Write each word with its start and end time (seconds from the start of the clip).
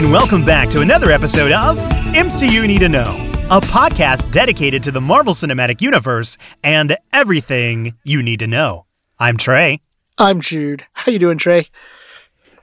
And 0.00 0.10
welcome 0.10 0.46
back 0.46 0.70
to 0.70 0.80
another 0.80 1.10
episode 1.10 1.52
of 1.52 1.76
MCU 2.14 2.66
Need 2.66 2.78
to 2.78 2.88
Know, 2.88 3.04
a 3.50 3.60
podcast 3.60 4.32
dedicated 4.32 4.82
to 4.84 4.90
the 4.90 4.98
Marvel 4.98 5.34
Cinematic 5.34 5.82
Universe 5.82 6.38
and 6.64 6.96
everything 7.12 7.98
you 8.02 8.22
need 8.22 8.38
to 8.38 8.46
know. 8.46 8.86
I'm 9.18 9.36
Trey. 9.36 9.82
I'm 10.16 10.40
Jude. 10.40 10.86
How 10.94 11.12
you 11.12 11.18
doing, 11.18 11.36
Trey? 11.36 11.68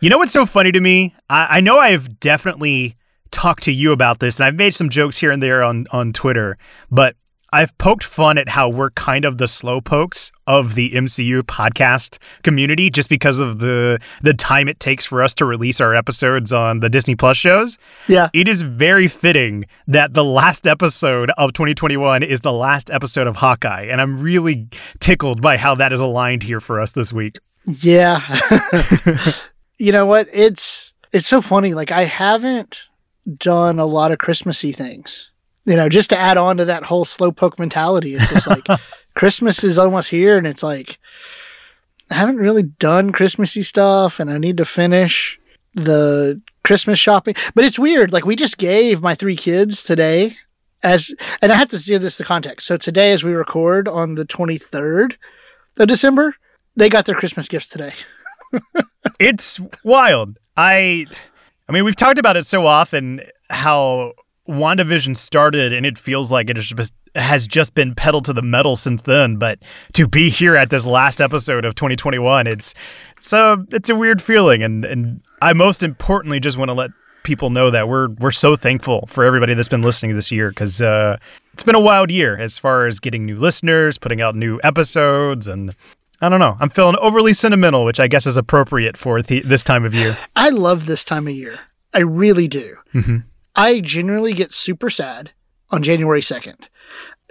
You 0.02 0.10
know 0.10 0.18
what's 0.18 0.32
so 0.32 0.48
funny 0.48 0.72
to 0.72 0.80
me? 0.80 1.14
I, 1.30 1.58
I 1.58 1.62
know 1.62 1.78
I've 1.78 2.20
definitely 2.20 2.96
talked 3.30 3.62
to 3.66 3.72
you 3.72 3.92
about 3.92 4.18
this, 4.18 4.40
and 4.40 4.48
I've 4.48 4.56
made 4.56 4.74
some 4.74 4.90
jokes 4.90 5.20
here 5.20 5.30
and 5.30 5.44
there 5.44 5.62
on, 5.62 5.86
on 5.92 6.14
Twitter, 6.14 6.58
but 6.90 7.16
I've 7.58 7.76
poked 7.80 8.04
fun 8.04 8.38
at 8.38 8.50
how 8.50 8.70
we're 8.70 8.92
kind 8.92 9.26
of 9.26 9.40
the 9.40 9.48
slow 9.48 9.82
pokes 9.82 10.32
of 10.46 10.76
the 10.76 10.92
MCU 10.92 11.42
podcast 11.42 12.20
community 12.44 12.92
just 12.92 13.10
because 13.10 13.40
of 13.40 13.58
the 13.58 14.00
the 14.22 14.36
time 14.36 14.68
it 14.68 14.80
takes 14.80 15.08
for 15.08 15.24
us 15.24 15.34
to 15.34 15.46
release 15.46 15.82
our 15.82 15.96
episodes 15.96 16.54
on 16.54 16.82
the 16.82 16.88
Disney 16.88 17.16
Plus 17.16 17.36
shows. 17.36 17.80
Yeah. 18.08 18.30
It 18.32 18.48
is 18.48 18.62
very 18.62 19.08
fitting 19.08 19.66
that 19.88 20.14
the 20.14 20.24
last 20.24 20.68
episode 20.68 21.32
of 21.40 21.54
2021 21.54 22.22
is 22.22 22.42
the 22.42 22.54
last 22.54 22.92
episode 22.92 23.26
of 23.26 23.38
Hawkeye, 23.38 23.86
and 23.86 24.02
I'm 24.02 24.22
really 24.22 24.68
tickled 25.00 25.42
by 25.42 25.58
how 25.58 25.74
that 25.74 25.92
is 25.92 26.00
aligned 26.00 26.44
here 26.44 26.60
for 26.60 26.80
us 26.80 26.92
this 26.92 27.12
week. 27.12 27.40
Yeah. 27.66 28.22
you 29.80 29.92
know 29.92 30.06
what? 30.06 30.28
It's 30.32 30.94
it's 31.12 31.26
so 31.26 31.42
funny. 31.42 31.74
Like 31.74 31.92
I 31.92 32.04
haven't 32.04 32.88
done 33.36 33.80
a 33.80 33.88
lot 33.88 34.12
of 34.12 34.20
Christmassy 34.20 34.74
things. 34.74 35.32
You 35.68 35.76
know, 35.76 35.90
just 35.90 36.10
to 36.12 36.18
add 36.18 36.38
on 36.38 36.58
to 36.58 36.66
that 36.66 36.84
whole 36.84 37.04
slowpoke 37.04 37.60
mentality. 37.60 38.16
It's 38.16 38.34
just 38.34 38.48
like 38.48 38.80
Christmas 39.16 39.64
is 39.66 39.78
almost 39.78 40.10
here 40.10 40.38
and 40.38 40.48
it's 40.48 40.64
like 40.64 40.98
I 42.10 42.16
haven't 42.16 42.38
really 42.38 42.64
done 42.64 43.12
Christmassy 43.12 43.62
stuff 43.62 44.20
and 44.20 44.32
I 44.32 44.38
need 44.38 44.56
to 44.58 44.66
finish 44.66 45.38
the 45.76 46.42
Christmas 46.64 47.00
shopping. 47.00 47.36
But 47.54 47.66
it's 47.66 47.78
weird. 47.78 48.14
Like 48.14 48.26
we 48.26 48.38
just 48.38 48.58
gave 48.58 49.02
my 49.02 49.14
three 49.14 49.36
kids 49.36 49.84
today 49.84 50.38
as 50.84 51.14
and 51.42 51.52
I 51.52 51.56
have 51.56 51.68
to 51.70 51.78
give 51.78 52.02
this 52.02 52.18
the 52.18 52.24
context. 52.24 52.66
So 52.66 52.78
today 52.78 53.12
as 53.12 53.26
we 53.26 53.34
record 53.34 53.90
on 53.90 54.16
the 54.16 54.26
23rd 54.26 55.16
of 55.80 55.88
December, 55.90 56.36
they 56.78 56.88
got 56.88 57.06
their 57.06 57.16
Christmas 57.16 57.50
gifts 57.50 57.68
today. 57.68 57.94
it's 59.20 59.60
wild. 59.84 60.40
I 60.56 61.08
I 61.68 61.74
mean, 61.74 61.84
we've 61.84 61.96
talked 61.96 62.20
about 62.20 62.38
it 62.38 62.46
so 62.46 62.66
often 62.66 63.22
how 63.50 64.14
WandaVision 64.48 65.18
started 65.18 65.74
and 65.74 65.86
it 65.86 65.98
feels 65.98 66.32
like 66.32 66.50
it 66.50 66.58
has 67.16 67.48
just 67.48 67.74
been 67.74 67.96
pedaled 67.96 68.26
to 68.26 68.34
the 68.34 68.42
metal 68.42 68.76
since 68.76 69.02
then, 69.02 69.38
but 69.38 69.60
to 69.94 70.08
be 70.08 70.30
here 70.30 70.56
at 70.56 70.70
this 70.70 70.86
last 70.86 71.20
episode 71.22 71.66
of 71.66 71.76
2021, 71.76 72.48
it's 72.48 72.74
it's 73.18 73.34
a 73.34 73.66
it's 73.72 73.90
a 73.90 73.96
weird 73.96 74.22
feeling 74.22 74.64
and 74.64 74.86
and 74.86 75.22
I 75.42 75.54
most 75.54 75.84
importantly 75.84 76.40
just 76.40 76.58
want 76.58 76.70
to 76.70 76.74
let 76.74 76.92
people 77.24 77.50
know 77.50 77.70
that 77.70 77.90
we're 77.90 78.10
we're 78.20 78.32
so 78.32 78.56
thankful 78.56 79.06
for 79.08 79.26
everybody 79.26 79.54
that's 79.54 79.68
been 79.68 79.82
listening 79.82 80.16
this 80.16 80.32
year 80.32 80.52
cuz 80.54 80.82
uh 80.82 81.18
it's 81.52 81.64
been 81.64 81.76
a 81.76 81.80
wild 81.80 82.10
year 82.10 82.38
as 82.38 82.58
far 82.58 82.86
as 82.86 83.00
getting 83.00 83.26
new 83.26 83.36
listeners, 83.36 83.98
putting 83.98 84.22
out 84.22 84.36
new 84.36 84.60
episodes 84.64 85.48
and 85.48 85.76
I 86.22 86.30
don't 86.30 86.40
know. 86.40 86.58
I'm 86.60 86.70
feeling 86.70 86.96
overly 87.00 87.34
sentimental, 87.34 87.86
which 87.86 88.00
I 88.00 88.08
guess 88.08 88.26
is 88.26 88.38
appropriate 88.38 88.98
for 88.98 89.22
the, 89.22 89.42
this 89.42 89.64
time 89.64 89.86
of 89.86 89.94
year. 89.94 90.18
I 90.36 90.50
love 90.50 90.88
this 90.88 91.04
time 91.04 91.28
of 91.28 91.34
year. 91.34 91.60
I 91.94 92.00
really 92.00 92.48
do. 92.48 92.76
Mm-hmm. 92.94 93.18
I 93.58 93.82
generally 93.82 94.34
get 94.34 94.52
super 94.52 94.90
sad 94.90 95.32
on 95.70 95.84
January 95.84 96.22
2nd. 96.22 96.68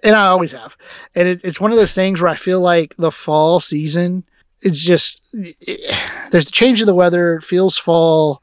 And 0.03 0.15
I 0.15 0.27
always 0.27 0.53
have. 0.53 0.77
And 1.15 1.27
it, 1.29 1.41
it's 1.43 1.61
one 1.61 1.71
of 1.71 1.79
those 1.79 1.95
things 1.95 2.21
where 2.21 2.31
I 2.31 2.35
feel 2.35 2.61
like 2.61 2.95
the 2.97 3.11
fall 3.11 3.61
season, 3.61 4.25
it's 4.61 4.83
just, 4.83 5.23
it, 5.33 5.97
there's 6.31 6.47
the 6.47 6.53
change 6.53 6.81
of 6.81 6.87
the 6.87 6.95
weather, 6.95 7.37
it 7.37 7.43
feels 7.43 7.79
fall. 7.79 8.43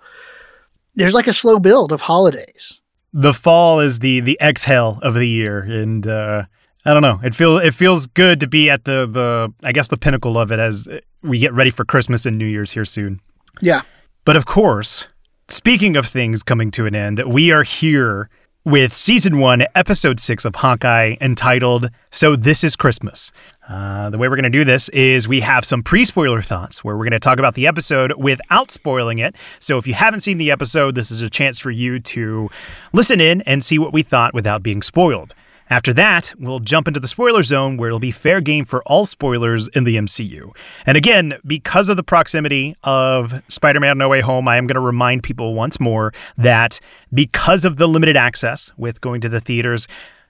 There's 0.95 1.13
like 1.13 1.27
a 1.27 1.33
slow 1.33 1.59
build 1.59 1.91
of 1.91 2.01
holidays. 2.01 2.81
The 3.15 3.33
fall 3.33 3.79
is 3.79 3.99
the 3.99 4.21
the 4.21 4.39
exhale 4.41 4.97
of 5.03 5.13
the 5.13 5.27
year, 5.27 5.59
and 5.59 6.07
uh, 6.07 6.45
I 6.83 6.93
don't 6.93 7.03
know. 7.03 7.19
It 7.23 7.35
feel 7.35 7.57
it 7.57 7.75
feels 7.75 8.07
good 8.07 8.39
to 8.39 8.47
be 8.47 8.71
at 8.71 8.85
the 8.85 9.07
the 9.07 9.53
I 9.63 9.71
guess 9.71 9.87
the 9.87 9.97
pinnacle 9.97 10.35
of 10.35 10.51
it 10.51 10.57
as 10.57 10.89
we 11.21 11.37
get 11.37 11.53
ready 11.53 11.69
for 11.69 11.85
Christmas 11.85 12.25
and 12.25 12.39
New 12.39 12.45
Year's 12.45 12.71
here 12.71 12.85
soon. 12.85 13.21
Yeah. 13.61 13.83
But 14.25 14.35
of 14.35 14.45
course, 14.45 15.07
speaking 15.47 15.95
of 15.95 16.05
things 16.05 16.43
coming 16.43 16.71
to 16.71 16.85
an 16.85 16.95
end, 16.95 17.21
we 17.25 17.51
are 17.51 17.63
here 17.63 18.29
with 18.65 18.93
season 18.93 19.39
one, 19.39 19.65
episode 19.75 20.19
six 20.19 20.45
of 20.45 20.55
Hawkeye, 20.55 21.15
entitled 21.19 21.89
"So 22.11 22.35
This 22.35 22.63
Is 22.63 22.75
Christmas." 22.75 23.31
Uh, 23.67 24.09
the 24.09 24.17
way 24.17 24.27
we're 24.27 24.35
going 24.35 24.43
to 24.43 24.49
do 24.49 24.63
this 24.63 24.89
is 24.89 25.27
we 25.27 25.41
have 25.41 25.65
some 25.65 25.83
pre-spoiler 25.83 26.41
thoughts 26.41 26.83
where 26.83 26.95
we're 26.97 27.03
going 27.03 27.11
to 27.11 27.19
talk 27.19 27.39
about 27.39 27.55
the 27.55 27.67
episode 27.67 28.13
without 28.17 28.71
spoiling 28.71 29.19
it. 29.19 29.35
So 29.59 29.77
if 29.77 29.87
you 29.87 29.93
haven't 29.93 30.21
seen 30.21 30.37
the 30.37 30.51
episode, 30.51 30.95
this 30.95 31.11
is 31.11 31.21
a 31.21 31.29
chance 31.29 31.59
for 31.59 31.71
you 31.71 31.99
to 31.99 32.49
listen 32.91 33.21
in 33.21 33.41
and 33.41 33.63
see 33.63 33.79
what 33.79 33.93
we 33.93 34.03
thought 34.03 34.33
without 34.33 34.63
being 34.63 34.81
spoiled. 34.81 35.33
After 35.69 35.93
that, 35.93 36.33
we'll 36.37 36.59
jump 36.59 36.87
into 36.87 36.99
the 36.99 37.07
spoiler 37.07 37.43
zone 37.43 37.77
where 37.77 37.89
it'll 37.89 37.99
be 37.99 38.11
fair 38.11 38.41
game 38.41 38.65
for 38.65 38.83
all 38.83 39.05
spoilers 39.05 39.67
in 39.69 39.83
the 39.83 39.95
MCU. 39.95 40.55
And 40.85 40.97
again, 40.97 41.35
because 41.45 41.89
of 41.89 41.97
the 41.97 42.03
proximity 42.03 42.75
of 42.83 43.41
Spider 43.47 43.79
Man 43.79 43.97
No 43.97 44.09
Way 44.09 44.21
Home, 44.21 44.47
I 44.47 44.57
am 44.57 44.67
going 44.67 44.75
to 44.75 44.81
remind 44.81 45.23
people 45.23 45.53
once 45.53 45.79
more 45.79 46.13
that 46.37 46.79
because 47.13 47.65
of 47.65 47.77
the 47.77 47.87
limited 47.87 48.17
access 48.17 48.71
with 48.77 49.01
going 49.01 49.21
to 49.21 49.29
the 49.29 49.39
theaters, 49.39 49.87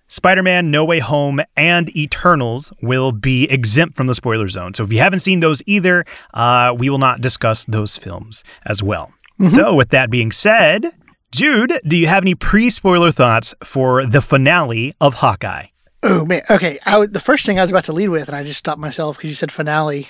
Spider 0.07 0.43
Man 0.43 0.69
No 0.69 0.85
Way 0.85 0.99
Home 0.99 1.41
and 1.55 1.95
Eternals 1.97 2.71
will 2.81 3.11
be 3.11 3.45
exempt 3.45 3.95
from 3.95 4.07
the 4.07 4.13
spoiler 4.13 4.47
zone. 4.47 4.73
So 4.73 4.83
if 4.83 4.93
you 4.93 4.99
haven't 4.99 5.21
seen 5.21 5.39
those 5.39 5.63
either, 5.65 6.05
uh, 6.33 6.75
we 6.77 6.89
will 6.89 6.99
not 6.99 7.21
discuss 7.21 7.65
those 7.65 7.97
films 7.97 8.43
as 8.65 8.83
well. 8.83 9.11
Mm-hmm. 9.39 9.47
So, 9.47 9.73
with 9.73 9.89
that 9.89 10.11
being 10.11 10.31
said, 10.31 10.85
Jude, 11.33 11.81
do 11.87 11.97
you 11.97 12.05
have 12.05 12.23
any 12.23 12.35
pre 12.35 12.69
spoiler 12.69 13.11
thoughts 13.11 13.55
for 13.63 14.05
the 14.05 14.21
finale 14.21 14.93
of 15.01 15.15
Hawkeye? 15.15 15.65
Oh, 16.03 16.25
man. 16.25 16.43
Okay. 16.47 16.77
the 16.85 17.21
first 17.23 17.47
thing 17.47 17.57
I 17.57 17.63
was 17.63 17.71
about 17.71 17.85
to 17.85 17.91
lead 17.91 18.09
with, 18.09 18.27
and 18.27 18.37
I 18.37 18.43
just 18.43 18.59
stopped 18.59 18.79
myself 18.79 19.17
because 19.17 19.31
you 19.31 19.35
said 19.35 19.51
finale, 19.51 20.07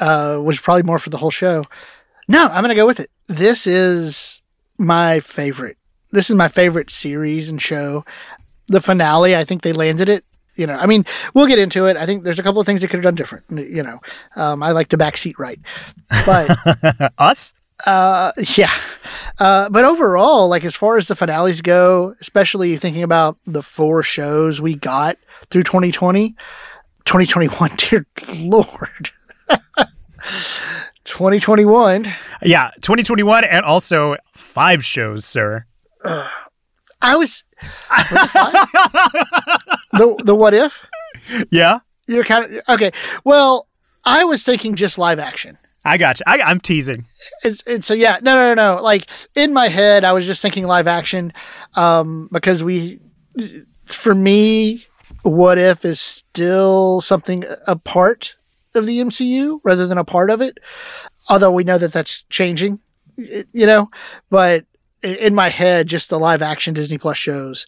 uh, 0.00 0.40
was 0.42 0.58
probably 0.58 0.82
more 0.82 0.98
for 0.98 1.10
the 1.10 1.16
whole 1.16 1.30
show. 1.30 1.62
No, 2.26 2.46
I'm 2.46 2.62
going 2.62 2.70
to 2.70 2.74
go 2.74 2.86
with 2.86 2.98
it. 2.98 3.08
This 3.28 3.68
is 3.68 4.42
my 4.76 5.20
favorite. 5.20 5.76
This 6.10 6.28
is 6.28 6.34
my 6.34 6.48
favorite 6.48 6.90
series 6.90 7.50
and 7.50 7.62
show. 7.62 8.04
The 8.66 8.80
finale, 8.80 9.36
I 9.36 9.44
think 9.44 9.62
they 9.62 9.72
landed 9.72 10.08
it. 10.08 10.24
You 10.56 10.66
know, 10.66 10.74
I 10.74 10.86
mean, 10.86 11.06
we'll 11.34 11.46
get 11.46 11.60
into 11.60 11.86
it. 11.86 11.96
I 11.96 12.04
think 12.04 12.24
there's 12.24 12.40
a 12.40 12.42
couple 12.42 12.60
of 12.60 12.66
things 12.66 12.80
they 12.80 12.88
could 12.88 12.96
have 12.96 13.04
done 13.04 13.14
different. 13.14 13.44
You 13.48 13.84
know, 13.84 14.00
um, 14.34 14.60
I 14.60 14.72
like 14.72 14.88
to 14.88 14.98
backseat 14.98 15.38
right, 15.38 15.60
but 16.26 17.12
us, 17.18 17.54
uh, 17.86 18.32
yeah. 18.56 18.72
Uh, 19.38 19.68
but 19.68 19.84
overall, 19.84 20.48
like 20.48 20.64
as 20.64 20.76
far 20.76 20.96
as 20.96 21.08
the 21.08 21.16
finales 21.16 21.60
go, 21.60 22.14
especially 22.20 22.76
thinking 22.76 23.02
about 23.02 23.36
the 23.46 23.62
four 23.62 24.02
shows 24.02 24.60
we 24.60 24.74
got 24.74 25.16
through 25.50 25.64
2020, 25.64 26.34
2021, 27.04 27.70
dear 27.76 28.06
Lord. 28.40 29.10
2021. 31.04 32.06
Yeah, 32.42 32.70
2021 32.80 33.44
and 33.44 33.64
also 33.64 34.16
five 34.32 34.84
shows, 34.84 35.24
sir. 35.24 35.64
Uh, 36.04 36.28
I 37.02 37.16
was 37.16 37.44
the 39.92 40.22
the 40.24 40.34
what 40.34 40.54
if? 40.54 40.84
Yeah. 41.50 41.78
You're 42.06 42.22
kind 42.24 42.44
of 42.44 42.62
okay. 42.74 42.90
Well, 43.24 43.66
I 44.04 44.24
was 44.24 44.44
thinking 44.44 44.74
just 44.74 44.98
live 44.98 45.18
action. 45.18 45.56
I 45.84 45.98
got 45.98 46.18
you. 46.20 46.24
I, 46.26 46.50
am 46.50 46.60
teasing. 46.60 47.04
It's, 47.42 47.86
so 47.86 47.94
yeah. 47.94 48.18
No, 48.22 48.34
no, 48.34 48.54
no, 48.54 48.76
no. 48.76 48.82
Like 48.82 49.08
in 49.34 49.52
my 49.52 49.68
head, 49.68 50.04
I 50.04 50.12
was 50.12 50.26
just 50.26 50.40
thinking 50.40 50.64
live 50.64 50.86
action, 50.86 51.32
um, 51.74 52.28
because 52.32 52.64
we, 52.64 53.00
for 53.84 54.14
me, 54.14 54.86
what 55.22 55.58
if 55.58 55.84
is 55.84 56.00
still 56.00 57.00
something 57.00 57.44
a 57.66 57.76
part 57.76 58.36
of 58.74 58.86
the 58.86 59.00
MCU 59.00 59.60
rather 59.62 59.86
than 59.86 59.98
a 59.98 60.04
part 60.04 60.30
of 60.30 60.40
it. 60.40 60.58
Although 61.28 61.52
we 61.52 61.64
know 61.64 61.78
that 61.78 61.92
that's 61.92 62.22
changing, 62.24 62.80
you 63.16 63.66
know. 63.66 63.90
But 64.30 64.66
in 65.02 65.34
my 65.34 65.48
head, 65.48 65.86
just 65.86 66.10
the 66.10 66.18
live 66.18 66.42
action 66.42 66.74
Disney 66.74 66.98
Plus 66.98 67.16
shows, 67.16 67.66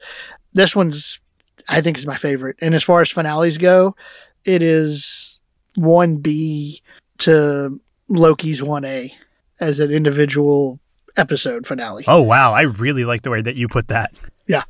this 0.52 0.74
one's 0.74 1.20
I 1.68 1.80
think 1.80 1.98
is 1.98 2.06
my 2.06 2.16
favorite. 2.16 2.56
And 2.60 2.74
as 2.74 2.84
far 2.84 3.00
as 3.00 3.10
finales 3.10 3.58
go, 3.58 3.96
it 4.44 4.62
is 4.62 5.40
one 5.74 6.16
B 6.16 6.82
to 7.18 7.80
Loki's 8.08 8.60
1A 8.60 9.12
as 9.60 9.80
an 9.80 9.90
individual 9.90 10.80
episode 11.16 11.66
finale. 11.66 12.04
Oh, 12.06 12.22
wow. 12.22 12.52
I 12.52 12.62
really 12.62 13.04
like 13.04 13.22
the 13.22 13.30
way 13.30 13.42
that 13.42 13.56
you 13.56 13.68
put 13.68 13.88
that. 13.88 14.12
Yeah. 14.46 14.64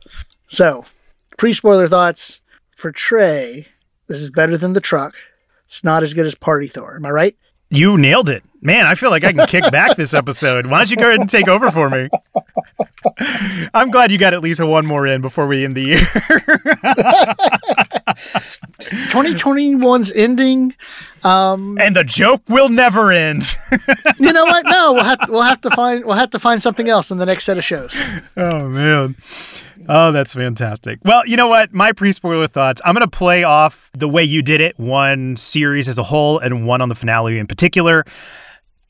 So, 0.48 0.84
pre 1.36 1.52
spoiler 1.52 1.88
thoughts 1.88 2.40
for 2.76 2.92
Trey. 2.92 3.66
This 4.06 4.20
is 4.20 4.30
better 4.30 4.56
than 4.56 4.72
the 4.72 4.80
truck. 4.80 5.14
It's 5.64 5.82
not 5.82 6.02
as 6.02 6.14
good 6.14 6.26
as 6.26 6.34
Party 6.34 6.68
Thor. 6.68 6.96
Am 6.96 7.06
I 7.06 7.10
right? 7.10 7.36
You 7.76 7.98
nailed 7.98 8.30
it. 8.30 8.42
Man, 8.62 8.86
I 8.86 8.94
feel 8.94 9.10
like 9.10 9.22
I 9.22 9.32
can 9.32 9.46
kick 9.46 9.70
back 9.70 9.96
this 9.96 10.14
episode. 10.14 10.66
Why 10.66 10.78
don't 10.78 10.90
you 10.90 10.96
go 10.96 11.08
ahead 11.08 11.20
and 11.20 11.28
take 11.28 11.46
over 11.46 11.70
for 11.70 11.90
me? 11.90 12.08
I'm 13.74 13.90
glad 13.90 14.10
you 14.10 14.18
got 14.18 14.32
at 14.32 14.40
least 14.42 14.60
one 14.60 14.86
more 14.86 15.06
in 15.06 15.20
before 15.20 15.46
we 15.46 15.64
end 15.64 15.76
the 15.76 15.82
year. 15.82 15.98
2021's 19.10 20.10
ending. 20.12 20.74
Um, 21.22 21.76
and 21.80 21.94
the 21.94 22.04
joke 22.04 22.42
will 22.48 22.68
never 22.68 23.12
end. 23.12 23.42
you 24.18 24.32
know 24.32 24.44
what? 24.44 24.64
No, 24.64 24.94
we'll 24.94 25.04
have 25.04 25.18
we'll 25.28 25.42
have 25.42 25.60
to 25.62 25.70
find 25.70 26.04
we'll 26.04 26.16
have 26.16 26.30
to 26.30 26.38
find 26.38 26.62
something 26.62 26.88
else 26.88 27.10
in 27.10 27.18
the 27.18 27.26
next 27.26 27.44
set 27.44 27.58
of 27.58 27.64
shows. 27.64 27.94
Oh 28.36 28.68
man. 28.68 29.16
Oh, 29.88 30.12
that's 30.12 30.34
fantastic. 30.34 30.98
Well, 31.04 31.26
you 31.26 31.36
know 31.36 31.48
what? 31.48 31.72
My 31.72 31.92
pre 31.92 32.12
spoiler 32.12 32.46
thoughts, 32.46 32.80
I'm 32.84 32.94
going 32.94 33.08
to 33.08 33.16
play 33.16 33.44
off 33.44 33.90
the 33.92 34.08
way 34.08 34.24
you 34.24 34.42
did 34.42 34.60
it, 34.60 34.78
one 34.78 35.36
series 35.36 35.88
as 35.88 35.98
a 35.98 36.02
whole 36.02 36.38
and 36.38 36.66
one 36.66 36.80
on 36.80 36.88
the 36.88 36.94
finale 36.94 37.38
in 37.38 37.46
particular. 37.46 38.04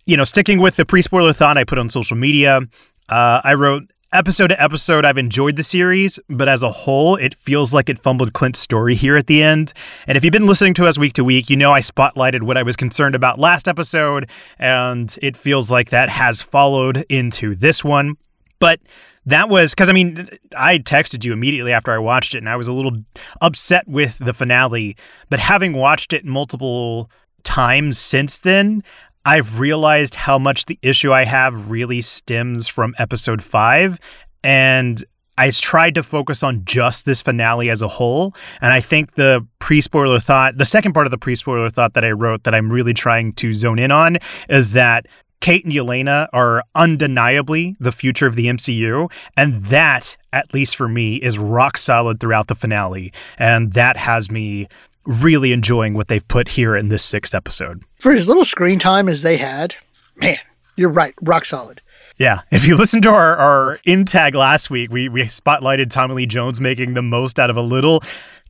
You 0.07 0.17
know, 0.17 0.25
sticking 0.25 0.61
with 0.61 0.77
the 0.77 0.87
pre 0.87 1.03
spoiler 1.03 1.33
thought 1.33 1.59
I 1.59 1.65
put 1.65 1.79
on 1.79 1.91
social 1.91 2.17
media, 2.17 2.61
uh, 3.09 3.41
I 3.43 3.55
wrote 3.55 3.91
episode 4.13 4.49
to 4.49 4.63
episode, 4.63 5.05
I've 5.05 5.19
enjoyed 5.19 5.57
the 5.57 5.63
series, 5.63 6.19
but 6.29 6.49
as 6.49 6.63
a 6.63 6.71
whole, 6.71 7.17
it 7.17 7.35
feels 7.35 7.75
like 7.75 7.89
it 7.89 7.99
fumbled 7.99 8.33
Clint's 8.33 8.59
story 8.59 8.95
here 8.95 9.17
at 9.17 9.27
the 9.27 9.43
end. 9.43 9.73
And 10.07 10.17
if 10.17 10.25
you've 10.25 10.33
been 10.33 10.47
listening 10.47 10.75
to 10.75 10.87
us 10.87 10.97
week 10.97 11.13
to 11.15 11.25
week, 11.25 11.51
you 11.51 11.57
know 11.57 11.73
I 11.73 11.81
spotlighted 11.81 12.43
what 12.43 12.57
I 12.57 12.63
was 12.63 12.77
concerned 12.77 13.15
about 13.15 13.39
last 13.39 13.69
episode, 13.69 14.31
and 14.59 15.15
it 15.21 15.37
feels 15.37 15.71
like 15.71 15.91
that 15.91 16.09
has 16.09 16.41
followed 16.41 17.05
into 17.09 17.55
this 17.55 17.85
one. 17.85 18.17
But 18.59 18.81
that 19.27 19.49
was 19.49 19.75
because 19.75 19.89
I 19.89 19.93
mean, 19.93 20.29
I 20.57 20.79
texted 20.79 21.25
you 21.25 21.33
immediately 21.33 21.73
after 21.73 21.93
I 21.93 21.99
watched 21.99 22.35
it, 22.35 22.39
and 22.39 22.49
I 22.49 22.57
was 22.57 22.69
a 22.69 22.73
little 22.73 22.93
upset 23.41 23.87
with 23.87 24.19
the 24.19 24.33
finale. 24.33 24.97
But 25.29 25.41
having 25.41 25.75
watched 25.75 26.13
it 26.13 26.25
multiple 26.25 27.11
times 27.43 27.99
since 27.99 28.39
then, 28.39 28.83
I've 29.25 29.59
realized 29.59 30.15
how 30.15 30.39
much 30.39 30.67
the 30.67 30.79
issue 30.83 31.13
I 31.13 31.25
have 31.25 31.69
really 31.71 32.01
stems 32.01 32.69
from 32.69 32.95
episode 32.99 33.43
five. 33.43 33.99
And 34.45 35.03
I've 35.39 35.57
tried 35.57 35.97
to 35.97 36.03
focus 36.03 36.43
on 36.43 36.65
just 36.65 37.05
this 37.05 37.21
finale 37.21 37.69
as 37.69 37.83
a 37.83 37.89
whole. 37.89 38.35
And 38.61 38.73
I 38.73 38.81
think 38.81 39.15
the 39.15 39.47
pre 39.59 39.81
spoiler 39.81 40.21
thought, 40.21 40.57
the 40.57 40.65
second 40.65 40.93
part 40.93 41.07
of 41.07 41.11
the 41.11 41.19
pre 41.19 41.35
spoiler 41.35 41.69
thought 41.71 41.95
that 41.95 42.05
I 42.05 42.13
wrote 42.13 42.45
that 42.45 42.55
I'm 42.55 42.73
really 42.73 42.95
trying 42.95 43.33
to 43.35 43.53
zone 43.53 43.79
in 43.79 43.91
on 43.91 44.19
is 44.49 44.73
that 44.73 45.07
Kate 45.41 45.65
and 45.65 45.73
Yelena 45.73 46.29
are 46.33 46.65
undeniably 46.75 47.77
the 47.79 47.93
future 47.93 48.27
of 48.27 48.35
the 48.35 48.47
MCU. 48.47 49.11
And 49.37 49.65
that, 49.67 50.17
at 50.33 50.53
least 50.53 50.77
for 50.77 50.89
me, 50.89 51.17
is 51.17 51.39
rock 51.39 51.77
solid 51.79 52.21
throughout 52.21 52.49
the 52.49 52.55
finale. 52.55 53.13
And 53.39 53.73
that 53.75 53.97
has 53.97 54.31
me 54.31 54.67
really 55.05 55.53
enjoying 55.53 55.95
what 55.95 56.09
they've 56.09 56.27
put 56.27 56.49
here 56.49 56.75
in 56.77 56.89
this 56.89 57.05
sixth 57.05 57.35
episode. 57.35 57.83
For 58.01 58.13
as 58.13 58.29
little 58.29 58.45
screen 58.45 58.79
time 58.79 59.09
as 59.09 59.23
they 59.23 59.37
had, 59.37 59.77
man, 60.17 60.39
you're 60.77 60.91
right, 60.91 61.15
rock 61.23 61.45
solid. 61.45 61.81
Yeah. 62.19 62.41
If 62.51 62.67
you 62.67 62.77
listen 62.77 63.03
to 63.03 63.11
our, 63.11 63.37
our 63.37 63.79
in 63.85 64.05
tag 64.05 64.35
last 64.35 64.71
week, 64.71 64.91
we, 64.91 65.09
we 65.09 65.23
spotlighted 65.23 65.91
Tommy 65.91 66.15
Lee 66.15 66.27
Jones 66.27 66.61
making 66.61 66.95
the 66.95 67.03
most 67.03 67.39
out 67.39 67.51
of 67.51 67.57
a 67.57 67.63
little. 67.63 68.03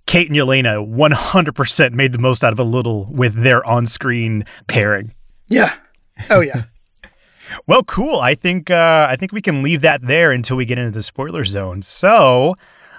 Kate 0.07 0.29
and 0.29 0.37
Yelena 0.37 0.87
100% 0.89 1.93
made 1.93 2.13
the 2.13 2.19
most 2.19 2.45
out 2.45 2.53
of 2.53 2.61
a 2.61 2.65
little 2.65 3.07
with 3.07 3.35
their 3.35 3.67
on 3.67 3.87
screen 3.87 4.45
pairing. 4.69 5.13
Yeah. 5.49 5.75
Oh, 6.31 6.41
yeah. 6.41 6.65
Well, 7.67 7.83
cool. 7.85 8.21
I 8.21 8.35
think 8.35 8.71
uh, 8.71 9.07
I 9.09 9.17
think 9.17 9.33
we 9.33 9.43
can 9.43 9.63
leave 9.63 9.81
that 9.83 10.03
there 10.03 10.33
until 10.33 10.57
we 10.57 10.65
get 10.65 10.79
into 10.79 10.91
the 10.91 11.03
spoiler 11.03 11.45
zone. 11.45 11.83
So, 11.83 12.55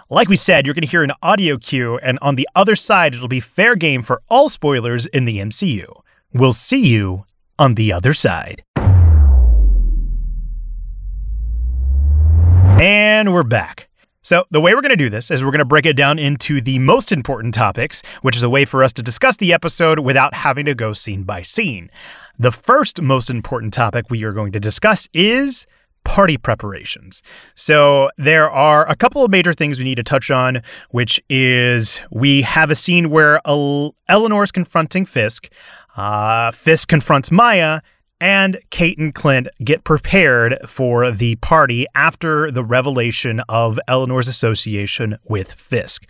like 0.09 0.29
we 0.29 0.35
said, 0.35 0.65
you're 0.65 0.75
going 0.75 0.83
to 0.83 0.87
hear 0.87 1.03
an 1.03 1.13
audio 1.21 1.57
cue, 1.57 1.97
and 1.97 2.17
on 2.21 2.35
the 2.35 2.47
other 2.55 2.75
side, 2.75 3.13
it'll 3.13 3.27
be 3.27 3.39
fair 3.39 3.75
game 3.75 4.01
for 4.01 4.21
all 4.29 4.49
spoilers 4.49 5.05
in 5.07 5.25
the 5.25 5.39
MCU. 5.39 6.01
We'll 6.33 6.53
see 6.53 6.87
you 6.87 7.25
on 7.59 7.75
the 7.75 7.91
other 7.91 8.13
side. 8.13 8.63
And 12.79 13.33
we're 13.33 13.43
back. 13.43 13.89
So, 14.21 14.45
the 14.51 14.59
way 14.59 14.75
we're 14.75 14.81
going 14.81 14.89
to 14.89 14.97
do 14.97 15.09
this 15.09 15.31
is 15.31 15.41
we're 15.41 15.51
going 15.51 15.59
to 15.59 15.65
break 15.65 15.85
it 15.85 15.95
down 15.95 16.19
into 16.19 16.59
the 16.59 16.79
most 16.79 17.13
important 17.13 17.53
topics, 17.53 18.03
which 18.21 18.35
is 18.35 18.43
a 18.43 18.49
way 18.49 18.65
for 18.65 18.83
us 18.83 18.91
to 18.93 19.01
discuss 19.01 19.37
the 19.37 19.53
episode 19.53 19.99
without 19.99 20.33
having 20.33 20.65
to 20.65 20.75
go 20.75 20.91
scene 20.91 21.23
by 21.23 21.41
scene. 21.41 21.89
The 22.39 22.51
first 22.51 23.01
most 23.01 23.31
important 23.31 23.73
topic 23.73 24.11
we 24.11 24.23
are 24.23 24.31
going 24.31 24.51
to 24.51 24.59
discuss 24.59 25.07
is 25.11 25.65
party 26.03 26.37
preparations. 26.37 27.23
So 27.55 28.11
there 28.15 28.47
are 28.47 28.87
a 28.87 28.95
couple 28.95 29.25
of 29.25 29.31
major 29.31 29.53
things 29.53 29.79
we 29.79 29.83
need 29.83 29.95
to 29.95 30.03
touch 30.03 30.29
on, 30.29 30.61
which 30.91 31.19
is 31.29 31.99
we 32.11 32.43
have 32.43 32.69
a 32.69 32.75
scene 32.75 33.09
where 33.09 33.41
Eleanor 33.47 34.43
is 34.43 34.51
confronting 34.51 35.07
Fisk, 35.07 35.49
uh, 35.95 36.51
Fisk 36.51 36.87
confronts 36.89 37.31
Maya, 37.31 37.81
and 38.21 38.59
Kate 38.69 38.99
and 38.99 39.15
Clint 39.15 39.47
get 39.63 39.83
prepared 39.83 40.59
for 40.67 41.09
the 41.09 41.37
party 41.37 41.87
after 41.95 42.51
the 42.51 42.63
revelation 42.63 43.41
of 43.49 43.79
Eleanor's 43.87 44.27
association 44.27 45.17
with 45.27 45.53
Fisk. 45.53 46.07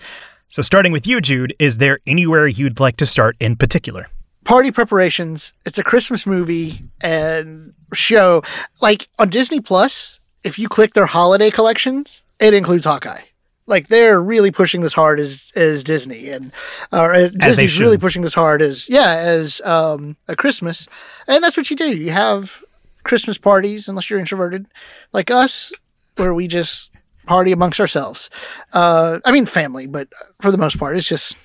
So, 0.49 0.61
starting 0.61 0.91
with 0.91 1.07
you, 1.07 1.21
Jude, 1.21 1.53
is 1.57 1.77
there 1.77 1.99
anywhere 2.05 2.47
you'd 2.47 2.81
like 2.81 2.97
to 2.97 3.05
start 3.05 3.37
in 3.39 3.55
particular? 3.55 4.07
Party 4.47 4.71
preparations. 4.71 5.53
It's 5.65 5.77
a 5.77 5.83
Christmas 5.83 6.25
movie 6.25 6.81
and 7.01 7.73
show. 7.93 8.41
Like 8.81 9.09
on 9.19 9.29
Disney 9.29 9.59
Plus, 9.59 10.19
if 10.43 10.57
you 10.57 10.69
click 10.69 10.93
their 10.93 11.05
holiday 11.05 11.51
collections, 11.51 12.21
it 12.39 12.53
includes 12.53 12.85
Hawkeye. 12.85 13.21
Like 13.65 13.89
they're 13.89 14.21
really 14.21 14.49
pushing 14.49 14.79
this 14.79 14.93
hard 14.93 15.19
as 15.19 15.51
as 15.57 15.83
Disney 15.83 16.29
and 16.29 16.53
or 16.93 17.13
uh, 17.13 17.27
Disney's 17.27 17.77
really 17.77 17.97
pushing 17.97 18.21
this 18.21 18.33
hard 18.33 18.61
as 18.61 18.87
yeah 18.89 19.17
as 19.17 19.59
um, 19.65 20.15
a 20.29 20.37
Christmas, 20.37 20.87
and 21.27 21.43
that's 21.43 21.57
what 21.57 21.69
you 21.69 21.75
do. 21.75 21.95
You 21.95 22.11
have 22.11 22.63
Christmas 23.03 23.37
parties 23.37 23.89
unless 23.89 24.09
you're 24.09 24.19
introverted 24.19 24.67
like 25.11 25.29
us, 25.29 25.73
where 26.15 26.33
we 26.33 26.47
just 26.47 26.91
party 27.25 27.51
amongst 27.51 27.81
ourselves. 27.81 28.29
Uh, 28.71 29.19
I 29.25 29.33
mean 29.33 29.45
family, 29.45 29.85
but 29.85 30.07
for 30.39 30.49
the 30.49 30.57
most 30.57 30.79
part, 30.79 30.95
it's 30.95 31.09
just 31.09 31.35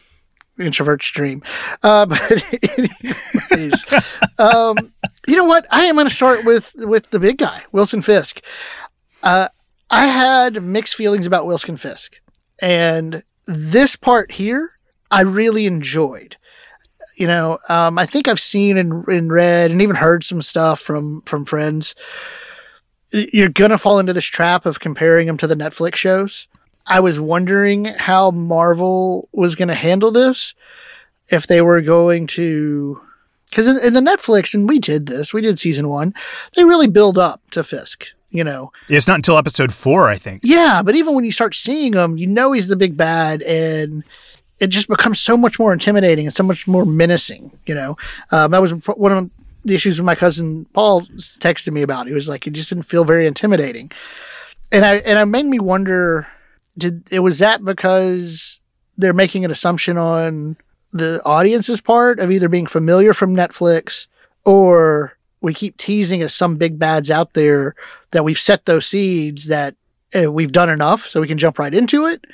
introvert's 0.58 1.10
dream. 1.10 1.43
Uh, 1.82 2.06
but 2.06 2.44
anyways, 2.78 3.84
um, 4.38 4.93
you 5.26 5.37
know 5.37 5.44
what? 5.44 5.66
I 5.70 5.84
am 5.84 5.96
going 5.96 6.08
to 6.08 6.14
start 6.14 6.44
with 6.44 6.72
with 6.76 7.10
the 7.10 7.19
big 7.19 7.38
guy, 7.38 7.62
Wilson 7.72 8.02
Fisk. 8.02 8.40
Uh, 9.22 9.49
I 9.90 10.06
had 10.06 10.62
mixed 10.62 10.94
feelings 10.94 11.26
about 11.26 11.46
Wilson 11.46 11.76
Fisk, 11.76 12.20
and 12.60 13.22
this 13.46 13.96
part 13.96 14.32
here, 14.32 14.72
I 15.10 15.22
really 15.22 15.66
enjoyed. 15.66 16.37
You 17.16 17.26
know, 17.26 17.58
um, 17.69 17.98
I 17.98 18.06
think 18.06 18.26
I've 18.26 18.40
seen 18.40 18.78
and, 18.78 19.06
and 19.06 19.31
read 19.31 19.70
and 19.70 19.82
even 19.82 19.96
heard 19.96 20.25
some 20.25 20.43
stuff 20.43 20.81
from 20.81 21.22
from 21.22 21.44
friends. 21.44 21.94
You're 23.10 23.50
gonna 23.50 23.76
fall 23.76 23.98
into 23.98 24.15
this 24.15 24.24
trap 24.24 24.65
of 24.65 24.81
comparing 24.81 25.26
them 25.26 25.36
to 25.36 25.46
the 25.46 25.55
Netflix 25.55 25.96
shows 25.96 26.48
I 26.86 27.01
was 27.01 27.20
wondering 27.20 27.84
how 27.84 28.31
Marvel 28.31 29.29
was 29.32 29.55
going 29.55 29.69
to 29.69 29.74
handle 29.74 30.10
this. 30.10 30.55
If 31.29 31.46
they 31.46 31.60
were 31.60 31.81
going 31.81 32.27
to, 32.29 33.01
because 33.48 33.67
in, 33.67 33.79
in, 33.86 33.93
the 33.94 34.01
Netflix, 34.01 34.55
and 34.55 34.69
we 34.69 34.79
did 34.79 35.06
this, 35.06 35.32
we 35.32 35.41
did 35.41 35.58
season 35.58 35.89
one, 35.89 36.15
they 36.56 36.65
really 36.65 36.89
build 36.89 37.17
up 37.17 37.41
to 37.53 37.65
Fisk. 37.65 38.08
You 38.31 38.44
know, 38.44 38.72
it's 38.89 39.06
not 39.06 39.17
until 39.17 39.36
episode 39.36 39.74
four, 39.74 40.08
I 40.08 40.17
think. 40.17 40.41
Yeah, 40.43 40.81
but 40.82 40.96
even 40.96 41.15
when 41.15 41.24
you 41.24 41.31
start 41.31 41.55
seeing 41.55 41.93
him, 41.93 42.17
you 42.17 42.27
know 42.27 42.53
he's 42.53 42.69
the 42.69 42.77
big 42.77 42.96
bad, 42.96 43.43
and 43.43 44.05
it 44.58 44.69
just 44.69 44.89
becomes 44.89 45.20
so 45.20 45.36
much 45.36 45.58
more 45.58 45.70
intimidating 45.70 46.27
and 46.27 46.34
so 46.34 46.43
much 46.43 46.67
more 46.67 46.86
menacing. 46.86 47.58
You 47.67 47.74
know, 47.74 47.96
um, 48.31 48.51
that 48.53 48.62
was 48.62 48.72
one 48.72 49.12
of 49.12 49.31
the 49.67 49.74
issues 49.74 49.98
with 49.98 50.06
my 50.06 50.15
cousin 50.15 50.65
Paul 50.72 51.03
texted 51.03 51.72
me 51.74 51.82
about. 51.82 52.06
He 52.06 52.15
was 52.15 52.27
like, 52.27 52.46
it 52.46 52.55
just 52.55 52.70
didn't 52.70 52.84
feel 52.84 53.05
very 53.05 53.27
intimidating, 53.27 53.91
and 54.70 54.86
I 54.86 54.96
and 54.96 55.19
it 55.19 55.27
made 55.27 55.46
me 55.46 55.58
wonder 55.58 56.27
did 56.76 57.10
it 57.12 57.20
was 57.20 57.38
that 57.38 57.64
because 57.64 58.60
they're 58.96 59.12
making 59.12 59.44
an 59.44 59.50
assumption 59.50 59.98
on 59.98 60.56
the 60.93 61.20
audience's 61.24 61.81
part 61.81 62.19
of 62.20 62.31
either 62.31 62.48
being 62.48 62.67
familiar 62.67 63.14
from 63.14 63.34
Netflix 63.34 64.06
or 64.44 65.17
we 65.41 65.55
keep 65.55 65.76
teasing 65.76 66.22
as 66.22 66.34
some 66.34 66.56
big 66.56 66.79
bads 66.79 67.10
out 67.10 67.32
there 67.34 67.74
that 68.10 68.24
we've 68.24 68.38
set 68.38 68.67
those 68.67 68.86
seeds 68.86 69.46
that 69.48 69.74
uh, 70.14 70.31
we've 70.31 70.52
done 70.52 70.69
enough 70.69 71.08
so 71.08 71.20
we 71.20 71.26
can 71.26 71.38
jump 71.38 71.58
right 71.58 71.74
into 71.74 72.06
it? 72.06 72.24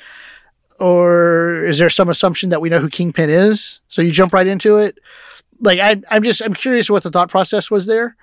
Or 0.79 1.65
is 1.65 1.79
there 1.79 1.89
some 1.89 2.09
assumption 2.09 2.49
that 2.49 2.61
we 2.61 2.69
know 2.69 2.79
who 2.79 2.89
kingpin 2.89 3.29
is 3.29 3.81
so 3.87 4.01
you 4.01 4.11
jump 4.11 4.33
right 4.33 4.47
into 4.47 4.77
it? 4.77 4.97
Like 5.61 5.79
I, 5.79 6.01
i'm 6.09 6.23
just 6.23 6.41
i'm 6.41 6.53
curious 6.53 6.89
what 6.89 7.03
the 7.03 7.11
thought 7.11 7.29
process 7.29 7.69
was 7.69 7.85
there. 7.85 8.15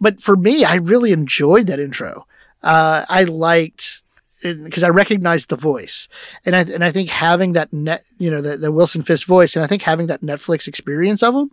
But 0.00 0.20
for 0.20 0.36
me 0.36 0.64
i 0.64 0.76
really 0.76 1.12
enjoyed 1.12 1.66
that 1.66 1.80
intro. 1.80 2.26
Uh, 2.62 3.04
i 3.08 3.24
liked 3.24 4.02
because 4.42 4.82
I 4.82 4.88
recognized 4.88 5.48
the 5.48 5.56
voice, 5.56 6.08
and 6.44 6.54
I 6.54 6.60
and 6.60 6.84
I 6.84 6.92
think 6.92 7.08
having 7.08 7.54
that 7.54 7.72
net, 7.72 8.04
you 8.18 8.30
know, 8.30 8.40
the, 8.40 8.56
the 8.56 8.72
Wilson 8.72 9.02
Fisk 9.02 9.26
voice, 9.26 9.56
and 9.56 9.64
I 9.64 9.68
think 9.68 9.82
having 9.82 10.06
that 10.08 10.22
Netflix 10.22 10.68
experience 10.68 11.22
of 11.22 11.34
him, 11.34 11.50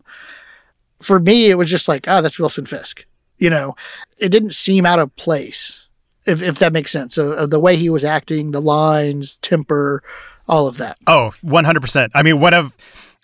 for 1.02 1.20
me, 1.20 1.50
it 1.50 1.56
was 1.56 1.70
just 1.70 1.88
like, 1.88 2.06
ah, 2.08 2.18
oh, 2.18 2.22
that's 2.22 2.40
Wilson 2.40 2.66
Fisk. 2.66 3.06
You 3.38 3.50
know, 3.50 3.76
it 4.18 4.30
didn't 4.30 4.54
seem 4.54 4.86
out 4.86 5.00
of 5.00 5.16
place, 5.16 5.90
if 6.26 6.42
if 6.42 6.60
that 6.60 6.74
makes 6.74 6.92
sense. 6.92 7.16
So 7.16 7.34
uh, 7.34 7.48
the 7.48 7.60
way 7.60 7.76
he 7.76 7.90
was 7.90 8.04
acting, 8.04 8.52
the 8.52 8.62
lines, 8.62 9.38
temper, 9.38 10.04
all 10.48 10.68
of 10.68 10.78
that. 10.78 10.98
Oh, 11.08 11.34
100%. 11.44 12.10
I 12.14 12.24
mean, 12.24 12.40
one 12.40 12.54
of 12.54 12.76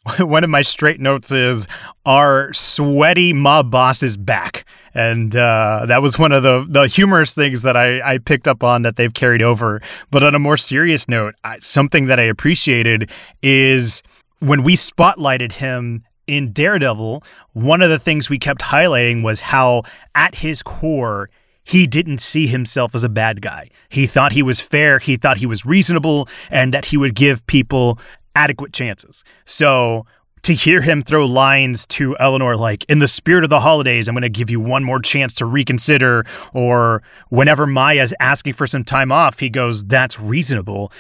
one 0.20 0.44
of 0.44 0.50
my 0.50 0.62
straight 0.62 1.00
notes 1.00 1.32
is 1.32 1.68
our 2.06 2.54
sweaty 2.54 3.34
mob 3.34 3.72
boss 3.72 4.04
is 4.04 4.18
back. 4.18 4.66
And 4.94 5.36
uh, 5.36 5.86
that 5.88 6.02
was 6.02 6.18
one 6.18 6.32
of 6.32 6.44
the, 6.44 6.66
the 6.68 6.88
humorous 6.88 7.34
things 7.34 7.62
that 7.62 7.78
I, 7.78 8.14
I 8.14 8.18
picked 8.18 8.48
up 8.48 8.64
on 8.64 8.82
that 8.84 8.96
they've 8.96 9.14
carried 9.14 9.42
over. 9.42 9.82
But 10.10 10.24
on 10.24 10.36
a 10.36 10.40
more 10.40 10.58
serious 10.58 11.08
note, 11.08 11.36
I, 11.44 11.60
something 11.60 12.08
that 12.08 12.20
I 12.20 12.24
appreciated 12.24 13.12
is 13.42 14.02
when 14.40 14.64
we 14.64 14.76
spotlighted 14.76 15.54
him 15.54 16.04
in 16.28 16.52
Daredevil, 16.52 17.24
one 17.54 17.82
of 17.82 17.90
the 17.90 18.00
things 18.00 18.30
we 18.30 18.40
kept 18.40 18.62
highlighting 18.62 19.24
was 19.24 19.40
how, 19.40 19.84
at 20.16 20.36
his 20.36 20.62
core, 20.62 21.30
he 21.64 21.86
didn't 21.86 22.20
see 22.20 22.48
himself 22.48 22.96
as 22.96 23.04
a 23.04 23.10
bad 23.10 23.42
guy. 23.42 23.70
He 23.90 24.08
thought 24.08 24.32
he 24.32 24.42
was 24.42 24.60
fair, 24.60 24.98
he 24.98 25.18
thought 25.18 25.38
he 25.38 25.46
was 25.46 25.66
reasonable, 25.66 26.28
and 26.50 26.74
that 26.74 26.86
he 26.86 26.98
would 26.98 27.14
give 27.14 27.46
people 27.46 28.00
adequate 28.36 28.74
chances. 28.74 29.24
So 29.46 30.06
to 30.44 30.54
hear 30.54 30.82
him 30.82 31.04
throw 31.04 31.26
lines 31.26 31.86
to 31.88 32.16
Eleanor 32.20 32.56
like, 32.56 32.86
in 32.90 33.00
the 33.00 33.08
spirit 33.08 33.44
of 33.44 33.50
the 33.50 33.60
holidays, 33.60 34.08
I'm 34.08 34.16
going 34.16 34.22
to 34.22 34.30
give 34.30 34.50
you 34.50 34.60
one 34.60 34.84
more 34.84 35.00
chance 35.00 35.34
to 35.36 35.46
reconsider, 35.46 36.26
or 36.54 37.04
whenever 37.30 37.68
Maya's 37.68 38.14
asking 38.20 38.54
for 38.54 38.66
some 38.66 38.84
time 38.84 39.12
off, 39.12 39.40
he 39.40 39.50
goes, 39.50 39.84
that's 39.84 40.20
reasonable. 40.20 40.92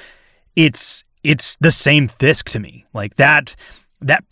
It's 0.56 1.04
it's 1.24 1.58
the 1.58 1.72
same 1.72 2.08
Fisk 2.08 2.50
to 2.50 2.60
me. 2.60 2.86
Like 2.94 3.16
that 3.16 3.56
that 4.02 4.24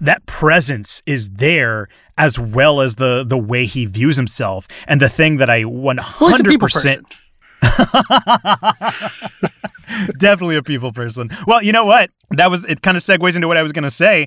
that 0.00 0.26
presence 0.26 1.02
is 1.06 1.30
there 1.30 1.88
as 2.18 2.38
well 2.38 2.80
as 2.80 2.96
the 2.96 3.24
the 3.26 3.38
way 3.38 3.64
he 3.64 3.86
views 3.86 4.16
himself 4.16 4.68
and 4.86 5.00
the 5.00 5.08
thing 5.08 5.38
that 5.38 5.48
I 5.48 5.62
100% 5.62 7.04
Definitely 10.18 10.56
a 10.56 10.62
people 10.62 10.92
person. 10.92 11.30
Well, 11.46 11.62
you 11.62 11.72
know 11.72 11.84
what? 11.84 12.10
That 12.30 12.50
was 12.50 12.64
it 12.64 12.82
kind 12.82 12.96
of 12.96 13.02
segues 13.02 13.36
into 13.36 13.48
what 13.48 13.56
I 13.56 13.62
was 13.62 13.72
going 13.72 13.84
to 13.84 13.90
say. 13.90 14.26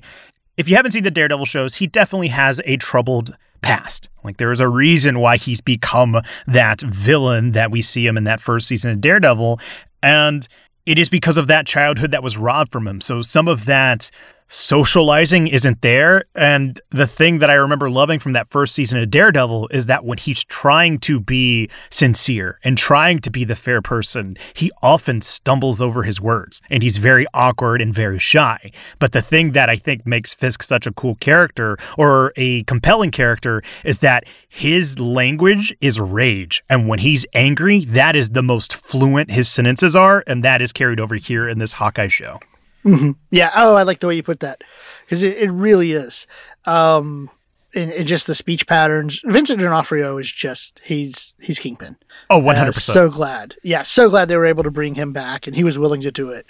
If 0.56 0.68
you 0.68 0.76
haven't 0.76 0.92
seen 0.92 1.04
the 1.04 1.10
Daredevil 1.10 1.44
shows, 1.44 1.76
he 1.76 1.86
definitely 1.86 2.28
has 2.28 2.60
a 2.64 2.78
troubled 2.78 3.36
past. 3.60 4.08
Like 4.24 4.38
there 4.38 4.52
is 4.52 4.60
a 4.60 4.68
reason 4.68 5.18
why 5.18 5.36
he's 5.36 5.60
become 5.60 6.20
that 6.46 6.80
villain 6.80 7.52
that 7.52 7.70
we 7.70 7.82
see 7.82 8.06
him 8.06 8.16
in 8.16 8.24
that 8.24 8.40
first 8.40 8.68
season 8.68 8.92
of 8.92 9.00
Daredevil 9.00 9.60
and 10.02 10.46
it 10.86 11.00
is 11.00 11.08
because 11.08 11.36
of 11.36 11.48
that 11.48 11.66
childhood 11.66 12.12
that 12.12 12.22
was 12.22 12.38
robbed 12.38 12.70
from 12.70 12.86
him. 12.86 13.00
So 13.00 13.20
some 13.20 13.48
of 13.48 13.64
that 13.64 14.08
socializing 14.48 15.48
isn't 15.48 15.82
there. 15.82 16.24
And 16.34 16.80
the 16.90 17.06
thing 17.06 17.38
that 17.40 17.50
I 17.50 17.54
remember 17.54 17.90
loving 17.90 18.20
from 18.20 18.32
that 18.34 18.48
first 18.48 18.74
season 18.74 18.98
of 18.98 19.10
Daredevil 19.10 19.68
is 19.68 19.86
that 19.86 20.04
when 20.04 20.18
he's 20.18 20.44
trying 20.44 20.98
to 21.00 21.20
be 21.20 21.68
sincere 21.90 22.58
and 22.62 22.78
trying 22.78 23.18
to 23.20 23.30
be 23.30 23.44
the 23.44 23.56
fair 23.56 23.82
person, 23.82 24.36
he 24.54 24.70
often 24.82 25.20
stumbles 25.20 25.80
over 25.80 26.04
his 26.04 26.20
words 26.20 26.62
and 26.70 26.82
he's 26.82 26.98
very 26.98 27.26
awkward 27.34 27.82
and 27.82 27.92
very 27.92 28.18
shy. 28.18 28.70
But 28.98 29.12
the 29.12 29.22
thing 29.22 29.52
that 29.52 29.68
I 29.68 29.76
think 29.76 30.06
makes 30.06 30.34
Fisk 30.34 30.62
such 30.62 30.86
a 30.86 30.92
cool 30.92 31.16
character 31.16 31.76
or 31.98 32.32
a 32.36 32.62
compelling 32.64 33.10
character 33.10 33.62
is 33.84 33.98
that 33.98 34.24
his 34.48 34.98
language 34.98 35.74
is 35.80 35.98
rage. 35.98 36.62
And 36.68 36.88
when 36.88 37.00
he's 37.00 37.26
angry, 37.34 37.80
that 37.86 38.14
is 38.16 38.30
the 38.30 38.42
most 38.42 38.74
fluent 38.74 39.30
his 39.30 39.48
sentences 39.48 39.96
are. 39.96 40.22
And 40.26 40.44
that 40.44 40.62
is 40.62 40.72
carried 40.72 41.00
over 41.00 41.16
here 41.16 41.48
in 41.48 41.58
this 41.58 41.74
Hawkeye 41.74 42.08
show. 42.08 42.38
Mm-hmm. 42.86 43.10
Yeah. 43.30 43.50
Oh, 43.54 43.74
I 43.74 43.82
like 43.82 44.00
the 44.00 44.06
way 44.06 44.16
you 44.16 44.22
put 44.22 44.40
that 44.40 44.62
because 45.04 45.22
it, 45.22 45.36
it 45.38 45.50
really 45.50 45.92
is. 45.92 46.26
Um, 46.64 47.30
and, 47.74 47.92
and, 47.92 48.06
just 48.06 48.26
the 48.26 48.34
speech 48.34 48.66
patterns. 48.66 49.20
Vincent 49.24 49.60
D'Onofrio 49.60 50.18
is 50.18 50.30
just 50.30 50.80
he's 50.84 51.34
he's 51.40 51.58
kingpin. 51.58 51.96
Oh, 52.30 52.36
Oh, 52.36 52.38
one 52.38 52.56
hundred 52.56 52.74
percent. 52.74 52.94
So 52.94 53.10
glad. 53.10 53.56
Yeah, 53.62 53.82
so 53.82 54.08
glad 54.08 54.28
they 54.28 54.36
were 54.36 54.46
able 54.46 54.62
to 54.64 54.70
bring 54.70 54.94
him 54.94 55.12
back, 55.12 55.46
and 55.46 55.54
he 55.54 55.64
was 55.64 55.78
willing 55.78 56.00
to 56.00 56.10
do 56.10 56.30
it. 56.30 56.46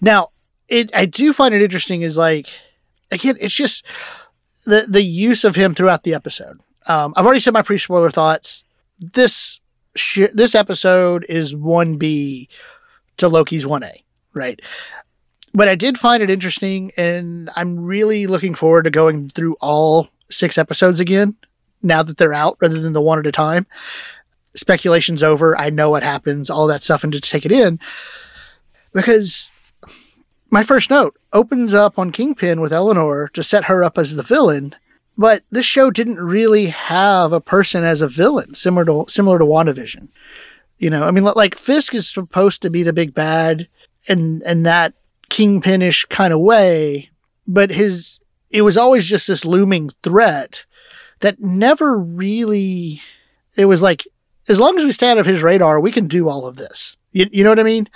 Now, 0.00 0.30
it 0.68 0.90
I 0.94 1.06
do 1.06 1.32
find 1.32 1.54
it 1.54 1.62
interesting 1.62 2.02
is 2.02 2.16
like 2.18 2.48
again, 3.10 3.36
it's 3.40 3.54
just 3.54 3.84
the 4.64 4.86
the 4.88 5.02
use 5.02 5.44
of 5.44 5.56
him 5.56 5.74
throughout 5.74 6.02
the 6.02 6.14
episode. 6.14 6.60
Um, 6.86 7.14
I've 7.16 7.24
already 7.24 7.40
said 7.40 7.54
my 7.54 7.62
pre 7.62 7.78
spoiler 7.78 8.10
thoughts. 8.10 8.64
This 9.00 9.60
sh- 9.94 10.32
this 10.32 10.54
episode 10.54 11.24
is 11.28 11.54
one 11.54 11.96
B 11.96 12.48
to 13.16 13.28
Loki's 13.28 13.66
one 13.66 13.82
A, 13.82 14.04
right? 14.34 14.60
But 15.56 15.68
I 15.68 15.74
did 15.74 15.96
find 15.96 16.22
it 16.22 16.28
interesting, 16.28 16.92
and 16.98 17.48
I'm 17.56 17.80
really 17.80 18.26
looking 18.26 18.54
forward 18.54 18.84
to 18.84 18.90
going 18.90 19.30
through 19.30 19.56
all 19.58 20.10
six 20.28 20.58
episodes 20.58 21.00
again 21.00 21.34
now 21.82 22.02
that 22.02 22.18
they're 22.18 22.34
out 22.34 22.58
rather 22.60 22.78
than 22.78 22.92
the 22.92 23.00
one 23.00 23.18
at 23.18 23.26
a 23.26 23.32
time. 23.32 23.66
Speculation's 24.54 25.22
over. 25.22 25.58
I 25.58 25.70
know 25.70 25.88
what 25.88 26.02
happens, 26.02 26.50
all 26.50 26.66
that 26.66 26.82
stuff, 26.82 27.04
and 27.04 27.12
to 27.14 27.22
take 27.22 27.46
it 27.46 27.52
in 27.52 27.80
because 28.92 29.50
my 30.50 30.62
first 30.62 30.90
note 30.90 31.16
opens 31.32 31.72
up 31.72 31.98
on 31.98 32.12
Kingpin 32.12 32.60
with 32.60 32.72
Eleanor 32.72 33.28
to 33.28 33.42
set 33.42 33.64
her 33.64 33.82
up 33.82 33.96
as 33.96 34.14
the 34.14 34.22
villain, 34.22 34.74
but 35.16 35.42
this 35.50 35.64
show 35.64 35.90
didn't 35.90 36.20
really 36.20 36.66
have 36.66 37.32
a 37.32 37.40
person 37.40 37.82
as 37.82 38.02
a 38.02 38.08
villain 38.08 38.54
similar 38.54 38.84
to 38.84 39.06
similar 39.08 39.38
to 39.38 39.46
WandaVision. 39.46 40.08
You 40.78 40.90
know, 40.90 41.08
I 41.08 41.12
mean, 41.12 41.24
like 41.24 41.56
Fisk 41.56 41.94
is 41.94 42.10
supposed 42.10 42.60
to 42.60 42.68
be 42.68 42.82
the 42.82 42.92
big 42.92 43.14
bad, 43.14 43.68
and 44.06 44.42
and 44.42 44.66
that 44.66 44.92
kingpinish 45.30 46.08
kind 46.08 46.32
of 46.32 46.40
way, 46.40 47.10
but 47.46 47.70
his 47.70 48.20
it 48.50 48.62
was 48.62 48.76
always 48.76 49.06
just 49.06 49.26
this 49.26 49.44
looming 49.44 49.90
threat 50.02 50.66
that 51.20 51.40
never 51.40 51.96
really 51.96 53.00
it 53.56 53.66
was 53.66 53.82
like 53.82 54.06
as 54.48 54.60
long 54.60 54.78
as 54.78 54.84
we 54.84 54.92
stay 54.92 55.10
out 55.10 55.18
of 55.18 55.26
his 55.26 55.42
radar, 55.42 55.80
we 55.80 55.90
can 55.90 56.06
do 56.06 56.28
all 56.28 56.46
of 56.46 56.56
this. 56.56 56.96
You, 57.12 57.26
you 57.32 57.42
know 57.42 57.50
what 57.50 57.58
I 57.58 57.64
mean? 57.64 57.88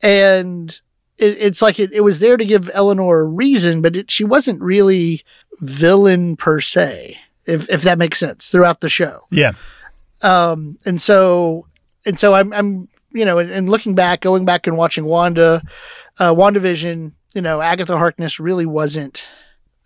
And 0.00 0.80
it, 1.18 1.36
it's 1.40 1.62
like 1.62 1.80
it, 1.80 1.92
it 1.92 2.02
was 2.02 2.20
there 2.20 2.36
to 2.36 2.44
give 2.44 2.70
Eleanor 2.72 3.20
a 3.20 3.24
reason, 3.24 3.82
but 3.82 3.96
it, 3.96 4.10
she 4.10 4.24
wasn't 4.24 4.60
really 4.60 5.22
villain 5.60 6.36
per 6.36 6.60
se, 6.60 7.18
if 7.46 7.68
if 7.68 7.82
that 7.82 7.98
makes 7.98 8.18
sense 8.18 8.50
throughout 8.50 8.80
the 8.80 8.88
show. 8.88 9.26
Yeah. 9.30 9.52
Um, 10.22 10.78
and 10.84 11.00
so 11.00 11.66
and 12.04 12.18
so 12.18 12.34
I'm 12.34 12.52
I'm 12.52 12.88
you 13.14 13.24
know, 13.24 13.38
and, 13.38 13.50
and 13.50 13.68
looking 13.68 13.94
back, 13.94 14.20
going 14.20 14.44
back 14.44 14.66
and 14.66 14.76
watching 14.76 15.04
Wanda 15.04 15.62
uh, 16.18 16.34
WandaVision, 16.34 17.12
you 17.34 17.42
know, 17.42 17.60
Agatha 17.60 17.96
Harkness 17.96 18.38
really 18.38 18.66
wasn't 18.66 19.28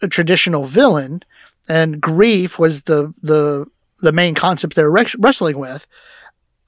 a 0.02 0.08
traditional 0.08 0.64
villain, 0.64 1.22
and 1.68 2.00
grief 2.00 2.58
was 2.58 2.82
the 2.82 3.14
the 3.22 3.66
the 4.00 4.12
main 4.12 4.34
concept 4.34 4.74
they're 4.74 4.90
re- 4.90 5.06
wrestling 5.18 5.58
with. 5.58 5.86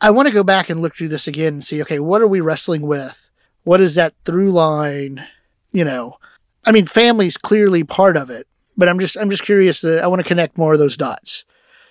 I 0.00 0.10
want 0.10 0.28
to 0.28 0.34
go 0.34 0.44
back 0.44 0.70
and 0.70 0.80
look 0.80 0.94
through 0.94 1.08
this 1.08 1.26
again 1.26 1.54
and 1.54 1.64
see, 1.64 1.82
okay, 1.82 1.98
what 1.98 2.22
are 2.22 2.28
we 2.28 2.40
wrestling 2.40 2.82
with? 2.82 3.28
What 3.64 3.80
is 3.80 3.96
that 3.96 4.14
through 4.24 4.52
line? 4.52 5.26
You 5.72 5.84
know, 5.84 6.16
I 6.64 6.72
mean, 6.72 6.86
family's 6.86 7.36
clearly 7.36 7.84
part 7.84 8.16
of 8.16 8.30
it, 8.30 8.46
but 8.76 8.88
I'm 8.88 8.98
just 8.98 9.16
I'm 9.16 9.30
just 9.30 9.44
curious 9.44 9.80
that 9.82 10.02
I 10.02 10.06
want 10.06 10.20
to 10.20 10.28
connect 10.28 10.58
more 10.58 10.72
of 10.72 10.78
those 10.78 10.96
dots 10.96 11.44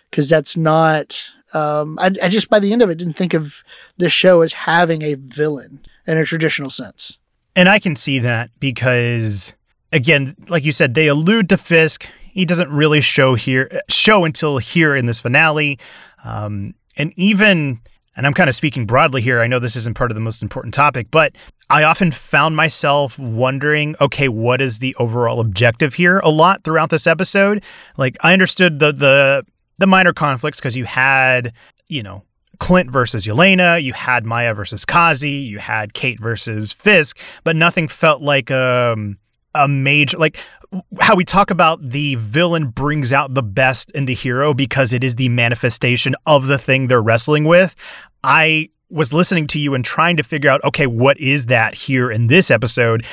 because 0.10 0.30
that's 0.30 0.58
not. 0.58 1.32
Um, 1.54 1.98
I, 2.00 2.12
I 2.22 2.30
just 2.30 2.50
by 2.50 2.60
the 2.60 2.74
end 2.74 2.82
of 2.82 2.90
it 2.90 2.98
didn't 2.98 3.14
think 3.14 3.34
of 3.34 3.64
this 3.98 4.14
show 4.14 4.42
as 4.42 4.54
having 4.54 5.02
a 5.02 5.16
villain 5.16 5.86
in 6.06 6.18
a 6.18 6.26
traditional 6.26 6.70
sense. 6.70 7.18
And 7.56 7.68
I 7.68 7.80
can 7.80 7.96
see 7.96 8.20
that 8.20 8.52
because, 8.60 9.54
again, 9.92 10.36
like 10.48 10.64
you 10.64 10.72
said, 10.72 10.94
they 10.94 11.08
allude 11.08 11.50
to 11.50 11.58
Fisk. 11.58 12.08
He 12.32 12.46
doesn't 12.46 12.70
really 12.70 13.02
show 13.02 13.36
here 13.36 13.82
show 13.90 14.26
until 14.26 14.60
here 14.60 14.96
in 14.96 15.06
this 15.06 15.20
finale, 15.20 15.80
um, 16.24 16.76
and 16.96 17.14
even. 17.16 17.82
And 18.16 18.26
I'm 18.26 18.34
kind 18.34 18.50
of 18.50 18.56
speaking 18.56 18.88
broadly 18.88 19.22
here. 19.22 19.42
I 19.42 19.48
know 19.48 19.60
this 19.60 19.76
isn't 19.76 19.96
part 19.96 20.10
of 20.10 20.16
the 20.16 20.22
most 20.22 20.42
important 20.42 20.74
topic, 20.74 21.12
but 21.12 21.36
I 21.70 21.84
often 21.84 22.10
found 22.10 22.56
myself 22.56 23.20
wondering, 23.20 23.96
okay, 24.02 24.28
what 24.28 24.60
is 24.60 24.80
the 24.80 24.96
overall 24.96 25.40
objective 25.40 25.94
here? 25.94 26.18
A 26.20 26.30
lot 26.30 26.64
throughout 26.64 26.90
this 26.90 27.06
episode. 27.06 27.64
Like 27.96 28.18
I 28.22 28.34
understood 28.34 28.80
the 28.80 28.92
the 28.92 29.46
the 29.78 29.88
minor 29.88 30.14
conflicts 30.14 30.60
because 30.60 30.76
you 30.76 30.86
had, 30.86 31.54
you 31.88 32.04
know, 32.04 32.24
Clint 32.60 32.90
versus 32.90 33.26
Yelena, 33.26 33.82
you 33.82 33.94
had 33.94 34.26
Maya 34.26 34.54
versus 34.54 34.86
Kazi, 34.86 35.30
you 35.30 35.60
had 35.60 35.94
Kate 35.94 36.20
versus 36.20 36.74
Fisk, 36.74 37.20
but 37.44 37.56
nothing 37.56 37.88
felt 37.88 38.22
like 38.22 38.50
um, 38.50 39.18
a 39.54 39.68
major 39.68 40.18
like 40.18 40.38
how 41.00 41.16
we 41.16 41.24
talk 41.24 41.50
about 41.50 41.82
the 41.82 42.16
villain 42.16 42.68
brings 42.68 43.14
out 43.14 43.34
the 43.34 43.44
best 43.44 43.90
in 43.92 44.06
the 44.06 44.14
hero 44.14 44.54
because 44.54 44.92
it 44.92 45.04
is 45.04 45.16
the 45.16 45.30
manifestation 45.30 46.16
of 46.26 46.48
the 46.48 46.58
thing 46.58 46.88
they're 46.88 47.02
wrestling 47.02 47.46
with. 47.46 47.76
I 48.24 48.70
was 48.90 49.14
listening 49.14 49.48
to 49.48 49.60
you 49.60 49.74
and 49.74 49.84
trying 49.86 50.18
to 50.18 50.24
figure 50.24 50.50
out 50.50 50.64
okay, 50.64 50.88
what 50.88 51.20
is 51.20 51.46
that 51.48 51.76
here 51.76 52.12
in 52.12 52.28
this 52.28 52.52
episode? 52.52 53.06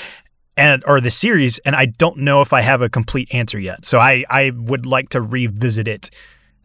and 0.56 0.84
or 0.86 1.00
the 1.00 1.10
series 1.10 1.58
and 1.64 1.74
I 1.74 1.86
don't 1.86 2.18
know 2.18 2.40
if 2.40 2.52
I 2.52 2.60
have 2.60 2.80
a 2.80 2.88
complete 2.88 3.34
answer 3.34 3.58
yet. 3.58 3.84
So 3.84 3.98
I 3.98 4.24
I 4.30 4.52
would 4.54 4.86
like 4.86 5.08
to 5.08 5.20
revisit 5.20 5.88
it 5.88 6.10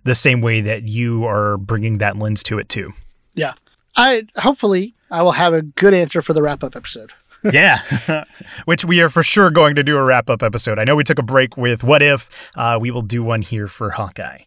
the 0.03 0.15
same 0.15 0.41
way 0.41 0.61
that 0.61 0.87
you 0.87 1.25
are 1.25 1.57
bringing 1.57 1.97
that 1.99 2.17
lens 2.17 2.43
to 2.43 2.57
it 2.59 2.69
too. 2.69 2.93
Yeah. 3.35 3.53
I 3.95 4.27
hopefully 4.37 4.95
I 5.11 5.21
will 5.23 5.31
have 5.33 5.53
a 5.53 5.61
good 5.61 5.93
answer 5.93 6.21
for 6.21 6.33
the 6.33 6.41
wrap 6.41 6.63
up 6.63 6.75
episode. 6.75 7.11
yeah, 7.53 7.81
which 8.65 8.83
we 8.83 8.99
are 9.01 9.07
for 9.07 9.23
sure 9.23 9.49
going 9.49 9.75
to 9.75 9.83
do 9.83 9.95
a 9.97 10.03
wrap 10.03 10.29
up 10.29 10.43
episode. 10.43 10.77
I 10.77 10.83
know 10.83 10.95
we 10.97 11.05
took 11.05 11.19
a 11.19 11.23
break 11.23 11.55
with 11.55 11.83
What 11.85 12.01
If. 12.01 12.29
Uh, 12.53 12.77
we 12.81 12.91
will 12.91 13.01
do 13.01 13.23
one 13.23 13.41
here 13.41 13.67
for 13.67 13.91
Hawkeye. 13.91 14.39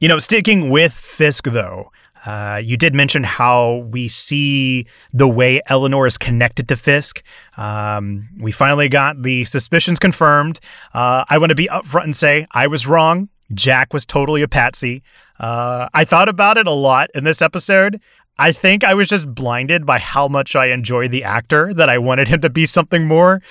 You 0.00 0.08
know, 0.08 0.18
sticking 0.18 0.70
with 0.70 0.92
Fisk 0.92 1.44
though, 1.44 1.90
Uh, 2.26 2.60
you 2.64 2.76
did 2.78 2.94
mention 2.94 3.22
how 3.24 3.86
we 3.92 4.08
see 4.08 4.86
the 5.12 5.28
way 5.28 5.60
Eleanor 5.66 6.06
is 6.06 6.16
connected 6.16 6.66
to 6.68 6.76
Fisk. 6.76 7.22
Um, 7.58 8.28
we 8.38 8.50
finally 8.52 8.88
got 8.88 9.22
the 9.22 9.44
suspicions 9.44 9.98
confirmed. 9.98 10.58
Uh, 10.94 11.24
I 11.28 11.36
want 11.36 11.50
to 11.50 11.54
be 11.54 11.68
upfront 11.68 12.04
and 12.04 12.16
say 12.16 12.46
I 12.52 12.66
was 12.66 12.86
wrong. 12.86 13.28
Jack 13.52 13.92
was 13.92 14.06
totally 14.06 14.42
a 14.42 14.48
patsy. 14.48 15.02
Uh, 15.38 15.88
I 15.92 16.04
thought 16.04 16.28
about 16.28 16.56
it 16.56 16.66
a 16.66 16.72
lot 16.72 17.10
in 17.14 17.24
this 17.24 17.42
episode. 17.42 18.00
I 18.38 18.52
think 18.52 18.82
I 18.84 18.94
was 18.94 19.08
just 19.08 19.32
blinded 19.34 19.84
by 19.86 19.98
how 19.98 20.28
much 20.28 20.56
I 20.56 20.66
enjoy 20.66 21.08
the 21.08 21.24
actor 21.24 21.72
that 21.74 21.88
I 21.88 21.98
wanted 21.98 22.28
him 22.28 22.40
to 22.40 22.50
be 22.50 22.66
something 22.66 23.06
more. 23.06 23.42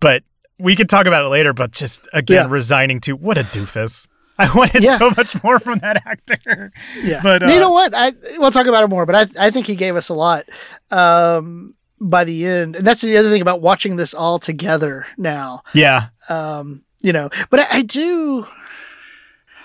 But 0.00 0.22
we 0.58 0.76
can 0.76 0.86
talk 0.86 1.06
about 1.06 1.24
it 1.24 1.28
later. 1.28 1.52
But 1.52 1.72
just 1.72 2.08
again, 2.12 2.46
Yeah. 2.46 2.52
resigning 2.52 3.00
to 3.02 3.12
what 3.16 3.38
a 3.38 3.44
doofus. 3.44 4.08
I 4.38 4.52
wanted 4.54 4.82
Yeah. 4.82 4.98
so 4.98 5.10
much 5.16 5.42
more 5.44 5.58
from 5.58 5.78
that 5.80 6.02
actor. 6.06 6.72
Yeah, 7.02 7.20
But, 7.22 7.42
you 7.42 7.48
uh, 7.48 7.58
know 7.60 7.70
what? 7.70 7.94
I 7.94 8.12
we'll 8.38 8.50
talk 8.50 8.66
about 8.66 8.82
it 8.84 8.88
more, 8.88 9.06
but 9.06 9.14
I 9.14 9.46
I 9.46 9.50
think 9.50 9.66
he 9.66 9.76
gave 9.76 9.94
us 9.96 10.08
a 10.08 10.14
lot 10.14 10.44
um, 10.90 11.74
by 12.00 12.24
the 12.24 12.46
end, 12.46 12.76
and 12.76 12.86
that's 12.86 13.00
the 13.02 13.16
other 13.16 13.28
thing 13.30 13.42
about 13.42 13.60
watching 13.60 13.96
this 13.96 14.14
all 14.14 14.38
together 14.38 15.06
now. 15.16 15.62
Yeah. 15.74 16.08
Um, 16.28 16.84
you 17.00 17.12
know, 17.12 17.30
but 17.50 17.60
I, 17.60 17.66
I 17.78 17.82
do. 17.82 18.46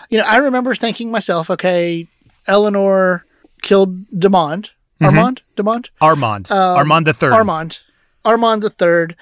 You 0.10 0.18
know, 0.20 0.24
I 0.26 0.38
remember 0.38 0.74
thinking 0.76 1.12
myself, 1.12 1.50
okay, 1.50 2.08
Eleanor 2.48 3.26
killed 3.62 4.08
Demond, 4.10 4.70
Armand, 5.02 5.42
Demond, 5.56 5.90
Armand. 6.02 6.52
Um, 6.52 6.78
Armand 6.78 7.08
the 7.08 7.14
third. 7.14 7.34
Armand, 7.34 7.80
Armand 8.26 8.64
the 8.64 8.70
third. 8.70 9.16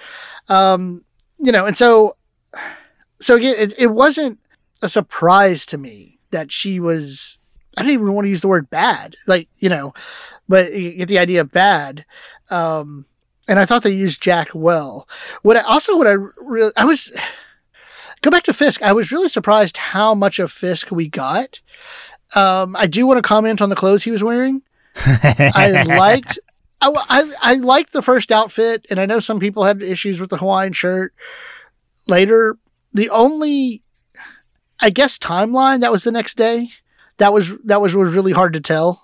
Um, 0.47 1.03
you 1.39 1.51
know, 1.51 1.65
and 1.65 1.75
so, 1.75 2.15
so 3.19 3.35
again, 3.35 3.55
it, 3.57 3.73
it 3.77 3.87
wasn't 3.87 4.39
a 4.81 4.89
surprise 4.89 5.65
to 5.67 5.77
me 5.77 6.19
that 6.31 6.51
she 6.51 6.79
was. 6.79 7.37
I 7.77 7.81
didn't 7.81 7.95
even 7.95 8.13
want 8.13 8.25
to 8.25 8.29
use 8.29 8.41
the 8.41 8.47
word 8.47 8.69
bad, 8.69 9.15
like 9.27 9.49
you 9.59 9.67
know, 9.67 9.93
but 10.47 10.73
you 10.73 10.93
get 10.93 11.07
the 11.07 11.19
idea 11.19 11.41
of 11.41 11.51
bad. 11.51 12.05
Um, 12.49 13.05
and 13.47 13.59
I 13.59 13.65
thought 13.65 13.83
they 13.83 13.91
used 13.91 14.21
Jack 14.21 14.49
well. 14.53 15.07
What 15.41 15.57
I 15.57 15.61
also 15.61 15.97
what 15.97 16.07
I 16.07 16.15
really 16.37 16.71
I 16.77 16.85
was 16.85 17.11
go 18.25 18.31
back 18.31 18.43
to 18.43 18.53
Fisk. 18.53 18.81
I 18.81 18.91
was 18.91 19.11
really 19.11 19.29
surprised 19.29 19.77
how 19.77 20.15
much 20.15 20.39
of 20.39 20.51
Fisk 20.51 20.91
we 20.91 21.07
got. 21.07 21.61
Um, 22.35 22.75
I 22.75 22.87
do 22.87 23.05
want 23.05 23.19
to 23.19 23.27
comment 23.27 23.61
on 23.61 23.69
the 23.69 23.75
clothes 23.75 24.03
he 24.03 24.11
was 24.11 24.23
wearing. 24.23 24.63
I 24.95 25.83
liked 25.83 26.39
I, 26.81 26.91
I, 27.09 27.33
I 27.41 27.53
liked 27.55 27.93
the 27.93 28.01
first 28.01 28.31
outfit, 28.31 28.85
and 28.89 28.99
I 28.99 29.05
know 29.05 29.19
some 29.19 29.39
people 29.39 29.63
had 29.63 29.81
issues 29.81 30.19
with 30.19 30.29
the 30.29 30.37
Hawaiian 30.37 30.73
shirt. 30.73 31.13
Later, 32.07 32.57
the 32.93 33.09
only, 33.09 33.81
I 34.79 34.89
guess, 34.89 35.17
timeline 35.17 35.81
that 35.81 35.91
was 35.91 36.03
the 36.03 36.11
next 36.11 36.35
day. 36.35 36.69
That 37.17 37.31
was 37.31 37.57
that 37.59 37.81
was 37.81 37.95
was 37.95 38.13
really 38.13 38.33
hard 38.33 38.53
to 38.53 38.61
tell. 38.61 39.03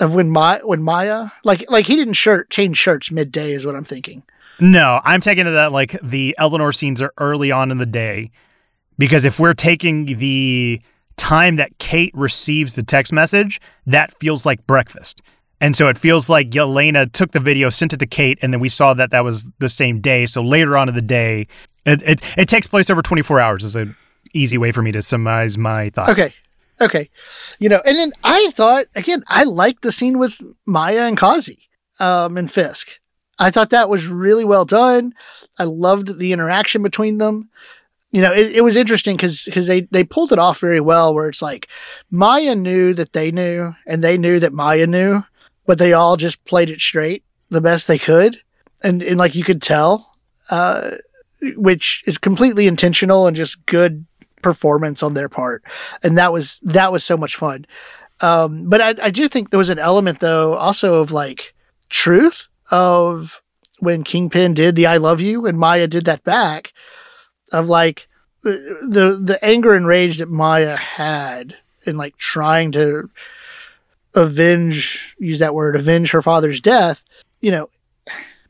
Of 0.00 0.14
when 0.14 0.30
my 0.30 0.60
when 0.62 0.82
Maya 0.82 1.28
like 1.44 1.64
like 1.70 1.86
he 1.86 1.96
didn't 1.96 2.14
shirt 2.14 2.50
change 2.50 2.76
shirts 2.76 3.10
midday 3.10 3.52
is 3.52 3.66
what 3.66 3.76
I'm 3.76 3.84
thinking. 3.84 4.22
No, 4.60 5.00
I'm 5.04 5.20
taking 5.20 5.46
it 5.46 5.52
that 5.52 5.72
like 5.72 5.98
the 6.02 6.34
Eleanor 6.38 6.72
scenes 6.72 7.02
are 7.02 7.12
early 7.18 7.50
on 7.50 7.70
in 7.70 7.78
the 7.78 7.86
day 7.86 8.30
because 8.98 9.24
if 9.24 9.40
we're 9.40 9.54
taking 9.54 10.18
the 10.18 10.80
time 11.16 11.56
that 11.56 11.78
Kate 11.78 12.12
receives 12.14 12.74
the 12.74 12.82
text 12.82 13.12
message, 13.12 13.60
that 13.86 14.16
feels 14.18 14.46
like 14.46 14.66
breakfast. 14.66 15.22
And 15.60 15.76
so 15.76 15.88
it 15.88 15.96
feels 15.96 16.28
like 16.28 16.50
Yelena 16.50 17.10
took 17.12 17.30
the 17.30 17.40
video, 17.40 17.70
sent 17.70 17.92
it 17.92 17.98
to 17.98 18.06
Kate, 18.06 18.38
and 18.42 18.52
then 18.52 18.60
we 18.60 18.68
saw 18.68 18.94
that 18.94 19.10
that 19.12 19.22
was 19.24 19.48
the 19.60 19.68
same 19.68 20.00
day. 20.00 20.26
So 20.26 20.42
later 20.42 20.76
on 20.76 20.88
in 20.88 20.94
the 20.94 21.02
day, 21.02 21.46
it, 21.86 22.02
it, 22.02 22.38
it 22.38 22.48
takes 22.48 22.66
place 22.66 22.90
over 22.90 23.02
24 23.02 23.38
hours 23.40 23.64
is 23.64 23.76
an 23.76 23.94
easy 24.34 24.58
way 24.58 24.72
for 24.72 24.82
me 24.82 24.90
to 24.92 25.02
summarize 25.02 25.56
my 25.56 25.90
thought. 25.90 26.08
Okay, 26.08 26.32
okay, 26.80 27.08
you 27.60 27.68
know, 27.68 27.80
and 27.84 27.96
then 27.96 28.12
I 28.24 28.50
thought 28.54 28.86
again, 28.96 29.22
I 29.28 29.44
liked 29.44 29.82
the 29.82 29.92
scene 29.92 30.18
with 30.18 30.40
Maya 30.66 31.02
and 31.02 31.16
Kazi, 31.16 31.68
um, 32.00 32.36
and 32.36 32.50
Fisk. 32.50 32.98
I 33.38 33.50
thought 33.50 33.70
that 33.70 33.88
was 33.88 34.06
really 34.06 34.44
well 34.44 34.64
done. 34.64 35.14
I 35.58 35.64
loved 35.64 36.18
the 36.18 36.32
interaction 36.32 36.82
between 36.82 37.18
them. 37.18 37.50
You 38.10 38.20
know, 38.20 38.32
it, 38.32 38.56
it 38.56 38.60
was 38.60 38.76
interesting 38.76 39.16
because 39.16 39.44
because 39.46 39.66
they 39.66 39.82
they 39.82 40.04
pulled 40.04 40.32
it 40.32 40.38
off 40.38 40.60
very 40.60 40.80
well. 40.80 41.14
Where 41.14 41.28
it's 41.28 41.42
like 41.42 41.68
Maya 42.10 42.54
knew 42.54 42.92
that 42.94 43.14
they 43.14 43.30
knew, 43.30 43.74
and 43.86 44.04
they 44.04 44.18
knew 44.18 44.38
that 44.38 44.52
Maya 44.52 44.86
knew, 44.86 45.22
but 45.66 45.78
they 45.78 45.94
all 45.94 46.16
just 46.16 46.44
played 46.44 46.68
it 46.68 46.80
straight 46.80 47.24
the 47.48 47.62
best 47.62 47.88
they 47.88 47.98
could, 47.98 48.36
and 48.82 49.02
and 49.02 49.16
like 49.16 49.34
you 49.34 49.44
could 49.44 49.62
tell, 49.62 50.14
uh, 50.50 50.96
which 51.56 52.02
is 52.06 52.18
completely 52.18 52.66
intentional 52.66 53.26
and 53.26 53.34
just 53.34 53.64
good 53.64 54.04
performance 54.42 55.02
on 55.02 55.14
their 55.14 55.30
part, 55.30 55.64
and 56.02 56.18
that 56.18 56.34
was 56.34 56.60
that 56.64 56.92
was 56.92 57.02
so 57.02 57.16
much 57.16 57.36
fun. 57.36 57.64
Um, 58.20 58.68
but 58.68 58.80
I, 58.82 59.06
I 59.06 59.10
do 59.10 59.26
think 59.26 59.50
there 59.50 59.58
was 59.58 59.70
an 59.70 59.78
element 59.78 60.20
though 60.20 60.54
also 60.54 61.00
of 61.00 61.12
like 61.12 61.54
truth 61.88 62.48
of 62.72 63.40
when 63.78 64.02
Kingpin 64.02 64.54
did 64.54 64.74
the 64.74 64.86
"I 64.86 64.96
love 64.96 65.20
you" 65.20 65.46
and 65.46 65.58
Maya 65.58 65.86
did 65.86 66.06
that 66.06 66.24
back 66.24 66.72
of 67.52 67.68
like 67.68 68.08
the 68.42 69.20
the 69.22 69.38
anger 69.42 69.74
and 69.74 69.86
rage 69.86 70.18
that 70.18 70.30
Maya 70.30 70.76
had 70.76 71.56
in 71.86 71.96
like 71.96 72.16
trying 72.16 72.72
to 72.72 73.10
avenge 74.14 75.14
use 75.18 75.38
that 75.38 75.54
word 75.54 75.76
avenge 75.76 76.10
her 76.10 76.22
father's 76.22 76.60
death. 76.60 77.04
You 77.40 77.50
know, 77.50 77.70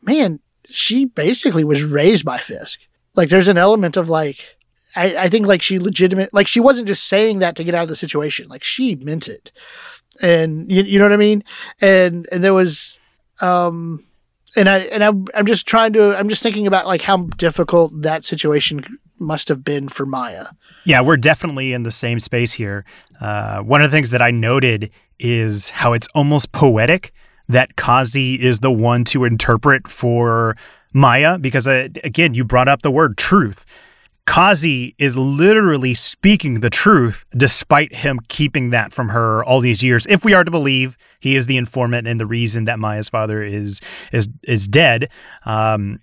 man, 0.02 0.40
she 0.66 1.04
basically 1.04 1.64
was 1.64 1.84
raised 1.84 2.24
by 2.24 2.38
Fisk. 2.38 2.80
Like 3.14 3.28
there's 3.28 3.48
an 3.48 3.58
element 3.58 3.96
of 3.96 4.08
like 4.08 4.56
I, 4.96 5.16
I 5.16 5.28
think 5.28 5.46
like 5.46 5.62
she 5.62 5.78
legitimate 5.78 6.32
like 6.32 6.46
she 6.46 6.60
wasn't 6.60 6.88
just 6.88 7.08
saying 7.08 7.40
that 7.40 7.56
to 7.56 7.64
get 7.64 7.74
out 7.74 7.82
of 7.82 7.88
the 7.88 7.96
situation. 7.96 8.48
Like 8.48 8.64
she 8.64 8.94
meant 8.96 9.28
it. 9.28 9.52
And 10.20 10.70
you, 10.70 10.82
you 10.82 10.98
know 10.98 11.06
what 11.06 11.12
I 11.12 11.18
mean? 11.18 11.44
And 11.80 12.28
and 12.30 12.42
there 12.44 12.54
was 12.54 12.98
um 13.40 14.02
and 14.56 14.68
I 14.68 14.78
and 14.80 15.02
I'm 15.02 15.26
I'm 15.34 15.46
just 15.46 15.66
trying 15.66 15.92
to 15.94 16.16
I'm 16.16 16.28
just 16.28 16.42
thinking 16.42 16.66
about 16.66 16.86
like 16.86 17.02
how 17.02 17.28
difficult 17.36 17.92
that 18.02 18.24
situation 18.24 18.84
must 19.18 19.48
have 19.48 19.64
been 19.64 19.88
for 19.88 20.04
Maya. 20.04 20.46
Yeah, 20.84 21.00
we're 21.00 21.16
definitely 21.16 21.72
in 21.72 21.84
the 21.84 21.90
same 21.90 22.20
space 22.20 22.52
here. 22.52 22.84
Uh, 23.20 23.60
one 23.60 23.82
of 23.82 23.90
the 23.90 23.96
things 23.96 24.10
that 24.10 24.20
I 24.20 24.30
noted 24.30 24.90
is 25.18 25.70
how 25.70 25.92
it's 25.92 26.08
almost 26.14 26.52
poetic 26.52 27.12
that 27.48 27.76
Kazi 27.76 28.34
is 28.34 28.58
the 28.58 28.72
one 28.72 29.04
to 29.04 29.24
interpret 29.24 29.86
for 29.86 30.56
Maya, 30.92 31.38
because 31.38 31.66
uh, 31.66 31.88
again, 32.04 32.34
you 32.34 32.44
brought 32.44 32.68
up 32.68 32.82
the 32.82 32.90
word 32.90 33.16
truth. 33.16 33.64
Kazi 34.26 34.94
is 34.98 35.18
literally 35.18 35.94
speaking 35.94 36.60
the 36.60 36.70
truth 36.70 37.24
despite 37.36 37.94
him 37.94 38.20
keeping 38.28 38.70
that 38.70 38.92
from 38.92 39.08
her 39.08 39.44
all 39.44 39.60
these 39.60 39.82
years. 39.82 40.06
If 40.06 40.24
we 40.24 40.32
are 40.32 40.44
to 40.44 40.50
believe 40.50 40.96
he 41.20 41.36
is 41.36 41.46
the 41.46 41.56
informant 41.56 42.06
and 42.06 42.20
the 42.20 42.26
reason 42.26 42.64
that 42.66 42.78
Maya's 42.78 43.08
father 43.08 43.42
is 43.42 43.80
is 44.12 44.28
is 44.44 44.68
dead, 44.68 45.10
um, 45.44 46.00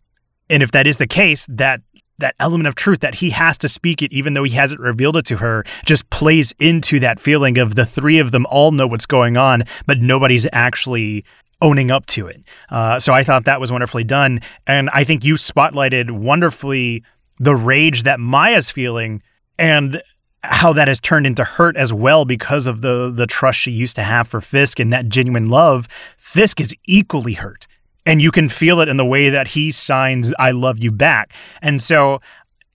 and 0.49 0.61
if 0.63 0.71
that 0.71 0.87
is 0.87 0.97
the 0.97 1.07
case, 1.07 1.45
that 1.49 1.81
that 2.17 2.35
element 2.39 2.67
of 2.67 2.75
truth 2.75 2.99
that 2.99 3.15
he 3.15 3.29
has 3.29 3.57
to 3.57 3.69
speak 3.69 4.01
it 4.01 4.11
even 4.11 4.33
though 4.33 4.43
he 4.43 4.53
hasn't 4.53 4.79
revealed 4.81 5.15
it 5.15 5.25
to 5.25 5.37
her 5.37 5.63
just 5.85 6.09
plays 6.09 6.53
into 6.59 6.99
that 6.99 7.19
feeling 7.19 7.57
of 7.57 7.75
the 7.75 7.85
three 7.85 8.19
of 8.19 8.31
them 8.31 8.45
all 8.47 8.71
know 8.71 8.85
what's 8.85 9.05
going 9.05 9.37
on 9.37 9.63
but 9.87 9.99
nobody's 9.99 10.45
actually 10.51 11.23
owning 11.61 11.91
up 11.91 12.05
to 12.05 12.27
it 12.27 12.41
uh, 12.69 12.99
so 12.99 13.13
i 13.13 13.23
thought 13.23 13.45
that 13.45 13.59
was 13.61 13.71
wonderfully 13.71 14.03
done 14.03 14.39
and 14.67 14.89
i 14.89 15.03
think 15.03 15.23
you 15.23 15.35
spotlighted 15.35 16.11
wonderfully 16.11 17.03
the 17.39 17.55
rage 17.55 18.03
that 18.03 18.19
maya's 18.19 18.71
feeling 18.71 19.21
and 19.57 20.01
how 20.43 20.71
that 20.73 20.87
has 20.87 21.01
turned 21.01 21.27
into 21.27 21.43
hurt 21.43 21.75
as 21.75 21.91
well 21.93 22.25
because 22.25 22.65
of 22.67 22.81
the 22.81 23.11
the 23.13 23.27
trust 23.27 23.59
she 23.59 23.71
used 23.71 23.95
to 23.95 24.03
have 24.03 24.27
for 24.27 24.39
fisk 24.41 24.79
and 24.79 24.91
that 24.93 25.09
genuine 25.09 25.47
love 25.47 25.87
fisk 26.17 26.59
is 26.61 26.75
equally 26.85 27.33
hurt 27.33 27.67
and 28.09 28.21
you 28.21 28.31
can 28.31 28.49
feel 28.49 28.79
it 28.79 28.89
in 28.89 28.97
the 28.97 29.05
way 29.05 29.29
that 29.29 29.49
he 29.49 29.69
signs 29.69 30.33
I 30.39 30.49
love 30.49 30.79
you 30.79 30.91
back. 30.91 31.33
And 31.61 31.79
so, 31.79 32.21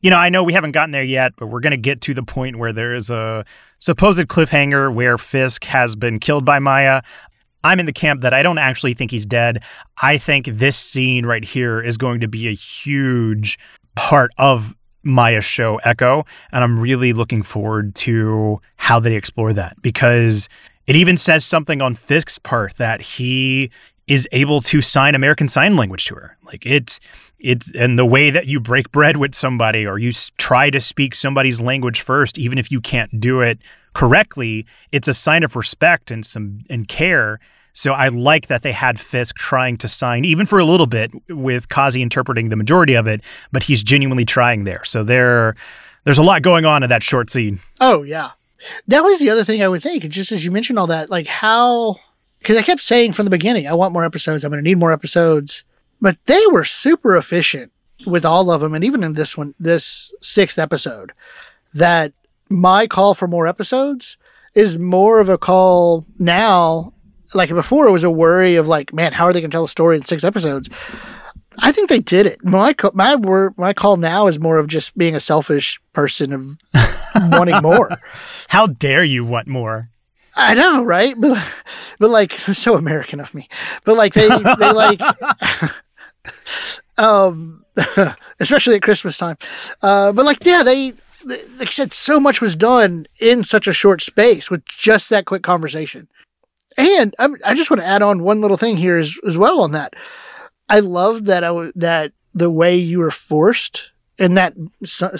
you 0.00 0.10
know, 0.10 0.16
I 0.16 0.28
know 0.28 0.44
we 0.44 0.52
haven't 0.52 0.72
gotten 0.72 0.92
there 0.92 1.02
yet, 1.02 1.32
but 1.36 1.46
we're 1.46 1.60
going 1.60 1.72
to 1.72 1.76
get 1.76 2.00
to 2.02 2.14
the 2.14 2.22
point 2.22 2.56
where 2.56 2.72
there 2.72 2.94
is 2.94 3.10
a 3.10 3.44
supposed 3.80 4.28
cliffhanger 4.28 4.94
where 4.94 5.18
Fisk 5.18 5.64
has 5.64 5.96
been 5.96 6.20
killed 6.20 6.44
by 6.44 6.60
Maya. 6.60 7.02
I'm 7.64 7.80
in 7.80 7.86
the 7.86 7.92
camp 7.92 8.20
that 8.20 8.32
I 8.32 8.42
don't 8.42 8.58
actually 8.58 8.94
think 8.94 9.10
he's 9.10 9.26
dead. 9.26 9.64
I 10.00 10.18
think 10.18 10.46
this 10.46 10.76
scene 10.76 11.26
right 11.26 11.44
here 11.44 11.80
is 11.80 11.96
going 11.96 12.20
to 12.20 12.28
be 12.28 12.46
a 12.46 12.52
huge 12.52 13.58
part 13.96 14.30
of 14.38 14.74
Maya's 15.02 15.44
show 15.44 15.76
Echo, 15.84 16.24
and 16.50 16.64
I'm 16.64 16.78
really 16.78 17.12
looking 17.12 17.42
forward 17.42 17.94
to 17.96 18.60
how 18.76 19.00
they 19.00 19.16
explore 19.16 19.52
that 19.52 19.80
because 19.82 20.48
it 20.86 20.96
even 20.96 21.16
says 21.16 21.44
something 21.44 21.82
on 21.82 21.94
Fisk's 21.94 22.38
part 22.38 22.74
that 22.74 23.00
he 23.00 23.70
is 24.06 24.28
able 24.32 24.60
to 24.60 24.80
sign 24.80 25.14
American 25.14 25.48
Sign 25.48 25.76
Language 25.76 26.04
to 26.06 26.14
her. 26.14 26.36
Like 26.44 26.66
it's 26.66 27.00
it's 27.38 27.72
and 27.74 27.98
the 27.98 28.06
way 28.06 28.30
that 28.30 28.46
you 28.46 28.60
break 28.60 28.90
bread 28.90 29.16
with 29.16 29.34
somebody 29.34 29.86
or 29.86 29.98
you 29.98 30.12
try 30.38 30.70
to 30.70 30.80
speak 30.80 31.14
somebody's 31.14 31.60
language 31.60 32.00
first, 32.00 32.38
even 32.38 32.58
if 32.58 32.70
you 32.70 32.80
can't 32.80 33.20
do 33.20 33.40
it 33.40 33.58
correctly, 33.94 34.66
it's 34.92 35.08
a 35.08 35.14
sign 35.14 35.42
of 35.42 35.56
respect 35.56 36.10
and 36.10 36.24
some 36.24 36.60
and 36.68 36.88
care. 36.88 37.40
So 37.74 37.92
I 37.92 38.08
like 38.08 38.46
that 38.46 38.62
they 38.62 38.72
had 38.72 38.98
Fisk 38.98 39.36
trying 39.36 39.76
to 39.78 39.88
sign, 39.88 40.24
even 40.24 40.46
for 40.46 40.58
a 40.58 40.64
little 40.64 40.86
bit, 40.86 41.12
with 41.28 41.68
Kazi 41.68 42.02
interpreting 42.02 42.48
the 42.48 42.56
majority 42.56 42.94
of 42.94 43.06
it, 43.06 43.22
but 43.52 43.64
he's 43.64 43.82
genuinely 43.82 44.24
trying 44.24 44.64
there. 44.64 44.82
So 44.84 45.04
there, 45.04 45.54
there's 46.04 46.18
a 46.18 46.22
lot 46.22 46.42
going 46.42 46.64
on 46.64 46.82
in 46.82 46.88
that 46.88 47.02
short 47.02 47.30
scene. 47.30 47.58
Oh 47.80 48.02
yeah. 48.02 48.30
That 48.88 49.02
was 49.02 49.18
the 49.18 49.28
other 49.28 49.44
thing 49.44 49.62
I 49.62 49.68
would 49.68 49.82
think. 49.82 50.08
Just 50.08 50.32
as 50.32 50.44
you 50.44 50.50
mentioned 50.50 50.78
all 50.78 50.86
that, 50.86 51.10
like 51.10 51.26
how 51.26 51.98
because 52.44 52.58
I 52.58 52.62
kept 52.62 52.82
saying 52.82 53.14
from 53.14 53.24
the 53.24 53.30
beginning, 53.30 53.66
I 53.66 53.72
want 53.72 53.94
more 53.94 54.04
episodes. 54.04 54.44
I'm 54.44 54.50
going 54.50 54.62
to 54.62 54.68
need 54.68 54.78
more 54.78 54.92
episodes. 54.92 55.64
But 55.98 56.18
they 56.26 56.42
were 56.52 56.64
super 56.64 57.16
efficient 57.16 57.72
with 58.06 58.26
all 58.26 58.50
of 58.50 58.60
them, 58.60 58.74
and 58.74 58.84
even 58.84 59.02
in 59.02 59.14
this 59.14 59.38
one, 59.38 59.54
this 59.58 60.12
sixth 60.20 60.58
episode, 60.58 61.12
that 61.72 62.12
my 62.50 62.86
call 62.86 63.14
for 63.14 63.26
more 63.26 63.46
episodes 63.46 64.18
is 64.54 64.76
more 64.76 65.20
of 65.20 65.30
a 65.30 65.38
call 65.38 66.04
now. 66.18 66.92
Like 67.32 67.50
before, 67.50 67.86
it 67.86 67.92
was 67.92 68.04
a 68.04 68.10
worry 68.10 68.56
of 68.56 68.68
like, 68.68 68.92
man, 68.92 69.12
how 69.12 69.24
are 69.24 69.32
they 69.32 69.40
going 69.40 69.50
to 69.50 69.54
tell 69.54 69.64
a 69.64 69.68
story 69.68 69.96
in 69.96 70.04
six 70.04 70.24
episodes? 70.24 70.68
I 71.58 71.72
think 71.72 71.88
they 71.88 72.00
did 72.00 72.26
it. 72.26 72.44
My 72.44 72.74
my 72.92 73.14
word, 73.14 73.54
my 73.56 73.72
call 73.72 73.96
now 73.96 74.26
is 74.26 74.40
more 74.40 74.58
of 74.58 74.66
just 74.66 74.96
being 74.98 75.14
a 75.14 75.20
selfish 75.20 75.80
person 75.92 76.32
of 76.32 76.56
wanting 77.30 77.62
more. 77.62 78.00
How 78.48 78.66
dare 78.66 79.04
you 79.04 79.24
want 79.24 79.46
more? 79.46 79.88
I 80.36 80.54
know, 80.54 80.82
right? 80.82 81.14
But, 81.18 81.64
but 81.98 82.10
like, 82.10 82.32
so 82.32 82.76
American 82.76 83.20
of 83.20 83.34
me. 83.34 83.48
But 83.84 83.96
like, 83.96 84.14
they 84.14 84.28
they 84.28 84.72
like, 84.72 85.00
um, 86.98 87.64
especially 88.40 88.74
at 88.76 88.82
Christmas 88.82 89.16
time. 89.16 89.36
Uh, 89.80 90.12
but 90.12 90.24
like, 90.24 90.44
yeah, 90.44 90.62
they 90.64 90.94
like 91.24 91.68
I 91.68 91.70
said, 91.70 91.92
so 91.92 92.20
much 92.20 92.40
was 92.40 92.56
done 92.56 93.06
in 93.18 93.44
such 93.44 93.66
a 93.66 93.72
short 93.72 94.02
space 94.02 94.50
with 94.50 94.64
just 94.66 95.10
that 95.10 95.24
quick 95.24 95.42
conversation. 95.42 96.08
And 96.76 97.14
I, 97.18 97.28
I 97.44 97.54
just 97.54 97.70
want 97.70 97.80
to 97.80 97.86
add 97.86 98.02
on 98.02 98.22
one 98.22 98.40
little 98.40 98.56
thing 98.56 98.76
here 98.76 98.98
as, 98.98 99.18
as 99.26 99.38
well 99.38 99.60
on 99.60 99.72
that. 99.72 99.94
I 100.68 100.80
love 100.80 101.26
that 101.26 101.44
I 101.44 101.48
w- 101.48 101.72
that 101.76 102.12
the 102.34 102.50
way 102.50 102.76
you 102.76 102.98
were 102.98 103.10
forced 103.10 103.90
in 104.18 104.34
that 104.34 104.54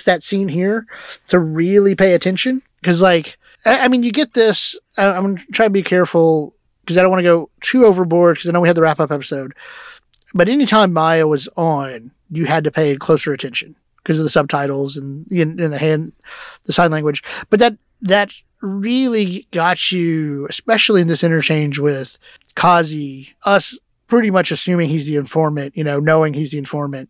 that 0.04 0.22
scene 0.22 0.48
here 0.48 0.86
to 1.28 1.38
really 1.38 1.94
pay 1.94 2.14
attention. 2.14 2.62
Because 2.80 3.02
like 3.02 3.38
I, 3.64 3.80
I, 3.84 3.88
mean 3.88 4.02
you 4.02 4.12
get 4.12 4.34
this 4.34 4.78
I, 4.96 5.06
I'm 5.06 5.22
gonna 5.22 5.46
try 5.52 5.66
to 5.66 5.70
be 5.70 5.82
careful 5.82 6.54
because 6.80 6.98
I 6.98 7.02
don't 7.02 7.10
want 7.10 7.20
to 7.20 7.28
go 7.28 7.50
too 7.60 7.84
overboard 7.84 8.36
because 8.36 8.48
I 8.48 8.52
know 8.52 8.60
we 8.60 8.68
had 8.68 8.76
the 8.76 8.82
wrap 8.82 9.00
up 9.00 9.10
episode. 9.10 9.54
But 10.34 10.48
anytime 10.48 10.92
Maya 10.92 11.26
was 11.26 11.48
on 11.56 12.10
you 12.30 12.46
had 12.46 12.64
to 12.64 12.70
pay 12.70 12.96
closer 12.96 13.32
attention 13.32 13.76
because 13.98 14.18
of 14.18 14.24
the 14.24 14.30
subtitles 14.30 14.96
and 14.96 15.30
in 15.30 15.56
the 15.56 15.78
hand 15.78 16.12
the 16.64 16.72
sign 16.72 16.90
language. 16.90 17.22
But 17.50 17.60
that 17.60 17.76
that 18.02 18.32
really 18.64 19.46
got 19.50 19.92
you 19.92 20.46
especially 20.48 21.00
in 21.00 21.06
this 21.06 21.24
interchange 21.24 21.78
with 21.78 22.18
Kazi 22.54 23.34
us 23.44 23.78
pretty 24.06 24.30
much 24.30 24.50
assuming 24.50 24.88
he's 24.88 25.06
the 25.06 25.16
informant, 25.16 25.76
you 25.76 25.84
know, 25.84 25.98
knowing 25.98 26.34
he's 26.34 26.52
the 26.52 26.58
informant, 26.58 27.08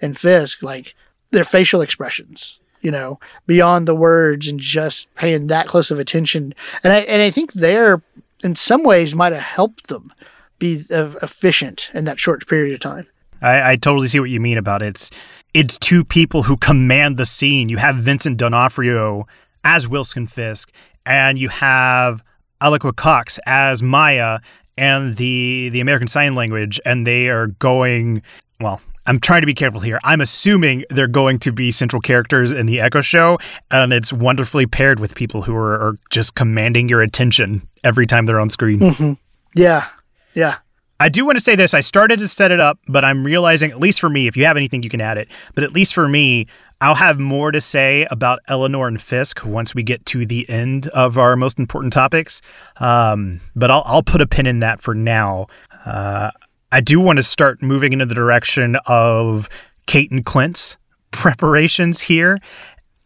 and 0.00 0.16
Fisk, 0.16 0.62
like 0.62 0.94
their 1.30 1.44
facial 1.44 1.80
expressions, 1.80 2.60
you 2.80 2.90
know, 2.90 3.18
beyond 3.46 3.86
the 3.86 3.94
words 3.94 4.48
and 4.48 4.60
just 4.60 5.12
paying 5.16 5.48
that 5.48 5.66
close 5.66 5.90
of 5.90 5.98
attention. 5.98 6.54
And 6.82 6.92
I 6.92 6.98
and 7.00 7.22
I 7.22 7.30
think 7.30 7.52
there, 7.52 8.02
in 8.42 8.54
some 8.54 8.82
ways, 8.82 9.14
might 9.14 9.32
have 9.32 9.42
helped 9.42 9.88
them 9.88 10.12
be 10.58 10.82
efficient 10.90 11.90
in 11.92 12.04
that 12.04 12.18
short 12.18 12.46
period 12.46 12.72
of 12.72 12.80
time. 12.80 13.06
I, 13.42 13.72
I 13.72 13.76
totally 13.76 14.08
see 14.08 14.20
what 14.20 14.30
you 14.30 14.40
mean 14.40 14.56
about 14.56 14.82
it. 14.82 14.88
It's 14.88 15.10
it's 15.52 15.78
two 15.78 16.04
people 16.04 16.44
who 16.44 16.56
command 16.56 17.16
the 17.16 17.26
scene. 17.26 17.68
You 17.68 17.76
have 17.78 17.96
Vincent 17.96 18.38
D'Onofrio 18.38 19.26
as 19.64 19.88
Wilson 19.88 20.26
Fisk, 20.26 20.72
and 21.06 21.38
you 21.38 21.48
have 21.48 22.22
Alaqua 22.60 22.94
Cox 22.94 23.38
as 23.46 23.82
Maya, 23.82 24.40
and 24.76 25.16
the 25.16 25.70
the 25.70 25.80
American 25.80 26.08
Sign 26.08 26.34
Language, 26.34 26.80
and 26.84 27.06
they 27.06 27.28
are 27.28 27.46
going. 27.46 28.22
Well, 28.60 28.80
I'm 29.06 29.20
trying 29.20 29.42
to 29.42 29.46
be 29.46 29.54
careful 29.54 29.80
here. 29.80 29.98
I'm 30.02 30.20
assuming 30.20 30.84
they're 30.90 31.06
going 31.06 31.38
to 31.40 31.52
be 31.52 31.70
central 31.70 32.00
characters 32.00 32.52
in 32.52 32.66
the 32.66 32.80
Echo 32.80 33.00
Show, 33.00 33.38
and 33.70 33.92
it's 33.92 34.12
wonderfully 34.12 34.66
paired 34.66 34.98
with 34.98 35.14
people 35.14 35.42
who 35.42 35.54
are, 35.54 35.74
are 35.74 35.96
just 36.10 36.34
commanding 36.34 36.88
your 36.88 37.02
attention 37.02 37.68
every 37.84 38.06
time 38.06 38.26
they're 38.26 38.40
on 38.40 38.50
screen. 38.50 38.80
Mm-hmm. 38.80 39.12
Yeah, 39.54 39.88
yeah. 40.34 40.56
I 40.98 41.10
do 41.10 41.26
want 41.26 41.36
to 41.36 41.40
say 41.40 41.54
this. 41.56 41.74
I 41.74 41.80
started 41.80 42.18
to 42.20 42.28
set 42.28 42.50
it 42.50 42.58
up, 42.58 42.78
but 42.88 43.04
I'm 43.04 43.22
realizing, 43.22 43.70
at 43.70 43.78
least 43.78 44.00
for 44.00 44.08
me, 44.08 44.26
if 44.26 44.36
you 44.36 44.46
have 44.46 44.56
anything, 44.56 44.82
you 44.82 44.88
can 44.88 45.00
add 45.00 45.18
it. 45.18 45.28
But 45.54 45.62
at 45.62 45.72
least 45.72 45.94
for 45.94 46.08
me, 46.08 46.46
I'll 46.80 46.94
have 46.94 47.18
more 47.18 47.52
to 47.52 47.60
say 47.60 48.06
about 48.10 48.40
Eleanor 48.48 48.86
and 48.86 49.00
Fisk 49.00 49.44
once 49.46 49.74
we 49.74 49.82
get 49.82 50.04
to 50.06 50.26
the 50.26 50.48
end 50.48 50.88
of 50.88 51.16
our 51.16 51.34
most 51.34 51.58
important 51.58 51.92
topics. 51.92 52.42
Um, 52.78 53.40
but 53.54 53.70
I'll, 53.70 53.82
I'll 53.86 54.02
put 54.02 54.20
a 54.20 54.26
pin 54.26 54.46
in 54.46 54.60
that 54.60 54.80
for 54.80 54.94
now. 54.94 55.46
Uh, 55.86 56.30
I 56.70 56.80
do 56.82 57.00
want 57.00 57.16
to 57.16 57.22
start 57.22 57.62
moving 57.62 57.94
into 57.94 58.04
the 58.04 58.14
direction 58.14 58.76
of 58.86 59.48
Kate 59.86 60.10
and 60.10 60.24
Clint's 60.24 60.76
preparations 61.12 62.02
here. 62.02 62.38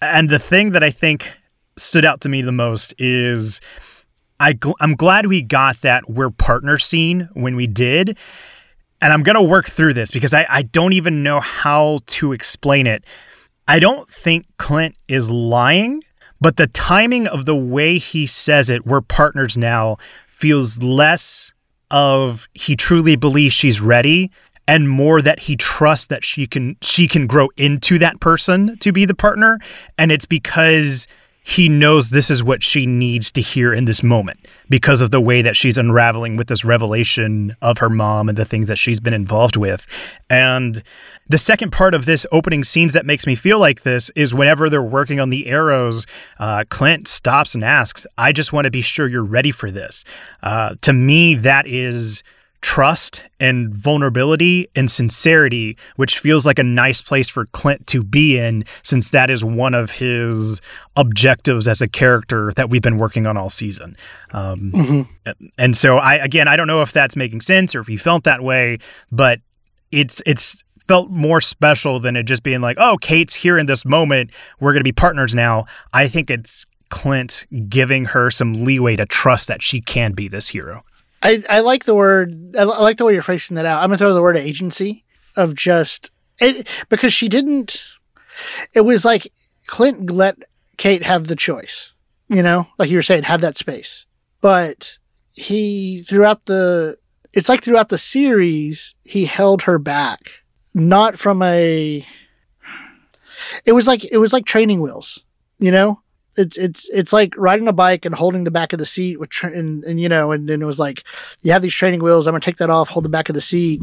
And 0.02 0.30
the 0.30 0.38
thing 0.40 0.72
that 0.72 0.82
I 0.82 0.90
think 0.90 1.38
stood 1.76 2.04
out 2.04 2.20
to 2.22 2.28
me 2.28 2.42
the 2.42 2.52
most 2.52 2.92
is 2.98 3.60
I 4.40 4.54
gl- 4.54 4.74
I'm 4.80 4.96
glad 4.96 5.26
we 5.26 5.42
got 5.42 5.80
that 5.82 6.10
we're 6.10 6.30
partner 6.30 6.78
scene 6.78 7.28
when 7.34 7.54
we 7.54 7.68
did. 7.68 8.18
And 9.02 9.12
I'm 9.12 9.22
going 9.22 9.36
to 9.36 9.42
work 9.42 9.66
through 9.66 9.94
this 9.94 10.10
because 10.10 10.34
I, 10.34 10.46
I 10.48 10.62
don't 10.62 10.92
even 10.92 11.22
know 11.22 11.38
how 11.40 12.00
to 12.06 12.32
explain 12.32 12.86
it. 12.86 13.04
I 13.70 13.78
don't 13.78 14.08
think 14.08 14.46
Clint 14.56 14.96
is 15.06 15.30
lying, 15.30 16.02
but 16.40 16.56
the 16.56 16.66
timing 16.66 17.28
of 17.28 17.44
the 17.44 17.54
way 17.54 17.98
he 17.98 18.26
says 18.26 18.68
it, 18.68 18.84
we're 18.84 19.00
partners 19.00 19.56
now, 19.56 19.96
feels 20.26 20.82
less 20.82 21.52
of 21.88 22.48
he 22.52 22.74
truly 22.74 23.14
believes 23.14 23.54
she's 23.54 23.80
ready 23.80 24.32
and 24.66 24.90
more 24.90 25.22
that 25.22 25.38
he 25.38 25.54
trusts 25.54 26.08
that 26.08 26.24
she 26.24 26.48
can 26.48 26.78
she 26.82 27.06
can 27.06 27.28
grow 27.28 27.48
into 27.56 27.96
that 28.00 28.18
person 28.18 28.76
to 28.78 28.90
be 28.90 29.04
the 29.04 29.14
partner 29.14 29.60
and 29.98 30.10
it's 30.10 30.26
because 30.26 31.06
he 31.42 31.68
knows 31.68 32.10
this 32.10 32.30
is 32.30 32.44
what 32.44 32.62
she 32.62 32.86
needs 32.86 33.32
to 33.32 33.40
hear 33.40 33.72
in 33.72 33.84
this 33.86 34.02
moment 34.02 34.46
because 34.68 35.00
of 35.00 35.10
the 35.10 35.20
way 35.20 35.42
that 35.42 35.56
she's 35.56 35.78
unraveling 35.78 36.36
with 36.36 36.48
this 36.48 36.64
revelation 36.64 37.56
of 37.62 37.78
her 37.78 37.88
mom 37.88 38.28
and 38.28 38.36
the 38.36 38.44
things 38.44 38.68
that 38.68 38.76
she's 38.76 39.00
been 39.00 39.14
involved 39.14 39.56
with. 39.56 39.86
And 40.28 40.82
the 41.30 41.38
second 41.38 41.70
part 41.70 41.94
of 41.94 42.06
this 42.06 42.26
opening 42.32 42.64
scenes 42.64 42.92
that 42.92 43.06
makes 43.06 43.24
me 43.24 43.36
feel 43.36 43.60
like 43.60 43.82
this 43.82 44.10
is 44.16 44.34
whenever 44.34 44.68
they're 44.68 44.82
working 44.82 45.20
on 45.20 45.30
the 45.30 45.46
arrows, 45.46 46.04
uh, 46.40 46.64
Clint 46.70 47.06
stops 47.06 47.54
and 47.54 47.62
asks, 47.62 48.04
I 48.18 48.32
just 48.32 48.52
want 48.52 48.64
to 48.64 48.70
be 48.70 48.80
sure 48.80 49.06
you're 49.06 49.22
ready 49.22 49.52
for 49.52 49.70
this. 49.70 50.04
Uh, 50.42 50.74
to 50.82 50.92
me, 50.92 51.36
that 51.36 51.68
is 51.68 52.24
trust 52.62 53.22
and 53.38 53.72
vulnerability 53.72 54.66
and 54.74 54.90
sincerity, 54.90 55.78
which 55.94 56.18
feels 56.18 56.44
like 56.44 56.58
a 56.58 56.64
nice 56.64 57.00
place 57.00 57.28
for 57.28 57.46
Clint 57.46 57.86
to 57.86 58.02
be 58.02 58.36
in, 58.36 58.64
since 58.82 59.10
that 59.10 59.30
is 59.30 59.44
one 59.44 59.72
of 59.72 59.92
his 59.92 60.60
objectives 60.96 61.68
as 61.68 61.80
a 61.80 61.86
character 61.86 62.52
that 62.56 62.70
we've 62.70 62.82
been 62.82 62.98
working 62.98 63.28
on 63.28 63.36
all 63.36 63.50
season. 63.50 63.96
Um, 64.32 64.72
mm-hmm. 64.74 65.46
And 65.56 65.76
so, 65.76 65.98
I 65.98 66.16
again, 66.16 66.48
I 66.48 66.56
don't 66.56 66.66
know 66.66 66.82
if 66.82 66.92
that's 66.92 67.14
making 67.14 67.42
sense 67.42 67.76
or 67.76 67.80
if 67.80 67.88
you 67.88 67.98
felt 67.98 68.24
that 68.24 68.42
way, 68.42 68.78
but 69.12 69.38
it's 69.92 70.20
it's 70.26 70.62
felt 70.90 71.08
more 71.08 71.40
special 71.40 72.00
than 72.00 72.16
it 72.16 72.24
just 72.24 72.42
being 72.42 72.60
like, 72.60 72.76
oh, 72.80 72.96
Kate's 73.00 73.32
here 73.32 73.56
in 73.56 73.66
this 73.66 73.84
moment. 73.84 74.32
We're 74.58 74.72
going 74.72 74.80
to 74.80 74.84
be 74.84 74.90
partners 74.90 75.36
now. 75.36 75.66
I 75.92 76.08
think 76.08 76.30
it's 76.30 76.66
Clint 76.88 77.46
giving 77.68 78.06
her 78.06 78.28
some 78.28 78.64
leeway 78.64 78.96
to 78.96 79.06
trust 79.06 79.46
that 79.46 79.62
she 79.62 79.80
can 79.80 80.14
be 80.14 80.26
this 80.26 80.48
hero. 80.48 80.82
I, 81.22 81.44
I 81.48 81.60
like 81.60 81.84
the 81.84 81.94
word. 81.94 82.56
I 82.58 82.64
like 82.64 82.96
the 82.96 83.04
way 83.04 83.12
you're 83.12 83.22
phrasing 83.22 83.54
that 83.54 83.66
out. 83.66 83.84
I'm 83.84 83.90
gonna 83.90 83.98
throw 83.98 84.14
the 84.14 84.20
word 84.20 84.36
agency 84.36 85.04
of 85.36 85.54
just 85.54 86.10
it 86.40 86.66
because 86.88 87.12
she 87.12 87.28
didn't. 87.28 87.84
It 88.74 88.80
was 88.80 89.04
like 89.04 89.32
Clint 89.68 90.10
let 90.10 90.38
Kate 90.76 91.04
have 91.04 91.28
the 91.28 91.36
choice. 91.36 91.92
You 92.26 92.42
know, 92.42 92.66
like 92.80 92.90
you 92.90 92.98
were 92.98 93.02
saying, 93.02 93.22
have 93.22 93.42
that 93.42 93.56
space. 93.56 94.06
But 94.40 94.98
he 95.34 96.02
throughout 96.02 96.46
the 96.46 96.98
it's 97.32 97.48
like 97.48 97.62
throughout 97.62 97.90
the 97.90 97.98
series 97.98 98.96
he 99.04 99.26
held 99.26 99.62
her 99.62 99.78
back, 99.78 100.39
not 100.74 101.18
from 101.18 101.42
a. 101.42 102.06
It 103.64 103.72
was 103.72 103.86
like 103.86 104.04
it 104.04 104.18
was 104.18 104.32
like 104.32 104.44
training 104.44 104.80
wheels. 104.80 105.24
You 105.58 105.70
know, 105.70 106.00
it's 106.36 106.56
it's 106.56 106.88
it's 106.90 107.12
like 107.12 107.36
riding 107.36 107.68
a 107.68 107.72
bike 107.72 108.04
and 108.04 108.14
holding 108.14 108.44
the 108.44 108.50
back 108.50 108.72
of 108.72 108.78
the 108.78 108.86
seat 108.86 109.18
with 109.18 109.30
tra- 109.30 109.52
and, 109.52 109.84
and 109.84 110.00
you 110.00 110.08
know 110.08 110.32
and 110.32 110.48
then 110.48 110.62
it 110.62 110.64
was 110.64 110.78
like 110.78 111.04
you 111.42 111.52
have 111.52 111.62
these 111.62 111.74
training 111.74 112.02
wheels 112.02 112.26
i'm 112.26 112.32
gonna 112.32 112.40
take 112.40 112.56
that 112.56 112.70
off 112.70 112.88
hold 112.88 113.04
the 113.04 113.10
back 113.10 113.28
of 113.28 113.34
the 113.34 113.40
seat 113.40 113.80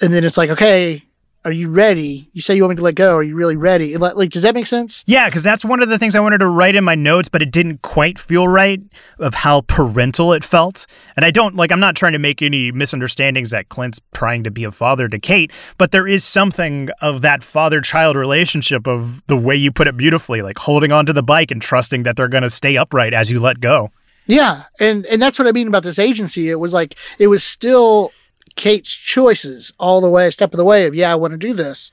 and 0.00 0.12
then 0.12 0.24
it's 0.24 0.36
like 0.36 0.50
okay 0.50 1.02
are 1.46 1.52
you 1.52 1.70
ready? 1.70 2.28
You 2.32 2.42
say 2.42 2.56
you 2.56 2.62
want 2.64 2.70
me 2.70 2.76
to 2.78 2.82
let 2.82 2.96
go. 2.96 3.14
Are 3.14 3.22
you 3.22 3.36
really 3.36 3.56
ready? 3.56 3.96
Like, 3.96 4.30
does 4.30 4.42
that 4.42 4.52
make 4.52 4.66
sense? 4.66 5.04
Yeah, 5.06 5.28
because 5.28 5.44
that's 5.44 5.64
one 5.64 5.80
of 5.80 5.88
the 5.88 5.96
things 5.96 6.16
I 6.16 6.20
wanted 6.20 6.38
to 6.38 6.48
write 6.48 6.74
in 6.74 6.82
my 6.82 6.96
notes, 6.96 7.28
but 7.28 7.40
it 7.40 7.52
didn't 7.52 7.82
quite 7.82 8.18
feel 8.18 8.48
right 8.48 8.80
of 9.20 9.34
how 9.34 9.60
parental 9.60 10.32
it 10.32 10.42
felt. 10.42 10.86
And 11.14 11.24
I 11.24 11.30
don't 11.30 11.54
like. 11.54 11.70
I'm 11.70 11.78
not 11.78 11.94
trying 11.94 12.14
to 12.14 12.18
make 12.18 12.42
any 12.42 12.72
misunderstandings 12.72 13.50
that 13.50 13.68
Clint's 13.68 14.00
trying 14.12 14.42
to 14.42 14.50
be 14.50 14.64
a 14.64 14.72
father 14.72 15.08
to 15.08 15.20
Kate, 15.20 15.52
but 15.78 15.92
there 15.92 16.08
is 16.08 16.24
something 16.24 16.88
of 17.00 17.20
that 17.20 17.44
father-child 17.44 18.16
relationship 18.16 18.88
of 18.88 19.24
the 19.28 19.36
way 19.36 19.54
you 19.54 19.70
put 19.70 19.86
it 19.86 19.96
beautifully, 19.96 20.42
like 20.42 20.58
holding 20.58 20.90
onto 20.90 21.12
the 21.12 21.22
bike 21.22 21.52
and 21.52 21.62
trusting 21.62 22.02
that 22.02 22.16
they're 22.16 22.26
going 22.26 22.42
to 22.42 22.50
stay 22.50 22.76
upright 22.76 23.14
as 23.14 23.30
you 23.30 23.38
let 23.38 23.60
go. 23.60 23.92
Yeah, 24.26 24.64
and 24.80 25.06
and 25.06 25.22
that's 25.22 25.38
what 25.38 25.46
I 25.46 25.52
mean 25.52 25.68
about 25.68 25.84
this 25.84 26.00
agency. 26.00 26.50
It 26.50 26.58
was 26.58 26.72
like 26.72 26.96
it 27.20 27.28
was 27.28 27.44
still 27.44 28.10
Kate's 28.56 28.92
choices 28.94 29.72
all 29.78 30.00
the 30.00 30.10
way, 30.10 30.30
step 30.30 30.52
of 30.52 30.58
the 30.58 30.64
way 30.64 30.86
of, 30.86 30.94
yeah, 30.94 31.12
I 31.12 31.16
want 31.16 31.32
to 31.32 31.38
do 31.38 31.52
this. 31.52 31.92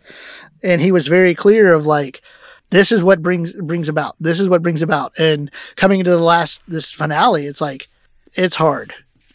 And 0.63 0.81
he 0.81 0.91
was 0.91 1.07
very 1.07 1.35
clear 1.35 1.73
of 1.73 1.85
like, 1.85 2.21
this 2.69 2.91
is 2.91 3.03
what 3.03 3.21
brings 3.21 3.53
brings 3.53 3.87
about. 3.89 4.15
This 4.19 4.39
is 4.39 4.49
what 4.49 4.63
brings 4.63 4.81
about. 4.81 5.13
And 5.19 5.51
coming 5.75 5.99
into 5.99 6.11
the 6.11 6.17
last 6.17 6.63
this 6.67 6.91
finale, 6.91 7.45
it's 7.45 7.61
like, 7.61 7.87
it's 8.33 8.55
hard. 8.55 8.93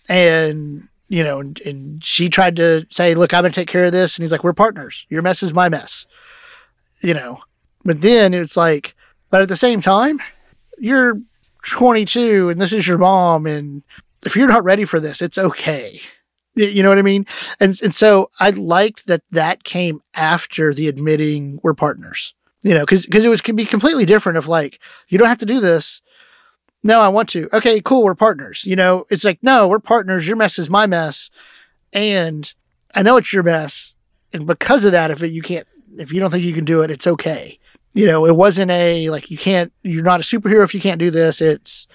and 0.08 0.88
you 1.08 1.24
know, 1.24 1.40
and, 1.40 1.58
and 1.62 2.04
she 2.04 2.28
tried 2.28 2.56
to 2.56 2.86
say, 2.90 3.14
"Look, 3.14 3.32
I'm 3.32 3.44
to 3.44 3.50
take 3.50 3.68
care 3.68 3.86
of 3.86 3.92
this," 3.92 4.16
and 4.16 4.22
he's 4.22 4.32
like, 4.32 4.44
"We're 4.44 4.52
partners. 4.52 5.06
Your 5.08 5.22
mess 5.22 5.42
is 5.42 5.54
my 5.54 5.68
mess," 5.68 6.06
you 7.00 7.14
know. 7.14 7.40
But 7.84 8.02
then 8.02 8.34
it's 8.34 8.56
like, 8.56 8.94
but 9.30 9.40
at 9.40 9.48
the 9.48 9.56
same 9.56 9.80
time, 9.80 10.20
you're 10.78 11.20
22 11.64 12.50
and 12.50 12.60
this 12.60 12.72
is 12.72 12.86
your 12.86 12.98
mom, 12.98 13.46
and 13.46 13.82
if 14.26 14.36
you're 14.36 14.48
not 14.48 14.64
ready 14.64 14.84
for 14.84 15.00
this, 15.00 15.22
it's 15.22 15.38
okay. 15.38 16.00
You 16.58 16.82
know 16.82 16.88
what 16.88 16.98
I 16.98 17.02
mean? 17.02 17.24
And 17.60 17.78
and 17.82 17.94
so 17.94 18.30
I 18.40 18.50
liked 18.50 19.06
that 19.06 19.22
that 19.30 19.64
came 19.64 20.02
after 20.14 20.74
the 20.74 20.88
admitting 20.88 21.60
we're 21.62 21.74
partners. 21.74 22.34
You 22.64 22.74
know, 22.74 22.80
because 22.80 23.06
because 23.06 23.24
it 23.24 23.28
was 23.28 23.40
can 23.40 23.54
be 23.56 23.64
completely 23.64 24.04
different 24.04 24.38
if 24.38 24.48
like 24.48 24.80
you 25.08 25.18
don't 25.18 25.28
have 25.28 25.38
to 25.38 25.46
do 25.46 25.60
this. 25.60 26.02
No, 26.82 27.00
I 27.00 27.08
want 27.08 27.28
to. 27.30 27.48
Okay, 27.52 27.80
cool. 27.80 28.04
We're 28.04 28.14
partners. 28.14 28.64
You 28.64 28.76
know, 28.76 29.04
it's 29.10 29.24
like 29.24 29.38
no, 29.42 29.68
we're 29.68 29.78
partners. 29.78 30.26
Your 30.26 30.36
mess 30.36 30.58
is 30.58 30.68
my 30.68 30.86
mess, 30.86 31.30
and 31.92 32.52
I 32.94 33.02
know 33.02 33.16
it's 33.16 33.32
your 33.32 33.44
mess, 33.44 33.94
and 34.32 34.46
because 34.46 34.84
of 34.84 34.92
that, 34.92 35.10
if 35.10 35.22
it, 35.22 35.30
you 35.32 35.42
can't, 35.42 35.66
if 35.96 36.12
you 36.12 36.20
don't 36.20 36.30
think 36.30 36.44
you 36.44 36.54
can 36.54 36.64
do 36.64 36.82
it, 36.82 36.90
it's 36.90 37.06
okay. 37.06 37.58
You 37.94 38.06
know, 38.06 38.26
it 38.26 38.36
wasn't 38.36 38.70
a 38.70 39.08
like 39.10 39.30
you 39.30 39.38
can't. 39.38 39.72
You're 39.82 40.04
not 40.04 40.20
a 40.20 40.24
superhero 40.24 40.64
if 40.64 40.74
you 40.74 40.80
can't 40.80 40.98
do 40.98 41.10
this. 41.10 41.40
It's 41.40 41.86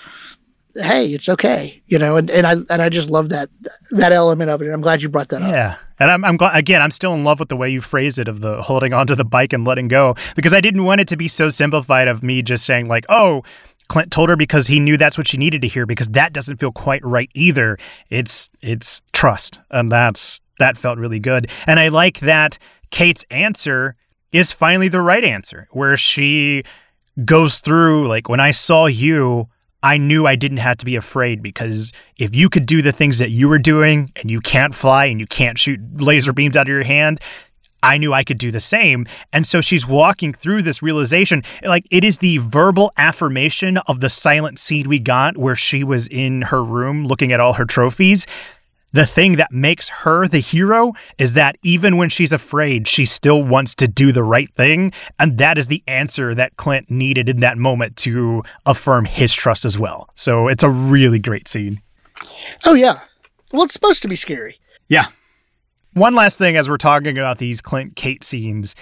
hey, 0.75 1.13
it's 1.13 1.29
okay, 1.29 1.81
you 1.87 1.99
know, 1.99 2.17
and, 2.17 2.29
and 2.29 2.47
I 2.47 2.53
and 2.69 2.81
I 2.81 2.89
just 2.89 3.09
love 3.09 3.29
that 3.29 3.49
that 3.91 4.11
element 4.11 4.49
of 4.49 4.61
it. 4.61 4.65
And 4.65 4.73
I'm 4.73 4.81
glad 4.81 5.01
you 5.01 5.09
brought 5.09 5.29
that 5.29 5.41
yeah. 5.41 5.47
up. 5.47 5.53
Yeah. 5.53 5.77
And 5.99 6.11
I'm, 6.11 6.25
I'm 6.25 6.37
glad, 6.37 6.57
again, 6.57 6.81
I'm 6.81 6.91
still 6.91 7.13
in 7.13 7.23
love 7.23 7.39
with 7.39 7.49
the 7.49 7.55
way 7.55 7.69
you 7.69 7.79
phrased 7.79 8.19
it 8.19 8.27
of 8.27 8.41
the 8.41 8.61
holding 8.61 8.93
onto 8.93 9.15
the 9.15 9.23
bike 9.23 9.53
and 9.53 9.65
letting 9.65 9.87
go 9.87 10.15
because 10.35 10.53
I 10.53 10.59
didn't 10.59 10.83
want 10.83 10.99
it 10.99 11.07
to 11.09 11.17
be 11.17 11.27
so 11.27 11.47
simplified 11.49 12.07
of 12.07 12.23
me 12.23 12.41
just 12.41 12.65
saying, 12.65 12.87
like, 12.87 13.05
oh, 13.07 13.43
Clint 13.87 14.11
told 14.11 14.29
her 14.29 14.35
because 14.35 14.67
he 14.67 14.79
knew 14.79 14.97
that's 14.97 15.17
what 15.17 15.27
she 15.27 15.37
needed 15.37 15.61
to 15.61 15.67
hear 15.67 15.85
because 15.85 16.07
that 16.09 16.33
doesn't 16.33 16.57
feel 16.57 16.71
quite 16.71 17.03
right 17.05 17.29
either. 17.33 17.77
It's 18.09 18.49
it's 18.61 19.01
trust 19.13 19.59
and 19.69 19.91
that's 19.91 20.41
that 20.59 20.77
felt 20.77 20.97
really 20.97 21.19
good. 21.19 21.49
And 21.67 21.79
I 21.79 21.89
like 21.89 22.19
that 22.21 22.57
Kate's 22.91 23.25
answer 23.29 23.95
is 24.31 24.51
finally 24.51 24.87
the 24.87 25.01
right 25.01 25.23
answer 25.23 25.67
where 25.71 25.95
she 25.95 26.63
goes 27.23 27.59
through 27.59 28.07
like 28.07 28.27
when 28.27 28.39
I 28.39 28.51
saw 28.51 28.87
you 28.87 29.47
I 29.83 29.97
knew 29.97 30.25
I 30.25 30.35
didn't 30.35 30.57
have 30.57 30.77
to 30.77 30.85
be 30.85 30.95
afraid 30.95 31.43
because 31.43 31.91
if 32.17 32.33
you 32.33 32.49
could 32.49 32.65
do 32.65 32.81
the 32.81 32.93
things 32.93 33.19
that 33.19 33.31
you 33.31 33.49
were 33.49 33.59
doing 33.59 34.11
and 34.15 34.31
you 34.31 34.39
can't 34.39 34.73
fly 34.73 35.05
and 35.05 35.19
you 35.19 35.27
can't 35.27 35.59
shoot 35.59 35.79
laser 36.01 36.31
beams 36.31 36.55
out 36.55 36.67
of 36.67 36.69
your 36.69 36.83
hand, 36.83 37.19
I 37.83 37.97
knew 37.97 38.13
I 38.13 38.23
could 38.23 38.37
do 38.37 38.49
the 38.49 38.61
same. 38.61 39.05
And 39.33 39.45
so 39.45 39.59
she's 39.59 39.85
walking 39.85 40.33
through 40.33 40.61
this 40.61 40.81
realization. 40.81 41.43
Like 41.63 41.85
it 41.91 42.05
is 42.05 42.19
the 42.19 42.37
verbal 42.37 42.93
affirmation 42.95 43.77
of 43.79 43.99
the 43.99 44.09
silent 44.09 44.57
seed 44.57 44.87
we 44.87 44.99
got 44.99 45.37
where 45.37 45.55
she 45.55 45.83
was 45.83 46.07
in 46.07 46.43
her 46.43 46.63
room 46.63 47.05
looking 47.05 47.33
at 47.33 47.41
all 47.41 47.53
her 47.53 47.65
trophies. 47.65 48.25
The 48.93 49.05
thing 49.07 49.37
that 49.37 49.51
makes 49.51 49.89
her 49.89 50.27
the 50.27 50.39
hero 50.39 50.93
is 51.17 51.33
that 51.33 51.57
even 51.63 51.97
when 51.97 52.09
she's 52.09 52.31
afraid, 52.31 52.87
she 52.87 53.05
still 53.05 53.43
wants 53.43 53.75
to 53.75 53.87
do 53.87 54.11
the 54.11 54.23
right 54.23 54.49
thing. 54.51 54.93
And 55.19 55.39
that 55.39 55.57
is 55.57 55.67
the 55.67 55.83
answer 55.87 56.35
that 56.35 56.57
Clint 56.57 56.89
needed 56.91 57.27
in 57.27 57.39
that 57.39 57.57
moment 57.57 57.97
to 57.97 58.43
affirm 58.65 59.05
his 59.05 59.33
trust 59.33 59.65
as 59.65 59.77
well. 59.79 60.09
So 60.15 60.47
it's 60.47 60.63
a 60.63 60.69
really 60.69 61.19
great 61.19 61.47
scene. 61.47 61.81
Oh, 62.65 62.75
yeah. 62.75 62.99
Well, 63.51 63.63
it's 63.63 63.73
supposed 63.73 64.03
to 64.03 64.07
be 64.07 64.15
scary. 64.15 64.59
Yeah. 64.87 65.07
One 65.93 66.15
last 66.15 66.37
thing 66.37 66.55
as 66.55 66.69
we're 66.69 66.77
talking 66.77 67.17
about 67.17 67.39
these 67.39 67.61
Clint 67.61 67.95
Kate 67.95 68.23
scenes, 68.23 68.75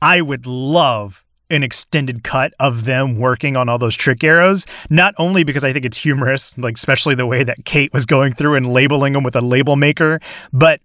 I 0.00 0.20
would 0.20 0.46
love 0.46 1.24
an 1.50 1.62
extended 1.62 2.22
cut 2.24 2.52
of 2.60 2.84
them 2.84 3.16
working 3.16 3.56
on 3.56 3.68
all 3.68 3.78
those 3.78 3.96
trick 3.96 4.22
arrows. 4.24 4.66
Not 4.88 5.14
only 5.18 5.44
because 5.44 5.64
I 5.64 5.72
think 5.72 5.84
it's 5.84 5.98
humorous, 5.98 6.56
like 6.58 6.76
especially 6.76 7.14
the 7.14 7.26
way 7.26 7.44
that 7.44 7.64
Kate 7.64 7.92
was 7.92 8.06
going 8.06 8.34
through 8.34 8.54
and 8.56 8.72
labeling 8.72 9.12
them 9.12 9.22
with 9.22 9.36
a 9.36 9.40
label 9.40 9.76
maker, 9.76 10.20
but 10.52 10.80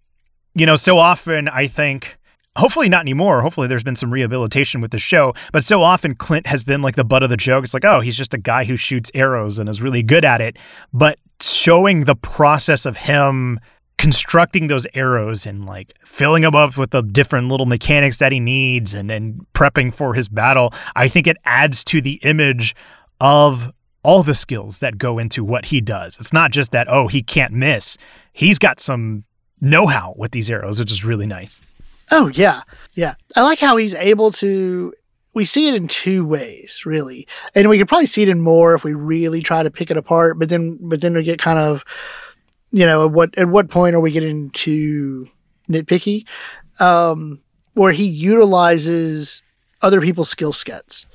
you 0.54 0.66
know, 0.66 0.76
so 0.76 0.98
often 0.98 1.48
I 1.50 1.68
think 1.68 2.18
hopefully 2.58 2.90
not 2.90 3.02
anymore. 3.02 3.42
Hopefully 3.42 3.68
there's 3.68 3.84
been 3.84 3.96
some 3.96 4.12
rehabilitation 4.12 4.82
with 4.82 4.92
the 4.92 5.00
show, 5.00 5.34
but 5.52 5.64
so 5.64 5.84
often 5.84 6.16
Clint 6.16 6.48
has 6.48 6.64
been 6.64 6.82
like 6.82 6.96
the 6.96 7.04
butt 7.04 7.24
of 7.24 7.30
the 7.30 7.38
joke. 7.38 7.64
It's 7.64 7.74
like, 7.74 7.86
oh, 7.86 8.00
he's 8.00 8.18
just 8.18 8.34
a 8.34 8.38
guy 8.38 8.64
who 8.64 8.78
shoots 8.78 9.12
arrows 9.14 9.60
and 9.60 9.68
is 9.68 9.82
really 9.82 10.04
good 10.04 10.24
at 10.24 10.42
it. 10.42 10.58
But 10.94 11.20
showing 11.42 12.06
the 12.06 12.16
process 12.16 12.86
of 12.86 12.98
him 12.98 13.60
constructing 13.98 14.68
those 14.68 14.86
arrows 14.94 15.46
and 15.46 15.66
like 15.66 15.94
filling 16.06 16.44
them 16.44 16.56
up 16.56 16.78
with 16.78 16.92
the 16.92 17.02
different 17.02 17.48
little 17.48 17.66
mechanics 17.66 18.18
that 18.18 18.32
he 18.32 18.40
needs 18.40 18.94
and 18.94 19.10
then 19.10 19.46
prepping 19.54 19.94
for 19.94 20.14
his 20.14 20.28
battle, 20.28 20.74
I 20.96 21.08
think 21.08 21.28
it 21.28 21.38
adds 21.46 21.84
to 21.86 22.02
the 22.02 22.20
image 22.24 22.76
of 23.20 23.72
all 24.04 24.22
the 24.22 24.36
skills 24.36 24.80
that 24.82 24.98
go 24.98 25.18
into 25.18 25.44
what 25.44 25.66
he 25.66 25.82
does. 25.82 26.20
It's 26.20 26.34
not 26.34 26.52
just 26.52 26.72
that, 26.72 26.88
oh, 26.90 27.08
he 27.08 27.24
can't 27.24 27.54
miss. 27.54 27.98
He's 28.34 28.60
got 28.60 28.80
some 28.80 29.24
know 29.62 29.88
how 29.88 30.14
with 30.18 30.32
these 30.32 30.52
arrows, 30.52 30.80
which 30.80 30.92
is 30.92 31.04
really 31.04 31.26
nice. 31.26 31.62
Oh, 32.12 32.28
yeah. 32.28 32.62
Yeah. 32.94 33.16
I 33.36 33.42
like 33.42 33.60
how 33.60 33.78
he's 33.78 33.96
able 33.96 34.32
to. 34.34 34.94
We 35.34 35.44
see 35.44 35.68
it 35.68 35.74
in 35.74 35.88
two 35.88 36.26
ways, 36.26 36.86
really. 36.86 37.28
And 37.56 37.70
we 37.70 37.78
could 37.78 37.88
probably 37.88 38.06
see 38.06 38.22
it 38.22 38.30
in 38.30 38.40
more 38.40 38.74
if 38.74 38.86
we 38.86 38.94
really 38.94 39.42
try 39.42 39.64
to 39.64 39.72
pick 39.72 39.92
it 39.92 39.98
apart, 39.98 40.40
but 40.40 40.50
then 40.50 40.78
but 40.80 41.02
then 41.02 41.14
we 41.14 41.24
get 41.24 41.40
kind 41.40 41.60
of 41.60 41.84
you 42.76 42.86
know, 42.86 43.06
at 43.06 43.12
what 43.14 43.38
at 43.38 43.48
what 43.48 43.70
point 43.70 43.96
are 43.96 44.02
we 44.02 44.12
getting 44.12 44.50
too 44.50 45.30
nitpicky? 45.70 46.26
Um, 46.78 47.40
where 47.74 47.94
he 47.94 48.06
utilizes 48.06 49.44
other 49.82 50.02
people's 50.02 50.28
skill 50.28 50.52
sets. 50.52 51.06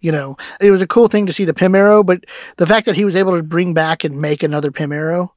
You 0.00 0.10
know, 0.10 0.36
it 0.60 0.72
was 0.72 0.82
a 0.82 0.86
cool 0.86 1.06
thing 1.06 1.26
to 1.26 1.32
see 1.32 1.44
the 1.44 1.54
Pym 1.54 1.76
arrow, 1.76 2.02
but 2.02 2.24
the 2.56 2.66
fact 2.66 2.86
that 2.86 2.96
he 2.96 3.04
was 3.04 3.14
able 3.14 3.36
to 3.36 3.44
bring 3.44 3.72
back 3.72 4.02
and 4.02 4.20
make 4.20 4.42
another 4.42 4.72
Pym 4.72 4.90
arrow, 4.90 5.32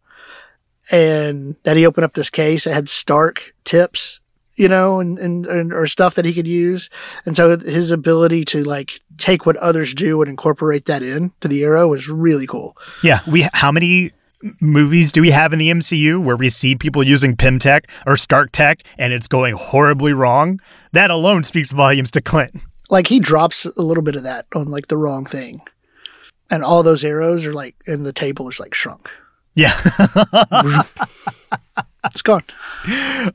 and 0.91 1.55
that 1.63 1.77
he 1.77 1.85
opened 1.85 2.05
up 2.05 2.13
this 2.13 2.31
case, 2.31 2.65
it 2.65 2.73
had 2.73 2.89
Stark 2.89 3.53
tips, 3.63 4.21
you 4.55 4.67
know, 4.67 4.99
and, 4.99 5.19
and, 5.19 5.45
and 5.45 5.71
or 5.71 5.85
stuff 5.85 6.15
that 6.15 6.25
he 6.25 6.33
could 6.33 6.47
use, 6.47 6.89
and 7.27 7.37
so 7.37 7.59
his 7.59 7.91
ability 7.91 8.43
to 8.45 8.63
like 8.63 9.01
take 9.17 9.45
what 9.45 9.57
others 9.57 9.93
do 9.93 10.19
and 10.23 10.29
incorporate 10.31 10.85
that 10.85 11.03
in 11.03 11.31
to 11.41 11.47
the 11.47 11.63
arrow 11.63 11.87
was 11.87 12.09
really 12.09 12.47
cool. 12.47 12.75
Yeah, 13.03 13.19
we 13.27 13.47
how 13.53 13.71
many 13.71 14.13
movies 14.59 15.11
do 15.11 15.21
we 15.21 15.31
have 15.31 15.53
in 15.53 15.59
the 15.59 15.69
MCU 15.69 16.21
where 16.21 16.35
we 16.35 16.49
see 16.49 16.75
people 16.75 17.03
using 17.03 17.35
Pym 17.35 17.59
Tech 17.59 17.89
or 18.05 18.17
Stark 18.17 18.51
Tech 18.51 18.81
and 18.97 19.13
it's 19.13 19.27
going 19.27 19.55
horribly 19.55 20.13
wrong? 20.13 20.59
That 20.91 21.11
alone 21.11 21.43
speaks 21.43 21.71
volumes 21.71 22.11
to 22.11 22.21
Clint. 22.21 22.61
Like 22.89 23.07
he 23.07 23.19
drops 23.19 23.65
a 23.65 23.81
little 23.81 24.03
bit 24.03 24.15
of 24.15 24.23
that 24.23 24.47
on 24.55 24.69
like 24.69 24.87
the 24.87 24.97
wrong 24.97 25.25
thing. 25.25 25.61
And 26.49 26.63
all 26.63 26.81
those 26.81 27.03
arrows 27.03 27.45
are 27.45 27.53
like 27.53 27.75
and 27.85 28.05
the 28.05 28.13
table 28.13 28.49
is 28.49 28.59
like 28.59 28.73
shrunk. 28.73 29.09
Yeah. 29.55 29.73
it's 32.05 32.21
gone. 32.23 32.43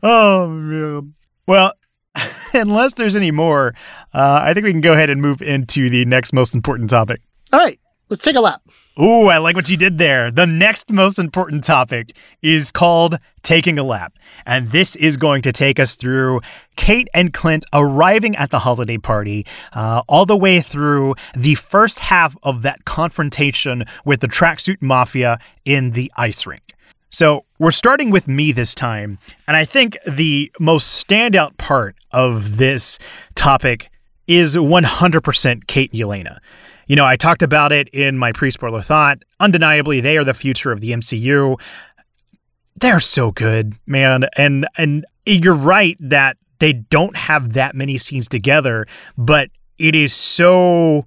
Oh 0.02 0.48
man. 0.48 1.14
Well, 1.46 1.74
unless 2.54 2.94
there's 2.94 3.16
any 3.16 3.30
more, 3.30 3.74
uh, 4.12 4.40
I 4.42 4.54
think 4.54 4.64
we 4.64 4.72
can 4.72 4.80
go 4.80 4.92
ahead 4.92 5.10
and 5.10 5.20
move 5.20 5.42
into 5.42 5.90
the 5.90 6.04
next 6.04 6.32
most 6.32 6.54
important 6.54 6.90
topic. 6.90 7.20
All 7.52 7.58
right. 7.58 7.78
Let's 8.10 8.22
take 8.22 8.36
a 8.36 8.40
lap. 8.40 8.60
Ooh, 9.00 9.28
I 9.28 9.38
like 9.38 9.56
what 9.56 9.70
you 9.70 9.78
did 9.78 9.96
there. 9.96 10.30
The 10.30 10.46
next 10.46 10.90
most 10.90 11.18
important 11.18 11.64
topic 11.64 12.14
is 12.42 12.70
called 12.70 13.18
Taking 13.42 13.78
a 13.78 13.82
Lap. 13.82 14.18
And 14.44 14.68
this 14.68 14.94
is 14.94 15.16
going 15.16 15.40
to 15.42 15.52
take 15.52 15.80
us 15.80 15.96
through 15.96 16.40
Kate 16.76 17.08
and 17.14 17.32
Clint 17.32 17.64
arriving 17.72 18.36
at 18.36 18.50
the 18.50 18.60
holiday 18.60 18.98
party, 18.98 19.46
uh, 19.72 20.02
all 20.06 20.26
the 20.26 20.36
way 20.36 20.60
through 20.60 21.14
the 21.34 21.54
first 21.54 22.00
half 22.00 22.36
of 22.42 22.60
that 22.60 22.84
confrontation 22.84 23.84
with 24.04 24.20
the 24.20 24.28
tracksuit 24.28 24.82
mafia 24.82 25.38
in 25.64 25.92
the 25.92 26.12
ice 26.16 26.46
rink. 26.46 26.74
So 27.08 27.46
we're 27.58 27.70
starting 27.70 28.10
with 28.10 28.28
me 28.28 28.52
this 28.52 28.74
time. 28.74 29.18
And 29.48 29.56
I 29.56 29.64
think 29.64 29.96
the 30.06 30.52
most 30.60 31.06
standout 31.06 31.56
part 31.56 31.96
of 32.12 32.58
this 32.58 32.98
topic 33.34 33.88
is 34.26 34.56
100% 34.56 35.66
Kate 35.66 35.92
and 35.92 36.00
Yelena. 36.00 36.38
You 36.87 36.97
know, 36.97 37.05
I 37.05 37.16
talked 37.16 37.42
about 37.42 37.73
it 37.73 37.88
in 37.88 38.18
my 38.18 38.33
pre 38.33 38.51
spoiler 38.51 38.83
thought. 38.83 39.18
Undeniably, 39.40 40.01
they 40.01 40.16
are 40.16 40.25
the 40.25 40.35
future 40.35 40.73
of 40.73 40.81
the 40.81 40.90
MCU. 40.90 41.61
They're 42.77 43.01
so 43.01 43.31
good, 43.31 43.75
man. 43.87 44.27
And 44.37 44.66
and 44.77 45.05
you're 45.25 45.55
right 45.55 45.97
that 46.01 46.37
they 46.59 46.73
don't 46.73 47.16
have 47.16 47.53
that 47.55 47.75
many 47.75 47.97
scenes 47.97 48.29
together, 48.29 48.87
but 49.16 49.51
it 49.79 49.94
is 49.94 50.12
so 50.12 51.07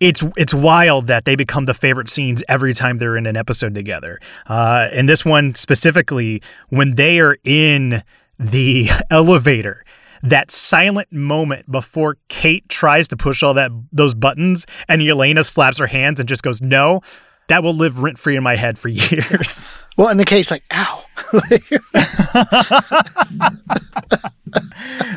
it's 0.00 0.22
it's 0.36 0.52
wild 0.54 1.06
that 1.06 1.24
they 1.24 1.36
become 1.36 1.64
the 1.64 1.74
favorite 1.74 2.08
scenes 2.08 2.42
every 2.48 2.74
time 2.74 2.98
they're 2.98 3.16
in 3.16 3.26
an 3.26 3.36
episode 3.36 3.74
together. 3.74 4.20
Uh, 4.46 4.88
and 4.92 5.08
this 5.08 5.24
one 5.24 5.54
specifically, 5.54 6.42
when 6.68 6.94
they 6.94 7.20
are 7.20 7.38
in 7.44 8.02
the 8.38 8.88
elevator 9.10 9.84
that 10.24 10.50
silent 10.50 11.12
moment 11.12 11.70
before 11.70 12.16
Kate 12.28 12.68
tries 12.68 13.06
to 13.08 13.16
push 13.16 13.42
all 13.42 13.54
that 13.54 13.70
those 13.92 14.14
buttons 14.14 14.66
and 14.88 15.02
Yelena 15.02 15.44
slaps 15.44 15.78
her 15.78 15.86
hands 15.86 16.18
and 16.18 16.28
just 16.28 16.42
goes 16.42 16.62
no, 16.62 17.02
that 17.48 17.62
will 17.62 17.74
live 17.74 18.02
rent 18.02 18.18
free 18.18 18.34
in 18.34 18.42
my 18.42 18.56
head 18.56 18.78
for 18.78 18.88
years. 18.88 19.68
Well, 19.96 20.08
in 20.08 20.16
the 20.16 20.24
case, 20.24 20.50
like, 20.50 20.64
ow. 20.72 21.04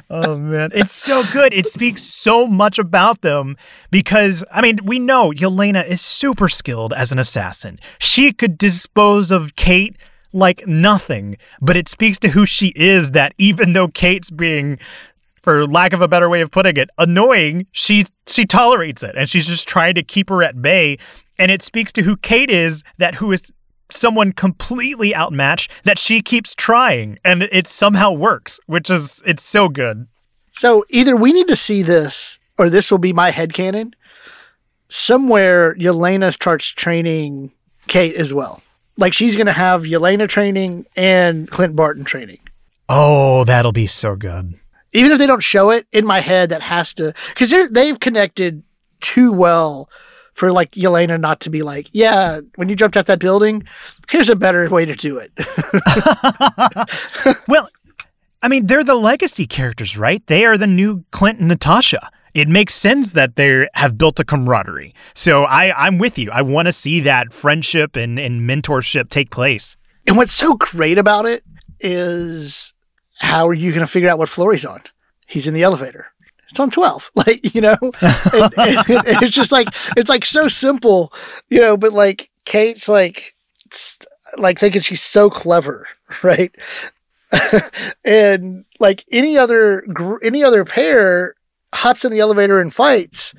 oh 0.10 0.38
man, 0.38 0.72
it's 0.74 0.92
so 0.92 1.24
good. 1.32 1.54
It 1.54 1.68
speaks 1.68 2.04
so 2.04 2.46
much 2.46 2.78
about 2.78 3.22
them 3.22 3.56
because 3.90 4.44
I 4.52 4.62
mean, 4.62 4.80
we 4.84 5.00
know 5.00 5.32
Yelena 5.32 5.88
is 5.88 6.02
super 6.02 6.50
skilled 6.50 6.92
as 6.94 7.14
an 7.14 7.18
assassin. 7.18 7.80
She 7.98 8.34
could 8.34 8.58
dispose 8.58 9.32
of 9.32 9.56
Kate 9.56 9.96
like 10.38 10.66
nothing, 10.68 11.38
but 11.62 11.76
it 11.76 11.90
speaks 11.90 12.20
to 12.20 12.30
who 12.30 12.46
she 12.46 12.72
is 12.76 13.12
that 13.12 13.34
even 13.38 13.74
though 13.74 13.88
Kate's 13.88 14.30
being 14.30 14.80
for 15.42 15.66
lack 15.66 15.94
of 15.94 16.02
a 16.02 16.08
better 16.08 16.30
way 16.30 16.42
of 16.42 16.52
putting 16.52 16.78
it, 16.78 16.90
annoying, 16.98 17.68
she 17.72 18.06
she 18.28 18.46
tolerates 18.46 19.04
it 19.04 19.16
and 19.18 19.30
she's 19.30 19.48
just 19.48 19.68
trying 19.68 19.96
to 19.96 20.04
keep 20.04 20.30
her 20.30 20.44
at 20.44 20.62
bay. 20.62 20.98
And 21.40 21.52
it 21.52 21.62
speaks 21.62 21.92
to 21.94 22.04
who 22.04 22.18
Kate 22.18 22.50
is, 22.50 22.84
that 22.98 23.16
who 23.16 23.32
is 23.32 23.52
someone 23.90 24.34
completely 24.34 25.16
outmatched, 25.16 25.72
that 25.84 25.98
she 25.98 26.22
keeps 26.22 26.54
trying 26.54 27.18
and 27.24 27.44
it 27.44 27.68
somehow 27.68 28.12
works, 28.12 28.60
which 28.66 28.90
is 28.90 29.24
it's 29.26 29.44
so 29.44 29.70
good. 29.70 30.08
So 30.52 30.86
either 30.90 31.16
we 31.16 31.34
need 31.34 31.48
to 31.48 31.56
see 31.56 31.82
this 31.82 32.40
or 32.58 32.70
this 32.70 32.92
will 32.92 32.98
be 32.98 33.14
my 33.14 33.32
head 33.32 33.54
headcanon. 33.54 33.94
Somewhere 34.90 35.76
Yelena 35.76 36.34
starts 36.34 36.68
training 36.70 37.52
Kate 37.88 38.16
as 38.16 38.34
well. 38.34 38.62
Like 38.98 39.14
she's 39.14 39.36
gonna 39.36 39.54
have 39.54 39.84
Yelena 39.84 40.28
training 40.28 40.86
and 40.96 41.50
Clint 41.50 41.76
Barton 41.76 42.04
training. 42.04 42.40
Oh, 42.90 43.44
that'll 43.44 43.72
be 43.72 43.88
so 43.88 44.16
good. 44.16 44.60
Even 44.94 45.12
if 45.12 45.20
they 45.20 45.28
don't 45.28 45.44
show 45.44 45.70
it 45.70 45.86
in 45.92 46.06
my 46.06 46.20
head, 46.20 46.50
that 46.50 46.62
has 46.62 46.94
to 46.96 47.14
because 47.30 47.54
they've 47.72 48.00
connected 48.00 48.64
too 49.00 49.32
well 49.32 49.90
for 50.34 50.52
like 50.52 50.72
Yelena 50.72 51.20
not 51.20 51.40
to 51.42 51.50
be 51.50 51.64
like, 51.64 51.90
yeah, 51.92 52.42
when 52.56 52.70
you 52.70 52.76
jumped 52.76 52.96
out 52.96 53.08
that 53.08 53.20
building, 53.20 53.64
here's 54.10 54.30
a 54.30 54.36
better 54.36 54.70
way 54.70 54.86
to 54.86 54.96
do 54.96 55.18
it. 55.18 55.32
well, 57.48 57.68
I 58.42 58.48
mean, 58.48 58.68
they're 58.68 58.84
the 58.84 58.96
legacy 58.96 59.48
characters, 59.48 59.98
right? 59.98 60.26
They 60.28 60.46
are 60.46 60.58
the 60.58 60.68
new 60.68 61.04
Clint 61.12 61.40
and 61.40 61.48
Natasha. 61.48 62.12
It 62.38 62.48
makes 62.48 62.76
sense 62.76 63.14
that 63.14 63.36
they 63.36 63.68
have 63.74 63.98
built 63.98 64.20
a 64.20 64.24
camaraderie. 64.24 64.94
So 65.16 65.46
I, 65.46 65.88
I'm 65.88 65.98
with 65.98 66.20
you. 66.20 66.30
I 66.30 66.44
want 66.44 66.68
to 66.68 66.72
see 66.72 67.00
that 67.00 67.34
friendship 67.34 67.96
and, 67.96 68.20
and 68.20 68.48
mentorship 68.48 69.10
take 69.10 69.32
place. 69.32 69.76
And 70.06 70.16
what's 70.18 70.34
so 70.34 70.54
great 70.54 71.00
about 71.00 71.26
it 71.26 71.44
is 71.80 72.76
how 73.18 73.48
are 73.48 73.56
you 73.56 73.72
going 73.72 73.82
to 73.82 73.92
figure 73.92 74.08
out 74.08 74.20
what 74.20 74.30
floor 74.30 74.52
he's 74.52 74.66
on? 74.66 74.84
He's 75.26 75.48
in 75.48 75.56
the 75.56 75.64
elevator. 75.64 76.12
It's 76.52 76.60
on 76.60 76.70
12. 76.70 77.10
Like, 77.16 77.56
you 77.56 77.62
know, 77.62 77.76
and, 77.82 78.54
and, 78.56 78.90
and 78.90 79.04
it's 79.24 79.36
just 79.36 79.52
like, 79.52 79.70
it's 79.98 80.10
like 80.10 80.24
so 80.24 80.48
simple, 80.48 81.12
you 81.50 81.60
know, 81.60 81.76
but 81.76 81.92
like 81.92 82.30
Kate's 82.46 82.88
like, 82.88 83.34
like 84.38 84.60
thinking 84.60 84.82
she's 84.82 85.02
so 85.02 85.32
clever, 85.32 85.88
right? 86.22 86.56
and 88.06 88.64
like 88.80 89.04
any 89.12 89.40
other 89.40 89.84
any 90.24 90.44
other 90.44 90.64
pair 90.64 91.36
hops 91.74 92.06
in 92.06 92.12
the 92.12 92.20
elevator 92.20 92.60
and 92.60 92.74
fights 92.74 93.34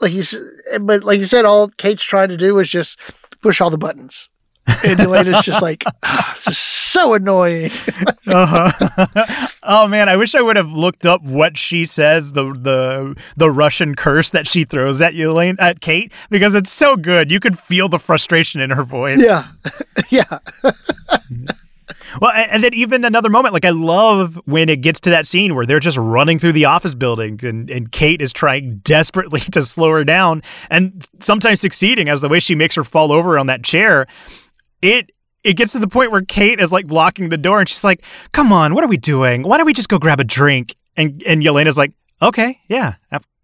like 0.00 0.12
he's 0.12 0.38
but 0.80 1.04
like 1.04 1.18
you 1.18 1.24
said 1.24 1.44
all 1.44 1.68
kate's 1.68 2.02
trying 2.02 2.28
to 2.28 2.36
do 2.36 2.58
is 2.58 2.70
just 2.70 2.98
push 3.40 3.60
all 3.60 3.70
the 3.70 3.78
buttons 3.78 4.30
and 4.66 4.98
Yelena's 4.98 5.44
just 5.44 5.62
like, 5.62 5.84
oh, 6.02 6.30
this 6.34 6.48
is 6.48 6.58
so 6.58 7.14
annoying. 7.14 7.70
uh-huh. 8.26 9.46
oh 9.62 9.88
man, 9.88 10.08
I 10.08 10.16
wish 10.16 10.34
I 10.34 10.42
would 10.42 10.56
have 10.56 10.72
looked 10.72 11.06
up 11.06 11.22
what 11.22 11.56
she 11.56 11.84
says 11.84 12.32
the 12.32 12.44
the 12.52 13.20
the 13.36 13.50
Russian 13.50 13.94
curse 13.94 14.30
that 14.30 14.46
she 14.46 14.64
throws 14.64 15.00
at 15.00 15.14
Elaine 15.14 15.56
at 15.58 15.80
Kate 15.80 16.12
because 16.30 16.54
it's 16.54 16.70
so 16.70 16.96
good. 16.96 17.30
You 17.30 17.40
could 17.40 17.58
feel 17.58 17.88
the 17.88 17.98
frustration 17.98 18.60
in 18.60 18.70
her 18.70 18.84
voice. 18.84 19.20
Yeah, 19.22 19.48
yeah. 20.10 20.38
Well, 22.20 22.32
and 22.32 22.62
then 22.62 22.74
even 22.74 23.04
another 23.04 23.28
moment, 23.28 23.52
like 23.52 23.64
I 23.64 23.70
love 23.70 24.40
when 24.46 24.68
it 24.68 24.80
gets 24.80 25.00
to 25.00 25.10
that 25.10 25.26
scene 25.26 25.54
where 25.54 25.66
they're 25.66 25.80
just 25.80 25.98
running 25.98 26.38
through 26.38 26.52
the 26.52 26.64
office 26.64 26.94
building 26.94 27.38
and, 27.42 27.70
and 27.70 27.90
Kate 27.92 28.22
is 28.22 28.32
trying 28.32 28.78
desperately 28.84 29.40
to 29.40 29.62
slow 29.62 29.90
her 29.90 30.04
down 30.04 30.42
and 30.70 31.06
sometimes 31.20 31.60
succeeding 31.60 32.08
as 32.08 32.20
the 32.20 32.28
way 32.28 32.40
she 32.40 32.54
makes 32.54 32.74
her 32.74 32.84
fall 32.84 33.12
over 33.12 33.38
on 33.38 33.46
that 33.46 33.64
chair. 33.64 34.06
It 34.82 35.10
it 35.42 35.54
gets 35.54 35.72
to 35.72 35.78
the 35.78 35.88
point 35.88 36.10
where 36.10 36.22
Kate 36.22 36.58
is 36.58 36.72
like 36.72 36.86
blocking 36.86 37.28
the 37.28 37.36
door 37.36 37.60
and 37.60 37.68
she's 37.68 37.84
like, 37.84 38.02
Come 38.32 38.52
on, 38.52 38.74
what 38.74 38.82
are 38.82 38.88
we 38.88 38.96
doing? 38.96 39.42
Why 39.42 39.58
don't 39.58 39.66
we 39.66 39.74
just 39.74 39.88
go 39.88 39.98
grab 39.98 40.20
a 40.20 40.24
drink? 40.24 40.74
And 40.96 41.22
and 41.24 41.42
Yelena's 41.42 41.78
like, 41.78 41.92
Okay, 42.22 42.60
yeah. 42.68 42.94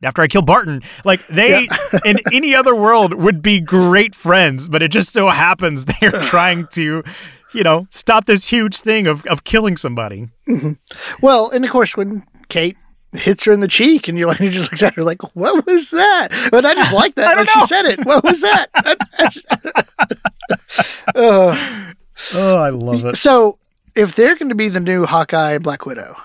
After 0.03 0.23
I 0.23 0.29
kill 0.29 0.41
Barton, 0.41 0.83
like 1.05 1.27
they 1.29 1.65
yeah. 1.65 1.99
in 2.07 2.19
any 2.33 2.55
other 2.55 2.75
world 2.75 3.13
would 3.13 3.43
be 3.43 3.61
great 3.61 4.15
friends, 4.15 4.69
but 4.69 4.83
it 4.83 4.91
just 4.91 5.13
so 5.13 5.29
happens 5.29 5.85
they're 5.85 6.11
trying 6.23 6.67
to 6.69 7.03
you 7.53 7.63
know, 7.63 7.87
stop 7.91 8.27
this 8.27 8.49
huge 8.49 8.81
thing 8.81 9.07
of, 9.07 9.25
of 9.27 9.45
killing 9.45 9.77
somebody. 9.77 10.29
Mm-hmm. 10.49 10.73
Well, 11.21 11.51
and 11.51 11.65
of 11.65 11.71
course, 11.71 11.97
when 11.97 12.25
Kate 12.49 12.77
hits 13.13 13.45
her 13.45 13.53
in 13.53 13.61
the 13.61 13.69
cheek 13.69 14.09
and 14.09 14.17
you're 14.17 14.29
like, 14.29 14.41
you 14.41 14.51
just 14.51 14.71
looks 14.71 14.83
at 14.83 14.95
her 14.95 15.03
like, 15.03 15.35
what 15.35 15.67
was 15.67 15.91
that? 15.91 16.29
But 16.51 16.65
I 16.65 16.75
just 16.75 16.93
like 16.93 17.15
that. 17.17 17.37
when 17.37 17.47
she 17.47 17.67
said 17.67 17.85
it. 17.87 18.05
What 18.05 18.25
was 18.25 18.41
that? 18.43 18.69
uh, 21.15 21.93
oh, 22.35 22.59
I 22.59 22.71
love 22.71 23.05
it. 23.05 23.17
So 23.17 23.59
if 23.95 24.15
they're 24.15 24.37
going 24.37 24.51
to 24.51 24.55
be 24.55 24.69
the 24.69 24.81
new 24.81 25.07
Hawkeye 25.07 25.59
Black 25.59 25.87
Widow, 25.87 26.17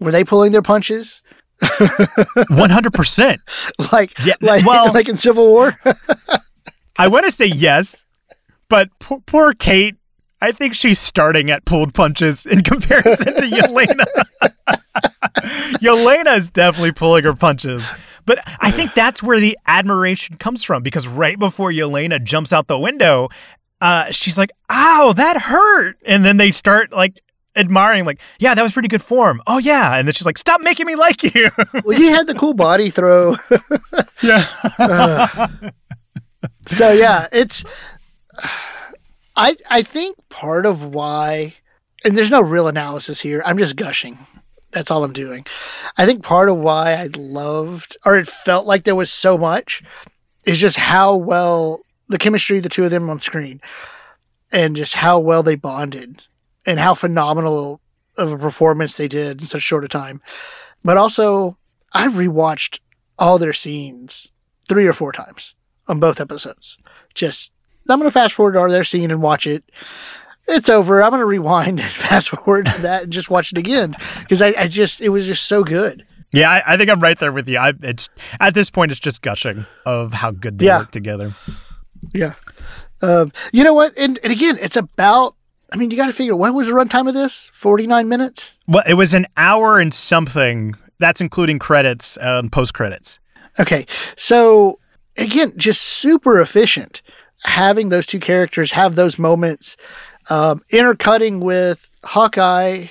were 0.00 0.10
they 0.10 0.24
pulling 0.24 0.52
their 0.52 0.62
punches? 0.62 1.22
One 2.48 2.70
hundred 2.70 2.92
percent. 2.92 3.40
Like, 3.92 4.18
yeah, 4.24 4.34
like, 4.40 4.66
well, 4.66 4.92
like 4.92 5.08
in 5.08 5.16
Civil 5.16 5.46
War. 5.46 5.78
I 6.98 7.06
want 7.06 7.24
to 7.26 7.30
say 7.30 7.46
yes, 7.46 8.04
but 8.68 8.88
poor, 8.98 9.20
poor 9.26 9.54
Kate 9.54 9.94
I 10.42 10.50
think 10.50 10.74
she's 10.74 10.98
starting 10.98 11.52
at 11.52 11.64
pulled 11.64 11.94
punches 11.94 12.46
in 12.46 12.62
comparison 12.62 13.34
to 13.36 13.42
Yelena. 13.42 14.04
Yelena 15.78 16.36
is 16.36 16.48
definitely 16.48 16.90
pulling 16.90 17.22
her 17.22 17.34
punches. 17.34 17.88
But 18.26 18.40
I 18.58 18.72
think 18.72 18.92
that's 18.94 19.22
where 19.22 19.38
the 19.38 19.56
admiration 19.68 20.38
comes 20.38 20.64
from 20.64 20.82
because 20.82 21.06
right 21.06 21.38
before 21.38 21.70
Yelena 21.70 22.20
jumps 22.20 22.52
out 22.52 22.66
the 22.66 22.76
window, 22.76 23.28
uh, 23.80 24.10
she's 24.10 24.36
like, 24.36 24.50
ow, 24.68 25.12
that 25.14 25.36
hurt. 25.36 25.96
And 26.04 26.24
then 26.24 26.38
they 26.38 26.50
start 26.50 26.92
like 26.92 27.20
admiring, 27.54 28.04
like, 28.04 28.20
yeah, 28.40 28.56
that 28.56 28.62
was 28.62 28.72
pretty 28.72 28.88
good 28.88 29.02
form. 29.02 29.40
Oh, 29.46 29.58
yeah. 29.58 29.94
And 29.94 30.08
then 30.08 30.12
she's 30.12 30.26
like, 30.26 30.38
stop 30.38 30.60
making 30.60 30.86
me 30.86 30.96
like 30.96 31.22
you. 31.22 31.52
well, 31.84 31.96
you 31.96 32.08
had 32.08 32.26
the 32.26 32.34
cool 32.34 32.54
body 32.54 32.90
throw. 32.90 33.36
yeah. 34.22 34.44
Uh, 34.76 35.46
so, 36.66 36.90
yeah, 36.90 37.28
it's. 37.30 37.62
I 39.36 39.56
I 39.68 39.82
think 39.82 40.16
part 40.28 40.66
of 40.66 40.94
why, 40.94 41.54
and 42.04 42.16
there's 42.16 42.30
no 42.30 42.40
real 42.40 42.68
analysis 42.68 43.20
here. 43.20 43.42
I'm 43.44 43.58
just 43.58 43.76
gushing. 43.76 44.18
That's 44.72 44.90
all 44.90 45.04
I'm 45.04 45.12
doing. 45.12 45.44
I 45.96 46.06
think 46.06 46.22
part 46.22 46.48
of 46.48 46.56
why 46.56 46.94
I 46.94 47.08
loved, 47.16 47.96
or 48.04 48.16
it 48.16 48.26
felt 48.26 48.66
like 48.66 48.84
there 48.84 48.94
was 48.94 49.12
so 49.12 49.36
much, 49.36 49.82
is 50.44 50.60
just 50.60 50.76
how 50.76 51.14
well 51.14 51.80
the 52.08 52.18
chemistry 52.18 52.60
the 52.60 52.68
two 52.68 52.84
of 52.84 52.90
them 52.90 53.10
on 53.10 53.20
screen, 53.20 53.60
and 54.50 54.76
just 54.76 54.94
how 54.94 55.18
well 55.18 55.42
they 55.42 55.56
bonded, 55.56 56.24
and 56.66 56.80
how 56.80 56.94
phenomenal 56.94 57.80
of 58.16 58.32
a 58.32 58.38
performance 58.38 58.96
they 58.96 59.08
did 59.08 59.40
in 59.40 59.46
such 59.46 59.62
short 59.62 59.84
a 59.84 59.88
time. 59.88 60.20
But 60.84 60.96
also, 60.96 61.56
I 61.92 62.08
rewatched 62.08 62.80
all 63.18 63.38
their 63.38 63.52
scenes 63.52 64.30
three 64.68 64.86
or 64.86 64.92
four 64.92 65.12
times 65.12 65.54
on 65.86 66.00
both 66.00 66.20
episodes. 66.20 66.78
Just 67.14 67.52
I'm 67.88 67.98
going 67.98 68.08
to 68.08 68.12
fast 68.12 68.34
forward 68.34 68.52
to 68.52 68.72
their 68.72 68.84
scene 68.84 69.10
and 69.10 69.22
watch 69.22 69.46
it. 69.46 69.64
It's 70.48 70.68
over. 70.68 71.02
I'm 71.02 71.10
going 71.10 71.20
to 71.20 71.26
rewind 71.26 71.80
and 71.80 71.88
fast 71.88 72.30
forward 72.30 72.66
to 72.66 72.82
that 72.82 73.04
and 73.04 73.12
just 73.12 73.30
watch 73.30 73.52
it 73.52 73.58
again 73.58 73.94
because 74.20 74.42
I, 74.42 74.54
I, 74.58 74.68
just 74.68 75.00
it 75.00 75.10
was 75.10 75.26
just 75.26 75.44
so 75.44 75.64
good. 75.64 76.04
Yeah, 76.32 76.50
I, 76.50 76.74
I 76.74 76.76
think 76.76 76.90
I'm 76.90 77.00
right 77.00 77.18
there 77.18 77.32
with 77.32 77.48
you. 77.48 77.58
I, 77.58 77.74
it's 77.82 78.08
at 78.40 78.54
this 78.54 78.70
point, 78.70 78.90
it's 78.90 79.00
just 79.00 79.22
gushing 79.22 79.66
of 79.84 80.14
how 80.14 80.30
good 80.30 80.58
they 80.58 80.66
yeah. 80.66 80.80
work 80.80 80.90
together. 80.90 81.34
Yeah. 82.14 82.34
Um, 83.02 83.32
you 83.52 83.64
know 83.64 83.74
what? 83.74 83.96
And, 83.98 84.18
and 84.22 84.32
again, 84.32 84.58
it's 84.60 84.76
about. 84.76 85.34
I 85.72 85.76
mean, 85.78 85.90
you 85.90 85.96
got 85.96 86.06
to 86.06 86.12
figure 86.12 86.36
what 86.36 86.52
was 86.52 86.66
the 86.66 86.74
runtime 86.74 87.08
of 87.08 87.14
this? 87.14 87.48
Forty 87.52 87.86
nine 87.86 88.08
minutes. 88.08 88.58
Well, 88.68 88.82
it 88.86 88.94
was 88.94 89.14
an 89.14 89.26
hour 89.36 89.78
and 89.78 89.92
something. 89.92 90.74
That's 90.98 91.20
including 91.20 91.58
credits 91.58 92.16
and 92.18 92.52
post 92.52 92.74
credits. 92.74 93.18
Okay, 93.58 93.86
so 94.16 94.78
again, 95.16 95.54
just 95.56 95.82
super 95.82 96.40
efficient 96.40 97.02
having 97.44 97.88
those 97.88 98.06
two 98.06 98.20
characters 98.20 98.72
have 98.72 98.94
those 98.94 99.18
moments, 99.18 99.76
um, 100.30 100.62
intercutting 100.70 101.40
with 101.40 101.92
Hawkeye 102.04 102.86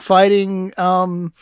fighting. 0.00 0.72
Um, 0.76 1.32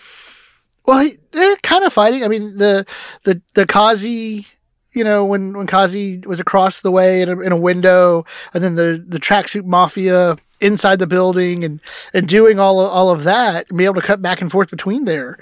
well, 0.87 1.09
they're 1.33 1.57
kind 1.57 1.85
of 1.85 1.93
fighting. 1.93 2.25
I 2.25 2.29
mean, 2.29 2.57
the 2.59 2.87
the 3.25 3.41
the 3.55 3.67
Kazi, 3.67 4.47
you 4.93 5.05
know, 5.05 5.25
when 5.25 5.57
when 5.57 5.67
Kazi 5.67 6.23
was 6.27 6.41
across 6.41 6.81
the 6.81 6.91
way 6.91 7.23
in 7.23 7.29
a, 7.29 7.41
in 7.41 7.53
a 7.53 7.57
window, 7.57 8.25
and 8.55 8.63
then 8.63 8.75
the 8.75 9.05
the 9.07 9.19
tracksuit 9.19 9.65
mafia 9.65 10.37
inside 10.61 10.99
the 10.99 11.07
building, 11.07 11.65
and 11.65 11.81
and 12.13 12.27
doing 12.29 12.59
all 12.59 12.81
of, 12.81 12.91
all 12.91 13.11
of 13.11 13.25
that, 13.25 13.69
and 13.69 13.79
be 13.79 13.85
able 13.85 14.01
to 14.01 14.07
cut 14.07 14.23
back 14.23 14.41
and 14.41 14.51
forth 14.51 14.71
between 14.71 15.05
there. 15.05 15.39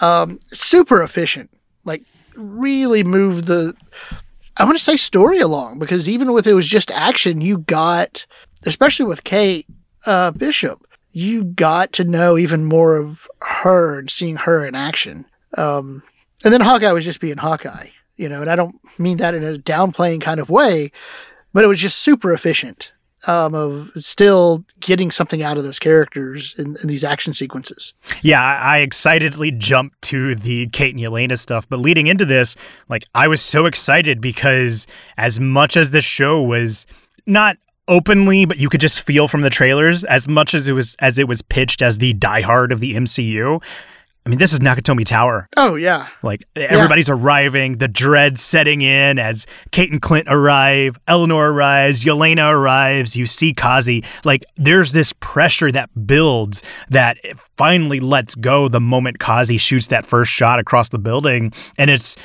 Um, 0.00 0.38
super 0.52 1.02
efficient, 1.02 1.50
like 1.84 2.02
really 2.34 3.04
move 3.04 3.46
the 3.46 3.74
I 4.60 4.64
want 4.64 4.76
to 4.76 4.84
say 4.84 4.98
story 4.98 5.38
along 5.38 5.78
because 5.78 6.06
even 6.06 6.32
with 6.32 6.46
it 6.46 6.52
was 6.52 6.68
just 6.68 6.90
action, 6.90 7.40
you 7.40 7.58
got, 7.60 8.26
especially 8.66 9.06
with 9.06 9.24
Kate 9.24 9.66
uh, 10.04 10.32
Bishop, 10.32 10.86
you 11.12 11.44
got 11.44 11.92
to 11.94 12.04
know 12.04 12.36
even 12.36 12.66
more 12.66 12.98
of 12.98 13.26
her 13.40 13.98
and 13.98 14.10
seeing 14.10 14.36
her 14.36 14.66
in 14.66 14.74
action. 14.74 15.24
Um, 15.56 16.02
and 16.44 16.52
then 16.52 16.60
Hawkeye 16.60 16.92
was 16.92 17.06
just 17.06 17.20
being 17.20 17.38
Hawkeye, 17.38 17.88
you 18.18 18.28
know, 18.28 18.42
and 18.42 18.50
I 18.50 18.56
don't 18.56 18.76
mean 18.98 19.16
that 19.16 19.34
in 19.34 19.42
a 19.42 19.56
downplaying 19.56 20.20
kind 20.20 20.38
of 20.38 20.50
way, 20.50 20.92
but 21.54 21.64
it 21.64 21.68
was 21.68 21.80
just 21.80 21.96
super 21.96 22.30
efficient. 22.30 22.92
Um, 23.26 23.54
of 23.54 23.90
still 23.96 24.64
getting 24.80 25.10
something 25.10 25.42
out 25.42 25.58
of 25.58 25.64
those 25.64 25.78
characters 25.78 26.54
in, 26.58 26.76
in 26.82 26.88
these 26.88 27.04
action 27.04 27.34
sequences. 27.34 27.94
Yeah, 28.22 28.42
I 28.42 28.78
excitedly 28.78 29.50
jumped 29.50 30.00
to 30.02 30.34
the 30.34 30.68
Kate 30.68 30.94
and 30.94 31.02
Yelena 31.02 31.38
stuff, 31.38 31.68
but 31.68 31.78
leading 31.80 32.06
into 32.06 32.24
this, 32.24 32.56
like 32.88 33.04
I 33.14 33.28
was 33.28 33.40
so 33.40 33.66
excited 33.66 34.20
because 34.20 34.86
as 35.16 35.38
much 35.38 35.76
as 35.76 35.90
the 35.90 36.00
show 36.00 36.42
was 36.42 36.86
not 37.26 37.56
openly, 37.88 38.44
but 38.44 38.58
you 38.58 38.68
could 38.68 38.80
just 38.80 39.02
feel 39.02 39.28
from 39.28 39.42
the 39.42 39.50
trailers 39.50 40.04
as 40.04 40.28
much 40.28 40.54
as 40.54 40.68
it 40.68 40.72
was 40.72 40.96
as 41.00 41.18
it 41.18 41.28
was 41.28 41.42
pitched 41.42 41.82
as 41.82 41.98
the 41.98 42.14
diehard 42.14 42.72
of 42.72 42.80
the 42.80 42.94
MCU. 42.94 43.62
I 44.26 44.28
mean, 44.28 44.38
this 44.38 44.52
is 44.52 44.60
Nakatomi 44.60 45.04
Tower. 45.06 45.48
Oh 45.56 45.76
yeah, 45.76 46.08
like 46.22 46.44
everybody's 46.54 47.08
yeah. 47.08 47.14
arriving, 47.14 47.78
the 47.78 47.88
dread 47.88 48.38
setting 48.38 48.82
in 48.82 49.18
as 49.18 49.46
Kate 49.70 49.90
and 49.90 50.00
Clint 50.00 50.26
arrive, 50.28 50.98
Eleanor 51.08 51.50
arrives, 51.50 52.04
Yelena 52.04 52.52
arrives, 52.52 53.16
you 53.16 53.26
see 53.26 53.54
Kazi. 53.54 54.04
Like 54.24 54.44
there's 54.56 54.92
this 54.92 55.14
pressure 55.20 55.72
that 55.72 55.88
builds 56.06 56.62
that 56.90 57.16
finally 57.56 57.98
lets 57.98 58.34
go 58.34 58.68
the 58.68 58.80
moment 58.80 59.18
Kazi 59.18 59.56
shoots 59.56 59.86
that 59.86 60.04
first 60.04 60.30
shot 60.30 60.58
across 60.58 60.90
the 60.90 60.98
building, 60.98 61.52
and 61.78 61.88
it's 61.88 62.16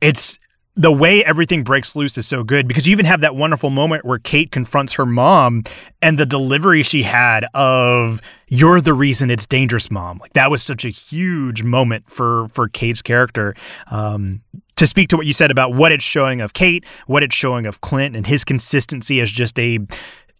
it's 0.00 0.40
the 0.76 0.92
way 0.92 1.24
everything 1.24 1.64
breaks 1.64 1.96
loose 1.96 2.18
is 2.18 2.26
so 2.26 2.44
good 2.44 2.68
because 2.68 2.86
you 2.86 2.92
even 2.92 3.06
have 3.06 3.22
that 3.22 3.34
wonderful 3.34 3.70
moment 3.70 4.04
where 4.04 4.18
Kate 4.18 4.50
confronts 4.50 4.92
her 4.94 5.06
mom 5.06 5.64
and 6.02 6.18
the 6.18 6.26
delivery 6.26 6.82
she 6.82 7.02
had 7.02 7.46
of 7.54 8.20
you're 8.48 8.82
the 8.82 8.92
reason 8.92 9.30
it's 9.30 9.46
dangerous 9.46 9.90
mom. 9.90 10.18
Like 10.18 10.34
that 10.34 10.50
was 10.50 10.62
such 10.62 10.84
a 10.84 10.90
huge 10.90 11.62
moment 11.62 12.10
for 12.10 12.48
for 12.48 12.68
Kate's 12.68 13.00
character. 13.00 13.54
Um, 13.90 14.42
to 14.76 14.86
speak 14.86 15.08
to 15.08 15.16
what 15.16 15.24
you 15.24 15.32
said 15.32 15.50
about 15.50 15.72
what 15.72 15.92
it's 15.92 16.04
showing 16.04 16.42
of 16.42 16.52
Kate 16.52 16.84
what 17.06 17.22
it's 17.22 17.34
showing 17.34 17.64
of 17.64 17.80
Clint 17.80 18.14
and 18.14 18.26
his 18.26 18.44
consistency 18.44 19.20
as 19.20 19.32
just 19.32 19.58
a 19.58 19.78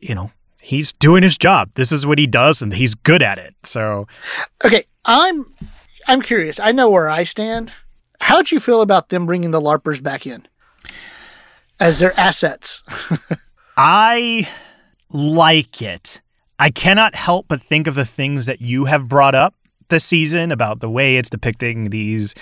you 0.01 0.15
know 0.15 0.31
he's 0.61 0.93
doing 0.93 1.23
his 1.23 1.39
job. 1.39 1.71
This 1.75 1.91
is 1.93 2.07
what 2.07 2.19
he 2.19 2.27
does 2.27 2.61
and 2.61 2.75
he's 2.75 2.95
good 2.95 3.23
at 3.23 3.39
it. 3.39 3.55
So 3.65 4.07
okay 4.63 4.85
I'm 5.07 5.47
I'm 6.07 6.21
curious. 6.21 6.61
I 6.61 6.73
know 6.73 6.91
where 6.91 7.09
I 7.09 7.25
stand 7.25 7.73
How'd 8.21 8.51
you 8.51 8.61
feel 8.61 8.83
about 8.83 9.09
them 9.09 9.27
bringing 9.27 9.51
the 9.51 9.61
LARPers 9.61 10.03
back 10.03 10.27
in 10.27 10.47
as 11.81 11.99
their 11.99 12.19
assets? 12.19 12.83
I 13.77 14.49
like 15.11 15.83
it. 15.83 16.21
I 16.59 16.71
cannot 16.71 17.15
help 17.15 17.47
but 17.49 17.63
think 17.63 17.87
of 17.87 17.95
the 17.95 18.07
things 18.07 18.47
that 18.47 18.61
you 18.61 18.87
have 18.87 19.09
brought 19.09 19.35
up 19.35 19.55
this 19.89 20.05
season 20.05 20.51
about 20.51 20.81
the 20.81 20.91
way 20.91 21.17
it's 21.17 21.31
depicting 21.31 21.91
these 21.91 22.35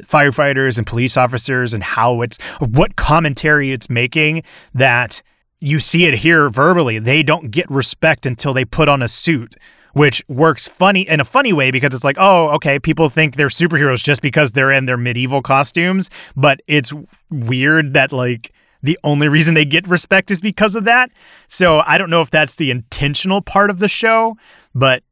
firefighters 0.00 0.78
and 0.78 0.86
police 0.86 1.16
officers 1.16 1.74
and 1.74 1.82
how 1.82 2.22
it's 2.22 2.40
what 2.60 2.96
commentary 2.96 3.72
it's 3.72 3.90
making 3.90 4.42
that 4.74 5.22
you 5.60 5.78
see 5.78 6.06
it 6.06 6.14
here 6.14 6.50
verbally. 6.50 6.98
They 6.98 7.22
don't 7.22 7.50
get 7.50 7.70
respect 7.70 8.26
until 8.26 8.52
they 8.52 8.64
put 8.64 8.88
on 8.88 9.02
a 9.02 9.08
suit 9.08 9.54
which 9.92 10.22
works 10.28 10.68
funny 10.68 11.02
in 11.02 11.20
a 11.20 11.24
funny 11.24 11.52
way 11.52 11.70
because 11.70 11.94
it's 11.94 12.04
like, 12.04 12.16
oh, 12.18 12.48
okay, 12.50 12.78
people 12.78 13.08
think 13.08 13.36
they're 13.36 13.48
superheroes 13.48 14.02
just 14.02 14.22
because 14.22 14.52
they're 14.52 14.72
in 14.72 14.86
their 14.86 14.96
medieval 14.96 15.42
costumes, 15.42 16.10
but 16.36 16.60
it's 16.66 16.92
weird 17.30 17.94
that 17.94 18.12
like 18.12 18.52
the 18.82 18.98
only 19.04 19.28
reason 19.28 19.54
they 19.54 19.64
get 19.64 19.86
respect 19.86 20.30
is 20.30 20.40
because 20.40 20.76
of 20.76 20.84
that. 20.84 21.10
So 21.48 21.82
I 21.86 21.98
don't 21.98 22.10
know 22.10 22.22
if 22.22 22.30
that's 22.30 22.56
the 22.56 22.70
intentional 22.70 23.40
part 23.40 23.70
of 23.70 23.78
the 23.78 23.88
show, 23.88 24.36
but 24.74 25.02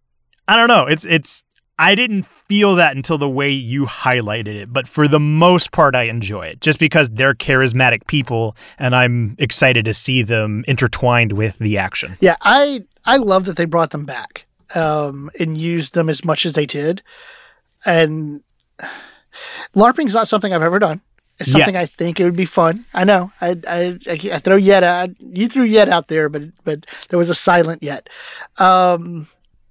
I 0.49 0.57
don't 0.57 0.69
know. 0.69 0.87
It's 0.87 1.07
it's 1.07 1.45
I 1.79 1.95
didn't 1.95 2.27
feel 2.27 2.75
that 2.75 2.95
until 2.95 3.17
the 3.17 3.29
way 3.29 3.49
you 3.49 3.87
highlighted 3.87 4.49
it, 4.49 4.71
but 4.71 4.87
for 4.87 5.09
the 5.09 5.21
most 5.21 5.73
part, 5.73 5.95
I 5.95 6.05
enjoy 6.05 6.43
it 6.43 6.61
just 6.61 6.79
because 6.79 7.09
they're 7.09 7.33
charismatic 7.33 8.07
people 8.07 8.55
and 8.79 8.95
I'm 8.95 9.35
excited 9.39 9.87
to 9.87 9.95
see 9.95 10.23
them 10.23 10.63
intertwined 10.69 11.33
with 11.33 11.57
the 11.59 11.79
action. 11.79 12.19
Yeah, 12.21 12.37
I 12.43 12.85
I 13.05 13.17
love 13.17 13.45
that 13.47 13.57
they 13.57 13.65
brought 13.65 13.91
them 13.91 14.05
back 14.05 14.47
um, 14.75 15.31
and 15.39 15.57
used 15.57 15.95
them 15.95 16.09
as 16.09 16.25
much 16.25 16.47
as 16.47 16.55
they 16.55 16.67
did. 16.67 17.03
And 17.85 18.43
LARPing's 19.75 20.15
not 20.15 20.29
something 20.29 20.53
I've 20.53 20.63
ever 20.63 20.79
done. 20.79 21.01
It's 21.39 21.53
something 21.53 21.75
yet. 21.75 21.83
I 21.83 21.87
think 21.87 22.21
it 22.21 22.25
would 22.25 22.37
be 22.37 22.45
fun. 22.45 22.85
I 22.93 23.05
know. 23.05 23.33
I 23.41 23.57
I, 23.67 23.99
I 24.07 24.39
throw 24.39 24.57
yet 24.57 24.85
out. 24.85 25.11
You 25.19 25.49
threw 25.49 25.65
yet 25.65 25.89
out 25.89 26.09
there, 26.09 26.29
but 26.29 26.43
but 26.65 26.85
there 27.09 27.19
was 27.19 27.31
a 27.31 27.35
silent 27.35 27.83
yet. 27.83 28.11
Um, 28.59 29.27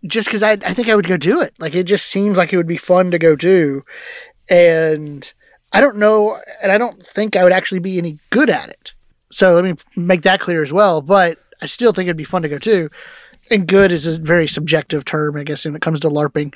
just 0.06 0.28
because 0.28 0.42
I 0.42 0.54
I 0.54 0.74
think 0.74 0.90
I 0.90 0.96
would 0.96 1.08
go 1.08 1.16
do 1.16 1.42
it. 1.42 1.54
Like 1.60 1.76
it 1.76 1.84
just 1.84 2.08
seems 2.08 2.38
like 2.38 2.52
it 2.52 2.58
would 2.58 2.66
be 2.66 2.78
fun 2.78 3.12
to 3.12 3.20
go 3.20 3.36
do, 3.36 3.84
and 4.50 5.32
I 5.72 5.80
don't 5.80 5.98
know, 5.98 6.40
and 6.64 6.72
I 6.72 6.80
don't 6.80 7.02
think 7.04 7.36
I 7.36 7.44
would 7.44 7.54
actually 7.54 7.82
be 7.82 8.00
any 8.00 8.18
good 8.32 8.50
at 8.50 8.70
it. 8.70 8.94
So 9.32 9.54
let 9.54 9.64
me 9.64 9.76
make 9.96 10.24
that 10.24 10.40
clear 10.40 10.64
as 10.64 10.74
well. 10.74 11.04
But 11.04 11.38
I 11.62 11.68
still 11.68 11.94
think 11.94 12.08
it'd 12.08 12.18
be 12.18 12.24
fun 12.24 12.42
to 12.42 12.50
go 12.50 12.58
to 12.58 12.90
and 13.50 13.68
good 13.68 13.92
is 13.92 14.08
a 14.08 14.20
very 14.20 14.48
subjective 14.48 15.06
term, 15.06 15.38
I 15.38 15.44
guess, 15.44 15.66
when 15.66 15.76
it 15.76 15.82
comes 15.82 16.00
to 16.02 16.10
LARPing. 16.10 16.54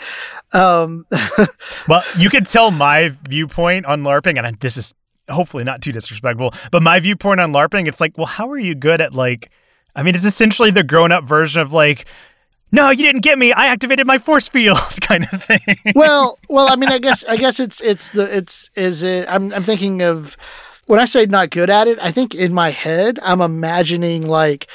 Um, 0.54 1.06
well, 1.88 2.04
you 2.18 2.30
can 2.30 2.44
tell 2.44 2.72
my 2.72 3.12
viewpoint 3.28 3.86
on 3.86 4.04
LARPing, 4.04 4.44
and 4.44 4.60
this 4.60 4.78
is 4.78 4.94
hopefully 5.30 5.64
not 5.64 5.82
too 5.82 5.92
disrespectful, 5.92 6.54
but 6.72 6.84
my 6.84 7.00
viewpoint 7.00 7.40
on 7.40 7.52
LARPing, 7.52 7.88
it's 7.88 8.02
like, 8.02 8.18
well, 8.18 8.28
how 8.28 8.50
are 8.52 8.58
you 8.58 8.76
good 8.76 9.02
at 9.02 9.14
like, 9.14 9.50
I 9.96 10.04
mean, 10.04 10.16
it's 10.16 10.26
essentially 10.26 10.72
the 10.72 10.84
grown 10.84 11.12
up 11.12 11.24
version 11.24 11.62
of 11.62 11.74
like, 11.74 12.06
no, 12.72 12.90
you 12.90 13.06
didn't 13.06 13.22
get 13.22 13.38
me. 13.38 13.54
I 13.54 13.68
activated 13.68 14.08
my 14.08 14.18
force 14.18 14.48
field, 14.48 14.78
kind 15.02 15.28
of 15.32 15.44
thing. 15.44 15.94
well, 15.96 16.40
well, 16.50 16.68
I 16.72 16.76
mean, 16.76 16.90
I 16.90 16.98
guess, 16.98 17.24
I 17.26 17.38
guess 17.38 17.60
it's, 17.60 17.80
it's 17.82 18.12
the, 18.12 18.36
it's, 18.36 18.70
is 18.76 19.04
it, 19.04 19.28
I'm, 19.30 19.54
I'm 19.54 19.64
thinking 19.64 20.02
of, 20.02 20.36
when 20.88 21.00
I 21.00 21.06
say 21.06 21.26
not 21.26 21.50
good 21.50 21.70
at 21.70 21.88
it, 21.88 21.98
I 22.02 22.12
think 22.12 22.36
in 22.36 22.54
my 22.54 22.72
head, 22.72 23.20
I'm 23.24 23.42
imagining 23.42 24.28
like, 24.28 24.68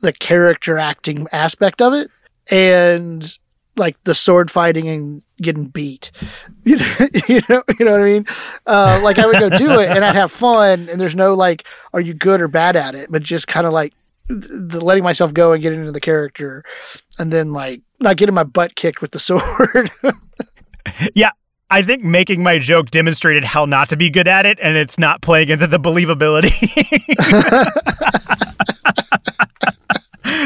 the 0.00 0.12
character 0.12 0.78
acting 0.78 1.26
aspect 1.32 1.80
of 1.80 1.92
it 1.92 2.10
and 2.50 3.38
like 3.76 4.02
the 4.04 4.14
sword 4.14 4.50
fighting 4.50 4.88
and 4.88 5.22
getting 5.40 5.66
beat. 5.66 6.10
You 6.64 6.78
know, 6.78 6.96
you 7.28 7.40
know, 7.48 7.62
you 7.78 7.84
know 7.84 7.92
what 7.92 8.00
I 8.00 8.04
mean? 8.04 8.26
Uh, 8.66 9.00
like 9.04 9.20
I 9.20 9.26
would 9.26 9.38
go 9.38 9.48
do 9.56 9.78
it 9.78 9.88
and 9.88 10.04
I'd 10.04 10.16
have 10.16 10.32
fun 10.32 10.88
and 10.88 11.00
there's 11.00 11.14
no 11.14 11.34
like, 11.34 11.64
are 11.92 12.00
you 12.00 12.12
good 12.12 12.40
or 12.40 12.48
bad 12.48 12.74
at 12.74 12.96
it? 12.96 13.08
But 13.08 13.22
just 13.22 13.46
kind 13.46 13.68
of 13.68 13.72
like 13.72 13.94
the, 14.28 14.80
letting 14.80 15.04
myself 15.04 15.32
go 15.32 15.52
and 15.52 15.62
getting 15.62 15.78
into 15.78 15.92
the 15.92 16.00
character 16.00 16.64
and 17.20 17.32
then 17.32 17.52
like 17.52 17.82
not 18.00 18.16
getting 18.16 18.34
my 18.34 18.42
butt 18.42 18.74
kicked 18.74 19.00
with 19.00 19.12
the 19.12 19.18
sword. 19.20 19.92
yeah. 21.14 21.30
I 21.70 21.82
think 21.82 22.02
making 22.02 22.42
my 22.42 22.58
joke 22.58 22.90
demonstrated 22.90 23.44
how 23.44 23.64
not 23.64 23.90
to 23.90 23.96
be 23.96 24.10
good 24.10 24.26
at 24.26 24.44
it 24.44 24.58
and 24.60 24.76
it's 24.76 24.98
not 24.98 25.22
playing 25.22 25.48
into 25.50 25.68
the 25.68 25.78
believability. 25.78 26.50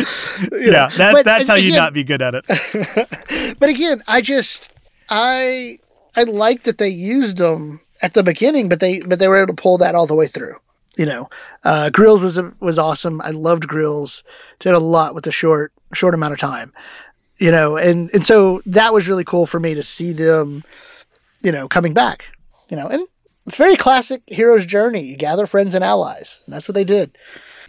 yeah, 0.52 0.88
that, 0.88 1.12
but, 1.12 1.24
that's 1.24 1.48
how 1.48 1.54
again, 1.54 1.70
you 1.70 1.76
not 1.76 1.92
be 1.92 2.04
good 2.04 2.22
at 2.22 2.34
it. 2.34 3.56
but 3.58 3.68
again, 3.68 4.02
I 4.06 4.20
just 4.20 4.70
I 5.08 5.78
I 6.14 6.24
like 6.24 6.64
that 6.64 6.78
they 6.78 6.88
used 6.88 7.38
them 7.38 7.80
at 8.02 8.14
the 8.14 8.22
beginning, 8.22 8.68
but 8.68 8.80
they 8.80 9.00
but 9.00 9.18
they 9.18 9.28
were 9.28 9.38
able 9.38 9.54
to 9.54 9.62
pull 9.62 9.78
that 9.78 9.94
all 9.94 10.06
the 10.06 10.14
way 10.14 10.26
through. 10.26 10.56
You 10.96 11.06
know, 11.06 11.30
uh, 11.64 11.90
Grills 11.90 12.22
was 12.22 12.40
was 12.60 12.78
awesome. 12.78 13.20
I 13.20 13.30
loved 13.30 13.68
Grills. 13.68 14.22
Did 14.58 14.74
a 14.74 14.80
lot 14.80 15.14
with 15.14 15.26
a 15.26 15.32
short 15.32 15.72
short 15.92 16.14
amount 16.14 16.34
of 16.34 16.38
time. 16.38 16.72
You 17.38 17.50
know, 17.50 17.76
and 17.76 18.10
and 18.12 18.24
so 18.24 18.62
that 18.66 18.92
was 18.92 19.08
really 19.08 19.24
cool 19.24 19.46
for 19.46 19.60
me 19.60 19.74
to 19.74 19.82
see 19.82 20.12
them. 20.12 20.64
You 21.42 21.52
know, 21.52 21.68
coming 21.68 21.94
back. 21.94 22.26
You 22.68 22.76
know, 22.76 22.86
and 22.86 23.06
it's 23.46 23.56
very 23.56 23.76
classic 23.76 24.22
hero's 24.26 24.66
journey. 24.66 25.02
You 25.02 25.16
gather 25.16 25.46
friends 25.46 25.74
and 25.74 25.82
allies. 25.82 26.42
And 26.46 26.54
that's 26.54 26.68
what 26.68 26.74
they 26.74 26.84
did 26.84 27.16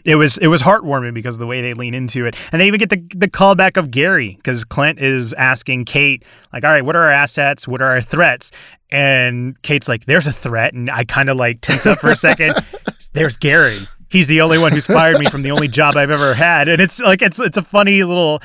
it 0.06 0.16
was 0.16 0.38
it 0.38 0.47
was 0.47 0.62
heartwarming 0.62 1.14
because 1.14 1.36
of 1.36 1.39
the 1.39 1.47
way 1.47 1.62
they 1.62 1.74
lean 1.74 1.93
into 1.93 2.26
it, 2.26 2.36
and 2.52 2.62
they 2.62 2.68
even 2.68 2.80
get 2.80 2.89
the 2.89 3.04
the 3.16 3.30
callback 3.30 3.78
of 3.78 3.91
Gary 3.91 4.36
because 4.36 4.64
Clint 4.64 4.99
is 4.99 5.34
asking 5.34 5.86
Kate 5.86 6.24
like, 6.54 6.64
"All 6.64 6.72
right, 6.72 6.86
what 6.86 6.95
are 6.95 7.04
our 7.04 7.12
assets? 7.12 7.68
What 7.68 7.82
are 7.82 7.91
our 7.91 8.02
threats?" 8.02 8.52
And 8.91 9.62
Kate's 9.62 9.88
like, 9.88 10.06
"There's 10.06 10.28
a 10.28 10.34
threat," 10.34 10.74
and 10.74 10.89
I 10.89 11.06
kind 11.06 11.30
of 11.30 11.38
like 11.38 11.62
tense 11.62 11.86
up 11.86 11.99
for 11.99 12.10
a 12.10 12.16
second. 12.16 12.56
There's 13.14 13.38
Gary. 13.38 13.80
He's 14.10 14.28
the 14.28 14.41
only 14.41 14.58
one 14.58 14.74
who's 14.74 14.88
fired 14.88 15.20
me 15.20 15.30
from 15.30 15.41
the 15.41 15.52
only 15.52 15.68
job 15.68 15.95
I've 15.95 16.12
ever 16.12 16.34
had, 16.34 16.68
and 16.68 16.82
it's 16.82 16.99
like 16.99 17.22
it's 17.22 17.39
it's 17.39 17.58
a 17.58 17.62
funny 17.62 18.04
little 18.04 18.41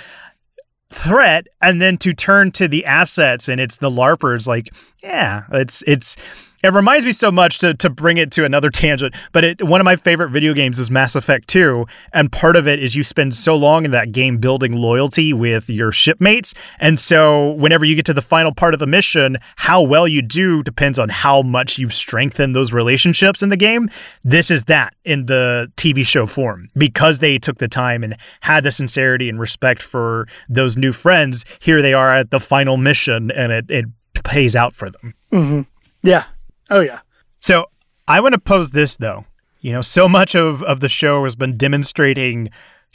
threat 0.90 1.48
and 1.60 1.82
then 1.82 1.96
to 1.98 2.12
turn 2.12 2.52
to 2.52 2.68
the 2.68 2.84
assets 2.84 3.48
and 3.48 3.60
it's 3.60 3.78
the 3.78 3.90
larpers 3.90 4.46
like 4.46 4.68
yeah 5.02 5.42
it's 5.50 5.82
it's 5.86 6.16
it 6.62 6.72
reminds 6.72 7.04
me 7.04 7.12
so 7.12 7.30
much 7.30 7.58
to, 7.58 7.74
to 7.74 7.90
bring 7.90 8.16
it 8.16 8.30
to 8.32 8.44
another 8.44 8.70
tangent, 8.70 9.14
but 9.32 9.44
it, 9.44 9.62
one 9.62 9.80
of 9.80 9.84
my 9.84 9.96
favorite 9.96 10.30
video 10.30 10.54
games 10.54 10.78
is 10.78 10.90
Mass 10.90 11.14
Effect 11.14 11.48
2. 11.48 11.86
And 12.12 12.32
part 12.32 12.56
of 12.56 12.66
it 12.66 12.82
is 12.82 12.94
you 12.94 13.04
spend 13.04 13.34
so 13.34 13.56
long 13.56 13.84
in 13.84 13.90
that 13.90 14.12
game 14.12 14.38
building 14.38 14.72
loyalty 14.72 15.32
with 15.32 15.68
your 15.68 15.92
shipmates. 15.92 16.54
And 16.80 16.98
so 16.98 17.52
whenever 17.52 17.84
you 17.84 17.94
get 17.94 18.06
to 18.06 18.14
the 18.14 18.22
final 18.22 18.52
part 18.52 18.74
of 18.74 18.80
the 18.80 18.86
mission, 18.86 19.36
how 19.56 19.82
well 19.82 20.08
you 20.08 20.22
do 20.22 20.62
depends 20.62 20.98
on 20.98 21.08
how 21.08 21.42
much 21.42 21.78
you've 21.78 21.94
strengthened 21.94 22.54
those 22.54 22.72
relationships 22.72 23.42
in 23.42 23.48
the 23.48 23.56
game. 23.56 23.88
This 24.24 24.50
is 24.50 24.64
that 24.64 24.94
in 25.04 25.26
the 25.26 25.70
TV 25.76 26.04
show 26.06 26.26
form. 26.26 26.68
Because 26.76 27.18
they 27.18 27.38
took 27.38 27.58
the 27.58 27.68
time 27.68 28.02
and 28.02 28.16
had 28.40 28.64
the 28.64 28.70
sincerity 28.70 29.28
and 29.28 29.38
respect 29.38 29.82
for 29.82 30.26
those 30.48 30.76
new 30.76 30.92
friends, 30.92 31.44
here 31.58 31.82
they 31.82 31.94
are 31.94 32.14
at 32.14 32.30
the 32.30 32.40
final 32.40 32.76
mission 32.76 33.30
and 33.30 33.52
it, 33.52 33.66
it 33.68 33.86
pays 34.24 34.56
out 34.56 34.74
for 34.74 34.90
them. 34.90 35.14
Mm-hmm. 35.32 35.62
Yeah, 36.02 36.24
Oh 36.70 36.80
yeah. 36.80 37.00
So 37.40 37.66
I 38.08 38.20
want 38.20 38.34
to 38.34 38.40
pose 38.40 38.70
this 38.70 38.96
though. 38.96 39.24
You 39.60 39.72
know, 39.72 39.80
so 39.80 40.08
much 40.08 40.34
of, 40.34 40.62
of 40.62 40.80
the 40.80 40.88
show 40.88 41.24
has 41.24 41.34
been 41.34 41.56
demonstrating 41.56 42.50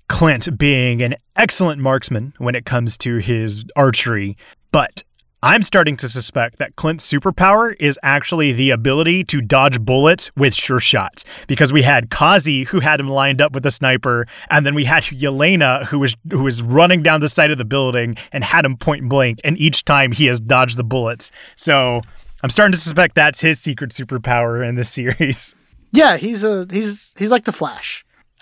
Clint 0.08 0.58
being 0.58 1.02
an 1.02 1.16
excellent 1.36 1.82
marksman 1.82 2.34
when 2.38 2.56
it 2.56 2.66
comes 2.66 2.98
to 3.00 3.18
his 3.18 3.66
archery, 3.76 4.38
but 4.72 5.04
I'm 5.44 5.64
starting 5.64 5.98
to 5.98 6.08
suspect 6.08 6.60
that 6.60 6.76
Clint's 6.76 7.12
superpower 7.12 7.76
is 7.80 7.98
actually 8.04 8.52
the 8.52 8.70
ability 8.70 9.24
to 9.24 9.42
dodge 9.42 9.82
bullets 9.82 10.30
with 10.36 10.54
sure 10.54 10.80
shots. 10.80 11.26
Because 11.48 11.74
we 11.74 11.82
had 11.82 12.12
Kazi 12.12 12.66
who 12.66 12.80
had 12.80 13.00
him 13.00 13.10
lined 13.10 13.42
up 13.42 13.54
with 13.54 13.66
a 13.66 13.72
sniper, 13.72 14.28
and 14.52 14.66
then 14.66 14.76
we 14.76 14.86
had 14.86 15.04
Yelena 15.04 15.86
who 15.86 15.98
was 15.98 16.16
who 16.30 16.44
was 16.44 16.62
running 16.62 17.02
down 17.02 17.22
the 17.22 17.30
side 17.30 17.50
of 17.50 17.58
the 17.58 17.66
building 17.66 18.18
and 18.32 18.44
had 18.44 18.66
him 18.66 18.78
point 18.78 19.10
blank, 19.10 19.40
and 19.44 19.58
each 19.58 19.84
time 19.84 20.12
he 20.12 20.28
has 20.28 20.40
dodged 20.40 20.78
the 20.78 20.84
bullets. 20.84 21.32
So 21.56 22.02
I'm 22.44 22.50
starting 22.50 22.72
to 22.72 22.78
suspect 22.78 23.16
that's 23.16 23.42
his 23.42 23.60
secret 23.60 23.92
superpower 23.92 24.68
in 24.68 24.76
this 24.76 24.90
series. 24.90 25.56
Yeah, 25.94 26.16
he's 26.16 26.46
a 26.46 26.66
he's 26.72 27.14
he's 27.18 27.32
like 27.32 27.44
the 27.44 27.52
Flash. 27.52 28.06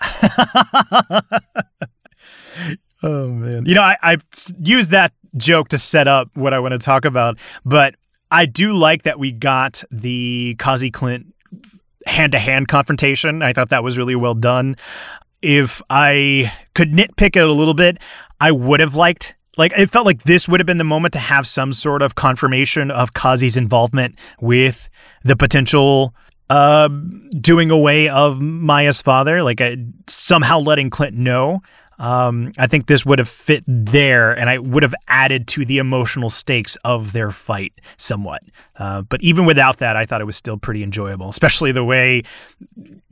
oh 3.02 3.28
man, 3.28 3.66
you 3.66 3.74
know 3.74 3.82
I, 3.82 3.96
I've 4.00 4.24
used 4.62 4.92
that 4.92 5.12
joke 5.36 5.70
to 5.70 5.78
set 5.78 6.06
up 6.06 6.30
what 6.34 6.54
I 6.54 6.60
want 6.60 6.72
to 6.72 6.78
talk 6.78 7.04
about, 7.04 7.40
but 7.64 7.96
I 8.30 8.46
do 8.46 8.72
like 8.74 9.02
that 9.02 9.18
we 9.18 9.32
got 9.32 9.82
the 9.90 10.54
Kazi 10.60 10.92
Clint 10.92 11.34
hand 12.06 12.30
to 12.32 12.38
hand 12.38 12.68
confrontation. 12.68 13.42
I 13.42 13.52
thought 13.52 13.70
that 13.70 13.82
was 13.82 13.98
really 13.98 14.14
well 14.14 14.34
done. 14.34 14.76
If 15.42 15.82
I 15.90 16.52
could 16.74 16.92
nitpick 16.92 17.34
it 17.34 17.42
a 17.42 17.52
little 17.52 17.74
bit, 17.74 17.98
I 18.40 18.52
would 18.52 18.78
have 18.78 18.94
liked 18.94 19.34
like 19.60 19.72
it 19.76 19.90
felt 19.90 20.06
like 20.06 20.22
this 20.22 20.48
would 20.48 20.58
have 20.58 20.66
been 20.66 20.78
the 20.78 20.84
moment 20.84 21.12
to 21.12 21.18
have 21.18 21.46
some 21.46 21.74
sort 21.74 22.00
of 22.00 22.14
confirmation 22.14 22.90
of 22.90 23.12
Kazi's 23.12 23.58
involvement 23.58 24.18
with 24.40 24.88
the 25.22 25.36
potential 25.36 26.14
uh, 26.48 26.88
doing 26.88 27.70
away 27.70 28.08
of 28.08 28.40
Maya's 28.40 29.02
father, 29.02 29.42
like 29.42 29.60
uh, 29.60 29.76
somehow 30.08 30.60
letting 30.60 30.88
Clint 30.88 31.14
know. 31.14 31.60
Um, 31.98 32.52
I 32.58 32.66
think 32.66 32.86
this 32.86 33.04
would 33.04 33.18
have 33.18 33.28
fit 33.28 33.62
there, 33.66 34.32
and 34.32 34.48
I 34.48 34.56
would 34.56 34.82
have 34.82 34.94
added 35.08 35.46
to 35.48 35.66
the 35.66 35.76
emotional 35.76 36.30
stakes 36.30 36.76
of 36.82 37.12
their 37.12 37.30
fight 37.30 37.74
somewhat. 37.98 38.40
Uh, 38.78 39.02
but 39.02 39.22
even 39.22 39.44
without 39.44 39.76
that, 39.78 39.94
I 39.94 40.06
thought 40.06 40.22
it 40.22 40.24
was 40.24 40.36
still 40.36 40.56
pretty 40.56 40.82
enjoyable, 40.82 41.28
especially 41.28 41.70
the 41.70 41.84
way 41.84 42.22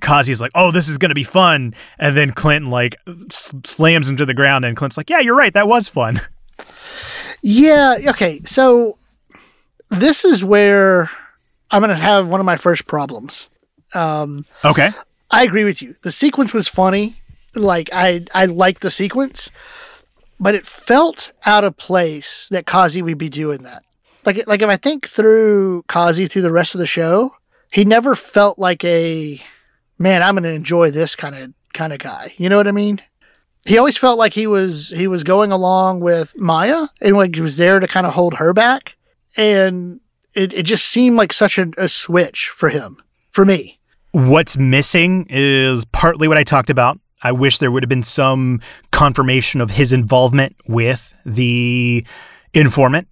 Kazi's 0.00 0.40
like, 0.40 0.52
"Oh, 0.54 0.70
this 0.70 0.88
is 0.88 0.96
going 0.96 1.10
to 1.10 1.14
be 1.14 1.24
fun," 1.24 1.74
and 1.98 2.16
then 2.16 2.30
Clint 2.30 2.70
like 2.70 2.96
slams 3.30 4.08
him 4.08 4.16
to 4.16 4.24
the 4.24 4.32
ground, 4.32 4.64
and 4.64 4.74
Clint's 4.74 4.96
like, 4.96 5.10
"Yeah, 5.10 5.20
you're 5.20 5.36
right, 5.36 5.52
that 5.52 5.68
was 5.68 5.90
fun." 5.90 6.22
Yeah. 7.42 7.98
Okay. 8.08 8.40
So 8.44 8.98
this 9.90 10.24
is 10.24 10.44
where 10.44 11.10
I'm 11.70 11.82
going 11.82 11.90
to 11.90 12.02
have 12.02 12.28
one 12.28 12.40
of 12.40 12.46
my 12.46 12.56
first 12.56 12.86
problems. 12.86 13.48
Um, 13.94 14.44
okay. 14.64 14.90
I 15.30 15.44
agree 15.44 15.64
with 15.64 15.82
you. 15.82 15.96
The 16.02 16.10
sequence 16.10 16.52
was 16.54 16.68
funny 16.68 17.20
like 17.54 17.90
I 17.92 18.24
I 18.34 18.46
liked 18.46 18.82
the 18.82 18.90
sequence, 18.90 19.50
but 20.38 20.54
it 20.54 20.66
felt 20.66 21.32
out 21.44 21.64
of 21.64 21.76
place 21.76 22.48
that 22.50 22.66
Kazi 22.66 23.02
would 23.02 23.18
be 23.18 23.28
doing 23.28 23.62
that. 23.62 23.82
Like 24.24 24.46
like 24.46 24.62
if 24.62 24.68
I 24.68 24.76
think 24.76 25.06
through 25.06 25.84
Kazi 25.88 26.26
through 26.26 26.42
the 26.42 26.52
rest 26.52 26.74
of 26.74 26.78
the 26.78 26.86
show, 26.86 27.34
he 27.70 27.84
never 27.84 28.14
felt 28.14 28.58
like 28.58 28.84
a 28.84 29.42
man. 29.98 30.22
I'm 30.22 30.34
going 30.34 30.44
to 30.44 30.50
enjoy 30.50 30.90
this 30.90 31.16
kind 31.16 31.34
of 31.34 31.52
kind 31.72 31.92
of 31.92 31.98
guy. 31.98 32.34
You 32.36 32.48
know 32.48 32.56
what 32.56 32.68
I 32.68 32.72
mean? 32.72 33.00
He 33.66 33.78
always 33.78 33.98
felt 33.98 34.18
like 34.18 34.32
he 34.32 34.46
was 34.46 34.90
he 34.90 35.06
was 35.06 35.24
going 35.24 35.52
along 35.52 36.00
with 36.00 36.38
Maya 36.38 36.86
and 37.00 37.16
like 37.16 37.34
he 37.34 37.40
was 37.40 37.56
there 37.56 37.80
to 37.80 37.86
kind 37.86 38.06
of 38.06 38.14
hold 38.14 38.34
her 38.34 38.52
back, 38.52 38.96
and 39.36 40.00
it 40.34 40.52
it 40.52 40.62
just 40.64 40.86
seemed 40.86 41.16
like 41.16 41.32
such 41.32 41.58
a, 41.58 41.70
a 41.76 41.88
switch 41.88 42.48
for 42.48 42.68
him 42.68 42.98
for 43.30 43.44
me. 43.44 43.78
What's 44.12 44.56
missing 44.56 45.26
is 45.28 45.84
partly 45.86 46.28
what 46.28 46.38
I 46.38 46.44
talked 46.44 46.70
about 46.70 46.98
I 47.22 47.32
wish 47.32 47.58
there 47.58 47.70
would 47.70 47.82
have 47.82 47.88
been 47.88 48.02
some 48.02 48.60
confirmation 48.90 49.60
of 49.60 49.70
his 49.70 49.92
involvement 49.92 50.56
with 50.66 51.14
the 51.24 52.06
informant. 52.54 53.08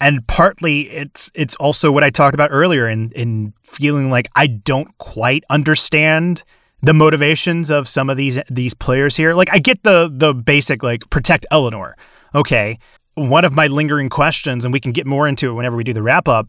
And 0.00 0.26
partly 0.26 0.90
it's 0.90 1.30
it's 1.34 1.54
also 1.56 1.92
what 1.92 2.04
I 2.04 2.10
talked 2.10 2.34
about 2.34 2.50
earlier 2.52 2.88
in 2.88 3.10
in 3.12 3.54
feeling 3.62 4.10
like 4.10 4.28
I 4.34 4.46
don't 4.46 4.96
quite 4.98 5.44
understand 5.48 6.42
the 6.84 6.92
motivations 6.92 7.70
of 7.70 7.88
some 7.88 8.10
of 8.10 8.16
these 8.16 8.38
these 8.50 8.74
players 8.74 9.16
here. 9.16 9.34
Like 9.34 9.48
I 9.52 9.58
get 9.58 9.82
the 9.82 10.10
the 10.12 10.34
basic 10.34 10.82
like 10.82 11.08
protect 11.10 11.46
Eleanor. 11.50 11.96
Okay. 12.34 12.78
One 13.14 13.44
of 13.44 13.52
my 13.52 13.68
lingering 13.68 14.08
questions, 14.08 14.64
and 14.64 14.72
we 14.72 14.80
can 14.80 14.90
get 14.90 15.06
more 15.06 15.28
into 15.28 15.50
it 15.50 15.54
whenever 15.54 15.76
we 15.76 15.84
do 15.84 15.92
the 15.92 16.02
wrap 16.02 16.26
up, 16.26 16.48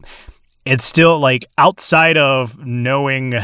it's 0.64 0.84
still 0.84 1.18
like 1.18 1.46
outside 1.58 2.16
of 2.16 2.58
knowing 2.66 3.34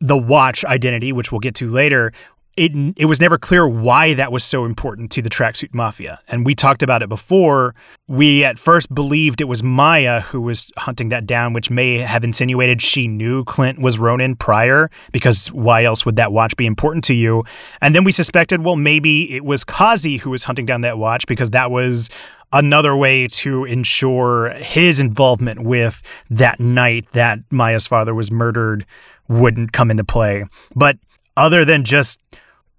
the 0.00 0.18
watch 0.18 0.64
identity, 0.64 1.12
which 1.12 1.30
we'll 1.30 1.38
get 1.38 1.54
to 1.54 1.68
later, 1.68 2.12
it 2.56 2.72
it 2.96 3.06
was 3.06 3.20
never 3.20 3.38
clear 3.38 3.66
why 3.66 4.14
that 4.14 4.30
was 4.30 4.44
so 4.44 4.64
important 4.64 5.10
to 5.12 5.22
the 5.22 5.30
tracksuit 5.30 5.74
mafia. 5.74 6.20
And 6.28 6.46
we 6.46 6.54
talked 6.54 6.82
about 6.82 7.02
it 7.02 7.08
before. 7.08 7.74
We 8.06 8.44
at 8.44 8.58
first 8.58 8.94
believed 8.94 9.40
it 9.40 9.44
was 9.44 9.62
Maya 9.62 10.20
who 10.20 10.40
was 10.40 10.70
hunting 10.76 11.08
that 11.08 11.26
down, 11.26 11.52
which 11.52 11.70
may 11.70 11.98
have 11.98 12.22
insinuated 12.22 12.80
she 12.80 13.08
knew 13.08 13.44
Clint 13.44 13.80
was 13.80 13.98
Ronin 13.98 14.36
prior, 14.36 14.90
because 15.12 15.48
why 15.48 15.84
else 15.84 16.06
would 16.06 16.16
that 16.16 16.32
watch 16.32 16.56
be 16.56 16.66
important 16.66 17.04
to 17.04 17.14
you? 17.14 17.44
And 17.80 17.94
then 17.94 18.04
we 18.04 18.12
suspected, 18.12 18.62
well, 18.62 18.76
maybe 18.76 19.34
it 19.34 19.44
was 19.44 19.64
Kazi 19.64 20.18
who 20.18 20.30
was 20.30 20.44
hunting 20.44 20.66
down 20.66 20.82
that 20.82 20.98
watch 20.98 21.26
because 21.26 21.50
that 21.50 21.70
was 21.70 22.08
another 22.52 22.96
way 22.96 23.26
to 23.26 23.64
ensure 23.64 24.50
his 24.58 25.00
involvement 25.00 25.64
with 25.64 26.02
that 26.30 26.60
night 26.60 27.10
that 27.12 27.40
Maya's 27.50 27.86
father 27.88 28.14
was 28.14 28.30
murdered 28.30 28.86
wouldn't 29.28 29.72
come 29.72 29.90
into 29.90 30.04
play. 30.04 30.44
But 30.76 30.98
other 31.36 31.64
than 31.64 31.82
just 31.82 32.20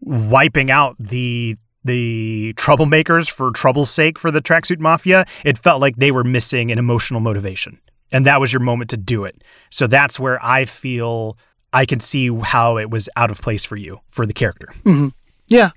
wiping 0.06 0.72
out 0.72 0.96
the 1.00 1.58
the 1.84 2.54
troublemakers 2.58 3.30
for 3.30 3.52
trouble's 3.52 3.92
sake 3.92 4.18
for 4.18 4.32
the 4.32 4.42
tracksuit 4.42 4.80
mafia, 4.80 5.26
it 5.44 5.58
felt 5.58 5.80
like 5.80 5.98
they 5.98 6.12
were 6.12 6.24
missing 6.24 6.72
an 6.72 6.80
emotional 6.80 7.20
motivation. 7.20 7.80
And 8.12 8.26
that 8.26 8.40
was 8.40 8.52
your 8.52 8.60
moment 8.60 8.90
to 8.90 8.98
do 8.98 9.24
it. 9.24 9.44
So 9.70 9.86
that's 9.86 10.20
where 10.20 10.44
I 10.44 10.66
feel 10.66 11.38
I 11.72 11.86
can 11.86 12.00
see 12.00 12.36
how 12.36 12.78
it 12.78 12.90
was 12.90 13.08
out 13.16 13.30
of 13.30 13.40
place 13.40 13.66
for 13.66 13.76
you, 13.76 14.00
for 14.10 14.26
the 14.26 14.34
character. 14.34 14.68
Mm-hmm. 14.84 15.10
Yeah. 15.48 15.70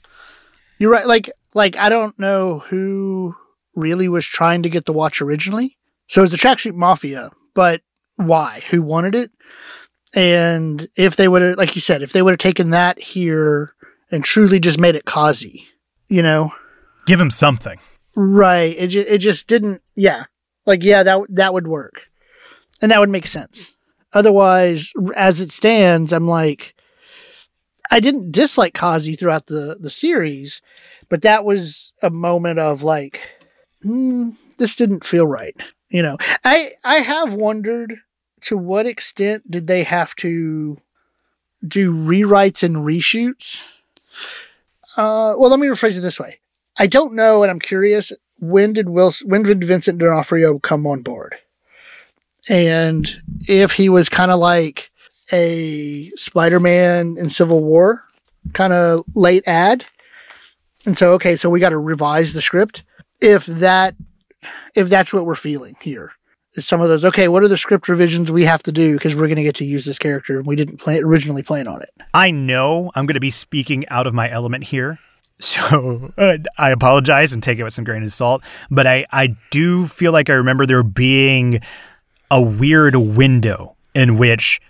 You're 0.78 0.92
right. 0.92 1.06
Like, 1.06 1.30
like 1.52 1.76
I 1.76 1.90
don't 1.90 2.18
know 2.18 2.60
who 2.60 3.34
really 3.74 4.08
was 4.08 4.24
trying 4.24 4.62
to 4.62 4.70
get 4.70 4.86
the 4.86 4.92
watch 4.92 5.20
originally. 5.20 5.76
So 6.06 6.22
it's 6.22 6.32
the 6.32 6.38
tracksuit 6.38 6.74
mafia, 6.74 7.30
but 7.54 7.82
why? 8.16 8.62
Who 8.70 8.82
wanted 8.82 9.14
it? 9.14 9.30
And 10.14 10.88
if 10.96 11.16
they 11.16 11.28
would 11.28 11.42
have, 11.42 11.56
like 11.56 11.74
you 11.74 11.82
said, 11.82 12.02
if 12.02 12.12
they 12.12 12.22
would 12.22 12.32
have 12.32 12.38
taken 12.38 12.70
that 12.70 12.98
here 12.98 13.74
and 14.10 14.24
truly 14.24 14.60
just 14.60 14.78
made 14.78 14.94
it 14.94 15.04
Kazi, 15.04 15.66
you 16.08 16.22
know? 16.22 16.52
Give 17.06 17.20
him 17.20 17.30
something. 17.30 17.78
Right. 18.14 18.74
It, 18.76 18.88
ju- 18.88 19.04
it 19.08 19.18
just 19.18 19.46
didn't, 19.46 19.82
yeah. 19.94 20.24
Like, 20.66 20.82
yeah, 20.82 21.02
that, 21.02 21.20
that 21.30 21.54
would 21.54 21.66
work. 21.66 22.08
And 22.82 22.90
that 22.90 23.00
would 23.00 23.10
make 23.10 23.26
sense. 23.26 23.74
Otherwise, 24.12 24.92
as 25.16 25.40
it 25.40 25.50
stands, 25.50 26.12
I'm 26.12 26.26
like, 26.26 26.74
I 27.90 28.00
didn't 28.00 28.32
dislike 28.32 28.74
Kazi 28.74 29.14
throughout 29.14 29.46
the, 29.46 29.76
the 29.80 29.90
series, 29.90 30.60
but 31.08 31.22
that 31.22 31.44
was 31.44 31.92
a 32.02 32.10
moment 32.10 32.58
of 32.58 32.82
like, 32.82 33.20
hmm, 33.82 34.30
this 34.58 34.76
didn't 34.76 35.04
feel 35.04 35.26
right. 35.26 35.56
You 35.88 36.02
know, 36.02 36.18
I, 36.44 36.72
I 36.84 36.98
have 36.98 37.32
wondered 37.32 37.94
to 38.42 38.58
what 38.58 38.86
extent 38.86 39.50
did 39.50 39.66
they 39.66 39.84
have 39.84 40.14
to 40.16 40.78
do 41.66 41.92
rewrites 41.92 42.62
and 42.62 42.76
reshoots 42.76 43.64
uh, 44.98 45.34
well, 45.38 45.48
let 45.48 45.60
me 45.60 45.68
rephrase 45.68 45.96
it 45.96 46.00
this 46.00 46.18
way. 46.18 46.40
I 46.76 46.88
don't 46.88 47.14
know, 47.14 47.44
and 47.44 47.50
I'm 47.50 47.60
curious. 47.60 48.12
When 48.40 48.72
did 48.72 48.88
Wilson, 48.88 49.30
when 49.30 49.44
did 49.44 49.62
Vincent 49.62 49.98
D'Onofrio 49.98 50.58
come 50.58 50.86
on 50.88 51.02
board? 51.02 51.36
And 52.48 53.08
if 53.48 53.72
he 53.72 53.88
was 53.88 54.08
kind 54.08 54.32
of 54.32 54.40
like 54.40 54.90
a 55.32 56.10
Spider-Man 56.16 57.16
in 57.16 57.30
Civil 57.30 57.62
War, 57.62 58.02
kind 58.54 58.72
of 58.72 59.04
late 59.14 59.44
ad, 59.46 59.84
and 60.84 60.98
so 60.98 61.12
okay, 61.12 61.36
so 61.36 61.48
we 61.48 61.60
got 61.60 61.70
to 61.70 61.78
revise 61.78 62.34
the 62.34 62.42
script. 62.42 62.82
If 63.20 63.46
that, 63.46 63.94
if 64.74 64.88
that's 64.88 65.12
what 65.12 65.26
we're 65.26 65.36
feeling 65.36 65.76
here, 65.80 66.12
some 66.60 66.80
of 66.80 66.88
those 66.88 67.04
okay? 67.04 67.28
What 67.28 67.42
are 67.42 67.48
the 67.48 67.56
script 67.56 67.88
revisions 67.88 68.30
we 68.30 68.44
have 68.44 68.62
to 68.64 68.72
do 68.72 68.94
because 68.94 69.16
we're 69.16 69.26
going 69.26 69.36
to 69.36 69.42
get 69.42 69.56
to 69.56 69.64
use 69.64 69.84
this 69.84 69.98
character 69.98 70.38
and 70.38 70.46
we 70.46 70.56
didn't 70.56 70.78
plan 70.78 71.02
originally 71.04 71.42
plan 71.42 71.66
on 71.66 71.82
it? 71.82 71.90
I 72.14 72.30
know 72.30 72.90
I'm 72.94 73.06
going 73.06 73.14
to 73.14 73.20
be 73.20 73.30
speaking 73.30 73.86
out 73.88 74.06
of 74.06 74.14
my 74.14 74.30
element 74.30 74.64
here. 74.64 74.98
So 75.40 76.10
uh, 76.18 76.38
I 76.56 76.70
apologize 76.70 77.32
and 77.32 77.40
take 77.40 77.60
it 77.60 77.62
with 77.62 77.72
some 77.72 77.84
grain 77.84 78.02
of 78.02 78.12
salt, 78.12 78.42
but 78.72 78.88
I, 78.88 79.06
I 79.12 79.36
do 79.52 79.86
feel 79.86 80.10
like 80.10 80.28
I 80.28 80.32
remember 80.32 80.66
there 80.66 80.82
being 80.82 81.60
a 82.28 82.42
weird 82.42 82.96
window 82.96 83.76
in 83.94 84.18
which 84.18 84.60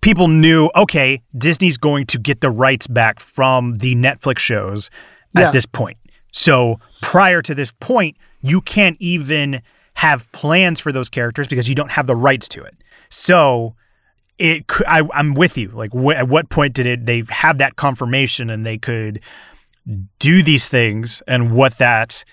people 0.00 0.26
knew, 0.26 0.68
okay, 0.74 1.22
Disney's 1.38 1.76
going 1.76 2.06
to 2.06 2.18
get 2.18 2.40
the 2.40 2.50
rights 2.50 2.88
back 2.88 3.20
from 3.20 3.74
the 3.74 3.94
Netflix 3.94 4.40
shows 4.40 4.90
at 5.36 5.40
yeah. 5.40 5.50
this 5.52 5.64
point. 5.64 5.98
So 6.32 6.80
prior 7.00 7.40
to 7.42 7.54
this 7.54 7.70
point, 7.70 8.16
you 8.42 8.60
can't 8.60 8.96
even 9.00 9.62
have 9.96 10.30
plans 10.32 10.78
for 10.78 10.92
those 10.92 11.08
characters 11.08 11.48
because 11.48 11.68
you 11.68 11.74
don't 11.74 11.90
have 11.90 12.06
the 12.06 12.16
rights 12.16 12.48
to 12.50 12.62
it. 12.62 12.74
So 13.08 13.74
it 14.38 14.64
I, 14.86 15.02
am 15.14 15.34
with 15.34 15.56
you. 15.56 15.68
Like, 15.68 15.92
wh- 15.92 16.16
at 16.16 16.28
what 16.28 16.50
point 16.50 16.74
did 16.74 16.86
it 16.86 17.06
they 17.06 17.24
have 17.28 17.58
that 17.58 17.76
confirmation 17.76 18.50
and 18.50 18.64
they 18.64 18.78
could 18.78 19.20
do 20.18 20.42
these 20.42 20.68
things 20.68 21.22
and 21.26 21.54
what 21.54 21.78
that 21.78 22.24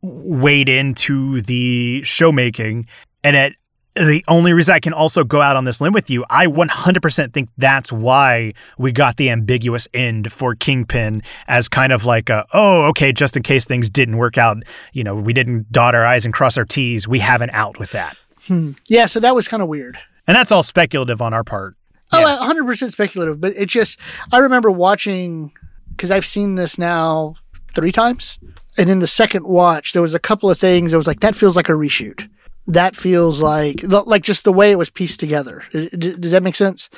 weighed 0.00 0.68
into 0.68 1.42
the 1.42 2.00
showmaking. 2.02 2.86
And 3.22 3.36
it, 3.36 3.56
the 3.94 4.24
only 4.26 4.52
reason 4.52 4.74
I 4.74 4.80
can 4.80 4.92
also 4.92 5.22
go 5.24 5.40
out 5.40 5.56
on 5.56 5.64
this 5.64 5.80
limb 5.80 5.92
with 5.92 6.08
you, 6.08 6.24
I 6.30 6.46
100% 6.46 7.32
think 7.32 7.50
that's 7.58 7.92
why 7.92 8.54
we 8.78 8.92
got 8.92 9.16
the 9.16 9.28
ambiguous 9.30 9.86
end 9.92 10.32
for 10.32 10.54
Kingpin 10.54 11.22
as 11.46 11.68
kind 11.68 11.92
of 11.92 12.04
like 12.04 12.30
a, 12.30 12.46
oh, 12.52 12.84
okay, 12.86 13.12
just 13.12 13.36
in 13.36 13.42
case 13.42 13.66
things 13.66 13.90
didn't 13.90 14.16
work 14.16 14.38
out, 14.38 14.58
you 14.92 15.04
know, 15.04 15.14
we 15.14 15.32
didn't 15.32 15.70
dot 15.70 15.94
our 15.94 16.06
I's 16.06 16.24
and 16.24 16.32
cross 16.32 16.56
our 16.56 16.64
T's, 16.64 17.06
we 17.06 17.18
have 17.18 17.42
an 17.42 17.50
out 17.50 17.78
with 17.78 17.90
that. 17.90 18.16
Hmm. 18.46 18.72
Yeah, 18.88 19.06
so 19.06 19.20
that 19.20 19.34
was 19.34 19.46
kind 19.46 19.62
of 19.62 19.68
weird. 19.68 19.98
And 20.26 20.36
that's 20.36 20.52
all 20.52 20.62
speculative 20.62 21.20
on 21.20 21.34
our 21.34 21.44
part. 21.44 21.76
Oh, 22.12 22.20
yeah. 22.20 22.38
100% 22.40 22.92
speculative, 22.92 23.40
but 23.40 23.52
it 23.56 23.68
just, 23.68 23.98
I 24.30 24.38
remember 24.38 24.70
watching, 24.70 25.52
because 25.90 26.10
I've 26.10 26.26
seen 26.26 26.54
this 26.54 26.78
now 26.78 27.34
three 27.74 27.92
times. 27.92 28.38
And 28.78 28.88
in 28.88 29.00
the 29.00 29.06
second 29.06 29.46
watch, 29.46 29.92
there 29.92 30.02
was 30.02 30.14
a 30.14 30.18
couple 30.18 30.50
of 30.50 30.58
things 30.58 30.92
that 30.92 30.96
was 30.96 31.06
like, 31.06 31.20
that 31.20 31.34
feels 31.36 31.56
like 31.56 31.68
a 31.68 31.72
reshoot. 31.72 32.28
That 32.66 32.94
feels 32.96 33.42
like, 33.42 33.82
like 33.82 34.22
just 34.22 34.44
the 34.44 34.52
way 34.52 34.70
it 34.70 34.78
was 34.78 34.90
pieced 34.90 35.20
together. 35.20 35.64
Does 35.72 36.30
that 36.30 36.42
make 36.42 36.54
sense? 36.54 36.88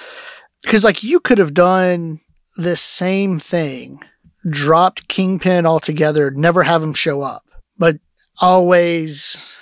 Because, 0.63 0.85
like, 0.85 1.03
you 1.03 1.21
could 1.21 1.39
have 1.39 1.55
done 1.55 2.21
this 2.57 2.81
same 2.81 3.39
thing, 3.39 4.01
dropped 4.49 5.09
Kingpin 5.09 5.67
altogether, 5.67 6.31
never 6.31 6.63
have 6.63 6.83
him 6.83 6.95
show 6.95 7.23
up, 7.23 7.45
but 7.79 7.97
always 8.41 9.55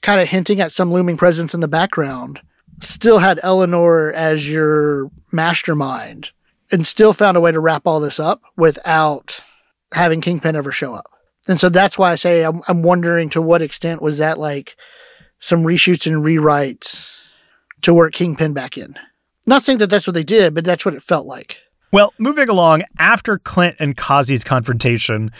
kind 0.00 0.20
of 0.20 0.28
hinting 0.28 0.60
at 0.60 0.72
some 0.72 0.92
looming 0.92 1.16
presence 1.16 1.54
in 1.54 1.60
the 1.60 1.68
background 1.68 2.40
still 2.80 3.18
had 3.18 3.38
Eleanor 3.42 4.12
as 4.12 4.50
your 4.50 5.10
mastermind 5.30 6.30
and 6.70 6.86
still 6.86 7.12
found 7.12 7.36
a 7.36 7.40
way 7.40 7.52
to 7.52 7.60
wrap 7.60 7.86
all 7.86 8.00
this 8.00 8.18
up 8.18 8.42
without 8.56 9.40
having 9.94 10.20
Kingpin 10.20 10.56
ever 10.56 10.72
show 10.72 10.94
up. 10.94 11.08
And 11.48 11.60
so 11.60 11.68
that's 11.68 11.98
why 11.98 12.12
I 12.12 12.16
say 12.16 12.44
I'm, 12.44 12.62
I'm 12.68 12.82
wondering 12.82 13.30
to 13.30 13.42
what 13.42 13.62
extent 13.62 14.02
was 14.02 14.18
that 14.18 14.38
like 14.38 14.76
some 15.42 15.64
reshoots 15.64 16.06
and 16.06 16.24
rewrites 16.24 17.18
to 17.82 17.92
work 17.92 18.14
Kingpin 18.14 18.52
back 18.52 18.78
in. 18.78 18.94
Not 19.44 19.62
saying 19.62 19.78
that 19.78 19.90
that's 19.90 20.06
what 20.06 20.14
they 20.14 20.22
did, 20.22 20.54
but 20.54 20.64
that's 20.64 20.84
what 20.84 20.94
it 20.94 21.02
felt 21.02 21.26
like. 21.26 21.58
Well, 21.90 22.14
moving 22.16 22.48
along, 22.48 22.84
after 22.98 23.38
Clint 23.38 23.76
and 23.78 23.94
Kazi's 23.94 24.44
confrontation, 24.44 25.30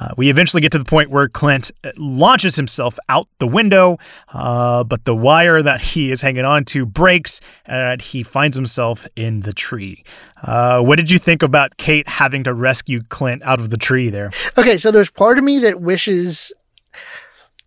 uh, 0.00 0.08
we 0.16 0.28
eventually 0.28 0.60
get 0.60 0.72
to 0.72 0.78
the 0.78 0.84
point 0.84 1.10
where 1.10 1.28
Clint 1.28 1.70
uh, 1.84 1.90
launches 1.96 2.56
himself 2.56 2.98
out 3.08 3.28
the 3.38 3.46
window, 3.46 3.98
uh, 4.32 4.82
but 4.82 5.04
the 5.04 5.14
wire 5.14 5.62
that 5.62 5.80
he 5.92 6.10
is 6.10 6.22
hanging 6.22 6.46
on 6.46 6.64
to 6.64 6.86
breaks 6.86 7.40
and 7.66 8.00
he 8.00 8.22
finds 8.22 8.56
himself 8.56 9.06
in 9.14 9.40
the 9.40 9.52
tree. 9.52 10.02
Uh, 10.42 10.80
what 10.80 10.96
did 10.96 11.10
you 11.10 11.18
think 11.18 11.42
about 11.42 11.76
Kate 11.76 12.08
having 12.08 12.42
to 12.44 12.54
rescue 12.54 13.02
Clint 13.10 13.42
out 13.44 13.60
of 13.60 13.68
the 13.68 13.76
tree 13.76 14.08
there? 14.08 14.32
Okay, 14.56 14.78
so 14.78 14.90
there's 14.90 15.10
part 15.10 15.36
of 15.36 15.44
me 15.44 15.58
that 15.58 15.82
wishes 15.82 16.50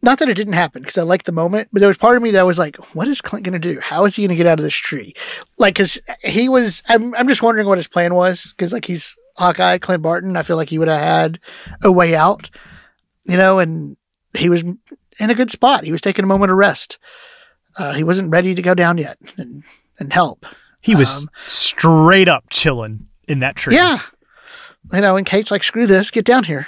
not 0.04 0.20
that 0.20 0.30
it 0.30 0.36
didn't 0.36 0.54
happen 0.54 0.82
because 0.82 0.97
I 0.97 1.04
liked 1.04 1.26
the 1.26 1.32
moment, 1.32 1.70
but 1.72 1.80
there 1.80 1.88
was 1.88 1.97
part 1.97 2.18
of 2.18 2.22
me 2.22 2.32
that 2.32 2.45
was 2.45 2.60
like, 2.60 2.76
what 2.93 3.08
is 3.08 3.22
Clint 3.22 3.45
going 3.45 3.60
to 3.60 3.74
do? 3.74 3.80
How 3.80 4.04
is 4.06 4.16
he 4.16 4.22
going 4.22 4.30
to 4.30 4.36
get 4.36 4.45
out 4.45 4.60
of 4.60 4.64
this 4.64 4.76
tree? 4.76 5.16
Like, 5.58 5.76
because 5.76 5.99
he 6.24 6.49
was, 6.49 6.84
I'm, 6.88 7.16
I'm 7.16 7.28
just 7.28 7.41
wondering 7.41 7.68
what 7.68 7.78
his 7.78 7.88
plan 7.88 8.14
was 8.14 8.54
because, 8.56 8.74
like, 8.74 8.86
he's 8.86 9.16
Hawkeye, 9.38 9.78
Clint 9.78 10.04
Barton. 10.04 10.38
I 10.38 10.43
feel 10.43 10.58
like 10.58 10.70
he 10.70 10.78
would 10.78 10.89
have 10.89 10.99
had 10.99 11.39
a 11.84 11.91
way 11.91 12.16
out, 12.16 12.49
you 13.24 13.38
know, 13.38 13.60
and 13.60 13.97
he 14.34 14.49
was 14.49 14.64
in 14.64 15.30
a 15.30 15.36
good 15.36 15.51
spot. 15.51 15.86
He 15.86 15.91
was 15.91 16.01
taking 16.01 16.24
a 16.24 16.28
moment 16.28 16.51
of 16.51 16.58
rest. 16.58 16.99
Uh, 17.78 17.93
he 17.93 18.04
wasn't 18.04 18.30
ready 18.30 18.54
to 18.54 18.62
go 18.62 18.76
down 18.76 18.97
yet 18.97 19.18
and, 19.38 19.64
and 19.97 20.12
help. 20.12 20.45
He 20.82 20.95
was 20.95 21.24
um, 21.24 21.30
straight 21.47 22.28
up 22.28 22.45
chilling 22.49 23.08
in 23.28 23.39
that 23.39 23.56
tree. 23.56 23.76
Yeah. 23.76 24.01
You 24.91 24.99
know, 24.99 25.16
and 25.16 25.26
Kate's 25.26 25.49
like, 25.49 25.64
screw 25.64 25.88
this, 25.88 26.12
get 26.12 26.26
down 26.26 26.43
here. 26.43 26.68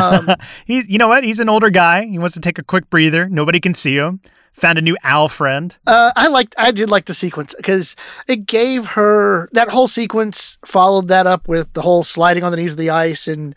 Um, 0.00 0.28
he's, 0.64 0.88
you 0.88 0.98
know 0.98 1.08
what? 1.08 1.24
He's 1.24 1.40
an 1.40 1.48
older 1.48 1.70
guy. 1.70 2.06
He 2.06 2.18
wants 2.18 2.34
to 2.34 2.40
take 2.40 2.58
a 2.58 2.62
quick 2.62 2.90
breather. 2.90 3.28
Nobody 3.28 3.60
can 3.60 3.74
see 3.74 3.96
him. 3.96 4.20
Found 4.54 4.78
a 4.78 4.82
new 4.82 4.96
owl 5.02 5.28
friend. 5.28 5.76
Uh, 5.86 6.12
I 6.14 6.28
liked, 6.28 6.54
I 6.58 6.72
did 6.72 6.90
like 6.90 7.06
the 7.06 7.14
sequence 7.14 7.54
because 7.56 7.96
it 8.28 8.44
gave 8.44 8.86
her 8.88 9.48
that 9.52 9.70
whole 9.70 9.86
sequence. 9.86 10.58
Followed 10.66 11.08
that 11.08 11.26
up 11.26 11.48
with 11.48 11.72
the 11.72 11.80
whole 11.80 12.04
sliding 12.04 12.44
on 12.44 12.50
the 12.50 12.58
knees 12.58 12.72
of 12.72 12.76
the 12.76 12.90
ice 12.90 13.28
and 13.28 13.54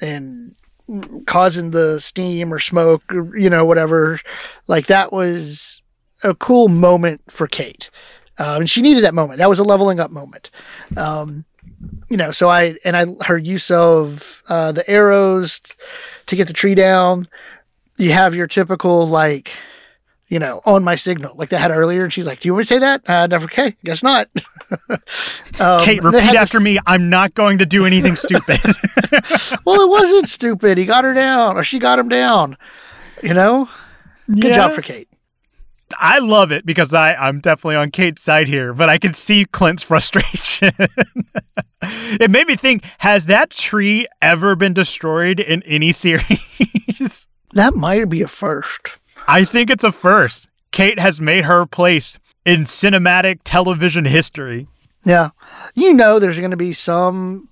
and 0.00 0.54
causing 1.26 1.70
the 1.70 2.00
steam 2.00 2.52
or 2.52 2.58
smoke, 2.58 3.02
or, 3.10 3.36
you 3.36 3.50
know, 3.50 3.64
whatever. 3.64 4.20
Like 4.66 4.86
that 4.86 5.12
was 5.12 5.82
a 6.24 6.34
cool 6.34 6.68
moment 6.68 7.20
for 7.28 7.46
Kate. 7.46 7.90
Um, 8.38 8.62
and 8.62 8.70
she 8.70 8.82
needed 8.82 9.04
that 9.04 9.14
moment. 9.14 9.38
That 9.38 9.48
was 9.48 9.58
a 9.58 9.64
leveling 9.64 10.00
up 10.00 10.10
moment. 10.10 10.50
Um, 10.96 11.44
you 12.08 12.16
know, 12.16 12.30
so 12.30 12.48
I 12.48 12.76
and 12.84 12.96
I 12.96 13.06
her 13.24 13.38
use 13.38 13.70
of 13.70 14.42
uh, 14.48 14.72
the 14.72 14.88
arrows 14.88 15.60
to 16.26 16.36
get 16.36 16.46
the 16.46 16.52
tree 16.52 16.74
down. 16.74 17.28
You 17.96 18.12
have 18.12 18.34
your 18.34 18.46
typical 18.46 19.06
like, 19.06 19.52
you 20.28 20.38
know, 20.38 20.60
on 20.64 20.84
my 20.84 20.94
signal 20.94 21.34
like 21.36 21.48
they 21.48 21.56
had 21.56 21.70
earlier, 21.70 22.04
and 22.04 22.12
she's 22.12 22.26
like, 22.26 22.40
"Do 22.40 22.48
you 22.48 22.54
want 22.54 22.58
me 22.58 22.62
to 22.64 22.68
say 22.68 22.78
that?" 22.80 23.08
Uh, 23.08 23.26
never. 23.26 23.44
Okay, 23.44 23.76
guess 23.84 24.02
not. 24.02 24.28
um, 25.60 25.80
Kate, 25.80 26.02
repeat 26.02 26.34
after 26.34 26.58
this... 26.58 26.64
me. 26.64 26.78
I'm 26.86 27.08
not 27.10 27.34
going 27.34 27.58
to 27.58 27.66
do 27.66 27.86
anything 27.86 28.16
stupid. 28.16 28.58
well, 29.64 29.80
it 29.80 29.88
wasn't 29.88 30.28
stupid. 30.28 30.78
He 30.78 30.84
got 30.84 31.04
her 31.04 31.14
down, 31.14 31.56
or 31.56 31.64
she 31.64 31.78
got 31.78 31.98
him 31.98 32.08
down. 32.08 32.56
You 33.22 33.34
know, 33.34 33.68
good 34.28 34.44
yeah. 34.44 34.52
job 34.52 34.72
for 34.72 34.82
Kate. 34.82 35.08
I 35.98 36.18
love 36.18 36.52
it 36.52 36.64
because 36.66 36.94
I, 36.94 37.14
I'm 37.14 37.40
definitely 37.40 37.76
on 37.76 37.90
Kate's 37.90 38.22
side 38.22 38.48
here, 38.48 38.72
but 38.72 38.88
I 38.88 38.98
can 38.98 39.14
see 39.14 39.44
Clint's 39.44 39.82
frustration. 39.82 40.72
it 41.82 42.30
made 42.30 42.46
me 42.46 42.56
think 42.56 42.84
has 42.98 43.26
that 43.26 43.50
tree 43.50 44.06
ever 44.20 44.56
been 44.56 44.72
destroyed 44.72 45.40
in 45.40 45.62
any 45.64 45.92
series? 45.92 47.28
That 47.54 47.74
might 47.74 48.08
be 48.08 48.22
a 48.22 48.28
first. 48.28 48.96
I 49.28 49.44
think 49.44 49.70
it's 49.70 49.84
a 49.84 49.92
first. 49.92 50.48
Kate 50.70 50.98
has 50.98 51.20
made 51.20 51.44
her 51.44 51.66
place 51.66 52.18
in 52.44 52.64
cinematic 52.64 53.40
television 53.44 54.06
history. 54.06 54.66
Yeah. 55.04 55.30
You 55.74 55.92
know, 55.92 56.18
there's 56.18 56.38
going 56.38 56.50
to 56.52 56.56
be 56.56 56.72
some 56.72 57.48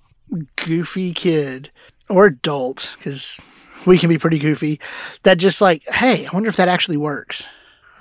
goofy 0.55 1.11
kid 1.11 1.71
or 2.09 2.25
adult, 2.25 2.95
because 2.97 3.39
we 3.85 3.97
can 3.97 4.09
be 4.09 4.17
pretty 4.17 4.39
goofy, 4.39 4.79
that 5.23 5.37
just 5.37 5.61
like, 5.61 5.83
hey, 5.87 6.25
I 6.25 6.29
wonder 6.33 6.49
if 6.49 6.57
that 6.57 6.67
actually 6.67 6.97
works 6.97 7.47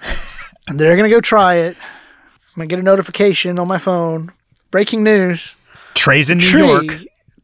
they're 0.69 0.97
going 0.97 1.09
to 1.09 1.15
go 1.15 1.21
try 1.21 1.55
it. 1.57 1.77
I'm 1.77 2.57
going 2.57 2.69
to 2.69 2.73
get 2.73 2.79
a 2.79 2.83
notification 2.83 3.59
on 3.59 3.69
my 3.69 3.79
phone. 3.79 4.33
Breaking 4.71 5.03
news. 5.03 5.57
Trey's 5.95 6.31
in 6.31 6.39
New 6.39 6.45
Tree. 6.45 6.67
York. 6.67 6.87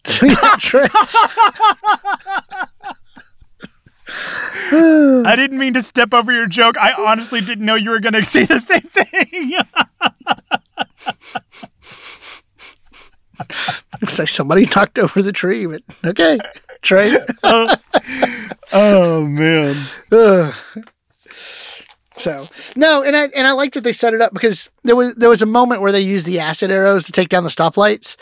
Trey. 0.59 0.89
I 4.69 5.35
didn't 5.37 5.59
mean 5.59 5.75
to 5.75 5.83
step 5.83 6.15
over 6.15 6.33
your 6.33 6.47
joke. 6.47 6.77
I 6.79 6.93
honestly 6.93 7.41
didn't 7.41 7.65
know 7.65 7.75
you 7.75 7.91
were 7.91 8.01
going 8.01 8.15
to 8.15 8.25
say 8.25 8.45
the 8.45 8.61
same 8.61 8.81
thing. 8.83 9.55
Looks 14.01 14.19
like 14.19 14.29
somebody 14.29 14.67
knocked 14.75 14.99
over 14.99 15.23
the 15.23 15.33
tree, 15.33 15.67
but 15.67 15.83
okay. 16.05 16.39
Trey. 16.83 17.17
oh, 17.43 17.75
oh, 18.73 19.27
man. 19.27 19.77
So 22.17 22.49
no, 22.77 23.03
and 23.03 23.15
I 23.17 23.25
and 23.37 23.47
I 23.47 23.53
like 23.53 23.75
that 23.75 23.83
they 23.83 23.93
set 23.93 24.15
it 24.15 24.23
up 24.23 24.33
because 24.33 24.71
there 24.85 24.97
was 24.97 25.15
there 25.15 25.29
was 25.29 25.43
a 25.43 25.47
moment 25.47 25.83
where 25.83 25.93
they 25.93 26.01
used 26.01 26.27
the 26.27 26.41
acid 26.41 26.71
arrows 26.71 27.05
to 27.05 27.13
take 27.13 27.29
down 27.29 27.45
the 27.45 27.51
stoplights, 27.51 28.17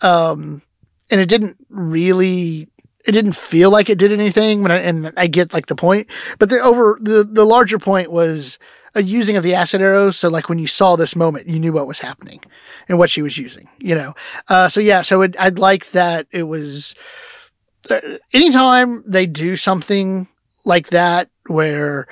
um, 0.00 0.62
and 1.10 1.20
it 1.20 1.28
didn't 1.28 1.56
really 1.68 2.68
it 3.04 3.12
didn't 3.12 3.36
feel 3.36 3.70
like 3.70 3.90
it 3.90 3.98
did 3.98 4.12
anything. 4.12 4.62
But 4.62 4.72
I, 4.72 4.76
and 4.78 5.12
I 5.16 5.26
get 5.26 5.52
like 5.52 5.66
the 5.66 5.76
point, 5.76 6.08
but 6.38 6.48
the 6.48 6.60
over 6.60 6.98
the 7.00 7.22
the 7.22 7.44
larger 7.44 7.78
point 7.78 8.10
was 8.10 8.58
a 8.94 9.02
using 9.02 9.36
of 9.36 9.42
the 9.42 9.54
acid 9.54 9.82
arrows. 9.82 10.16
So 10.16 10.30
like 10.30 10.48
when 10.48 10.58
you 10.58 10.66
saw 10.66 10.96
this 10.96 11.14
moment, 11.14 11.48
you 11.48 11.60
knew 11.60 11.72
what 11.72 11.86
was 11.86 11.98
happening 11.98 12.40
and 12.88 12.98
what 12.98 13.10
she 13.10 13.20
was 13.20 13.36
using. 13.36 13.68
You 13.78 13.94
know, 13.94 14.14
uh, 14.48 14.68
so 14.68 14.80
yeah, 14.80 15.02
so 15.02 15.20
it, 15.22 15.36
I'd 15.38 15.58
like 15.58 15.90
that 15.90 16.26
it 16.30 16.44
was. 16.44 16.94
Uh, 17.90 18.00
anytime 18.32 19.04
they 19.06 19.26
do 19.26 19.56
something 19.56 20.26
like 20.64 20.88
that 20.88 21.28
where 21.46 22.06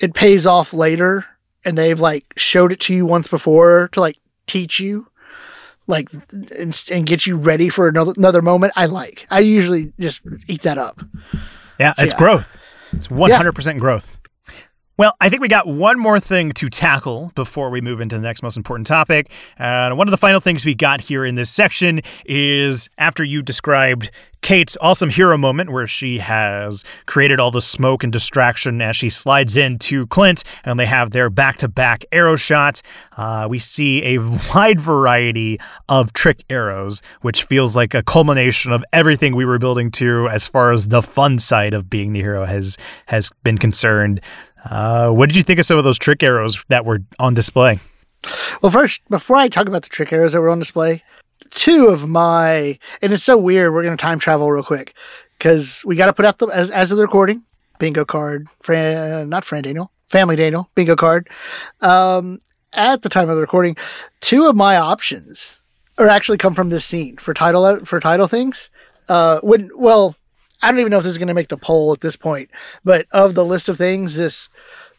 it 0.00 0.14
pays 0.14 0.46
off 0.46 0.72
later 0.72 1.24
and 1.64 1.76
they've 1.76 2.00
like 2.00 2.24
showed 2.36 2.72
it 2.72 2.80
to 2.80 2.94
you 2.94 3.06
once 3.06 3.28
before 3.28 3.88
to 3.92 4.00
like 4.00 4.18
teach 4.46 4.80
you 4.80 5.06
like 5.86 6.08
and, 6.32 6.88
and 6.92 7.06
get 7.06 7.26
you 7.26 7.36
ready 7.36 7.68
for 7.68 7.88
another 7.88 8.12
another 8.16 8.42
moment 8.42 8.72
i 8.76 8.86
like 8.86 9.26
i 9.30 9.40
usually 9.40 9.92
just 9.98 10.22
eat 10.48 10.62
that 10.62 10.78
up 10.78 11.02
yeah 11.78 11.92
so, 11.94 12.04
it's 12.04 12.12
yeah. 12.12 12.18
growth 12.18 12.58
it's 12.92 13.08
100% 13.08 13.66
yeah. 13.66 13.78
growth 13.78 14.15
Well, 14.98 15.14
I 15.20 15.28
think 15.28 15.42
we 15.42 15.48
got 15.48 15.66
one 15.66 15.98
more 15.98 16.18
thing 16.18 16.52
to 16.52 16.70
tackle 16.70 17.30
before 17.34 17.68
we 17.68 17.82
move 17.82 18.00
into 18.00 18.16
the 18.16 18.22
next 18.22 18.42
most 18.42 18.56
important 18.56 18.86
topic. 18.86 19.30
And 19.58 19.98
one 19.98 20.06
of 20.06 20.10
the 20.10 20.16
final 20.16 20.40
things 20.40 20.64
we 20.64 20.74
got 20.74 21.02
here 21.02 21.26
in 21.26 21.34
this 21.34 21.50
section 21.50 22.00
is 22.24 22.88
after 22.96 23.22
you 23.22 23.42
described 23.42 24.10
Kate's 24.40 24.74
awesome 24.80 25.10
hero 25.10 25.36
moment 25.36 25.68
where 25.68 25.86
she 25.86 26.18
has 26.20 26.82
created 27.04 27.38
all 27.38 27.50
the 27.50 27.60
smoke 27.60 28.04
and 28.04 28.12
distraction 28.12 28.80
as 28.80 28.96
she 28.96 29.10
slides 29.10 29.58
into 29.58 30.06
Clint 30.06 30.44
and 30.64 30.80
they 30.80 30.86
have 30.86 31.10
their 31.10 31.28
back 31.28 31.58
to 31.58 31.68
back 31.68 32.04
arrow 32.10 32.36
shot. 32.36 32.80
Uh, 33.18 33.46
we 33.50 33.58
see 33.58 34.02
a 34.14 34.18
wide 34.54 34.80
variety 34.80 35.58
of 35.90 36.14
trick 36.14 36.42
arrows, 36.48 37.02
which 37.20 37.44
feels 37.44 37.76
like 37.76 37.92
a 37.92 38.02
culmination 38.02 38.72
of 38.72 38.82
everything 38.94 39.36
we 39.36 39.44
were 39.44 39.58
building 39.58 39.90
to 39.90 40.26
as 40.28 40.46
far 40.46 40.72
as 40.72 40.88
the 40.88 41.02
fun 41.02 41.38
side 41.38 41.74
of 41.74 41.90
being 41.90 42.14
the 42.14 42.22
hero 42.22 42.46
has 42.46 42.78
has 43.06 43.30
been 43.42 43.58
concerned. 43.58 44.22
Uh, 44.70 45.10
what 45.10 45.28
did 45.28 45.36
you 45.36 45.42
think 45.42 45.58
of 45.58 45.66
some 45.66 45.78
of 45.78 45.84
those 45.84 45.98
trick 45.98 46.22
arrows 46.22 46.64
that 46.68 46.84
were 46.84 47.02
on 47.18 47.34
display? 47.34 47.78
Well, 48.62 48.72
first, 48.72 49.02
before 49.08 49.36
I 49.36 49.48
talk 49.48 49.68
about 49.68 49.82
the 49.82 49.88
trick 49.88 50.12
arrows 50.12 50.32
that 50.32 50.40
were 50.40 50.48
on 50.48 50.58
display, 50.58 51.02
two 51.50 51.86
of 51.86 52.08
my, 52.08 52.78
and 53.02 53.12
it's 53.12 53.22
so 53.22 53.36
weird. 53.36 53.72
We're 53.72 53.82
going 53.82 53.96
to 53.96 54.02
time 54.02 54.18
travel 54.18 54.50
real 54.50 54.64
quick 54.64 54.94
because 55.38 55.82
we 55.84 55.96
got 55.96 56.06
to 56.06 56.12
put 56.12 56.24
out 56.24 56.38
the, 56.38 56.46
as, 56.48 56.70
as 56.70 56.90
of 56.90 56.98
the 56.98 57.04
recording, 57.04 57.42
bingo 57.78 58.04
card, 58.04 58.48
not 58.68 59.44
Fran 59.44 59.62
Daniel, 59.62 59.90
Family 60.08 60.36
Daniel, 60.36 60.68
bingo 60.74 60.96
card. 60.96 61.28
Um, 61.80 62.40
at 62.72 63.02
the 63.02 63.08
time 63.08 63.28
of 63.28 63.36
the 63.36 63.42
recording, 63.42 63.76
two 64.20 64.46
of 64.46 64.56
my 64.56 64.76
options 64.76 65.60
are 65.98 66.08
actually 66.08 66.38
come 66.38 66.54
from 66.54 66.70
this 66.70 66.84
scene 66.84 67.16
for 67.16 67.32
title, 67.32 67.84
for 67.84 68.00
title 68.00 68.26
things. 68.26 68.70
Uh, 69.08 69.40
when, 69.40 69.70
well, 69.76 70.16
I 70.62 70.70
don't 70.70 70.80
even 70.80 70.90
know 70.90 70.98
if 70.98 71.04
this 71.04 71.12
is 71.12 71.18
going 71.18 71.28
to 71.28 71.34
make 71.34 71.48
the 71.48 71.56
poll 71.56 71.92
at 71.92 72.00
this 72.00 72.16
point, 72.16 72.50
but 72.84 73.06
of 73.12 73.34
the 73.34 73.44
list 73.44 73.68
of 73.68 73.76
things, 73.76 74.16
this 74.16 74.48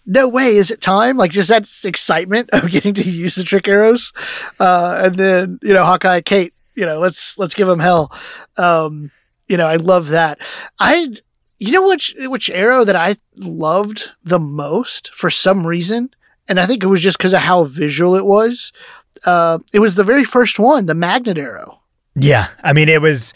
no 0.07 0.27
way 0.27 0.55
is 0.55 0.71
it 0.71 0.81
time? 0.81 1.17
Like 1.17 1.31
just 1.31 1.49
that 1.49 1.69
excitement 1.83 2.49
of 2.53 2.71
getting 2.71 2.93
to 2.95 3.03
use 3.03 3.35
the 3.35 3.43
trick 3.43 3.67
arrows? 3.67 4.13
Uh, 4.59 5.01
and 5.03 5.15
then 5.15 5.59
you 5.61 5.73
know 5.73 5.83
hawkeye 5.83 6.21
kate 6.21 6.53
you 6.75 6.85
know 6.85 6.99
let's 6.99 7.37
let's 7.37 7.53
give 7.53 7.67
them 7.67 7.79
hell. 7.79 8.11
Um, 8.57 9.11
you 9.47 9.57
know 9.57 9.67
i 9.67 9.75
love 9.75 10.09
that. 10.09 10.39
I 10.79 11.13
you 11.59 11.71
know 11.71 11.87
which 11.87 12.15
which 12.19 12.49
arrow 12.49 12.83
that 12.85 12.95
i 12.95 13.15
loved 13.35 14.11
the 14.23 14.39
most 14.39 15.13
for 15.13 15.29
some 15.29 15.67
reason? 15.67 16.09
And 16.47 16.59
i 16.59 16.65
think 16.65 16.83
it 16.83 16.87
was 16.87 17.03
just 17.03 17.17
because 17.17 17.33
of 17.33 17.41
how 17.41 17.65
visual 17.65 18.15
it 18.15 18.25
was. 18.25 18.71
Uh, 19.25 19.57
it 19.73 19.79
was 19.79 19.95
the 19.95 20.03
very 20.03 20.23
first 20.23 20.59
one 20.59 20.85
the 20.85 20.95
magnet 20.95 21.37
arrow. 21.37 21.81
Yeah 22.15 22.47
i 22.63 22.71
mean 22.71 22.87
it 22.87 23.01
was 23.01 23.33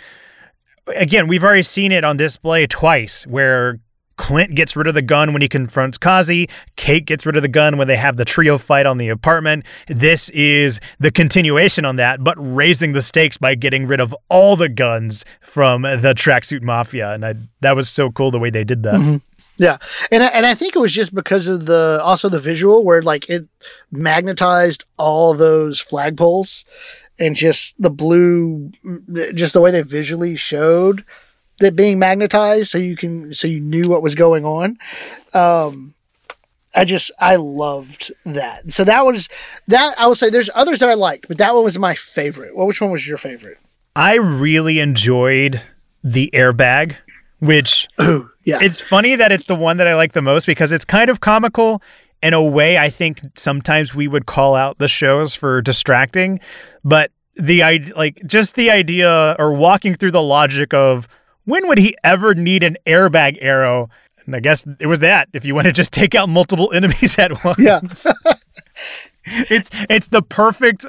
again, 0.87 1.27
we've 1.27 1.43
already 1.43 1.63
seen 1.63 1.91
it 1.91 2.03
on 2.03 2.17
display 2.17 2.67
twice 2.67 3.25
where 3.27 3.79
Clint 4.17 4.53
gets 4.53 4.75
rid 4.75 4.85
of 4.85 4.93
the 4.93 5.01
gun 5.01 5.33
when 5.33 5.41
he 5.41 5.47
confronts 5.47 5.97
Kazi. 5.97 6.47
Kate 6.75 7.05
gets 7.05 7.25
rid 7.25 7.35
of 7.35 7.41
the 7.41 7.47
gun 7.47 7.77
when 7.77 7.87
they 7.87 7.97
have 7.97 8.17
the 8.17 8.25
trio 8.25 8.59
fight 8.59 8.85
on 8.85 8.99
the 8.99 9.09
apartment. 9.09 9.65
This 9.87 10.29
is 10.29 10.79
the 10.99 11.11
continuation 11.11 11.85
on 11.85 11.95
that, 11.95 12.23
but 12.23 12.35
raising 12.37 12.93
the 12.93 13.01
stakes 13.01 13.37
by 13.37 13.55
getting 13.55 13.87
rid 13.87 13.99
of 13.99 14.15
all 14.29 14.55
the 14.55 14.69
guns 14.69 15.25
from 15.39 15.81
the 15.81 16.13
tracksuit 16.15 16.61
mafia. 16.61 17.13
And 17.13 17.25
I, 17.25 17.33
that 17.61 17.75
was 17.75 17.89
so 17.89 18.11
cool 18.11 18.29
the 18.29 18.37
way 18.37 18.51
they 18.51 18.63
did 18.63 18.83
that. 18.83 18.95
Mm-hmm. 18.95 19.17
Yeah, 19.57 19.77
and 20.11 20.23
I, 20.23 20.27
and 20.27 20.45
I 20.45 20.55
think 20.55 20.75
it 20.75 20.79
was 20.79 20.93
just 20.93 21.13
because 21.13 21.47
of 21.47 21.65
the 21.65 21.99
also 22.03 22.29
the 22.29 22.39
visual 22.39 22.83
where 22.83 23.01
like 23.01 23.29
it 23.29 23.47
magnetized 23.91 24.85
all 24.97 25.33
those 25.35 25.83
flagpoles 25.83 26.63
and 27.19 27.35
just 27.35 27.81
the 27.81 27.89
blue, 27.89 28.71
just 29.33 29.53
the 29.53 29.61
way 29.61 29.71
they 29.71 29.81
visually 29.81 30.35
showed 30.35 31.05
that 31.59 31.75
being 31.75 31.99
magnetized, 31.99 32.69
so 32.69 32.77
you 32.77 32.95
can 32.95 33.33
so 33.33 33.47
you 33.47 33.59
knew 33.59 33.89
what 33.89 34.03
was 34.03 34.15
going 34.15 34.45
on. 34.45 34.77
Um, 35.33 35.93
I 36.73 36.85
just 36.85 37.11
I 37.19 37.35
loved 37.35 38.11
that. 38.25 38.71
So 38.71 38.83
that 38.83 39.05
was 39.05 39.29
that. 39.67 39.95
I 39.99 40.07
will 40.07 40.15
say 40.15 40.29
there's 40.29 40.49
others 40.55 40.79
that 40.79 40.89
I 40.89 40.95
liked, 40.95 41.27
but 41.27 41.37
that 41.37 41.53
one 41.53 41.63
was 41.63 41.77
my 41.77 41.95
favorite. 41.95 42.55
Well, 42.55 42.67
which 42.67 42.81
one 42.81 42.91
was 42.91 43.07
your 43.07 43.17
favorite? 43.17 43.57
I 43.95 44.15
really 44.15 44.79
enjoyed 44.79 45.61
the 46.03 46.29
airbag, 46.33 46.95
which 47.39 47.87
Ooh, 48.01 48.29
yeah. 48.43 48.59
It's 48.61 48.81
funny 48.81 49.15
that 49.15 49.31
it's 49.31 49.45
the 49.45 49.55
one 49.55 49.77
that 49.77 49.87
I 49.87 49.95
like 49.95 50.13
the 50.13 50.21
most 50.21 50.45
because 50.45 50.71
it's 50.71 50.85
kind 50.85 51.09
of 51.09 51.19
comical 51.19 51.81
in 52.21 52.33
a 52.33 52.41
way 52.41 52.77
I 52.77 52.89
think 52.89 53.21
sometimes 53.35 53.95
we 53.95 54.07
would 54.07 54.25
call 54.25 54.55
out 54.55 54.77
the 54.77 54.87
shows 54.87 55.33
for 55.35 55.61
distracting, 55.61 56.39
but 56.83 57.11
the 57.35 57.63
idea 57.63 57.95
like 57.95 58.21
just 58.25 58.55
the 58.55 58.69
idea 58.69 59.35
or 59.39 59.53
walking 59.53 59.95
through 59.95 60.11
the 60.11 60.21
logic 60.21 60.73
of 60.73 61.07
when 61.45 61.67
would 61.67 61.77
he 61.77 61.95
ever 62.03 62.35
need 62.35 62.63
an 62.63 62.77
airbag 62.85 63.37
arrow? 63.41 63.89
And 64.25 64.35
I 64.35 64.39
guess 64.39 64.65
it 64.79 64.87
was 64.87 64.99
that 64.99 65.29
if 65.33 65.45
you 65.45 65.55
want 65.55 65.65
to 65.65 65.71
just 65.71 65.93
take 65.93 66.13
out 66.13 66.29
multiple 66.29 66.71
enemies 66.75 67.17
at 67.17 67.43
once. 67.43 67.59
Yeah. 67.59 67.81
it's 69.25 69.69
it's 69.89 70.07
the 70.09 70.21
perfect 70.21 70.85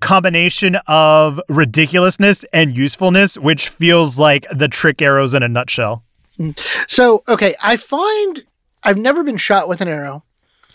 combination 0.00 0.76
of 0.86 1.40
ridiculousness 1.48 2.44
and 2.52 2.76
usefulness, 2.76 3.38
which 3.38 3.68
feels 3.68 4.18
like 4.18 4.46
the 4.52 4.68
trick 4.68 5.00
arrows 5.00 5.34
in 5.34 5.42
a 5.42 5.48
nutshell. 5.48 6.04
Mm. 6.38 6.58
So, 6.88 7.22
okay, 7.26 7.54
I 7.62 7.76
find 7.76 8.44
I've 8.82 8.98
never 8.98 9.22
been 9.22 9.38
shot 9.38 9.68
with 9.68 9.80
an 9.80 9.88
arrow 9.88 10.22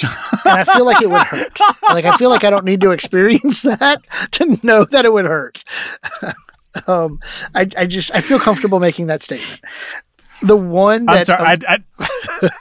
and 0.03 0.59
I 0.59 0.63
feel 0.63 0.85
like 0.85 1.01
it 1.01 1.09
would 1.09 1.21
hurt. 1.27 1.59
Like 1.89 2.05
I 2.05 2.15
feel 2.17 2.29
like 2.29 2.43
I 2.43 2.49
don't 2.49 2.65
need 2.65 2.81
to 2.81 2.91
experience 2.91 3.61
that 3.63 4.01
to 4.31 4.57
know 4.63 4.85
that 4.85 5.05
it 5.05 5.13
would 5.13 5.25
hurt. 5.25 5.63
um, 6.87 7.19
I, 7.55 7.67
I 7.77 7.85
just 7.85 8.13
I 8.13 8.21
feel 8.21 8.39
comfortable 8.39 8.79
making 8.79 9.07
that 9.07 9.21
statement. 9.21 9.61
The 10.41 10.55
one 10.57 11.05
that 11.07 11.17
I'm 11.17 11.25
sorry, 11.25 11.41
um, 11.41 11.61
I, 11.67 11.79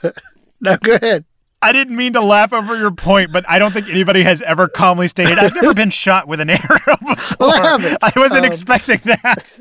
I 0.04 0.12
no, 0.60 0.76
go 0.78 0.94
ahead. 0.94 1.24
I 1.60 1.72
didn't 1.72 1.96
mean 1.96 2.12
to 2.12 2.20
laugh 2.20 2.52
over 2.52 2.76
your 2.76 2.92
point, 2.92 3.32
but 3.32 3.44
I 3.48 3.58
don't 3.58 3.72
think 3.72 3.88
anybody 3.88 4.22
has 4.22 4.42
ever 4.42 4.68
calmly 4.68 5.08
stated, 5.08 5.38
I've 5.40 5.56
never 5.56 5.74
been 5.74 5.90
shot 5.90 6.28
with 6.28 6.38
an 6.38 6.50
arrow 6.50 6.96
before. 7.04 7.48
Well, 7.48 7.50
I 7.50 7.66
haven't. 7.66 7.98
I 8.00 8.12
wasn't 8.14 8.40
Um, 8.40 8.44
expecting 8.44 9.00
that. 9.04 9.54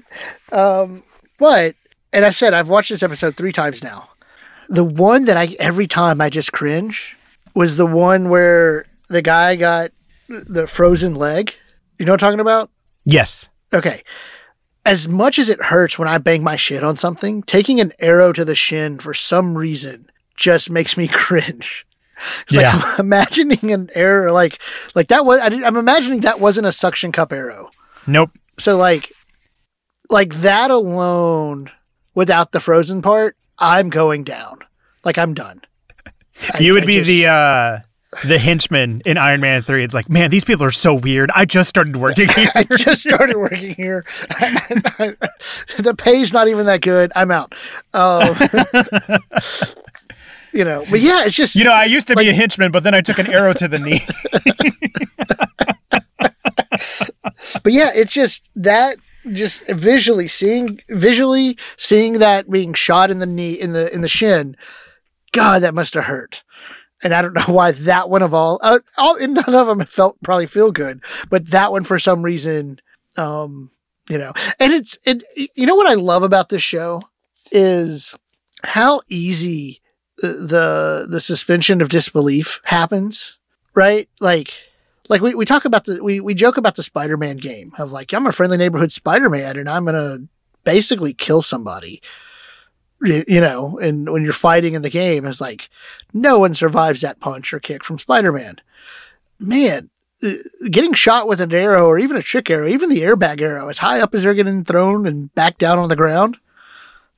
Um, 0.52 1.04
but 1.40 1.74
and 2.14 2.24
I 2.24 2.30
said 2.30 2.54
I've 2.54 2.70
watched 2.70 2.90
this 2.90 3.02
episode 3.02 3.36
three 3.36 3.52
times 3.52 3.84
now. 3.84 4.10
The 4.70 4.84
one 4.84 5.26
that 5.26 5.38
I 5.38 5.56
every 5.60 5.88
time 5.88 6.22
I 6.22 6.30
just 6.30 6.52
cringe 6.52 7.17
was 7.58 7.76
the 7.76 7.88
one 7.88 8.30
where 8.30 8.86
the 9.10 9.22
guy 9.24 9.56
got 9.56 9.92
the 10.30 10.68
frozen 10.68 11.16
leg. 11.16 11.56
You 11.98 12.06
know 12.06 12.12
what 12.14 12.22
I'm 12.22 12.28
talking 12.28 12.40
about? 12.40 12.70
Yes. 13.04 13.50
Okay. 13.74 14.04
As 14.86 15.08
much 15.10 15.40
as 15.40 15.50
it 15.50 15.62
hurts 15.64 15.98
when 15.98 16.08
I 16.08 16.20
bang 16.20 16.44
my 16.44 16.56
shit 16.56 16.84
on 16.84 16.98
something, 16.98 17.42
taking 17.42 17.80
an 17.80 17.94
arrow 18.00 18.32
to 18.32 18.46
the 18.46 18.54
shin 18.54 19.00
for 19.00 19.14
some 19.14 19.58
reason 19.58 20.06
just 20.36 20.70
makes 20.70 20.96
me 20.98 21.08
cringe. 21.12 21.88
It's 22.46 22.56
like 22.56 22.64
Yeah. 22.64 22.80
I'm 22.84 23.00
imagining 23.06 23.72
an 23.72 23.90
arrow 23.96 24.32
like 24.32 24.60
like 24.94 25.08
that 25.08 25.26
was 25.26 25.40
I 25.40 25.48
I'm 25.48 25.78
imagining 25.78 26.22
that 26.22 26.40
wasn't 26.40 26.68
a 26.68 26.72
suction 26.72 27.12
cup 27.12 27.34
arrow. 27.34 27.72
Nope. 28.06 28.32
So 28.60 28.78
like 28.78 29.12
like 30.10 30.36
that 30.42 30.70
alone 30.70 31.72
without 32.14 32.52
the 32.52 32.60
frozen 32.60 33.02
part, 33.02 33.36
I'm 33.58 33.90
going 33.90 34.24
down. 34.24 34.60
Like 35.04 35.18
I'm 35.18 35.34
done. 35.34 35.62
I- 36.54 36.60
you 36.60 36.74
would 36.74 36.84
I 36.84 36.88
be 36.88 36.96
just- 36.98 37.08
the 37.08 37.28
uh 37.28 37.80
the 38.24 38.40
henchman 38.40 39.02
in 39.06 39.18
Iron 39.18 39.42
Man 39.42 39.62
3. 39.62 39.84
It's 39.84 39.94
like, 39.94 40.10
man, 40.10 40.32
these 40.32 40.46
people 40.46 40.64
are 40.64 40.72
so 40.72 40.96
weird. 40.96 41.30
I 41.36 41.44
just 41.46 41.68
started 41.70 41.98
working 41.98 42.30
here. 42.36 42.50
I 42.56 42.64
just 42.64 43.02
started 43.02 43.36
working 43.36 43.76
here. 43.76 44.06
the 44.30 45.94
pay's 45.98 46.32
not 46.34 46.48
even 46.48 46.66
that 46.68 46.82
good. 46.82 47.12
I'm 47.16 47.32
out. 47.32 47.54
Um, 47.94 48.34
you 50.54 50.64
know, 50.64 50.84
but 50.90 51.02
yeah, 51.02 51.26
it's 51.26 51.36
just 51.36 51.56
You 51.56 51.66
know, 51.66 51.74
I 51.74 51.84
used 51.86 52.08
to 52.08 52.16
be 52.16 52.30
a 52.30 52.34
henchman, 52.34 52.72
but 52.72 52.84
then 52.84 52.96
I 52.96 53.02
took 53.02 53.20
an 53.20 53.28
arrow 53.28 53.54
to 53.54 53.68
the 53.68 53.78
knee. 53.78 54.02
but 57.64 57.74
yeah, 57.74 57.92
it's 57.94 58.14
just 58.14 58.50
that 58.56 58.98
just 59.34 59.68
visually 59.68 60.28
seeing 60.28 60.80
visually 60.90 61.58
seeing 61.76 62.20
that 62.20 62.50
being 62.50 62.74
shot 62.74 63.12
in 63.12 63.20
the 63.20 63.26
knee 63.26 63.54
in 63.54 63.74
the 63.74 63.94
in 63.94 64.02
the 64.02 64.08
shin. 64.08 64.56
God, 65.38 65.64
that 65.64 65.76
must 65.76 65.94
have 65.94 66.06
hurt. 66.06 66.44
And 67.04 67.14
I 67.14 67.22
don't 67.22 67.34
know 67.48 67.54
why 67.54 67.72
that 67.72 68.10
one 68.10 68.22
of 68.22 68.34
all, 68.34 68.60
uh, 68.64 68.80
all 68.98 69.20
none 69.20 69.56
of 69.56 69.68
them 69.68 69.86
felt 69.86 70.18
probably 70.24 70.48
feel 70.48 70.72
good, 70.72 71.04
but 71.30 71.52
that 71.52 71.72
one 71.72 71.84
for 71.84 72.00
some 72.00 72.24
reason, 72.24 72.80
um, 73.18 73.72
you 74.10 74.18
know. 74.18 74.34
And 74.60 74.74
it's 74.74 74.98
it. 75.06 75.24
You 75.56 75.66
know 75.66 75.76
what 75.76 75.88
I 75.88 75.94
love 75.94 76.24
about 76.24 76.50
this 76.50 76.64
show 76.64 77.02
is 77.52 78.16
how 78.64 79.02
easy 79.08 79.82
the 80.18 81.06
the 81.10 81.22
suspension 81.22 81.82
of 81.82 81.90
disbelief 81.90 82.60
happens. 82.64 83.38
Right, 83.76 84.10
like 84.20 84.52
like 85.08 85.22
we, 85.22 85.36
we 85.36 85.46
talk 85.46 85.66
about 85.66 85.86
the 85.86 86.04
we, 86.04 86.20
we 86.20 86.34
joke 86.34 86.58
about 86.58 86.76
the 86.76 86.84
spider-man 86.84 87.38
game 87.38 87.74
of 87.78 87.92
like 87.92 88.14
i'm 88.14 88.28
a 88.28 88.32
friendly 88.32 88.58
neighborhood 88.58 88.92
spider-man 88.92 89.58
and 89.58 89.70
i'm 89.70 89.86
gonna 89.86 90.20
basically 90.64 91.14
kill 91.14 91.42
somebody 91.42 92.02
you, 93.02 93.42
know 93.42 93.78
and 93.80 94.12
when 94.12 94.24
you're 94.24 94.34
fighting 94.34 94.74
in 94.74 94.82
the 94.82 94.90
game 94.90 95.26
it's 95.26 95.42
like 95.42 95.70
no 96.14 96.40
one 96.40 96.54
survives 96.54 97.02
that 97.02 97.20
punch 97.20 97.54
or 97.54 97.60
kick 97.60 97.84
from 97.84 97.98
spider-man 97.98 98.60
man 99.40 99.90
uh, 100.24 100.32
getting 100.72 100.94
shot 100.94 101.28
with 101.28 101.40
an 101.40 101.54
arrow 101.54 101.86
or 101.86 102.00
even 102.00 102.18
a 102.18 102.22
trick 102.22 102.50
arrow 102.50 102.68
even 102.68 102.90
the 102.90 103.02
airbag 103.02 103.40
arrow 103.42 103.68
as 103.68 103.78
high 103.80 104.00
up 104.00 104.16
as 104.16 104.24
they're 104.24 104.34
getting 104.34 104.64
thrown 104.64 105.06
and 105.06 105.34
back 105.36 105.58
down 105.58 105.78
on 105.78 105.90
the 105.90 105.96
ground 105.96 106.38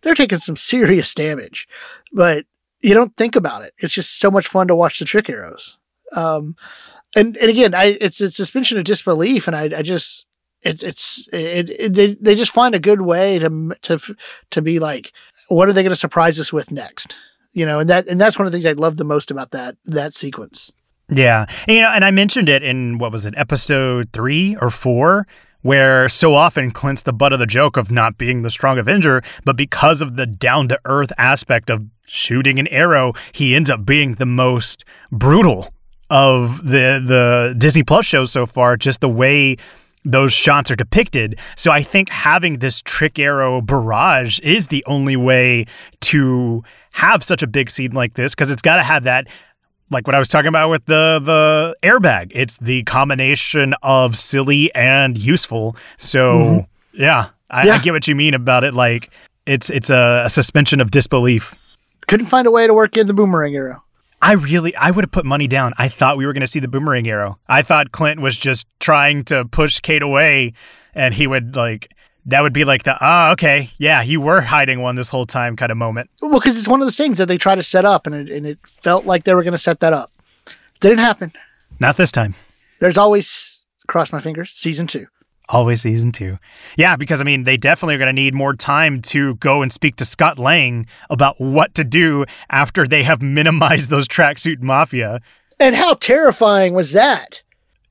they're 0.02 0.16
taking 0.16 0.40
some 0.40 0.56
serious 0.58 1.14
damage 1.14 1.68
but 2.12 2.46
you 2.82 2.94
don't 2.94 3.16
think 3.18 3.36
about 3.36 3.64
it. 3.64 3.74
It's 3.78 3.94
just 3.94 4.20
so 4.20 4.32
much 4.32 4.48
fun 4.48 4.68
to 4.68 4.76
watch 4.76 5.00
the 5.00 5.06
trick 5.06 5.30
arrows. 5.30 5.78
Um, 6.16 6.56
and 7.16 7.38
and 7.38 7.50
again, 7.50 7.74
I 7.74 7.98
it's 8.00 8.22
a 8.22 8.32
suspension 8.32 8.78
of 8.78 8.84
disbelief, 8.84 9.48
and 9.48 9.56
I 9.56 9.64
I 9.78 9.82
just 9.82 10.26
it's 10.62 10.84
it's 10.84 11.28
it, 11.34 11.70
it 11.70 11.94
they, 11.94 12.14
they 12.16 12.36
just 12.36 12.54
find 12.54 12.76
a 12.76 12.80
good 12.80 13.02
way 13.02 13.40
to 13.40 13.76
to 13.84 14.16
to 14.52 14.62
be 14.62 14.80
like, 14.80 15.12
what 15.50 15.68
are 15.68 15.74
they 15.74 15.84
going 15.84 15.92
to 15.92 15.96
surprise 15.96 16.40
us 16.40 16.54
with 16.54 16.72
next? 16.72 17.16
You 17.54 17.66
know, 17.66 17.80
and 17.80 17.90
that 17.90 18.08
and 18.08 18.22
that's 18.22 18.40
one 18.40 18.46
of 18.46 18.52
the 18.52 18.56
things 18.56 18.66
I 18.66 18.74
love 18.74 18.98
the 18.98 19.04
most 19.04 19.32
about 19.32 19.52
that 19.52 19.76
that 19.86 20.14
sequence. 20.14 20.72
Yeah, 21.10 21.48
and, 21.68 21.76
you 21.76 21.82
know, 21.82 21.90
and 21.90 22.06
I 22.06 22.12
mentioned 22.12 22.50
it 22.50 22.64
in 22.64 23.00
what 23.00 23.12
was 23.12 23.26
it, 23.26 23.34
episode 23.36 24.10
three 24.14 24.56
or 24.62 24.70
four, 24.70 25.26
where 25.62 26.08
so 26.08 26.36
often 26.36 26.72
Clint's 26.72 27.04
the 27.04 27.14
butt 27.14 27.34
of 27.34 27.40
the 27.40 27.48
joke 27.48 27.78
of 27.78 27.92
not 27.92 28.18
being 28.18 28.44
the 28.44 28.52
strong 28.52 28.78
Avenger, 28.78 29.24
but 29.44 29.58
because 29.58 30.02
of 30.02 30.16
the 30.16 30.28
down 30.28 30.68
to 30.70 30.80
earth 30.86 31.12
aspect 31.18 31.72
of 31.72 31.86
shooting 32.06 32.60
an 32.60 32.68
arrow, 32.68 33.14
he 33.34 33.56
ends 33.56 33.70
up 33.70 33.86
being 33.86 34.16
the 34.16 34.26
most 34.26 34.86
brutal 35.12 35.74
of 36.12 36.64
the 36.64 37.02
the 37.04 37.56
Disney 37.58 37.84
Plus 37.84 38.06
shows 38.06 38.32
so 38.32 38.46
far. 38.46 38.78
Just 38.78 39.02
the 39.02 39.10
way 39.10 39.58
those 40.06 40.34
shots 40.34 40.72
are 40.72 40.76
depicted. 40.76 41.40
So 41.56 41.72
I 41.72 41.82
think 41.82 42.10
having 42.10 42.60
this 42.60 42.82
trick 42.82 43.20
arrow 43.20 43.62
barrage 43.62 44.40
is 44.40 44.68
the 44.68 44.84
only 44.86 45.16
way 45.16 45.66
to 46.02 46.64
have 46.94 47.24
such 47.24 47.44
a 47.44 47.48
big 47.48 47.70
scene 47.70 47.92
like 47.92 48.14
this 48.14 48.34
because 48.34 48.50
it's 48.50 48.62
got 48.62 48.78
to 48.78 48.84
have 48.84 49.04
that 49.04 49.28
like 49.92 50.06
what 50.08 50.16
I 50.16 50.20
was 50.20 50.28
talking 50.28 50.50
about 50.50 50.70
with 50.70 50.86
the 50.86 51.20
the 51.24 51.76
airbag. 51.84 52.32
It's 52.34 52.58
the 52.58 52.84
combination 52.84 53.74
of 53.82 54.16
silly 54.16 54.74
and 54.74 55.18
useful. 55.18 55.76
So 55.98 56.34
mm-hmm. 56.34 57.02
yeah, 57.02 57.30
I, 57.50 57.66
yeah, 57.66 57.76
I, 57.76 57.80
get 57.80 57.94
what 57.94 58.08
you 58.08 58.16
mean 58.16 58.34
about 58.34 58.64
it. 58.64 58.74
Like 58.74 59.12
it's 59.46 59.70
it's 59.70 59.90
a, 59.90 60.24
a 60.26 60.30
suspension 60.30 60.82
of 60.82 60.92
disbelief. 60.92 61.56
Couldn't 62.08 62.28
find 62.28 62.48
a 62.48 62.52
way 62.52 62.68
to 62.68 62.74
work 62.74 62.98
in 62.98 63.08
the 63.08 63.14
boomerang 63.14 63.56
arrow. 63.56 63.84
I 64.22 64.34
really, 64.34 64.76
I 64.76 64.92
would 64.92 65.04
have 65.06 65.12
put 65.12 65.26
money 65.26 65.48
down. 65.48 65.74
I 65.78 65.88
thought 65.88 66.18
we 66.18 66.26
were 66.26 66.34
going 66.34 66.42
to 66.42 66.48
see 66.48 66.60
the 66.60 66.68
boomerang 66.68 67.08
arrow. 67.08 67.40
I 67.48 67.62
thought 67.62 67.92
Clint 67.92 68.20
was 68.20 68.38
just 68.38 68.68
trying 68.80 69.24
to 69.26 69.46
push 69.46 69.80
Kate 69.80 70.02
away, 70.02 70.54
and 70.94 71.14
he 71.14 71.26
would 71.28 71.56
like 71.56 71.94
that 72.26 72.42
would 72.42 72.54
be 72.54 72.66
like 72.66 72.84
the 72.84 72.98
ah 73.00 73.32
okay 73.32 73.70
yeah 73.78 74.02
you 74.02 74.20
were 74.20 74.42
hiding 74.42 74.82
one 74.82 74.96
this 74.96 75.10
whole 75.10 75.26
time 75.26 75.56
kind 75.56 75.72
of 75.72 75.78
moment. 75.78 76.10
Well, 76.22 76.40
because 76.40 76.58
it's 76.58 76.68
one 76.68 76.82
of 76.82 76.86
those 76.86 76.98
things 76.98 77.18
that 77.18 77.28
they 77.28 77.38
try 77.38 77.56
to 77.56 77.64
set 77.64 77.86
up, 77.86 78.06
and 78.06 78.16
it, 78.16 78.30
and 78.30 78.46
it 78.46 78.60
felt 78.84 79.06
like 79.06 79.24
they 79.24 79.34
were 79.34 79.44
going 79.44 79.54
to 79.54 79.58
set 79.58 79.80
that 79.80 79.94
up. 79.94 80.12
Didn't 80.80 81.00
happen. 81.00 81.32
Not 81.80 81.98
this 81.98 82.12
time. 82.12 82.36
There's 82.80 82.98
always 82.98 83.64
cross 83.88 84.12
my 84.12 84.20
fingers. 84.20 84.52
Season 84.52 84.86
two. 84.88 85.08
Always 85.52 85.82
season 85.82 86.12
two. 86.12 86.38
Yeah, 86.78 86.96
because 86.96 87.20
I 87.20 87.24
mean, 87.24 87.44
they 87.44 87.58
definitely 87.58 87.96
are 87.96 87.98
going 87.98 88.16
to 88.16 88.22
need 88.22 88.36
more 88.36 88.54
time 88.54 89.02
to 89.04 89.36
go 89.36 89.64
and 89.64 89.72
speak 89.72 89.96
to 89.96 90.06
Scott 90.06 90.38
Lang 90.38 90.86
about 91.10 91.42
what 91.42 91.74
to 91.74 91.84
do 91.84 92.26
after 92.52 92.86
they 92.86 93.02
have 93.02 93.22
minimized 93.22 93.90
those 93.90 94.08
tracksuit 94.08 94.62
mafia. 94.62 95.22
And 95.60 95.76
how 95.76 95.96
terrifying 95.96 96.76
was 96.76 96.94
that? 96.94 97.42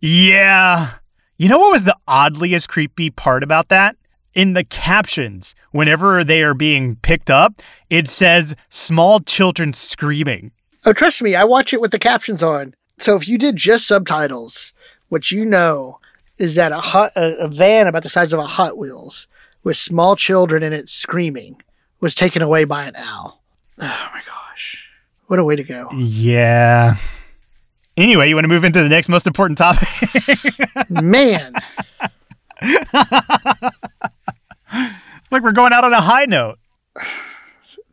Yeah. 0.01 0.93
You 1.37 1.49
know 1.49 1.59
what 1.59 1.73
was 1.73 1.83
the 1.85 1.97
oddliest 2.07 2.69
creepy 2.69 3.11
part 3.11 3.43
about 3.43 3.69
that? 3.69 3.97
In 4.35 4.53
the 4.53 4.65
captions, 4.65 5.57
whenever 5.73 6.23
they 6.23 6.43
are 6.43 6.55
being 6.55 6.97
picked 6.97 7.29
up, 7.29 7.61
it 7.91 8.07
says 8.07 8.55
small 8.71 9.19
children 9.19 9.73
screaming. 9.73 10.53
Oh, 10.85 10.93
trust 10.93 11.23
me, 11.23 11.35
I 11.35 11.43
watch 11.43 11.73
it 11.73 11.81
with 11.81 11.91
the 11.91 11.99
captions 11.99 12.43
on. 12.43 12.75
So 12.99 13.17
if 13.17 13.27
you 13.27 13.37
did 13.37 13.57
just 13.57 13.87
subtitles, 13.87 14.73
which 15.09 15.33
you 15.33 15.45
know 15.45 15.99
is 16.39 16.55
that 16.57 16.72
a, 16.72 16.78
hot, 16.78 17.12
a, 17.16 17.45
a 17.45 17.49
van 17.49 17.86
about 17.86 18.03
the 18.03 18.09
size 18.09 18.32
of 18.32 18.39
a 18.41 18.47
Hot 18.47 18.78
Wheels 18.78 19.26
with 19.62 19.76
small 19.76 20.16
children 20.16 20.62
in 20.62 20.72
it 20.72 20.89
screaming 20.89 21.61
was 22.01 22.14
taken 22.14 22.43
away 22.43 22.64
by 22.64 22.84
an 22.84 22.97
owl. 22.97 23.43
Oh 23.80 24.11
my 24.14 24.22
gosh. 24.26 24.84
What 25.26 25.39
a 25.39 25.45
way 25.45 25.57
to 25.57 25.64
go. 25.64 25.89
Yeah. 25.95 26.97
Anyway, 27.97 28.28
you 28.28 28.34
want 28.36 28.45
to 28.45 28.49
move 28.49 28.64
into 28.64 28.82
the 28.82 28.89
next 28.89 29.09
most 29.09 29.26
important 29.26 29.59
topic? 29.59 29.89
Man. 30.91 31.55
Like 35.30 35.43
we're 35.43 35.53
going 35.53 35.72
out 35.72 35.84
on 35.84 35.93
a 35.93 36.01
high 36.01 36.24
note. 36.26 36.59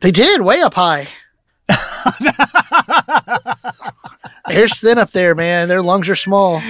They 0.00 0.10
did, 0.10 0.40
way 0.40 0.60
up 0.60 0.74
high. 0.74 1.08
Hair's 4.46 4.80
thin 4.80 4.98
up 4.98 5.10
there, 5.10 5.34
man. 5.34 5.68
Their 5.68 5.82
lungs 5.82 6.08
are 6.08 6.14
small. 6.14 6.62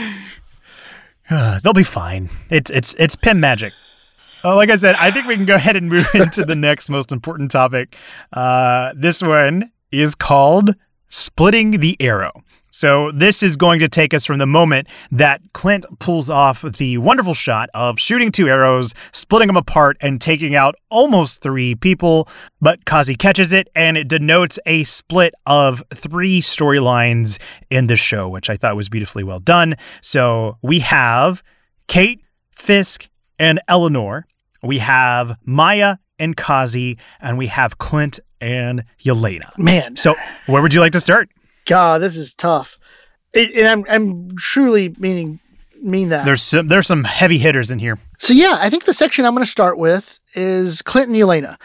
They'll 1.63 1.73
be 1.73 1.83
fine. 1.83 2.31
It's 2.51 2.71
it's 2.71 2.95
it's 2.99 3.17
Pym 3.17 3.41
magic. 3.41 3.73
Uh, 4.45 4.55
like 4.55 4.71
I 4.71 4.77
said, 4.77 4.95
I 4.97 5.11
think 5.11 5.27
we 5.27 5.35
can 5.35 5.47
go 5.47 5.57
ahead 5.57 5.75
and 5.75 5.89
move 5.89 6.07
into 6.15 6.45
the 6.45 6.55
next 6.55 6.89
most 6.89 7.11
important 7.11 7.51
topic. 7.51 7.97
Uh, 8.33 8.93
this 8.95 9.23
one 9.23 9.73
is 9.91 10.15
called 10.15 10.75
splitting 11.09 11.73
the 11.73 11.97
arrow. 12.01 12.43
So, 12.71 13.11
this 13.11 13.43
is 13.43 13.57
going 13.57 13.81
to 13.81 13.89
take 13.89 14.13
us 14.13 14.27
from 14.27 14.37
the 14.39 14.47
moment 14.47 14.89
that 15.11 15.41
Clint 15.55 15.87
pulls 15.99 16.29
off 16.29 16.61
the 16.61 16.99
wonderful 16.99 17.33
shot 17.33 17.71
of 17.73 17.99
shooting 17.99 18.31
two 18.31 18.49
arrows, 18.49 18.93
splitting 19.15 19.47
them 19.47 19.57
apart, 19.57 19.97
and 20.03 20.21
taking 20.21 20.55
out 20.55 20.75
almost 20.91 21.41
three 21.41 21.75
people. 21.75 22.29
But 22.61 22.85
Kazi 22.85 23.15
catches 23.15 23.55
it, 23.55 23.69
and 23.75 23.97
it 23.97 24.09
denotes 24.09 24.59
a 24.67 24.85
split 24.85 25.33
of 25.47 25.83
three 25.95 26.43
storylines 26.43 27.41
in 27.71 27.87
the 27.87 27.97
show, 27.97 28.29
which 28.29 28.51
I 28.51 28.59
thought 28.59 28.77
was 28.77 28.91
beautifully 28.91 29.25
well 29.25 29.41
done. 29.41 29.77
So, 30.03 30.59
we 30.63 30.81
have 30.81 31.43
Kate, 31.89 32.21
Fisk, 32.51 33.09
and 33.39 33.59
Eleanor. 33.69 34.27
We 34.63 34.81
have 34.81 35.39
Maya 35.47 35.97
and 36.19 36.37
Kazi, 36.37 36.99
and 37.21 37.39
we 37.39 37.47
have 37.47 37.79
Clint 37.79 38.21
and 38.41 38.85
Yelena. 39.01 39.57
Man. 39.59 39.97
So, 39.97 40.15
where 40.47 40.63
would 40.63 40.75
you 40.75 40.81
like 40.81 40.93
to 40.93 41.01
start? 41.01 41.29
God, 41.65 42.01
this 42.01 42.17
is 42.17 42.35
tough. 42.35 42.79
It, 43.33 43.55
and 43.55 43.67
I'm 43.67 43.85
I'm 43.89 44.37
truly 44.37 44.95
meaning 44.99 45.41
mean 45.83 46.09
that. 46.11 46.25
There's 46.25 46.43
some 46.43 46.69
there's 46.69 46.87
some 46.87 47.05
heavy 47.05 47.39
hitters 47.39 47.71
in 47.71 47.79
here. 47.79 47.99
So 48.19 48.33
yeah, 48.33 48.57
I 48.61 48.71
think 48.71 48.85
the 48.85 48.95
section 48.95 49.25
I'm 49.25 49.35
going 49.35 49.45
to 49.45 49.51
start 49.51 49.79
with 49.79 50.21
is 50.35 50.83
Clint 50.83 51.09
and 51.09 51.17
Yelena. 51.17 51.57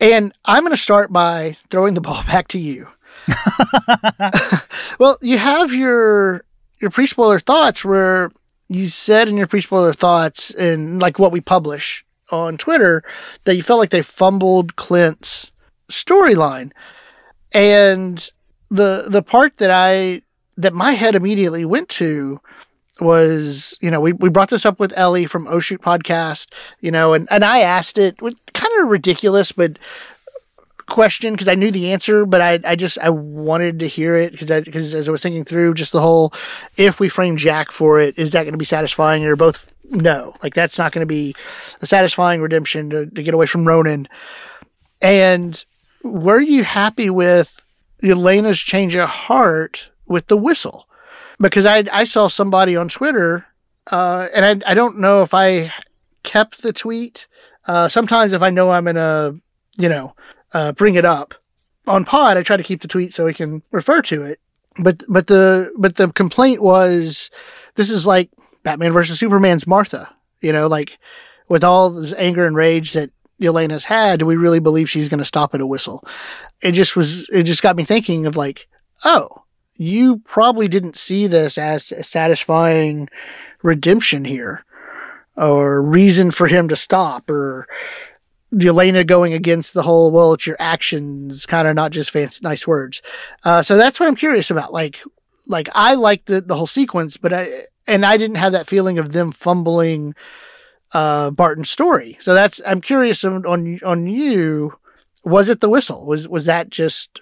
And 0.00 0.32
I'm 0.44 0.62
going 0.62 0.72
to 0.72 0.76
start 0.76 1.12
by 1.12 1.56
throwing 1.70 1.94
the 1.94 2.00
ball 2.00 2.22
back 2.26 2.48
to 2.48 2.58
you. 2.58 2.88
well, 4.98 5.18
you 5.22 5.38
have 5.38 5.72
your 5.72 6.44
your 6.80 6.90
pre-spoiler 6.90 7.38
thoughts 7.38 7.84
where 7.84 8.30
you 8.68 8.88
said 8.88 9.28
in 9.28 9.36
your 9.36 9.46
pre-spoiler 9.46 9.92
thoughts 9.92 10.50
and 10.54 11.00
like 11.00 11.18
what 11.18 11.32
we 11.32 11.40
publish 11.40 12.04
on 12.30 12.56
Twitter 12.56 13.02
that 13.44 13.54
you 13.54 13.62
felt 13.62 13.78
like 13.78 13.90
they 13.90 14.02
fumbled 14.02 14.76
Clint's 14.76 15.52
storyline. 15.88 16.72
And 17.52 18.30
the 18.70 19.06
the 19.08 19.22
part 19.22 19.58
that 19.58 19.70
I 19.70 20.22
that 20.56 20.74
my 20.74 20.92
head 20.92 21.14
immediately 21.14 21.64
went 21.64 21.88
to 21.90 22.40
was, 23.00 23.76
you 23.80 23.90
know, 23.90 24.00
we, 24.00 24.12
we 24.12 24.28
brought 24.28 24.50
this 24.50 24.64
up 24.64 24.78
with 24.78 24.96
Ellie 24.96 25.26
from 25.26 25.48
Oh 25.48 25.58
Shoot 25.58 25.82
podcast, 25.82 26.52
you 26.80 26.92
know, 26.92 27.12
and, 27.12 27.26
and 27.30 27.44
I 27.44 27.60
asked 27.60 27.98
it 27.98 28.18
kind 28.18 28.72
of 28.80 28.88
ridiculous, 28.88 29.50
but 29.50 29.78
question 30.86 31.32
because 31.32 31.48
I 31.48 31.54
knew 31.54 31.70
the 31.70 31.92
answer, 31.92 32.26
but 32.26 32.40
I, 32.40 32.60
I 32.64 32.76
just 32.76 32.98
I 32.98 33.10
wanted 33.10 33.78
to 33.80 33.88
hear 33.88 34.16
it 34.16 34.32
because 34.32 34.64
because 34.64 34.94
as 34.94 35.08
I 35.08 35.12
was 35.12 35.22
thinking 35.22 35.44
through 35.44 35.74
just 35.74 35.92
the 35.92 36.00
whole 36.00 36.32
if 36.76 37.00
we 37.00 37.08
frame 37.08 37.36
Jack 37.36 37.72
for 37.72 38.00
it, 38.00 38.18
is 38.18 38.32
that 38.32 38.42
going 38.42 38.52
to 38.52 38.58
be 38.58 38.64
satisfying? 38.64 39.24
Or 39.24 39.36
both 39.36 39.68
no, 39.90 40.34
like 40.42 40.54
that's 40.54 40.78
not 40.78 40.92
going 40.92 41.00
to 41.00 41.06
be 41.06 41.34
a 41.80 41.86
satisfying 41.86 42.40
redemption 42.40 42.90
to, 42.90 43.06
to 43.06 43.22
get 43.22 43.34
away 43.34 43.46
from 43.46 43.66
Ronin. 43.66 44.08
And 45.00 45.64
were 46.04 46.40
you 46.40 46.62
happy 46.62 47.10
with 47.10 47.66
Yelena's 48.02 48.60
change 48.60 48.94
of 48.94 49.08
heart 49.08 49.88
with 50.06 50.28
the 50.28 50.36
whistle? 50.36 50.86
Because 51.40 51.66
I 51.66 51.84
I 51.90 52.04
saw 52.04 52.28
somebody 52.28 52.76
on 52.76 52.88
Twitter, 52.88 53.46
uh, 53.90 54.28
and 54.32 54.62
I 54.64 54.70
I 54.70 54.74
don't 54.74 54.98
know 54.98 55.22
if 55.22 55.34
I 55.34 55.72
kept 56.22 56.62
the 56.62 56.72
tweet. 56.72 57.26
Uh, 57.66 57.88
sometimes 57.88 58.32
if 58.32 58.42
I 58.42 58.50
know 58.50 58.70
I'm 58.70 58.84
gonna 58.84 59.36
you 59.76 59.88
know 59.88 60.14
uh, 60.52 60.72
bring 60.72 60.94
it 60.94 61.04
up 61.04 61.34
on 61.88 62.04
pod, 62.04 62.36
I 62.36 62.42
try 62.42 62.56
to 62.56 62.62
keep 62.62 62.82
the 62.82 62.88
tweet 62.88 63.12
so 63.12 63.24
we 63.24 63.34
can 63.34 63.62
refer 63.72 64.02
to 64.02 64.22
it. 64.22 64.38
But 64.78 65.02
but 65.08 65.26
the 65.26 65.72
but 65.76 65.96
the 65.96 66.12
complaint 66.12 66.62
was 66.62 67.30
this 67.74 67.90
is 67.90 68.06
like 68.06 68.30
Batman 68.62 68.92
versus 68.92 69.18
Superman's 69.18 69.66
Martha. 69.66 70.14
You 70.40 70.52
know, 70.52 70.68
like 70.68 70.98
with 71.48 71.64
all 71.64 71.90
this 71.90 72.14
anger 72.14 72.44
and 72.44 72.54
rage 72.54 72.92
that 72.92 73.10
Yelena's 73.40 73.84
had, 73.84 74.20
do 74.20 74.26
we 74.26 74.36
really 74.36 74.60
believe 74.60 74.88
she's 74.88 75.08
going 75.08 75.18
to 75.18 75.24
stop 75.24 75.54
at 75.54 75.60
a 75.60 75.66
whistle? 75.66 76.04
It 76.62 76.72
just 76.72 76.96
was, 76.96 77.28
it 77.30 77.44
just 77.44 77.62
got 77.62 77.76
me 77.76 77.84
thinking 77.84 78.26
of 78.26 78.36
like, 78.36 78.68
oh, 79.04 79.42
you 79.76 80.18
probably 80.18 80.68
didn't 80.68 80.96
see 80.96 81.26
this 81.26 81.58
as 81.58 81.90
a 81.92 82.04
satisfying 82.04 83.08
redemption 83.62 84.24
here 84.24 84.64
or 85.36 85.82
reason 85.82 86.30
for 86.30 86.46
him 86.46 86.68
to 86.68 86.76
stop 86.76 87.28
or 87.28 87.66
Yelena 88.52 89.04
going 89.04 89.32
against 89.32 89.74
the 89.74 89.82
whole, 89.82 90.12
well, 90.12 90.34
it's 90.34 90.46
your 90.46 90.56
actions, 90.60 91.44
kind 91.44 91.66
of 91.66 91.74
not 91.74 91.90
just 91.90 92.12
fancy, 92.12 92.40
nice 92.42 92.66
words. 92.66 93.02
Uh, 93.42 93.62
so 93.62 93.76
that's 93.76 93.98
what 93.98 94.08
I'm 94.08 94.14
curious 94.14 94.50
about. 94.50 94.72
Like, 94.72 95.00
like 95.48 95.68
I 95.74 95.94
liked 95.94 96.26
the, 96.26 96.40
the 96.40 96.54
whole 96.54 96.68
sequence, 96.68 97.16
but 97.16 97.32
I, 97.32 97.64
and 97.86 98.06
I 98.06 98.16
didn't 98.16 98.36
have 98.36 98.52
that 98.52 98.68
feeling 98.68 98.98
of 98.98 99.12
them 99.12 99.32
fumbling 99.32 100.14
uh, 100.94 101.30
Barton's 101.32 101.68
story. 101.68 102.16
So 102.20 102.32
that's 102.32 102.60
I'm 102.64 102.80
curious 102.80 103.24
on 103.24 103.44
on, 103.44 103.80
on 103.84 104.06
you. 104.06 104.78
Was 105.24 105.48
it 105.48 105.60
the 105.60 105.68
whistle? 105.68 106.06
Was 106.06 106.28
was 106.28 106.46
that 106.46 106.70
just 106.70 107.20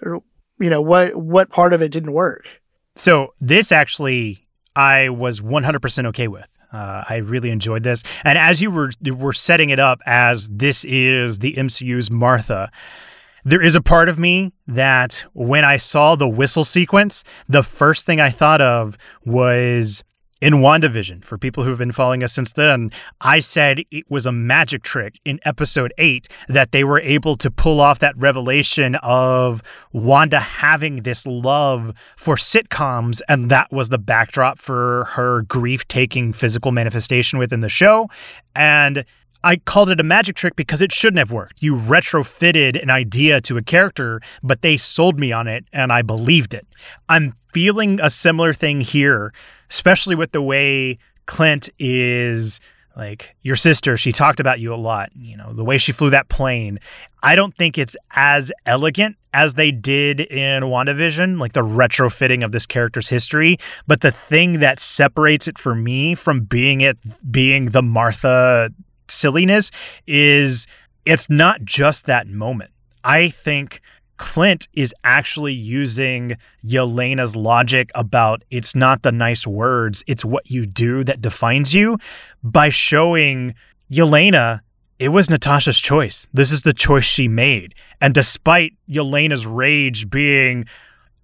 you 0.59 0.69
know 0.69 0.81
what 0.81 1.15
what 1.15 1.49
part 1.49 1.73
of 1.73 1.81
it 1.81 1.91
didn't 1.91 2.13
work. 2.13 2.61
So 2.95 3.33
this 3.41 3.71
actually, 3.71 4.47
I 4.75 5.09
was 5.09 5.39
100% 5.39 6.05
okay 6.07 6.27
with. 6.27 6.47
Uh, 6.71 7.03
I 7.07 7.17
really 7.17 7.49
enjoyed 7.49 7.83
this, 7.83 8.03
and 8.23 8.37
as 8.37 8.61
you 8.61 8.71
were 8.71 8.91
were 9.03 9.33
setting 9.33 9.69
it 9.69 9.79
up 9.79 9.99
as 10.05 10.49
this 10.49 10.83
is 10.85 11.39
the 11.39 11.53
MCU's 11.53 12.09
Martha, 12.09 12.71
there 13.43 13.61
is 13.61 13.75
a 13.75 13.81
part 13.81 14.09
of 14.09 14.17
me 14.17 14.53
that 14.65 15.23
when 15.33 15.65
I 15.65 15.77
saw 15.77 16.15
the 16.15 16.27
whistle 16.27 16.63
sequence, 16.63 17.23
the 17.47 17.61
first 17.61 18.07
thing 18.07 18.19
I 18.19 18.31
thought 18.31 18.61
of 18.61 18.97
was 19.23 20.03
in 20.41 20.55
WandaVision, 20.55 21.23
for 21.23 21.37
people 21.37 21.63
who've 21.63 21.77
been 21.77 21.91
following 21.91 22.23
us 22.23 22.33
since 22.33 22.51
then, 22.51 22.91
I 23.21 23.39
said 23.39 23.83
it 23.91 24.09
was 24.09 24.25
a 24.25 24.31
magic 24.31 24.83
trick 24.83 25.19
in 25.23 25.39
episode 25.45 25.93
eight 25.97 26.27
that 26.49 26.71
they 26.71 26.83
were 26.83 26.99
able 26.99 27.37
to 27.37 27.49
pull 27.49 27.79
off 27.79 27.99
that 27.99 28.17
revelation 28.17 28.95
of 28.95 29.63
Wanda 29.93 30.39
having 30.39 30.97
this 30.97 31.25
love 31.25 31.93
for 32.17 32.35
sitcoms. 32.35 33.21
And 33.29 33.49
that 33.51 33.71
was 33.71 33.89
the 33.89 33.97
backdrop 33.97 34.59
for 34.59 35.05
her 35.11 35.43
grief 35.43 35.87
taking 35.87 36.33
physical 36.33 36.71
manifestation 36.71 37.39
within 37.39 37.61
the 37.61 37.69
show. 37.69 38.09
And 38.55 39.05
I 39.43 39.57
called 39.57 39.89
it 39.89 39.99
a 39.99 40.03
magic 40.03 40.35
trick 40.35 40.55
because 40.55 40.81
it 40.81 40.91
shouldn't 40.91 41.19
have 41.19 41.31
worked. 41.31 41.61
You 41.61 41.75
retrofitted 41.75 42.81
an 42.81 42.89
idea 42.89 43.41
to 43.41 43.57
a 43.57 43.61
character, 43.61 44.21
but 44.41 44.61
they 44.61 44.77
sold 44.77 45.19
me 45.19 45.31
on 45.31 45.47
it 45.47 45.65
and 45.73 45.91
I 45.91 46.01
believed 46.01 46.53
it. 46.53 46.65
I'm 47.09 47.33
feeling 47.51 47.99
a 48.01 48.09
similar 48.09 48.53
thing 48.53 48.81
here, 48.81 49.33
especially 49.69 50.15
with 50.15 50.31
the 50.31 50.41
way 50.41 50.97
Clint 51.25 51.69
is 51.77 52.59
like 52.95 53.35
your 53.41 53.55
sister, 53.55 53.97
she 53.97 54.11
talked 54.11 54.39
about 54.39 54.59
you 54.59 54.73
a 54.73 54.77
lot, 54.77 55.09
you 55.15 55.35
know, 55.35 55.51
the 55.51 55.65
way 55.65 55.77
she 55.77 55.91
flew 55.91 56.11
that 56.11 56.29
plane. 56.29 56.79
I 57.23 57.35
don't 57.35 57.55
think 57.55 57.77
it's 57.77 57.97
as 58.11 58.51
elegant 58.65 59.17
as 59.33 59.55
they 59.55 59.71
did 59.71 60.19
in 60.19 60.63
WandaVision, 60.63 61.39
like 61.39 61.53
the 61.53 61.63
retrofitting 61.63 62.45
of 62.45 62.51
this 62.51 62.67
character's 62.67 63.09
history. 63.09 63.57
But 63.87 64.01
the 64.01 64.11
thing 64.11 64.59
that 64.59 64.79
separates 64.79 65.47
it 65.47 65.57
for 65.57 65.73
me 65.73 66.13
from 66.13 66.41
being 66.41 66.81
it 66.81 66.99
being 67.31 67.65
the 67.65 67.81
Martha 67.81 68.69
silliness 69.13 69.71
is 70.07 70.67
it's 71.05 71.29
not 71.29 71.63
just 71.63 72.05
that 72.05 72.27
moment. 72.27 72.71
I 73.03 73.29
think 73.29 73.81
Clint 74.17 74.67
is 74.73 74.93
actually 75.03 75.53
using 75.53 76.37
Yelena's 76.65 77.35
logic 77.35 77.91
about 77.95 78.43
it's 78.49 78.75
not 78.75 79.01
the 79.01 79.11
nice 79.11 79.45
words, 79.45 80.03
it's 80.07 80.23
what 80.23 80.49
you 80.49 80.65
do 80.65 81.03
that 81.03 81.21
defines 81.21 81.73
you 81.73 81.97
by 82.43 82.69
showing 82.69 83.55
Yelena 83.91 84.61
it 84.99 85.09
was 85.09 85.29
Natasha's 85.29 85.79
choice. 85.79 86.27
This 86.33 86.51
is 86.51 86.61
the 86.61 86.73
choice 86.73 87.03
she 87.03 87.27
made. 87.27 87.75
And 87.99 88.13
despite 88.13 88.73
Yelena's 88.89 89.45
rage 89.45 90.09
being, 90.09 90.65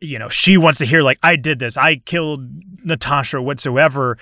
you 0.02 0.20
know, 0.20 0.28
she 0.28 0.58
wants 0.58 0.80
to 0.80 0.86
hear, 0.86 1.02
like, 1.02 1.20
I 1.24 1.38
did 1.38 1.60
this, 1.60 1.78
I 1.78 1.98
killed 1.98 2.46
Natasha 2.84 3.42
whatsoever, 3.42 4.18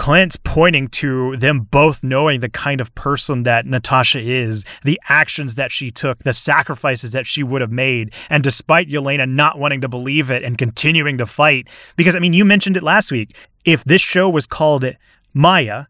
Clint's 0.00 0.38
pointing 0.42 0.88
to 0.88 1.36
them 1.36 1.60
both 1.60 2.02
knowing 2.02 2.40
the 2.40 2.48
kind 2.48 2.80
of 2.80 2.94
person 2.94 3.42
that 3.42 3.66
Natasha 3.66 4.18
is, 4.18 4.64
the 4.82 4.98
actions 5.10 5.56
that 5.56 5.70
she 5.70 5.90
took, 5.90 6.20
the 6.20 6.32
sacrifices 6.32 7.12
that 7.12 7.26
she 7.26 7.42
would 7.42 7.60
have 7.60 7.70
made. 7.70 8.14
And 8.30 8.42
despite 8.42 8.88
Yelena 8.88 9.28
not 9.28 9.58
wanting 9.58 9.82
to 9.82 9.90
believe 9.90 10.30
it 10.30 10.42
and 10.42 10.56
continuing 10.56 11.18
to 11.18 11.26
fight, 11.26 11.68
because 11.96 12.16
I 12.16 12.18
mean, 12.18 12.32
you 12.32 12.46
mentioned 12.46 12.78
it 12.78 12.82
last 12.82 13.12
week. 13.12 13.36
If 13.66 13.84
this 13.84 14.00
show 14.00 14.30
was 14.30 14.46
called 14.46 14.86
Maya, 15.34 15.84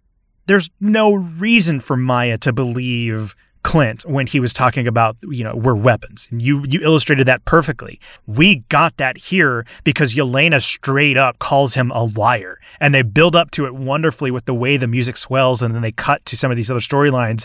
there's 0.46 0.70
no 0.80 1.12
reason 1.14 1.78
for 1.78 1.96
Maya 1.96 2.36
to 2.38 2.52
believe 2.52 3.36
Clint 3.62 4.04
when 4.06 4.26
he 4.26 4.40
was 4.40 4.52
talking 4.52 4.86
about, 4.86 5.16
you 5.22 5.44
know, 5.44 5.54
we're 5.54 5.74
weapons. 5.74 6.28
And 6.30 6.40
you 6.40 6.64
you 6.66 6.80
illustrated 6.82 7.26
that 7.26 7.44
perfectly. 7.44 8.00
We 8.26 8.56
got 8.68 8.96
that 8.96 9.18
here 9.18 9.66
because 9.84 10.14
Yelena 10.14 10.62
straight 10.62 11.16
up 11.16 11.38
calls 11.38 11.74
him 11.74 11.90
a 11.90 12.04
liar. 12.04 12.58
And 12.80 12.94
they 12.94 13.02
build 13.02 13.36
up 13.36 13.50
to 13.52 13.66
it 13.66 13.74
wonderfully 13.74 14.30
with 14.30 14.46
the 14.46 14.54
way 14.54 14.76
the 14.76 14.86
music 14.86 15.16
swells 15.16 15.62
and 15.62 15.74
then 15.74 15.82
they 15.82 15.92
cut 15.92 16.24
to 16.26 16.36
some 16.36 16.50
of 16.50 16.56
these 16.56 16.70
other 16.70 16.80
storylines. 16.80 17.44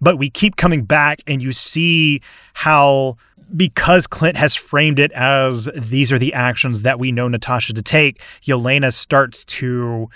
But 0.00 0.18
we 0.18 0.30
keep 0.30 0.56
coming 0.56 0.84
back 0.84 1.20
and 1.26 1.42
you 1.42 1.52
see 1.52 2.20
how 2.54 3.16
because 3.56 4.06
Clint 4.06 4.36
has 4.36 4.56
framed 4.56 4.98
it 4.98 5.12
as 5.12 5.68
these 5.74 6.12
are 6.12 6.18
the 6.18 6.32
actions 6.32 6.82
that 6.82 6.98
we 6.98 7.12
know 7.12 7.28
Natasha 7.28 7.72
to 7.74 7.82
take, 7.82 8.20
Yelena 8.42 8.92
starts 8.92 9.44
to 9.44 10.08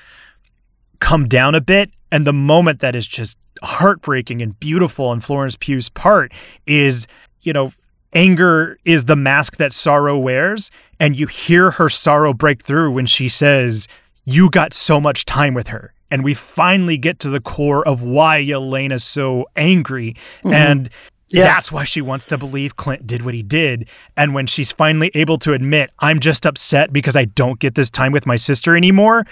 come 1.01 1.27
down 1.27 1.55
a 1.55 1.61
bit. 1.61 1.91
And 2.13 2.27
the 2.27 2.33
moment 2.33 2.81
that 2.81 2.97
is 2.97 3.07
just 3.07 3.39
heartbreaking 3.63 4.43
and 4.43 4.59
beautiful 4.59 5.07
on 5.07 5.21
Florence 5.21 5.57
Pugh's 5.57 5.89
part 5.89 6.33
is, 6.67 7.07
you 7.43 7.53
know, 7.53 7.73
anger 8.13 8.79
is 8.85 9.05
the 9.05 9.17
mask 9.17 9.57
that 9.57 9.73
sorrow 9.73 10.19
wears. 10.19 10.71
And 10.99 11.19
you 11.19 11.27
hear 11.27 11.73
her 11.73 11.89
sorrow 11.89 12.35
break 12.35 12.63
through 12.63 12.93
when 12.93 13.07
she 13.07 13.29
says, 13.29 13.89
You 14.25 14.51
got 14.51 14.75
so 14.75 15.01
much 15.01 15.25
time 15.25 15.55
with 15.55 15.69
her. 15.69 15.93
And 16.11 16.25
we 16.25 16.35
finally 16.35 16.99
get 16.99 17.19
to 17.21 17.31
the 17.31 17.41
core 17.41 17.87
of 17.87 18.03
why 18.03 18.43
Yelena's 18.43 19.05
so 19.05 19.47
angry. 19.57 20.15
Mm-hmm. 20.39 20.53
And 20.53 20.91
yeah. 21.33 21.45
That's 21.45 21.71
why 21.71 21.85
she 21.85 22.01
wants 22.01 22.25
to 22.27 22.39
believe 22.39 22.75
Clint 22.75 23.07
did 23.07 23.25
what 23.25 23.35
he 23.35 23.43
did. 23.45 23.89
And 24.17 24.35
when 24.35 24.49
she's 24.49 24.73
finally 24.73 25.13
able 25.15 25.39
to 25.39 25.53
admit, 25.53 25.91
I'm 26.01 26.19
just 26.19 26.45
upset 26.45 26.93
because 26.93 27.15
I 27.15 27.25
don't 27.25 27.61
get 27.61 27.77
this 27.77 27.89
time 27.89 28.11
with 28.11 28.27
my 28.27 28.35
sister 28.35 28.77
anymore, 28.77 29.25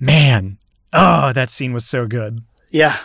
man, 0.00 0.58
oh, 0.92 1.32
that 1.32 1.48
scene 1.48 1.72
was 1.72 1.84
so 1.84 2.08
good. 2.08 2.42
Yeah 2.72 2.98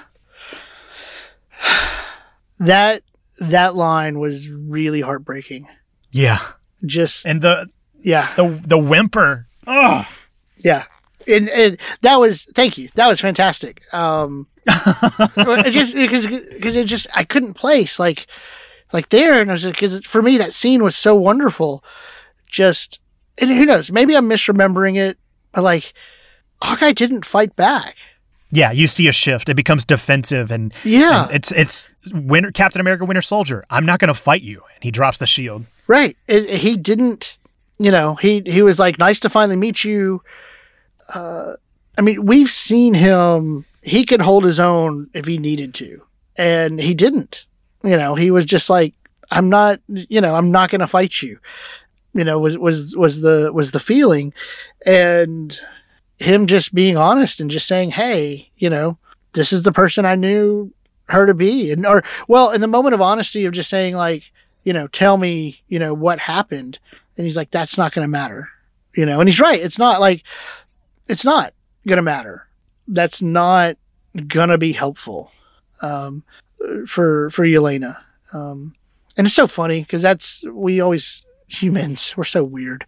that 2.60 3.04
that 3.40 3.76
line 3.76 4.20
was 4.20 4.50
really 4.50 5.02
heartbreaking. 5.02 5.68
Yeah. 6.12 6.40
Just 6.86 7.26
and 7.26 7.42
the 7.42 7.70
yeah 8.02 8.34
the 8.36 8.50
the 8.50 8.78
whimper. 8.78 9.48
Oh 9.66 10.08
yeah, 10.58 10.86
and 11.28 11.50
and 11.50 11.78
that 12.02 12.18
was 12.18 12.46
thank 12.56 12.78
you. 12.78 12.90
That 12.96 13.08
was 13.08 13.22
fantastic. 13.22 13.82
Um, 13.94 14.48
it 14.68 15.72
just 15.72 15.96
because 15.96 16.28
because 16.28 16.76
it 16.76 16.88
just 16.88 17.08
I 17.16 17.24
couldn't 17.24 17.54
place 17.54 18.00
like 18.00 18.28
like 18.92 19.10
there 19.10 19.40
and 19.40 19.50
I 19.50 19.54
was 19.54 19.66
like, 19.66 19.76
because 19.76 20.06
for 20.06 20.22
me 20.22 20.38
that 20.38 20.54
scene 20.54 20.84
was 20.84 20.96
so 20.96 21.16
wonderful. 21.16 21.84
Just 22.50 23.00
and 23.38 23.50
who 23.50 23.66
knows 23.66 23.92
maybe 23.92 24.16
I'm 24.16 24.30
misremembering 24.30 24.98
it, 24.98 25.18
but 25.54 25.64
like 25.64 25.94
Hawkeye 26.62 26.92
didn't 26.92 27.26
fight 27.26 27.56
back 27.56 27.96
yeah, 28.54 28.72
you 28.72 28.88
see 28.88 29.08
a 29.08 29.12
shift. 29.12 29.50
It 29.50 29.56
becomes 29.56 29.84
defensive, 29.84 30.52
and 30.52 30.74
yeah, 30.84 31.26
and 31.26 31.36
it's 31.36 31.52
it's 31.54 31.96
Winter 32.14 32.52
Captain 32.52 32.80
America, 32.80 33.04
Winter 33.04 33.22
Soldier. 33.22 33.66
I'm 33.72 33.86
not 33.86 34.00
going 34.00 34.10
to 34.10 34.14
fight 34.14 34.44
you, 34.44 34.62
and 34.76 34.84
he 34.84 34.92
drops 34.92 35.18
the 35.18 35.26
shield. 35.26 35.66
Right. 35.88 36.16
It, 36.28 36.50
he 36.50 36.78
didn't. 36.78 37.40
You 37.80 37.90
know, 37.90 38.14
he 38.14 38.44
he 38.46 38.62
was 38.62 38.78
like, 38.80 39.00
"Nice 39.00 39.20
to 39.22 39.30
finally 39.30 39.56
meet 39.56 39.84
you." 39.84 40.22
Uh, 41.14 41.54
I 41.98 42.02
mean, 42.02 42.26
we've 42.28 42.50
seen 42.50 42.94
him. 42.94 43.66
He 43.82 44.06
could 44.06 44.22
hold 44.22 44.44
his 44.44 44.60
own 44.60 45.10
if 45.16 45.26
he 45.26 45.40
needed 45.40 45.74
to, 45.76 46.04
and 46.38 46.80
he 46.80 46.94
didn't. 46.94 47.48
You 47.84 47.98
know, 47.98 48.14
he 48.14 48.30
was 48.30 48.46
just 48.46 48.70
like, 48.70 48.94
"I'm 49.32 49.50
not. 49.50 49.80
You 49.88 50.22
know, 50.22 50.36
I'm 50.36 50.52
not 50.52 50.70
going 50.70 50.82
to 50.82 50.88
fight 50.88 51.24
you." 51.24 51.40
You 52.14 52.24
know, 52.24 52.38
was 52.38 52.56
was 52.60 52.96
was 52.96 53.22
the 53.22 53.52
was 53.52 53.72
the 53.72 53.80
feeling, 53.80 54.32
and 54.86 55.60
him 56.24 56.48
just 56.48 56.74
being 56.74 56.98
honest 56.98 57.40
and 57.40 57.52
just 57.52 57.68
saying, 57.68 57.92
"Hey, 57.92 58.50
you 58.58 58.70
know, 58.70 58.98
this 59.34 59.54
is 59.54 59.64
the 59.64 59.72
person 59.72 60.06
I 60.06 60.16
knew 60.16 60.74
her 61.10 61.26
to 61.26 61.34
be," 61.34 61.72
and 61.72 61.86
or 61.86 62.04
well, 62.28 62.52
in 62.52 62.62
the 62.62 62.68
moment 62.68 62.94
of 62.94 63.02
honesty 63.02 63.46
of 63.46 63.54
just 63.54 63.70
saying 63.70 63.96
like, 63.96 64.32
you 64.64 64.74
know, 64.74 64.88
tell 64.88 65.18
me, 65.18 65.62
you 65.68 65.80
know, 65.80 65.94
what 65.94 66.20
happened, 66.20 66.80
and 67.18 67.26
he's 67.26 67.38
like, 67.38 67.52
"That's 67.52 67.78
not 67.78 67.94
going 67.94 68.06
to 68.06 68.12
matter," 68.12 68.50
you 68.96 69.06
know, 69.06 69.20
and 69.20 69.30
he's 69.30 69.40
right. 69.42 69.60
It's 69.60 69.78
not 69.80 70.00
like, 70.00 70.24
it's 71.10 71.26
not 71.26 71.54
going 71.88 71.98
to 71.98 72.04
matter. 72.04 72.48
That's 72.88 73.22
not 73.22 73.78
gonna 74.28 74.58
be 74.58 74.72
helpful 74.72 75.32
um, 75.82 76.24
for 76.86 77.30
for 77.30 77.46
Yelena. 77.46 77.98
Um, 78.32 78.76
and 79.18 79.28
it's 79.28 79.36
so 79.36 79.48
funny 79.48 79.82
because 79.82 80.02
that's 80.02 80.44
we 80.52 80.82
always 80.82 81.26
humans. 81.54 82.16
We're 82.18 82.24
so 82.24 82.44
weird. 82.44 82.86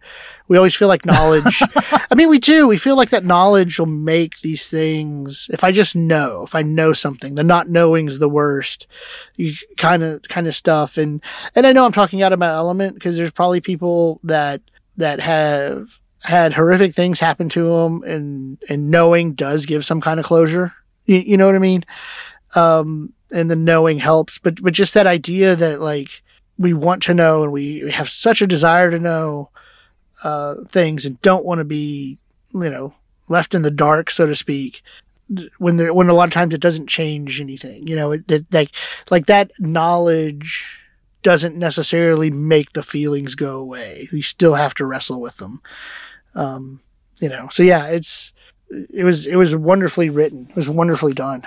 We 0.48 0.56
always 0.56 0.74
feel 0.74 0.88
like 0.88 1.06
knowledge. 1.06 1.60
I 2.10 2.14
mean 2.14 2.28
we 2.28 2.38
do. 2.38 2.66
We 2.66 2.78
feel 2.78 2.96
like 2.96 3.10
that 3.10 3.24
knowledge 3.24 3.78
will 3.78 3.86
make 3.86 4.40
these 4.40 4.68
things 4.68 5.48
if 5.52 5.64
i 5.64 5.72
just 5.72 5.94
know 5.96 6.42
if 6.42 6.54
i 6.54 6.62
know 6.62 6.92
something 6.92 7.34
the 7.34 7.44
not 7.44 7.68
knowing 7.68 8.06
is 8.06 8.18
the 8.18 8.28
worst 8.28 8.86
You 9.36 9.54
kind 9.76 10.02
of 10.02 10.22
kind 10.22 10.46
of 10.46 10.54
stuff. 10.54 10.96
And 10.96 11.22
and 11.54 11.66
i 11.66 11.72
know 11.72 11.84
i'm 11.84 11.92
talking 11.92 12.22
out 12.22 12.32
of 12.32 12.38
my 12.38 12.48
element 12.48 12.94
because 12.94 13.16
there's 13.16 13.32
probably 13.32 13.60
people 13.60 14.20
that 14.24 14.60
that 14.96 15.20
have 15.20 16.00
had 16.22 16.54
horrific 16.54 16.92
things 16.92 17.20
happen 17.20 17.48
to 17.50 17.68
them 17.68 18.02
and 18.02 18.58
and 18.68 18.90
knowing 18.90 19.34
does 19.34 19.66
give 19.66 19.84
some 19.84 20.00
kind 20.00 20.18
of 20.18 20.26
closure. 20.26 20.72
You, 21.04 21.18
you 21.18 21.36
know 21.36 21.46
what 21.46 21.54
i 21.54 21.60
mean? 21.60 21.84
Um 22.54 23.12
and 23.32 23.50
the 23.50 23.56
knowing 23.56 23.98
helps. 23.98 24.38
But 24.38 24.62
but 24.62 24.72
just 24.72 24.94
that 24.94 25.06
idea 25.06 25.56
that 25.56 25.80
like 25.80 26.22
we 26.58 26.72
want 26.72 27.02
to 27.04 27.14
know 27.14 27.42
and 27.42 27.52
we, 27.52 27.84
we 27.84 27.92
have 27.92 28.08
such 28.08 28.40
a 28.40 28.46
desire 28.46 28.90
to 28.90 28.98
know 28.98 29.50
uh, 30.24 30.56
things 30.68 31.04
and 31.04 31.20
don't 31.22 31.44
want 31.44 31.58
to 31.58 31.64
be, 31.64 32.18
you 32.52 32.70
know, 32.70 32.94
left 33.28 33.54
in 33.54 33.62
the 33.62 33.70
dark, 33.70 34.10
so 34.10 34.26
to 34.26 34.34
speak. 34.34 34.82
When 35.58 35.76
there, 35.76 35.92
when 35.92 36.08
a 36.08 36.14
lot 36.14 36.28
of 36.28 36.32
times 36.32 36.54
it 36.54 36.60
doesn't 36.60 36.88
change 36.88 37.40
anything, 37.40 37.88
you 37.88 37.96
know, 37.96 38.12
it, 38.12 38.30
it, 38.30 38.46
like 38.52 38.70
like 39.10 39.26
that 39.26 39.50
knowledge 39.58 40.78
doesn't 41.22 41.56
necessarily 41.56 42.30
make 42.30 42.72
the 42.74 42.84
feelings 42.84 43.34
go 43.34 43.58
away. 43.58 44.06
You 44.12 44.22
still 44.22 44.54
have 44.54 44.74
to 44.74 44.86
wrestle 44.86 45.20
with 45.20 45.38
them. 45.38 45.60
Um, 46.36 46.80
you 47.20 47.28
know, 47.28 47.48
so 47.50 47.64
yeah, 47.64 47.88
it's 47.88 48.32
it 48.70 49.02
was 49.02 49.26
it 49.26 49.34
was 49.34 49.56
wonderfully 49.56 50.10
written. 50.10 50.46
It 50.50 50.54
was 50.54 50.68
wonderfully 50.68 51.12
done. 51.12 51.42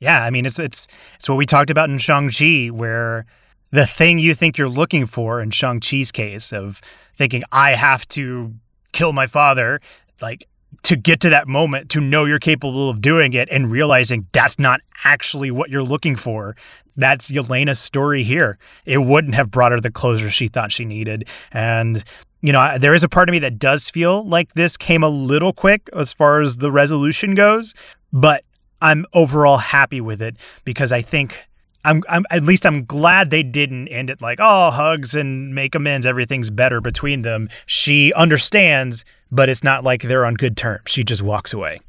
Yeah, 0.00 0.24
I 0.24 0.30
mean 0.30 0.46
it's 0.46 0.58
it's 0.58 0.86
it's 1.16 1.28
what 1.28 1.36
we 1.36 1.44
talked 1.44 1.70
about 1.70 1.90
in 1.90 1.98
Shang-Chi 1.98 2.68
where 2.68 3.26
the 3.70 3.86
thing 3.86 4.18
you 4.18 4.34
think 4.34 4.58
you're 4.58 4.68
looking 4.68 5.06
for 5.06 5.40
in 5.40 5.50
Shang-Chi's 5.50 6.10
case 6.12 6.52
of 6.52 6.80
thinking 7.14 7.42
I 7.52 7.72
have 7.72 8.06
to 8.08 8.54
kill 8.92 9.12
my 9.12 9.26
father, 9.26 9.80
like 10.20 10.46
to 10.82 10.96
get 10.96 11.20
to 11.20 11.30
that 11.30 11.48
moment 11.48 11.90
to 11.90 12.00
know 12.00 12.24
you're 12.24 12.38
capable 12.38 12.88
of 12.88 13.00
doing 13.00 13.32
it 13.32 13.48
and 13.50 13.70
realizing 13.70 14.26
that's 14.32 14.58
not 14.58 14.80
actually 15.04 15.50
what 15.50 15.70
you're 15.70 15.82
looking 15.82 16.16
for. 16.16 16.56
That's 16.96 17.30
Yelena's 17.30 17.78
story 17.78 18.22
here. 18.22 18.58
It 18.84 18.98
wouldn't 18.98 19.34
have 19.34 19.50
brought 19.50 19.72
her 19.72 19.80
the 19.80 19.90
closure 19.90 20.30
she 20.30 20.48
thought 20.48 20.72
she 20.72 20.84
needed. 20.84 21.28
And, 21.52 22.04
you 22.40 22.52
know, 22.52 22.78
there 22.78 22.94
is 22.94 23.02
a 23.02 23.08
part 23.08 23.28
of 23.28 23.32
me 23.32 23.38
that 23.40 23.58
does 23.58 23.88
feel 23.88 24.24
like 24.24 24.54
this 24.54 24.76
came 24.76 25.02
a 25.02 25.08
little 25.08 25.52
quick 25.52 25.88
as 25.94 26.12
far 26.12 26.40
as 26.40 26.56
the 26.56 26.72
resolution 26.72 27.34
goes, 27.34 27.74
but 28.12 28.44
I'm 28.80 29.06
overall 29.12 29.58
happy 29.58 30.00
with 30.00 30.22
it 30.22 30.36
because 30.64 30.92
I 30.92 31.02
think 31.02 31.48
I'm, 31.84 32.02
I'm 32.08 32.24
at 32.30 32.42
least 32.42 32.66
I'm 32.66 32.84
glad 32.84 33.30
they 33.30 33.42
didn't 33.42 33.88
end 33.88 34.10
it 34.10 34.20
like 34.20 34.38
oh 34.40 34.70
hugs 34.70 35.14
and 35.14 35.54
make 35.54 35.74
amends 35.74 36.06
everything's 36.06 36.50
better 36.50 36.80
between 36.80 37.22
them. 37.22 37.48
She 37.66 38.12
understands, 38.14 39.04
but 39.30 39.48
it's 39.48 39.64
not 39.64 39.84
like 39.84 40.02
they're 40.02 40.26
on 40.26 40.34
good 40.34 40.56
terms. 40.56 40.82
She 40.86 41.04
just 41.04 41.22
walks 41.22 41.52
away. 41.52 41.80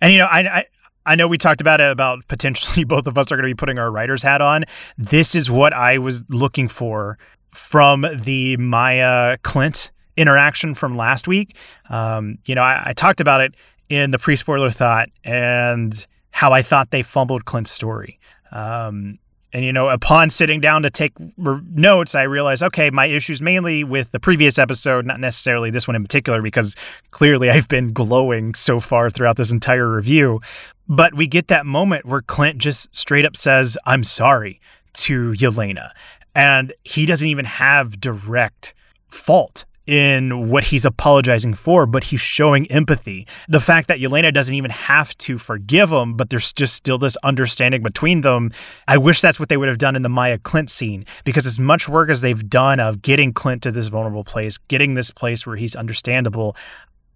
And 0.00 0.12
you 0.12 0.18
know, 0.18 0.26
I, 0.26 0.40
I 0.40 0.64
I 1.04 1.14
know 1.16 1.26
we 1.26 1.38
talked 1.38 1.60
about 1.60 1.80
it 1.80 1.90
about 1.90 2.26
potentially 2.28 2.84
both 2.88 3.06
of 3.06 3.18
us 3.18 3.30
are 3.32 3.36
going 3.36 3.48
to 3.48 3.54
be 3.54 3.58
putting 3.58 3.78
our 3.78 3.90
writer's 3.90 4.22
hat 4.22 4.40
on. 4.40 4.64
This 4.96 5.34
is 5.34 5.50
what 5.50 5.72
I 5.72 5.98
was 5.98 6.22
looking 6.28 6.68
for 6.68 7.18
from 7.50 8.06
the 8.14 8.56
Maya 8.56 9.36
Clint 9.42 9.90
interaction 10.16 10.74
from 10.74 10.96
last 10.96 11.26
week. 11.26 11.56
Um, 11.90 12.38
you 12.44 12.54
know, 12.54 12.62
I, 12.62 12.90
I 12.90 12.92
talked 12.92 13.20
about 13.20 13.40
it 13.40 13.54
in 13.88 14.10
the 14.10 14.18
pre 14.18 14.36
spoiler 14.36 14.70
thought 14.70 15.08
and 15.24 16.06
how 16.32 16.52
I 16.52 16.62
thought 16.62 16.90
they 16.90 17.02
fumbled 17.02 17.44
Clint's 17.44 17.70
story. 17.70 18.18
Um, 18.50 19.18
and, 19.54 19.64
you 19.64 19.72
know, 19.72 19.90
upon 19.90 20.30
sitting 20.30 20.60
down 20.60 20.82
to 20.82 20.90
take 20.90 21.12
notes, 21.36 22.14
I 22.14 22.22
realized, 22.22 22.62
okay, 22.62 22.88
my 22.90 23.06
issues 23.06 23.42
mainly 23.42 23.84
with 23.84 24.10
the 24.10 24.18
previous 24.18 24.58
episode, 24.58 25.04
not 25.04 25.20
necessarily 25.20 25.70
this 25.70 25.86
one 25.86 25.94
in 25.94 26.02
particular, 26.02 26.40
because 26.40 26.74
clearly 27.10 27.50
I've 27.50 27.68
been 27.68 27.92
glowing 27.92 28.54
so 28.54 28.80
far 28.80 29.10
throughout 29.10 29.36
this 29.36 29.52
entire 29.52 29.94
review. 29.94 30.40
But 30.88 31.14
we 31.14 31.26
get 31.26 31.48
that 31.48 31.66
moment 31.66 32.06
where 32.06 32.22
Clint 32.22 32.58
just 32.58 32.94
straight 32.96 33.26
up 33.26 33.36
says, 33.36 33.76
I'm 33.84 34.04
sorry 34.04 34.58
to 34.94 35.32
Yelena. 35.32 35.90
And 36.34 36.72
he 36.82 37.04
doesn't 37.04 37.28
even 37.28 37.44
have 37.44 38.00
direct 38.00 38.72
fault 39.08 39.66
in 39.86 40.48
what 40.48 40.64
he's 40.64 40.84
apologizing 40.84 41.54
for, 41.54 41.86
but 41.86 42.04
he's 42.04 42.20
showing 42.20 42.70
empathy. 42.70 43.26
The 43.48 43.60
fact 43.60 43.88
that 43.88 43.98
Yelena 43.98 44.32
doesn't 44.32 44.54
even 44.54 44.70
have 44.70 45.16
to 45.18 45.38
forgive 45.38 45.90
him, 45.90 46.14
but 46.16 46.30
there's 46.30 46.52
just 46.52 46.74
still 46.74 46.98
this 46.98 47.16
understanding 47.24 47.82
between 47.82 48.20
them. 48.20 48.52
I 48.86 48.98
wish 48.98 49.20
that's 49.20 49.40
what 49.40 49.48
they 49.48 49.56
would 49.56 49.68
have 49.68 49.78
done 49.78 49.96
in 49.96 50.02
the 50.02 50.08
Maya 50.08 50.38
Clint 50.38 50.70
scene, 50.70 51.04
because 51.24 51.46
as 51.46 51.58
much 51.58 51.88
work 51.88 52.10
as 52.10 52.20
they've 52.20 52.48
done 52.48 52.78
of 52.80 53.02
getting 53.02 53.32
Clint 53.32 53.62
to 53.64 53.70
this 53.70 53.88
vulnerable 53.88 54.24
place, 54.24 54.58
getting 54.58 54.94
this 54.94 55.10
place 55.10 55.46
where 55.46 55.56
he's 55.56 55.74
understandable, 55.74 56.56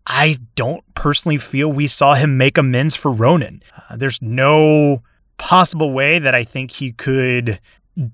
I 0.06 0.36
don't 0.54 0.82
personally 0.94 1.38
feel 1.38 1.70
we 1.70 1.86
saw 1.86 2.14
him 2.14 2.36
make 2.36 2.58
amends 2.58 2.94
for 2.96 3.10
Ronin. 3.10 3.62
Uh, 3.90 3.96
there's 3.96 4.20
no 4.22 5.02
possible 5.38 5.92
way 5.92 6.18
that 6.18 6.34
I 6.34 6.44
think 6.44 6.72
he 6.72 6.92
could 6.92 7.60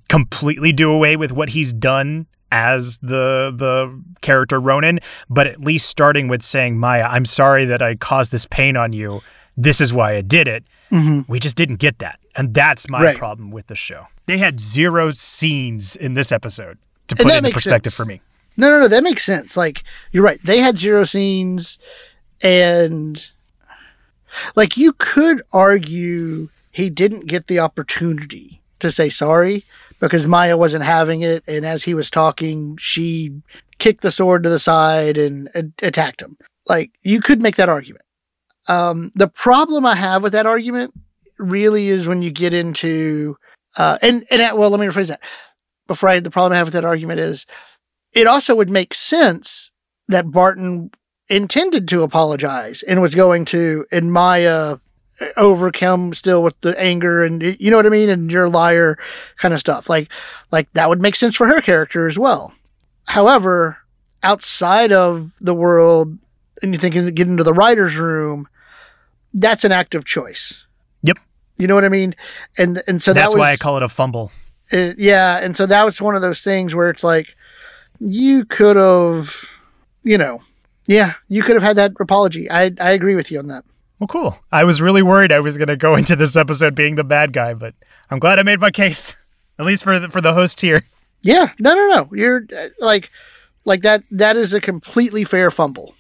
completely 0.08 0.72
do 0.72 0.90
away 0.90 1.16
with 1.16 1.32
what 1.32 1.50
he's 1.50 1.72
done 1.72 2.26
as 2.52 2.98
the 2.98 3.52
the 3.56 4.00
character 4.20 4.60
Ronin, 4.60 5.00
but 5.28 5.46
at 5.46 5.62
least 5.62 5.88
starting 5.88 6.28
with 6.28 6.42
saying, 6.42 6.78
Maya, 6.78 7.06
I'm 7.08 7.24
sorry 7.24 7.64
that 7.64 7.80
I 7.80 7.96
caused 7.96 8.30
this 8.30 8.46
pain 8.46 8.76
on 8.76 8.92
you. 8.92 9.22
This 9.56 9.80
is 9.80 9.92
why 9.92 10.14
I 10.14 10.20
did 10.20 10.46
it. 10.46 10.64
Mm-hmm. 10.92 11.32
We 11.32 11.40
just 11.40 11.56
didn't 11.56 11.76
get 11.76 11.98
that. 11.98 12.20
And 12.36 12.54
that's 12.54 12.88
my 12.90 13.02
right. 13.02 13.16
problem 13.16 13.50
with 13.50 13.66
the 13.66 13.74
show. 13.74 14.06
They 14.26 14.38
had 14.38 14.60
zero 14.60 15.12
scenes 15.12 15.96
in 15.96 16.14
this 16.14 16.30
episode 16.30 16.78
to 17.08 17.16
put 17.16 17.26
it 17.26 17.44
in 17.44 17.52
perspective 17.52 17.92
sense. 17.92 17.96
for 17.96 18.04
me. 18.04 18.20
No, 18.58 18.68
no, 18.68 18.80
no, 18.80 18.88
that 18.88 19.02
makes 19.02 19.24
sense. 19.24 19.56
Like 19.56 19.82
you're 20.12 20.22
right. 20.22 20.40
They 20.44 20.60
had 20.60 20.76
zero 20.76 21.04
scenes 21.04 21.78
and 22.42 23.30
like 24.54 24.76
you 24.76 24.92
could 24.92 25.40
argue 25.52 26.50
he 26.70 26.90
didn't 26.90 27.26
get 27.26 27.46
the 27.46 27.58
opportunity 27.58 28.60
to 28.80 28.90
say 28.90 29.08
sorry 29.08 29.64
because 30.02 30.26
Maya 30.26 30.56
wasn't 30.56 30.82
having 30.82 31.22
it. 31.22 31.44
And 31.46 31.64
as 31.64 31.84
he 31.84 31.94
was 31.94 32.10
talking, 32.10 32.76
she 32.76 33.30
kicked 33.78 34.02
the 34.02 34.10
sword 34.10 34.42
to 34.42 34.50
the 34.50 34.58
side 34.58 35.16
and 35.16 35.48
attacked 35.80 36.20
him. 36.20 36.36
Like, 36.66 36.90
you 37.02 37.20
could 37.20 37.40
make 37.40 37.54
that 37.54 37.68
argument. 37.68 38.04
Um, 38.68 39.12
the 39.14 39.28
problem 39.28 39.86
I 39.86 39.94
have 39.94 40.24
with 40.24 40.32
that 40.32 40.44
argument 40.44 40.92
really 41.38 41.86
is 41.86 42.08
when 42.08 42.20
you 42.20 42.32
get 42.32 42.52
into, 42.52 43.36
uh, 43.76 43.98
and, 44.02 44.26
and, 44.28 44.58
well, 44.58 44.70
let 44.70 44.80
me 44.80 44.86
rephrase 44.86 45.06
that. 45.06 45.22
Before 45.86 46.08
I, 46.08 46.18
the 46.18 46.30
problem 46.30 46.52
I 46.52 46.56
have 46.56 46.66
with 46.66 46.74
that 46.74 46.84
argument 46.84 47.20
is 47.20 47.46
it 48.12 48.26
also 48.26 48.56
would 48.56 48.70
make 48.70 48.94
sense 48.94 49.70
that 50.08 50.32
Barton 50.32 50.90
intended 51.28 51.86
to 51.88 52.02
apologize 52.02 52.82
and 52.82 53.00
was 53.00 53.14
going 53.14 53.44
to, 53.46 53.86
and 53.92 54.12
Maya 54.12 54.78
overcome 55.36 56.12
still 56.12 56.42
with 56.42 56.58
the 56.62 56.78
anger 56.80 57.22
and 57.22 57.42
you 57.42 57.70
know 57.70 57.76
what 57.76 57.86
I 57.86 57.90
mean? 57.90 58.08
And 58.08 58.30
you're 58.30 58.44
a 58.44 58.50
liar 58.50 58.98
kind 59.36 59.54
of 59.54 59.60
stuff. 59.60 59.88
Like 59.88 60.10
like 60.50 60.72
that 60.72 60.88
would 60.88 61.02
make 61.02 61.14
sense 61.14 61.36
for 61.36 61.46
her 61.46 61.60
character 61.60 62.06
as 62.06 62.18
well. 62.18 62.52
However 63.04 63.78
outside 64.22 64.92
of 64.92 65.32
the 65.40 65.54
world 65.54 66.16
and 66.62 66.72
you 66.72 66.78
think 66.78 66.94
you 66.94 67.10
get 67.10 67.28
into 67.28 67.44
the 67.44 67.52
writer's 67.52 67.96
room 67.96 68.48
that's 69.34 69.64
an 69.64 69.72
active 69.72 70.04
choice. 70.04 70.64
Yep. 71.02 71.18
You 71.56 71.66
know 71.66 71.74
what 71.74 71.84
I 71.84 71.88
mean? 71.88 72.14
And 72.58 72.82
and 72.86 73.02
so 73.02 73.12
that's 73.12 73.32
that 73.32 73.36
was, 73.36 73.40
why 73.40 73.52
I 73.52 73.56
call 73.56 73.76
it 73.76 73.82
a 73.82 73.88
fumble. 73.88 74.32
It, 74.70 74.98
yeah 74.98 75.38
and 75.38 75.56
so 75.56 75.66
that 75.66 75.84
was 75.84 76.00
one 76.00 76.14
of 76.14 76.22
those 76.22 76.42
things 76.42 76.74
where 76.74 76.88
it's 76.88 77.04
like 77.04 77.34
you 77.98 78.44
could 78.44 78.76
have 78.76 79.44
you 80.02 80.16
know 80.16 80.40
yeah 80.86 81.14
you 81.28 81.42
could 81.42 81.54
have 81.54 81.62
had 81.62 81.76
that 81.76 81.92
apology. 82.00 82.50
I 82.50 82.72
I 82.80 82.92
agree 82.92 83.14
with 83.14 83.30
you 83.30 83.38
on 83.38 83.48
that 83.48 83.64
well, 84.02 84.08
cool. 84.08 84.38
I 84.50 84.64
was 84.64 84.82
really 84.82 85.02
worried 85.02 85.30
I 85.30 85.38
was 85.38 85.56
going 85.56 85.68
to 85.68 85.76
go 85.76 85.94
into 85.96 86.16
this 86.16 86.36
episode 86.36 86.74
being 86.74 86.96
the 86.96 87.04
bad 87.04 87.32
guy, 87.32 87.54
but 87.54 87.74
I'm 88.10 88.18
glad 88.18 88.40
I 88.40 88.42
made 88.42 88.58
my 88.58 88.72
case, 88.72 89.14
at 89.60 89.64
least 89.64 89.84
for 89.84 89.96
the, 89.98 90.08
for 90.08 90.20
the 90.20 90.34
host 90.34 90.60
here. 90.60 90.82
Yeah, 91.22 91.52
no, 91.60 91.74
no, 91.74 91.88
no. 91.88 92.08
You're 92.12 92.44
uh, 92.56 92.68
like, 92.80 93.10
like 93.64 93.82
that. 93.82 94.02
That 94.10 94.36
is 94.36 94.54
a 94.54 94.60
completely 94.60 95.22
fair 95.22 95.52
fumble. 95.52 95.94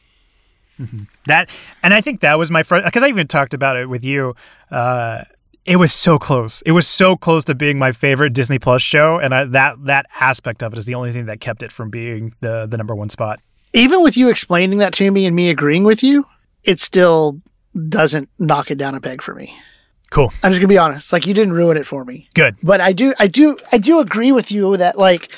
Mm-hmm. 0.80 1.04
That, 1.26 1.48
and 1.84 1.94
I 1.94 2.00
think 2.00 2.22
that 2.22 2.40
was 2.40 2.50
my 2.50 2.64
first 2.64 2.84
because 2.86 3.04
I 3.04 3.08
even 3.08 3.28
talked 3.28 3.54
about 3.54 3.76
it 3.76 3.88
with 3.88 4.02
you. 4.02 4.34
Uh, 4.68 5.22
it 5.64 5.76
was 5.76 5.92
so 5.92 6.18
close. 6.18 6.60
It 6.62 6.72
was 6.72 6.88
so 6.88 7.14
close 7.14 7.44
to 7.44 7.54
being 7.54 7.78
my 7.78 7.92
favorite 7.92 8.32
Disney 8.32 8.58
Plus 8.58 8.82
show, 8.82 9.20
and 9.20 9.32
I, 9.32 9.44
that 9.44 9.84
that 9.84 10.06
aspect 10.18 10.64
of 10.64 10.72
it 10.72 10.78
is 10.78 10.86
the 10.86 10.96
only 10.96 11.12
thing 11.12 11.26
that 11.26 11.38
kept 11.38 11.62
it 11.62 11.70
from 11.70 11.88
being 11.88 12.34
the 12.40 12.66
the 12.66 12.76
number 12.76 12.96
one 12.96 13.10
spot. 13.10 13.40
Even 13.72 14.02
with 14.02 14.16
you 14.16 14.28
explaining 14.28 14.80
that 14.80 14.92
to 14.94 15.08
me 15.08 15.24
and 15.24 15.36
me 15.36 15.50
agreeing 15.50 15.84
with 15.84 16.02
you, 16.02 16.26
it 16.64 16.80
still 16.80 17.40
doesn't 17.88 18.28
knock 18.38 18.70
it 18.70 18.78
down 18.78 18.94
a 18.94 19.00
peg 19.00 19.22
for 19.22 19.34
me. 19.34 19.54
Cool. 20.10 20.32
I'm 20.42 20.50
just 20.50 20.60
gonna 20.60 20.68
be 20.68 20.78
honest. 20.78 21.12
Like 21.12 21.26
you 21.26 21.32
didn't 21.32 21.54
ruin 21.54 21.76
it 21.76 21.86
for 21.86 22.04
me. 22.04 22.28
Good. 22.34 22.56
But 22.62 22.80
I 22.80 22.92
do, 22.92 23.14
I 23.18 23.26
do, 23.26 23.56
I 23.72 23.78
do 23.78 23.98
agree 23.98 24.30
with 24.30 24.50
you 24.50 24.76
that 24.76 24.98
like, 24.98 25.30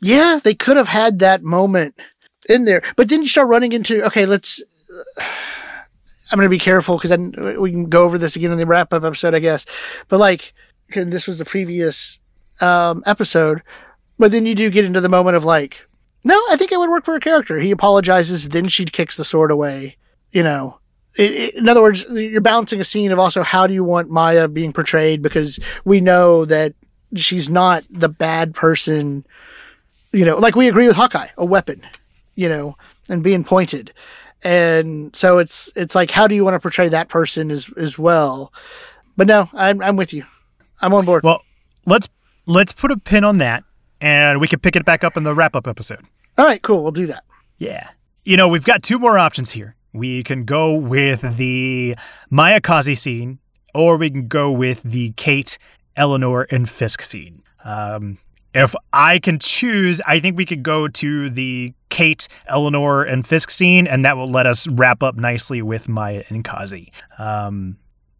yeah, 0.00 0.38
they 0.42 0.54
could 0.54 0.76
have 0.76 0.88
had 0.88 1.18
that 1.18 1.42
moment 1.42 1.98
in 2.48 2.64
there. 2.64 2.82
But 2.96 3.08
then 3.08 3.22
you 3.22 3.28
start 3.28 3.48
running 3.48 3.72
into 3.72 4.04
okay, 4.06 4.26
let's. 4.26 4.62
Uh, 5.18 5.24
I'm 6.30 6.38
gonna 6.38 6.48
be 6.48 6.58
careful 6.58 6.96
because 6.96 7.10
then 7.10 7.34
we 7.60 7.72
can 7.72 7.86
go 7.86 8.04
over 8.04 8.16
this 8.16 8.36
again 8.36 8.52
in 8.52 8.58
the 8.58 8.66
wrap 8.66 8.92
up 8.92 9.02
episode, 9.02 9.34
I 9.34 9.40
guess. 9.40 9.66
But 10.08 10.20
like, 10.20 10.52
this 10.94 11.26
was 11.26 11.38
the 11.38 11.44
previous 11.44 12.20
um, 12.60 13.02
episode. 13.06 13.62
But 14.18 14.30
then 14.30 14.46
you 14.46 14.54
do 14.54 14.70
get 14.70 14.84
into 14.84 15.00
the 15.00 15.08
moment 15.08 15.36
of 15.36 15.44
like, 15.44 15.86
no, 16.22 16.34
I 16.50 16.56
think 16.56 16.70
it 16.70 16.78
would 16.78 16.90
work 16.90 17.04
for 17.04 17.16
a 17.16 17.20
character. 17.20 17.58
He 17.58 17.70
apologizes, 17.70 18.50
then 18.50 18.68
she 18.68 18.84
kicks 18.84 19.16
the 19.16 19.24
sword 19.24 19.50
away. 19.50 19.96
You 20.30 20.44
know, 20.44 20.78
it, 21.16 21.32
it, 21.32 21.54
in 21.54 21.68
other 21.68 21.82
words, 21.82 22.04
you're 22.10 22.40
balancing 22.40 22.80
a 22.80 22.84
scene 22.84 23.12
of 23.12 23.18
also 23.18 23.42
how 23.42 23.66
do 23.66 23.74
you 23.74 23.84
want 23.84 24.10
Maya 24.10 24.48
being 24.48 24.72
portrayed 24.72 25.22
because 25.22 25.58
we 25.84 26.00
know 26.00 26.44
that 26.44 26.74
she's 27.16 27.48
not 27.48 27.84
the 27.90 28.08
bad 28.08 28.54
person, 28.54 29.26
you 30.12 30.24
know, 30.24 30.36
like 30.38 30.54
we 30.54 30.68
agree 30.68 30.86
with 30.86 30.96
Hawkeye, 30.96 31.28
a 31.36 31.44
weapon, 31.44 31.82
you 32.36 32.48
know, 32.48 32.76
and 33.08 33.22
being 33.22 33.44
pointed. 33.44 33.92
And 34.42 35.14
so 35.14 35.38
it's 35.38 35.70
it's 35.76 35.94
like 35.94 36.10
how 36.10 36.26
do 36.26 36.34
you 36.34 36.44
want 36.44 36.54
to 36.54 36.60
portray 36.60 36.88
that 36.88 37.08
person 37.08 37.50
as 37.50 37.70
as 37.76 37.98
well? 37.98 38.52
But 39.16 39.26
no, 39.26 39.50
I'm 39.52 39.82
I'm 39.82 39.96
with 39.96 40.14
you. 40.14 40.24
I'm 40.80 40.94
on 40.94 41.04
board. 41.04 41.24
Well, 41.24 41.42
let's 41.84 42.08
let's 42.46 42.72
put 42.72 42.90
a 42.90 42.96
pin 42.96 43.24
on 43.24 43.38
that 43.38 43.64
and 44.00 44.40
we 44.40 44.48
can 44.48 44.60
pick 44.60 44.76
it 44.76 44.84
back 44.84 45.04
up 45.04 45.16
in 45.16 45.24
the 45.24 45.34
wrap 45.34 45.54
up 45.54 45.66
episode. 45.66 46.04
All 46.38 46.46
right, 46.46 46.62
cool. 46.62 46.82
We'll 46.82 46.92
do 46.92 47.06
that. 47.06 47.24
Yeah. 47.58 47.90
You 48.24 48.36
know, 48.36 48.48
we've 48.48 48.64
got 48.64 48.82
two 48.82 48.98
more 48.98 49.18
options 49.18 49.50
here. 49.50 49.76
We 49.92 50.22
can 50.22 50.44
go 50.44 50.74
with 50.74 51.36
the 51.36 51.96
Maya 52.30 52.60
Kazi 52.60 52.94
scene, 52.94 53.38
or 53.74 53.96
we 53.96 54.10
can 54.10 54.28
go 54.28 54.50
with 54.50 54.82
the 54.82 55.12
Kate, 55.16 55.58
Eleanor, 55.96 56.46
and 56.50 56.68
Fisk 56.68 57.02
scene. 57.02 57.42
Um, 57.64 58.18
if 58.54 58.74
I 58.92 59.18
can 59.18 59.38
choose, 59.38 60.00
I 60.06 60.18
think 60.20 60.36
we 60.36 60.44
could 60.44 60.62
go 60.62 60.88
to 60.88 61.30
the 61.30 61.72
Kate, 61.88 62.26
Eleanor, 62.48 63.02
and 63.04 63.26
Fisk 63.26 63.50
scene, 63.50 63.86
and 63.86 64.04
that 64.04 64.16
will 64.16 64.30
let 64.30 64.46
us 64.46 64.66
wrap 64.68 65.02
up 65.02 65.16
nicely 65.16 65.62
with 65.62 65.88
Maya 65.88 66.24
and 66.28 66.44
Kazi. 66.44 66.92
Um, 67.18 67.76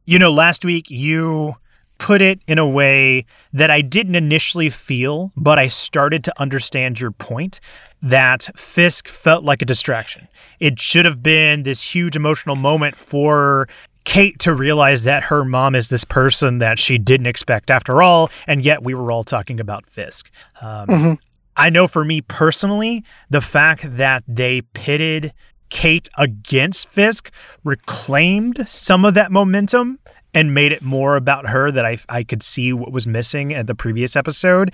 you 0.07 0.19
know, 0.19 0.31
last 0.31 0.65
week 0.65 0.91
you 0.91 1.57
put 2.01 2.22
it 2.22 2.40
in 2.48 2.59
a 2.59 2.66
way 2.66 3.27
that 3.52 3.70
I 3.70 3.82
didn't 3.82 4.14
initially 4.14 4.70
feel, 4.70 5.31
but 5.36 5.59
I 5.59 5.68
started 5.68 6.24
to 6.24 6.40
understand 6.40 6.98
your 6.98 7.10
point 7.10 7.60
that 8.02 8.48
Fisk 8.56 9.06
felt 9.06 9.44
like 9.44 9.60
a 9.60 9.66
distraction. 9.66 10.27
It 10.59 10.81
should 10.81 11.05
have 11.05 11.22
been 11.22 11.62
this 11.62 11.94
huge 11.94 12.16
emotional 12.16 12.56
moment 12.56 12.97
for 12.97 13.68
Kate 14.05 14.39
to 14.40 14.55
realize 14.55 15.05
that 15.05 15.24
her 15.24 15.44
mom 15.44 15.74
is 15.74 15.89
this 15.89 16.05
person 16.05 16.59
that 16.59 16.78
she 16.78 16.97
didn't 16.97 17.27
expect 17.27 17.70
after 17.70 18.02
all, 18.02 18.31
and 18.47 18.64
yet 18.64 18.82
we 18.82 18.94
were 18.94 19.12
all 19.12 19.22
talking 19.22 19.60
about 19.60 19.85
Fisk. 19.85 20.31
Um, 20.62 20.86
mm-hmm. 20.86 21.12
I 21.55 21.68
know 21.68 21.86
for 21.86 22.06
me 22.06 22.22
personally, 22.22 23.05
the 23.28 23.43
fact 23.43 23.97
that 23.98 24.24
they 24.27 24.62
pitted 24.62 25.35
Kate 25.68 26.09
against 26.16 26.89
Fisk 26.89 27.31
reclaimed 27.62 28.66
some 28.66 29.05
of 29.05 29.12
that 29.14 29.31
momentum 29.31 29.98
and 30.32 30.55
made 30.55 30.73
it 30.73 30.82
more 30.82 31.16
about 31.16 31.48
her 31.48 31.70
that 31.70 31.85
I, 31.85 31.98
I 32.09 32.23
could 32.23 32.43
see 32.43 32.73
what 32.73 32.93
was 32.93 33.07
missing 33.07 33.52
at 33.52 33.66
the 33.66 33.74
previous 33.74 34.16
episode. 34.16 34.73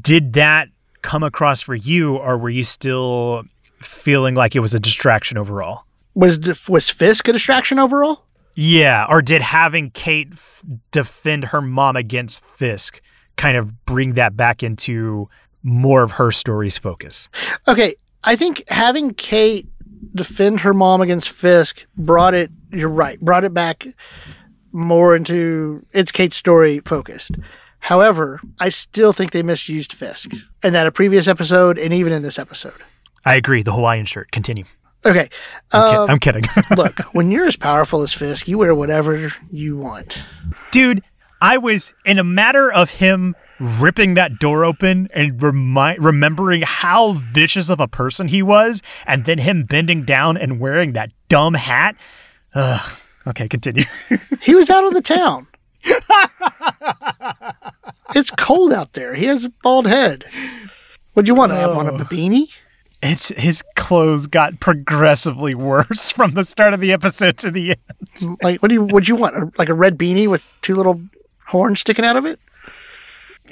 Did 0.00 0.34
that 0.34 0.68
come 1.02 1.22
across 1.22 1.60
for 1.60 1.74
you, 1.74 2.16
or 2.16 2.38
were 2.38 2.50
you 2.50 2.64
still 2.64 3.44
feeling 3.80 4.34
like 4.34 4.56
it 4.56 4.60
was 4.60 4.74
a 4.74 4.80
distraction 4.80 5.36
overall? 5.38 5.84
Was 6.14 6.38
was 6.68 6.90
Fisk 6.90 7.28
a 7.28 7.32
distraction 7.32 7.78
overall? 7.78 8.24
Yeah, 8.54 9.06
or 9.08 9.20
did 9.20 9.42
having 9.42 9.90
Kate 9.90 10.28
f- 10.32 10.62
defend 10.92 11.46
her 11.46 11.60
mom 11.60 11.96
against 11.96 12.44
Fisk 12.44 13.00
kind 13.36 13.56
of 13.56 13.84
bring 13.84 14.14
that 14.14 14.36
back 14.36 14.62
into 14.62 15.28
more 15.62 16.04
of 16.04 16.12
her 16.12 16.30
story's 16.30 16.78
focus? 16.78 17.28
Okay, 17.66 17.96
I 18.22 18.36
think 18.36 18.62
having 18.68 19.12
Kate 19.12 19.66
defend 20.14 20.60
her 20.60 20.72
mom 20.72 21.00
against 21.00 21.30
Fisk 21.30 21.84
brought 21.96 22.34
it. 22.34 22.50
You're 22.70 22.88
right, 22.88 23.20
brought 23.20 23.44
it 23.44 23.52
back 23.52 23.88
more 24.74 25.16
into 25.16 25.86
it's 25.92 26.12
Kate's 26.12 26.36
story 26.36 26.80
focused. 26.80 27.32
However, 27.78 28.40
I 28.58 28.70
still 28.70 29.12
think 29.12 29.30
they 29.30 29.42
misused 29.42 29.92
Fisk, 29.92 30.32
and 30.62 30.74
that 30.74 30.86
a 30.86 30.92
previous 30.92 31.28
episode, 31.28 31.78
and 31.78 31.92
even 31.92 32.12
in 32.12 32.22
this 32.22 32.38
episode. 32.38 32.82
I 33.24 33.34
agree. 33.36 33.62
The 33.62 33.72
Hawaiian 33.72 34.06
shirt. 34.06 34.32
Continue. 34.32 34.64
Okay. 35.06 35.28
I'm, 35.72 35.98
um, 36.00 36.10
I'm 36.10 36.18
kidding. 36.18 36.44
look, 36.76 36.98
when 37.14 37.30
you're 37.30 37.46
as 37.46 37.56
powerful 37.56 38.02
as 38.02 38.12
Fisk, 38.12 38.48
you 38.48 38.58
wear 38.58 38.74
whatever 38.74 39.30
you 39.50 39.76
want. 39.76 40.22
Dude, 40.70 41.02
I 41.42 41.58
was 41.58 41.92
in 42.04 42.18
a 42.18 42.24
matter 42.24 42.72
of 42.72 42.90
him 42.90 43.34
ripping 43.60 44.14
that 44.14 44.38
door 44.38 44.64
open 44.64 45.08
and 45.12 45.40
remi- 45.42 45.98
remembering 45.98 46.62
how 46.62 47.12
vicious 47.12 47.68
of 47.68 47.80
a 47.80 47.88
person 47.88 48.28
he 48.28 48.42
was, 48.42 48.82
and 49.06 49.26
then 49.26 49.38
him 49.38 49.64
bending 49.64 50.04
down 50.04 50.36
and 50.36 50.58
wearing 50.58 50.94
that 50.94 51.12
dumb 51.28 51.54
hat. 51.54 51.96
Ugh. 52.54 52.98
Okay, 53.26 53.48
continue. 53.48 53.84
he 54.42 54.54
was 54.54 54.70
out 54.70 54.84
of 54.84 54.94
the 54.94 55.02
town. 55.02 55.46
it's 58.14 58.30
cold 58.38 58.72
out 58.72 58.92
there. 58.92 59.14
He 59.14 59.26
has 59.26 59.46
a 59.46 59.50
bald 59.62 59.86
head. 59.86 60.24
What'd 61.14 61.28
you 61.28 61.34
want 61.34 61.52
to 61.52 61.56
have 61.56 61.70
on 61.70 61.88
a 61.88 61.92
oh. 61.92 61.98
beanie? 61.98 62.48
It's 63.02 63.28
his 63.36 63.62
clothes 63.76 64.26
got 64.26 64.60
progressively 64.60 65.54
worse 65.54 66.10
from 66.10 66.32
the 66.32 66.44
start 66.44 66.72
of 66.72 66.80
the 66.80 66.92
episode 66.92 67.36
to 67.38 67.50
the 67.50 67.70
end. 67.72 68.38
Like, 68.42 68.62
what 68.62 68.68
do 68.68 68.74
you? 68.74 68.82
Would 68.84 69.08
you 69.08 69.16
want? 69.16 69.58
Like 69.58 69.68
a 69.68 69.74
red 69.74 69.98
beanie 69.98 70.26
with 70.26 70.42
two 70.62 70.74
little 70.74 71.02
horns 71.46 71.80
sticking 71.80 72.04
out 72.04 72.16
of 72.16 72.24
it? 72.24 72.40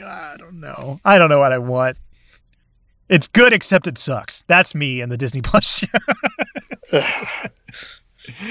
I 0.02 0.36
don't 0.38 0.58
know. 0.58 1.00
I 1.04 1.18
don't 1.18 1.28
know 1.28 1.38
what 1.38 1.52
I 1.52 1.58
want. 1.58 1.98
It's 3.08 3.28
good, 3.28 3.52
except 3.52 3.86
it 3.86 3.98
sucks. 3.98 4.42
That's 4.42 4.74
me 4.74 5.02
and 5.02 5.12
the 5.12 5.18
Disney 5.18 5.42
Plus 5.42 5.84
show. 6.90 7.02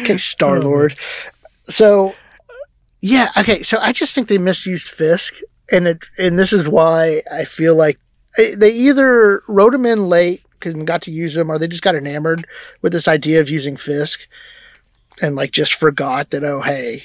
okay, 0.02 0.18
Star 0.18 0.60
Lord. 0.60 0.96
So, 1.66 2.16
yeah, 3.02 3.30
okay. 3.38 3.64
So 3.64 3.78
I 3.80 3.92
just 3.92 4.14
think 4.14 4.28
they 4.28 4.38
misused 4.38 4.88
Fisk, 4.88 5.36
and 5.72 5.88
it, 5.88 6.06
and 6.18 6.38
this 6.38 6.54
is 6.54 6.68
why 6.68 7.24
I 7.32 7.46
feel 7.46 7.76
like 7.76 8.00
eh, 8.38 8.56
they 8.58 8.72
either 8.72 9.44
wrote 9.48 9.74
him 9.74 9.86
in 9.86 10.10
late 10.10 10.44
because 10.52 10.76
got 10.76 11.02
to 11.04 11.12
use 11.12 11.36
him, 11.36 11.50
or 11.50 11.58
they 11.58 11.68
just 11.68 11.84
got 11.84 11.96
enamored 11.96 12.46
with 12.82 12.92
this 12.92 13.08
idea 13.08 13.42
of 13.42 13.50
using 13.50 13.78
Fisk, 13.78 14.28
and 15.22 15.36
like 15.36 15.52
just 15.52 15.74
forgot 15.74 16.30
that 16.32 16.44
oh 16.44 16.62
hey, 16.62 17.04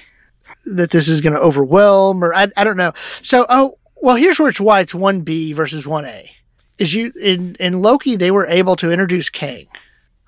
that 0.65 0.91
this 0.91 1.09
is 1.09 1.21
going 1.21 1.33
to 1.33 1.41
overwhelm, 1.41 2.23
or 2.23 2.35
I 2.35 2.49
I 2.57 2.65
don't 2.65 2.77
know. 2.77 2.93
So 3.23 3.47
oh 3.49 3.79
well, 3.97 4.17
here's 4.17 4.39
where 4.39 4.49
it's 4.49 4.61
why 4.61 4.81
it's 4.81 4.95
one 4.95 5.23
B 5.23 5.53
versus 5.53 5.87
one 5.87 6.05
A. 6.05 6.31
Is 6.79 6.93
you 6.93 7.13
in 7.21 7.57
in 7.59 7.81
Loki 7.81 8.17
they 8.17 8.31
were 8.31 8.47
able 8.47 8.77
to 8.77 8.91
introduce 8.91 9.31
Kang 9.31 9.67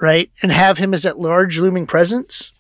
right? 0.01 0.31
And 0.43 0.53
have 0.53 0.79
him 0.79 0.95
as 0.95 1.03
that 1.03 1.19
large 1.19 1.59
looming 1.59 1.87
presence 1.87 2.53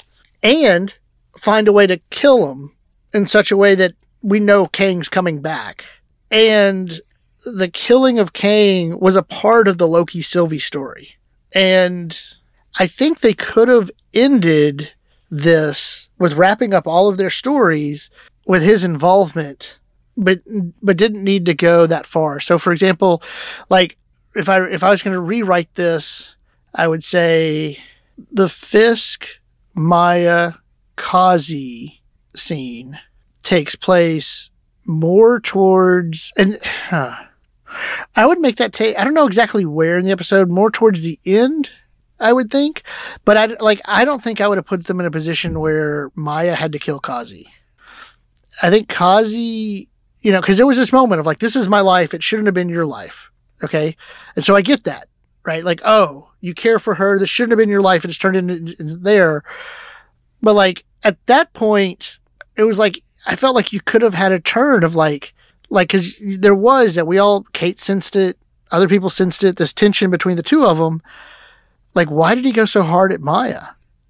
and 0.43 0.94
find 1.36 1.69
a 1.69 1.73
way 1.73 1.86
to 1.86 2.01
kill 2.10 2.51
him 2.51 2.73
in 3.12 3.27
such 3.27 3.51
a 3.51 3.56
way 3.56 3.74
that 3.74 3.94
we 4.23 4.40
know 4.40 4.66
Kang's 4.66 5.09
coming 5.09 5.40
back. 5.40 5.85
And 6.31 7.01
the 7.44 7.69
killing 7.69 8.19
of 8.19 8.32
Kang 8.32 8.98
was 8.98 9.16
a 9.16 9.23
part 9.23 9.69
of 9.69 9.78
the 9.78 9.86
Loki 9.86 10.23
Sylvie 10.23 10.59
story. 10.59 11.16
And 11.55 12.20
I 12.78 12.86
think 12.86 13.20
they 13.20 13.32
could 13.32 13.69
have 13.69 13.90
ended 14.12 14.93
this 15.31 16.09
with 16.19 16.35
wrapping 16.35 16.74
up 16.74 16.86
all 16.86 17.09
of 17.09 17.16
their 17.16 17.31
stories 17.31 18.10
with 18.47 18.62
his 18.62 18.85
involvement, 18.85 19.78
but 20.16 20.40
but 20.82 20.97
didn't 20.97 21.23
need 21.23 21.47
to 21.47 21.55
go 21.55 21.86
that 21.86 22.06
far. 22.06 22.40
So 22.40 22.59
for 22.59 22.73
example, 22.73 23.23
like 23.69 23.97
if 24.35 24.48
I 24.48 24.65
if 24.65 24.82
I 24.82 24.90
was 24.90 25.02
going 25.02 25.15
to 25.15 25.20
rewrite 25.20 25.74
this 25.74 26.35
I 26.74 26.89
would 26.89 27.05
say 27.05 27.78
the 28.31 28.49
Fisk 28.49 29.40
Maya 29.74 30.55
Kazi 30.97 32.03
scene 32.35 32.99
takes 33.43 33.74
place 33.74 34.51
more 34.85 35.40
towards 35.40 36.32
and 36.36 36.59
huh, 36.65 37.15
I 38.16 38.27
would 38.27 38.40
make 38.40 38.57
that 38.57 38.73
take 38.73 38.99
I 38.99 39.05
don't 39.05 39.15
know 39.15 39.27
exactly 39.27 39.65
where 39.65 39.99
in 39.99 40.05
the 40.05 40.11
episode 40.11 40.51
more 40.51 40.70
towards 40.70 41.03
the 41.03 41.19
end 41.24 41.70
I 42.19 42.32
would 42.32 42.51
think 42.51 42.82
but 43.24 43.36
I 43.36 43.47
like 43.61 43.81
I 43.85 44.05
don't 44.05 44.20
think 44.23 44.40
I 44.40 44.49
would 44.49 44.59
have 44.59 44.66
put 44.66 44.86
them 44.86 45.01
in 45.01 45.07
a 45.07 45.11
position 45.11 45.61
where 45.61 46.11
Maya 46.15 46.55
had 46.55 46.73
to 46.73 46.78
kill 46.78 46.99
Kazi. 46.99 47.49
I 48.62 48.70
think 48.70 48.89
Kazi 48.89 49.89
you 50.20 50.32
know 50.32 50.40
because 50.40 50.57
there 50.57 50.66
was 50.66 50.78
this 50.78 50.93
moment 50.93 51.20
of 51.20 51.27
like 51.27 51.39
this 51.39 51.57
is 51.57 51.69
my 51.69 51.81
life 51.81 52.15
it 52.15 52.23
shouldn't 52.23 52.47
have 52.47 52.55
been 52.55 52.69
your 52.69 52.86
life 52.86 53.31
okay? 53.62 53.97
And 54.36 54.45
so 54.45 54.57
I 54.57 54.62
get 54.62 54.85
that 54.85 55.09
right? 55.45 55.65
Like 55.65 55.81
oh 55.85 56.28
you 56.40 56.55
care 56.55 56.78
for 56.78 56.94
her. 56.94 57.19
This 57.19 57.31
shouldn't 57.31 57.52
have 57.52 57.59
been 57.59 57.69
your 57.69 57.82
life. 57.82 58.05
It's 58.05 58.19
turned 58.19 58.36
into, 58.36 58.77
into 58.78 58.97
there. 58.97 59.43
But 60.43 60.55
like 60.55 60.85
at 61.02 61.24
that 61.27 61.52
point, 61.52 62.19
it 62.56 62.65
was 62.65 62.78
like 62.78 63.02
I 63.27 63.36
felt 63.36 63.55
like 63.55 63.73
you 63.73 63.81
could 63.81 64.02
have 64.02 64.15
had 64.15 64.32
a 64.32 64.40
turn 64.40 64.85
of 64.85 64.94
like, 64.94 65.35
like 65.69 65.89
because 65.89 66.16
there 66.20 66.55
was 66.55 66.94
that 66.94 67.06
we 67.06 67.19
all 67.19 67.43
Kate 67.52 67.78
sensed 67.78 68.16
it, 68.16 68.39
other 68.70 68.89
people 68.89 69.09
sensed 69.09 69.44
it. 69.44 69.56
This 69.56 69.73
tension 69.73 70.10
between 70.10 70.36
the 70.36 70.43
two 70.43 70.65
of 70.65 70.78
them. 70.78 71.02
Like, 71.94 72.09
why 72.09 72.35
did 72.35 72.44
he 72.44 72.52
go 72.52 72.65
so 72.65 72.82
hard 72.82 73.12
at 73.12 73.20
Maya 73.20 73.60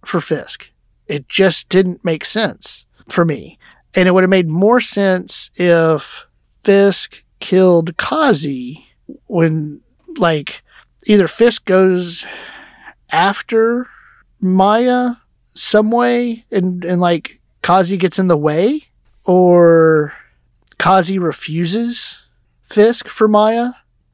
for 0.04 0.20
Fisk? 0.20 0.70
It 1.06 1.28
just 1.28 1.68
didn't 1.68 2.04
make 2.04 2.24
sense 2.24 2.86
for 3.08 3.24
me. 3.24 3.58
And 3.94 4.06
it 4.06 4.12
would 4.12 4.22
have 4.22 4.30
made 4.30 4.48
more 4.48 4.80
sense 4.80 5.50
if 5.54 6.26
Fisk 6.62 7.24
killed 7.40 7.96
Kazi 7.96 8.86
when, 9.26 9.80
like, 10.18 10.62
either 11.08 11.26
Fisk 11.26 11.64
goes 11.64 12.24
after 13.10 13.88
Maya 14.40 15.14
some 15.54 15.90
way 15.90 16.44
and, 16.52 16.84
and 16.84 17.00
like 17.00 17.40
Kazi 17.62 17.96
gets 17.96 18.18
in 18.18 18.28
the 18.28 18.36
way, 18.36 18.84
or 19.24 20.12
Kazi 20.78 21.18
refuses 21.18 22.22
Fisk 22.62 23.08
for 23.08 23.26
Maya 23.26 23.70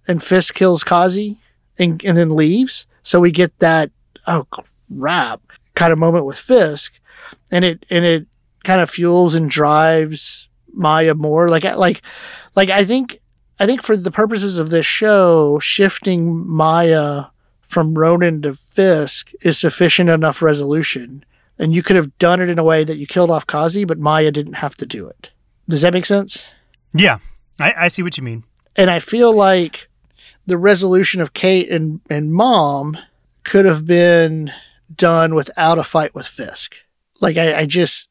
and 0.09 0.23
Fisk 0.23 0.55
kills 0.55 0.85
Kazi 0.85 1.39
and, 1.79 2.03
and 2.05 2.17
then 2.17 2.35
leaves. 2.35 2.87
So 3.03 3.21
we 3.21 3.33
get 3.33 3.59
that, 3.59 3.91
oh 4.27 4.45
crap, 4.45 5.43
kind 5.75 5.93
of 5.93 5.99
moment 5.99 6.25
with 6.25 6.39
Fisk. 6.39 6.99
And 7.53 7.65
it, 7.65 7.85
and 7.91 8.05
it 8.05 8.27
kind 8.63 8.81
of 8.81 8.89
fuels 8.89 9.35
and 9.35 9.51
drives 9.51 10.49
Maya 10.73 11.15
more. 11.15 11.49
Like, 11.49 11.65
like, 11.65 12.03
like 12.55 12.71
I 12.71 12.85
think 12.85 13.21
I 13.59 13.67
think 13.67 13.83
for 13.83 13.97
the 13.97 14.11
purposes 14.11 14.59
of 14.59 14.71
this 14.71 14.87
show, 14.87 15.59
shifting 15.59 16.47
Maya 16.47 17.27
from 17.63 17.95
Ronin 17.95 18.43
to 18.43 18.55
Fisk 18.55 19.33
is 19.43 19.59
sufficient 19.59 20.11
enough 20.11 20.43
resolution. 20.43 21.25
And 21.59 21.75
you 21.75 21.83
could 21.83 21.97
have 21.97 22.19
done 22.19 22.41
it 22.41 22.51
in 22.51 22.59
a 22.59 22.65
way 22.65 22.83
that 22.85 22.99
you 22.99 23.07
killed 23.07 23.31
off 23.31 23.47
Kazi, 23.47 23.85
but 23.85 23.99
Maya 23.99 24.33
didn't 24.33 24.55
have 24.55 24.75
to 24.77 24.87
do 24.87 25.07
it. 25.07 25.31
Does 25.69 25.83
that 25.83 25.93
make 25.93 26.05
sense? 26.05 26.51
Yeah, 26.93 27.19
I, 27.61 27.75
I 27.77 27.89
see 27.89 28.03
what 28.03 28.19
you 28.19 28.25
mean. 28.25 28.45
And 28.77 28.91
I 28.91 28.99
feel 28.99 29.33
like 29.33 29.89
the 30.47 30.59
resolution 30.59 31.21
of 31.21 31.33
Kate 31.33 31.71
and, 31.71 32.01
and 32.11 32.33
Mom 32.33 32.99
could 33.45 33.65
have 33.65 33.87
been 33.87 34.53
done 34.95 35.35
without 35.35 35.79
a 35.79 35.85
fight 35.85 36.15
with 36.15 36.27
Fisk. 36.27 36.77
Like 37.21 37.37
I, 37.37 37.61
I 37.61 37.67
just 37.67 38.09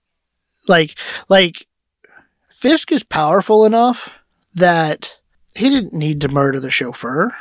like 0.67 0.97
like 1.29 1.67
Fisk 2.49 2.91
is 2.91 3.03
powerful 3.03 3.65
enough 3.65 4.13
that 4.55 5.19
he 5.55 5.69
didn't 5.69 5.93
need 5.93 6.21
to 6.21 6.27
murder 6.27 6.59
the 6.59 6.71
chauffeur. 6.71 7.33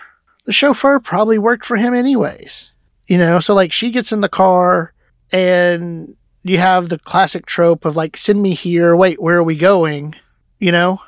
The 0.44 0.52
chauffeur 0.52 1.01
probably 1.01 1.39
worked 1.39 1.64
for 1.64 1.76
him 1.76 1.94
anyways. 1.94 2.70
You 3.06 3.18
know, 3.18 3.40
so 3.40 3.55
like 3.55 3.72
she 3.72 3.90
gets 3.90 4.12
in 4.12 4.20
the 4.20 4.28
car 4.28 4.93
and 5.32 6.16
you 6.43 6.59
have 6.59 6.89
the 6.89 6.98
classic 6.98 7.47
trope 7.47 7.84
of 7.84 7.97
like, 7.97 8.16
send 8.16 8.43
me 8.43 8.55
here. 8.55 8.97
Wait, 8.97 9.20
where 9.20 9.36
are 9.36 9.44
we 9.44 9.56
going? 9.56 10.14
You 10.59 10.72
know, 10.72 11.01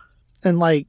and 0.43 0.59
like 0.59 0.87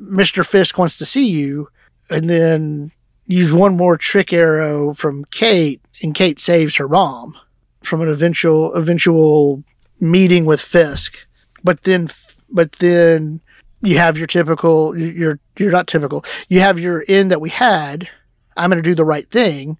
Mr. 0.00 0.46
Fisk 0.46 0.78
wants 0.78 0.98
to 0.98 1.06
see 1.06 1.28
you, 1.28 1.68
and 2.10 2.28
then 2.28 2.90
use 3.26 3.52
one 3.52 3.76
more 3.76 3.96
trick 3.96 4.32
arrow 4.32 4.92
from 4.92 5.24
Kate, 5.26 5.80
and 6.02 6.14
Kate 6.14 6.38
saves 6.38 6.76
her 6.76 6.88
mom 6.88 7.38
from 7.82 8.00
an 8.00 8.08
eventual 8.08 8.74
eventual 8.74 9.62
meeting 10.00 10.44
with 10.44 10.60
Fisk. 10.60 11.26
But 11.62 11.84
then, 11.84 12.08
but 12.50 12.72
then 12.72 13.40
you 13.84 13.98
have 13.98 14.18
your 14.18 14.26
typical. 14.26 14.98
You're 14.98 15.38
you're 15.58 15.72
not 15.72 15.86
typical. 15.86 16.24
You 16.48 16.60
have 16.60 16.78
your 16.78 17.04
end 17.08 17.30
that 17.30 17.40
we 17.40 17.50
had. 17.50 18.08
I'm 18.56 18.70
going 18.70 18.82
to 18.82 18.88
do 18.88 18.94
the 18.94 19.04
right 19.04 19.28
thing, 19.30 19.78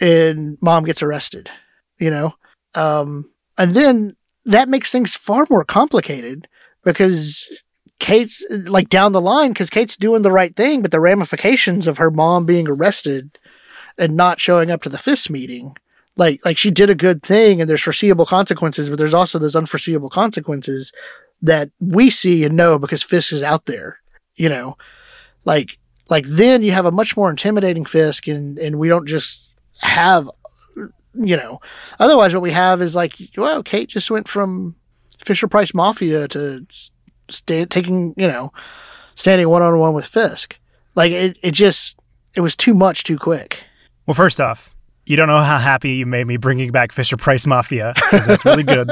and 0.00 0.58
mom 0.60 0.84
gets 0.84 1.02
arrested. 1.02 1.50
You 1.98 2.10
know, 2.10 2.34
um, 2.74 3.30
and 3.56 3.74
then 3.74 4.16
that 4.44 4.68
makes 4.68 4.92
things 4.92 5.16
far 5.16 5.46
more 5.48 5.64
complicated 5.64 6.46
because 6.84 7.48
Kate's 7.98 8.44
like 8.50 8.88
down 8.88 9.12
the 9.12 9.20
line 9.20 9.52
because 9.52 9.70
Kate's 9.70 9.96
doing 9.96 10.22
the 10.22 10.32
right 10.32 10.54
thing, 10.54 10.82
but 10.82 10.90
the 10.90 11.00
ramifications 11.00 11.86
of 11.86 11.98
her 11.98 12.10
mom 12.10 12.44
being 12.44 12.68
arrested 12.68 13.38
and 13.98 14.16
not 14.16 14.40
showing 14.40 14.70
up 14.70 14.82
to 14.82 14.88
the 14.88 14.98
Fisk 14.98 15.30
meeting, 15.30 15.74
like 16.16 16.44
like 16.44 16.58
she 16.58 16.70
did 16.70 16.90
a 16.90 16.94
good 16.94 17.22
thing 17.22 17.60
and 17.60 17.68
there's 17.68 17.82
foreseeable 17.82 18.26
consequences, 18.26 18.90
but 18.90 18.98
there's 18.98 19.14
also 19.14 19.38
those 19.38 19.56
unforeseeable 19.56 20.10
consequences 20.10 20.92
that 21.42 21.70
we 21.80 22.10
see 22.10 22.44
and 22.44 22.56
know 22.56 22.78
because 22.78 23.02
Fisk 23.02 23.32
is 23.32 23.42
out 23.42 23.66
there, 23.66 24.00
you 24.34 24.48
know, 24.48 24.76
like 25.44 25.78
like 26.08 26.24
then 26.26 26.62
you 26.62 26.72
have 26.72 26.86
a 26.86 26.92
much 26.92 27.16
more 27.16 27.30
intimidating 27.30 27.84
Fisk 27.84 28.28
and 28.28 28.58
and 28.58 28.78
we 28.78 28.88
don't 28.88 29.06
just 29.06 29.44
have 29.80 30.30
you 31.14 31.36
know 31.36 31.60
otherwise 31.98 32.32
what 32.34 32.42
we 32.42 32.50
have 32.50 32.80
is 32.80 32.94
like 32.94 33.14
well 33.36 33.62
Kate 33.62 33.88
just 33.88 34.10
went 34.10 34.28
from 34.28 34.74
Fisher 35.24 35.48
Price 35.48 35.74
Mafia 35.74 36.28
to 36.28 36.66
stand, 37.28 37.70
taking, 37.70 38.14
you 38.16 38.28
know, 38.28 38.52
standing 39.14 39.48
one 39.48 39.62
on 39.62 39.78
one 39.78 39.94
with 39.94 40.06
Fisk. 40.06 40.58
Like 40.94 41.12
it, 41.12 41.38
it 41.42 41.52
just, 41.52 41.98
it 42.34 42.40
was 42.40 42.56
too 42.56 42.74
much 42.74 43.04
too 43.04 43.18
quick. 43.18 43.64
Well, 44.06 44.14
first 44.14 44.40
off, 44.40 44.74
you 45.04 45.16
don't 45.16 45.28
know 45.28 45.40
how 45.40 45.58
happy 45.58 45.92
you 45.94 46.06
made 46.06 46.26
me 46.26 46.36
bringing 46.36 46.72
back 46.72 46.92
Fisher 46.92 47.16
Price 47.16 47.46
Mafia 47.46 47.92
because 47.94 48.26
that's 48.26 48.44
really 48.44 48.62
good. 48.62 48.88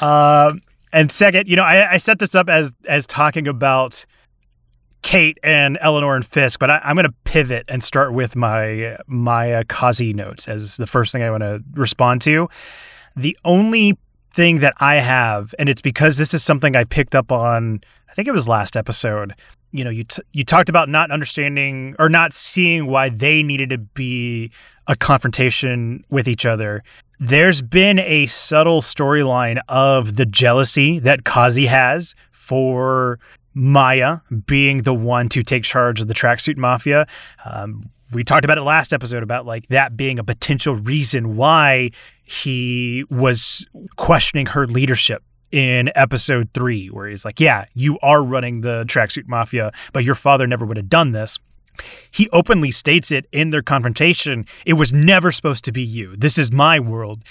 uh, 0.00 0.54
and 0.92 1.10
second, 1.10 1.48
you 1.48 1.56
know, 1.56 1.64
I, 1.64 1.92
I, 1.92 1.96
set 1.96 2.18
this 2.18 2.34
up 2.34 2.48
as 2.48 2.72
as 2.86 3.06
talking 3.06 3.48
about 3.48 4.04
Kate 5.02 5.38
and 5.42 5.78
Eleanor 5.80 6.14
and 6.14 6.24
Fisk, 6.24 6.60
but 6.60 6.70
I, 6.70 6.80
am 6.84 6.96
going 6.96 7.06
to 7.06 7.14
pivot 7.24 7.64
and 7.68 7.82
start 7.82 8.12
with 8.12 8.36
my 8.36 8.98
my 9.06 9.52
uh, 9.52 9.62
Kazi 9.68 10.12
notes 10.12 10.48
as 10.48 10.76
the 10.76 10.86
first 10.86 11.12
thing 11.12 11.22
I 11.22 11.30
want 11.30 11.42
to 11.42 11.62
respond 11.74 12.22
to. 12.22 12.48
The 13.16 13.36
only 13.44 13.98
thing 14.30 14.60
that 14.60 14.74
I 14.78 14.96
have, 14.96 15.54
and 15.58 15.68
it's 15.68 15.82
because 15.82 16.16
this 16.18 16.32
is 16.34 16.42
something 16.42 16.76
I 16.76 16.84
picked 16.84 17.14
up 17.14 17.32
on. 17.32 17.80
I 18.08 18.14
think 18.14 18.28
it 18.28 18.32
was 18.32 18.46
last 18.46 18.76
episode. 18.76 19.34
You 19.70 19.84
know, 19.84 19.90
you 19.90 20.04
t- 20.04 20.22
you 20.32 20.44
talked 20.44 20.68
about 20.68 20.88
not 20.88 21.10
understanding 21.10 21.96
or 21.98 22.08
not 22.08 22.32
seeing 22.32 22.86
why 22.86 23.08
they 23.08 23.42
needed 23.42 23.70
to 23.70 23.78
be 23.78 24.50
a 24.86 24.96
confrontation 24.96 26.04
with 26.10 26.28
each 26.28 26.44
other. 26.44 26.82
There's 27.24 27.62
been 27.62 28.00
a 28.00 28.26
subtle 28.26 28.82
storyline 28.82 29.60
of 29.68 30.16
the 30.16 30.26
jealousy 30.26 30.98
that 30.98 31.22
Kazi 31.22 31.66
has 31.66 32.16
for 32.32 33.20
Maya 33.54 34.18
being 34.46 34.82
the 34.82 34.92
one 34.92 35.28
to 35.28 35.44
take 35.44 35.62
charge 35.62 36.00
of 36.00 36.08
the 36.08 36.14
tracksuit 36.14 36.56
mafia. 36.56 37.06
Um, 37.44 37.84
we 38.12 38.24
talked 38.24 38.44
about 38.44 38.58
it 38.58 38.62
last 38.62 38.92
episode 38.92 39.22
about 39.22 39.46
like 39.46 39.68
that 39.68 39.96
being 39.96 40.18
a 40.18 40.24
potential 40.24 40.74
reason 40.74 41.36
why 41.36 41.92
he 42.24 43.04
was 43.08 43.68
questioning 43.94 44.46
her 44.46 44.66
leadership 44.66 45.22
in 45.52 45.92
episode 45.94 46.50
three, 46.52 46.88
where 46.88 47.06
he's 47.06 47.24
like, 47.24 47.38
Yeah, 47.38 47.66
you 47.72 48.00
are 48.02 48.20
running 48.24 48.62
the 48.62 48.82
tracksuit 48.86 49.28
mafia, 49.28 49.70
but 49.92 50.02
your 50.02 50.16
father 50.16 50.48
never 50.48 50.66
would 50.66 50.76
have 50.76 50.88
done 50.88 51.12
this. 51.12 51.38
He 52.10 52.28
openly 52.30 52.70
states 52.70 53.10
it 53.10 53.26
in 53.32 53.50
their 53.50 53.62
confrontation. 53.62 54.46
It 54.66 54.74
was 54.74 54.92
never 54.92 55.32
supposed 55.32 55.64
to 55.64 55.72
be 55.72 55.82
you. 55.82 56.16
This 56.16 56.38
is 56.38 56.52
my 56.52 56.78
world. 56.78 57.24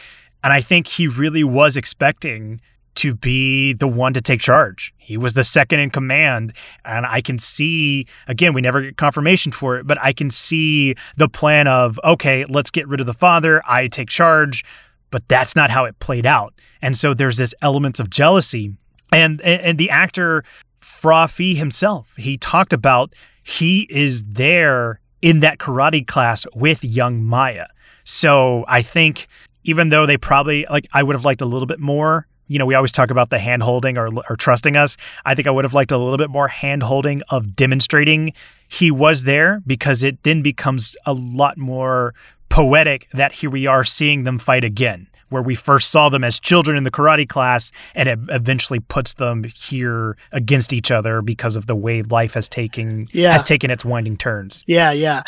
And 0.44 0.52
I 0.52 0.62
think 0.62 0.88
he 0.88 1.08
really 1.08 1.44
was 1.44 1.78
expecting 1.78 2.62
to 2.96 3.16
be 3.16 3.74
the 3.74 3.88
one 3.88 4.14
to 4.14 4.22
take 4.22 4.42
charge. 4.42 4.94
He 4.98 5.16
was 5.18 5.34
the 5.34 5.44
second 5.44 5.80
in 5.80 5.92
command. 5.92 6.52
And 6.84 7.06
I 7.06 7.22
can 7.22 7.38
see, 7.38 8.06
again, 8.28 8.54
we 8.54 8.62
never 8.62 8.82
get 8.82 8.98
confirmation 8.98 9.52
for 9.52 9.78
it, 9.78 9.88
but 9.88 9.98
I 10.02 10.14
can 10.14 10.30
see 10.30 10.96
the 11.16 11.30
plan 11.30 11.68
of, 11.68 12.00
okay, 12.04 12.46
let's 12.46 12.70
get 12.70 12.88
rid 12.88 13.00
of 13.00 13.06
the 13.06 13.14
father. 13.14 13.62
I 13.66 13.88
take 13.88 14.10
charge. 14.10 14.66
But 15.10 15.28
that's 15.28 15.56
not 15.56 15.70
how 15.70 15.86
it 15.86 16.00
played 16.00 16.26
out. 16.26 16.54
And 16.82 16.96
so 16.96 17.14
there's 17.14 17.38
this 17.38 17.54
elements 17.62 18.00
of 18.00 18.10
jealousy. 18.10 18.74
And, 19.12 19.42
and 19.42 19.78
the 19.78 19.90
actor, 19.90 20.44
Fra 20.82 21.28
Fee 21.28 21.56
himself, 21.56 22.16
he 22.18 22.38
talked 22.38 22.74
about 22.74 23.14
he 23.44 23.88
is 23.90 24.24
there 24.24 25.00
in 25.22 25.40
that 25.42 25.58
karate 25.58 26.06
class 26.06 26.46
with 26.56 26.84
young 26.84 27.24
Maya. 27.24 27.68
So 28.04 28.66
I 28.68 28.82
think 28.82 29.28
even 29.64 29.90
though 29.90 30.06
they 30.06 30.18
probably 30.18 30.66
like 30.70 30.88
I 30.94 31.04
would 31.04 31.16
have 31.16 31.26
liked 31.26 31.42
a 31.42 31.46
little 31.46 31.68
bit 31.68 31.80
more 31.80 32.28
you 32.52 32.60
know, 32.60 32.66
we 32.66 32.76
always 32.76 32.92
talk 32.92 33.12
about 33.12 33.30
the 33.30 33.40
hand 33.40 33.64
holding 33.64 33.98
or, 33.98 34.10
or 34.30 34.36
trusting 34.36 34.76
us. 34.76 34.98
I 35.24 35.36
think 35.36 35.48
I 35.48 35.52
would 35.52 35.64
have 35.64 35.74
liked 35.74 35.94
a 35.94 35.98
little 35.98 36.18
bit 36.18 36.30
more 36.30 36.50
hand 36.50 36.84
holding 36.84 37.22
of 37.30 37.56
demonstrating 37.56 38.34
he 38.68 38.92
was 38.92 39.24
there 39.24 39.62
because 39.66 40.04
it 40.04 40.22
then 40.24 40.42
becomes 40.42 40.98
a 41.06 41.14
lot 41.14 41.58
more 41.58 42.14
poetic 42.50 43.10
that 43.12 43.32
here 43.32 43.50
we 43.50 43.68
are 43.68 43.86
seeing 43.86 44.26
them 44.26 44.38
fight 44.38 44.66
again 44.66 45.08
where 45.32 45.42
we 45.42 45.56
first 45.56 45.90
saw 45.90 46.10
them 46.10 46.24
as 46.24 46.40
children 46.40 46.78
in 46.78 46.84
the 46.84 46.92
karate 46.92 47.28
class 47.28 47.72
and 47.96 48.08
it 48.08 48.20
eventually 48.30 48.80
puts 48.80 49.16
them 49.16 49.44
here 49.44 50.18
against 50.32 50.74
each 50.74 50.92
other 50.92 51.22
because 51.22 51.56
of 51.56 51.68
the 51.68 51.76
way 51.76 52.04
life 52.04 52.34
has 52.34 52.48
taken 52.48 53.08
yeah. 53.12 53.32
has 53.32 53.42
taken 53.42 53.72
its 53.72 53.84
winding 53.84 54.18
turns. 54.18 54.64
Yeah, 54.68 54.92
yeah. 54.92 55.24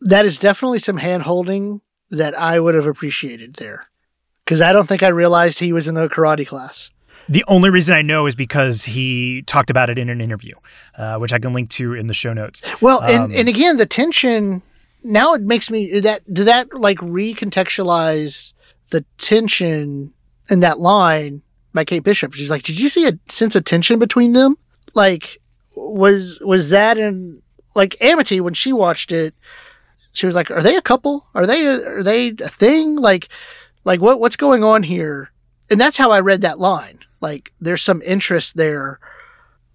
That 0.00 0.24
is 0.24 0.38
definitely 0.38 0.78
some 0.78 0.96
hand 0.96 1.22
holding 1.22 1.80
that 2.10 2.36
I 2.38 2.58
would 2.58 2.74
have 2.74 2.86
appreciated 2.86 3.54
there 3.56 3.86
because 4.44 4.60
I 4.60 4.72
don't 4.72 4.88
think 4.88 5.02
I 5.02 5.08
realized 5.08 5.58
he 5.58 5.72
was 5.72 5.86
in 5.86 5.94
the 5.94 6.08
karate 6.08 6.46
class. 6.46 6.90
The 7.28 7.44
only 7.46 7.70
reason 7.70 7.94
I 7.94 8.02
know 8.02 8.26
is 8.26 8.34
because 8.34 8.84
he 8.84 9.42
talked 9.42 9.70
about 9.70 9.90
it 9.90 9.98
in 9.98 10.08
an 10.08 10.20
interview, 10.20 10.54
uh, 10.96 11.18
which 11.18 11.32
I 11.32 11.38
can 11.38 11.52
link 11.52 11.70
to 11.70 11.94
in 11.94 12.08
the 12.08 12.14
show 12.14 12.32
notes. 12.32 12.62
Well, 12.82 13.00
um, 13.02 13.24
and, 13.24 13.32
and 13.32 13.48
again, 13.48 13.76
the 13.76 13.86
tension 13.86 14.62
now 15.04 15.34
it 15.34 15.42
makes 15.42 15.70
me 15.70 16.00
that 16.00 16.22
do 16.32 16.44
that 16.44 16.72
like 16.74 16.98
recontextualize 16.98 18.54
the 18.92 19.04
tension 19.18 20.14
in 20.48 20.60
that 20.60 20.78
line 20.78 21.42
by 21.74 21.84
Kate 21.84 22.04
Bishop. 22.04 22.32
She's 22.32 22.50
like, 22.50 22.62
"Did 22.62 22.78
you 22.78 22.88
see 22.88 23.06
a 23.06 23.18
sense 23.28 23.54
of 23.56 23.64
tension 23.64 23.98
between 23.98 24.32
them? 24.32 24.56
Like, 24.94 25.38
was 25.76 26.38
was 26.40 26.70
that 26.70 26.96
in 26.96 27.42
like 27.74 27.96
Amity 28.00 28.40
when 28.40 28.54
she 28.54 28.72
watched 28.72 29.10
it? 29.10 29.34
She 30.12 30.26
was 30.26 30.36
like, 30.36 30.50
"Are 30.50 30.62
they 30.62 30.76
a 30.76 30.82
couple? 30.82 31.26
Are 31.34 31.46
they 31.46 31.66
are 31.66 32.02
they 32.02 32.28
a 32.28 32.48
thing? 32.48 32.96
Like." 32.96 33.28
Like 33.84 34.00
what 34.00 34.20
what's 34.20 34.36
going 34.36 34.62
on 34.62 34.82
here? 34.82 35.30
And 35.70 35.80
that's 35.80 35.96
how 35.96 36.10
I 36.10 36.20
read 36.20 36.42
that 36.42 36.60
line. 36.60 37.00
Like 37.20 37.52
there's 37.60 37.82
some 37.82 38.02
interest 38.02 38.56
there. 38.56 39.00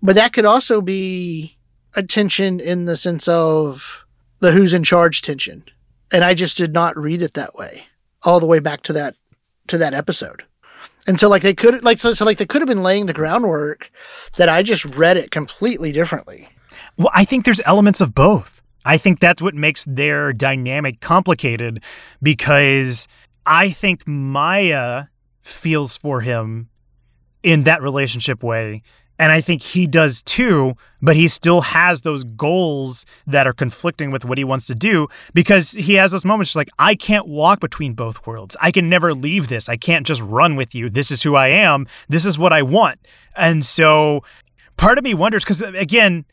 But 0.01 0.15
that 0.15 0.33
could 0.33 0.45
also 0.45 0.81
be 0.81 1.57
a 1.95 2.03
tension 2.03 2.59
in 2.59 2.85
the 2.85 2.97
sense 2.97 3.27
of 3.27 4.05
the 4.39 4.51
who's 4.51 4.73
in 4.73 4.83
charge 4.83 5.21
tension. 5.21 5.63
And 6.11 6.23
I 6.23 6.33
just 6.33 6.57
did 6.57 6.73
not 6.73 6.97
read 6.97 7.21
it 7.21 7.33
that 7.33 7.55
way. 7.55 7.85
All 8.23 8.39
the 8.39 8.45
way 8.45 8.59
back 8.59 8.81
to 8.83 8.93
that 8.93 9.15
to 9.67 9.77
that 9.77 9.93
episode. 9.93 10.43
And 11.07 11.19
so 11.19 11.29
like 11.29 11.41
they 11.41 11.53
could 11.53 11.83
like 11.83 11.99
so, 11.99 12.13
so 12.13 12.25
like 12.25 12.37
they 12.37 12.45
could 12.45 12.61
have 12.61 12.67
been 12.67 12.83
laying 12.83 13.05
the 13.05 13.13
groundwork 13.13 13.89
that 14.35 14.49
I 14.49 14.61
just 14.61 14.83
read 14.85 15.17
it 15.17 15.31
completely 15.31 15.91
differently. 15.91 16.49
Well, 16.97 17.11
I 17.13 17.25
think 17.25 17.45
there's 17.45 17.61
elements 17.65 18.01
of 18.01 18.13
both. 18.13 18.61
I 18.83 18.97
think 18.97 19.19
that's 19.19 19.41
what 19.41 19.53
makes 19.53 19.85
their 19.85 20.33
dynamic 20.33 20.99
complicated 20.99 21.83
because 22.21 23.07
I 23.45 23.69
think 23.69 24.07
Maya 24.07 25.05
feels 25.41 25.95
for 25.95 26.21
him 26.21 26.69
in 27.43 27.63
that 27.63 27.81
relationship 27.81 28.43
way. 28.43 28.83
And 29.19 29.31
I 29.31 29.41
think 29.41 29.61
he 29.61 29.87
does 29.87 30.21
too, 30.21 30.75
but 31.01 31.15
he 31.15 31.27
still 31.27 31.61
has 31.61 32.01
those 32.01 32.23
goals 32.23 33.05
that 33.25 33.47
are 33.47 33.53
conflicting 33.53 34.11
with 34.11 34.25
what 34.25 34.37
he 34.37 34.43
wants 34.43 34.67
to 34.67 34.75
do 34.75 35.07
because 35.33 35.71
he 35.71 35.95
has 35.95 36.11
those 36.11 36.25
moments 36.25 36.55
like, 36.55 36.69
I 36.77 36.93
can't 36.95 37.27
walk 37.27 37.59
between 37.59 37.93
both 37.93 38.25
worlds. 38.27 38.55
I 38.61 38.71
can 38.71 38.89
never 38.89 39.13
leave 39.13 39.47
this. 39.47 39.69
I 39.69 39.77
can't 39.77 40.05
just 40.05 40.21
run 40.21 40.55
with 40.55 40.75
you. 40.75 40.89
This 40.89 41.09
is 41.09 41.23
who 41.23 41.35
I 41.35 41.47
am. 41.47 41.87
This 42.07 42.25
is 42.25 42.37
what 42.37 42.53
I 42.53 42.61
want. 42.61 42.99
And 43.35 43.65
so 43.65 44.21
part 44.77 44.97
of 44.97 45.03
me 45.03 45.13
wonders 45.13 45.43
because, 45.43 45.63
uh, 45.63 45.71
again, 45.75 46.25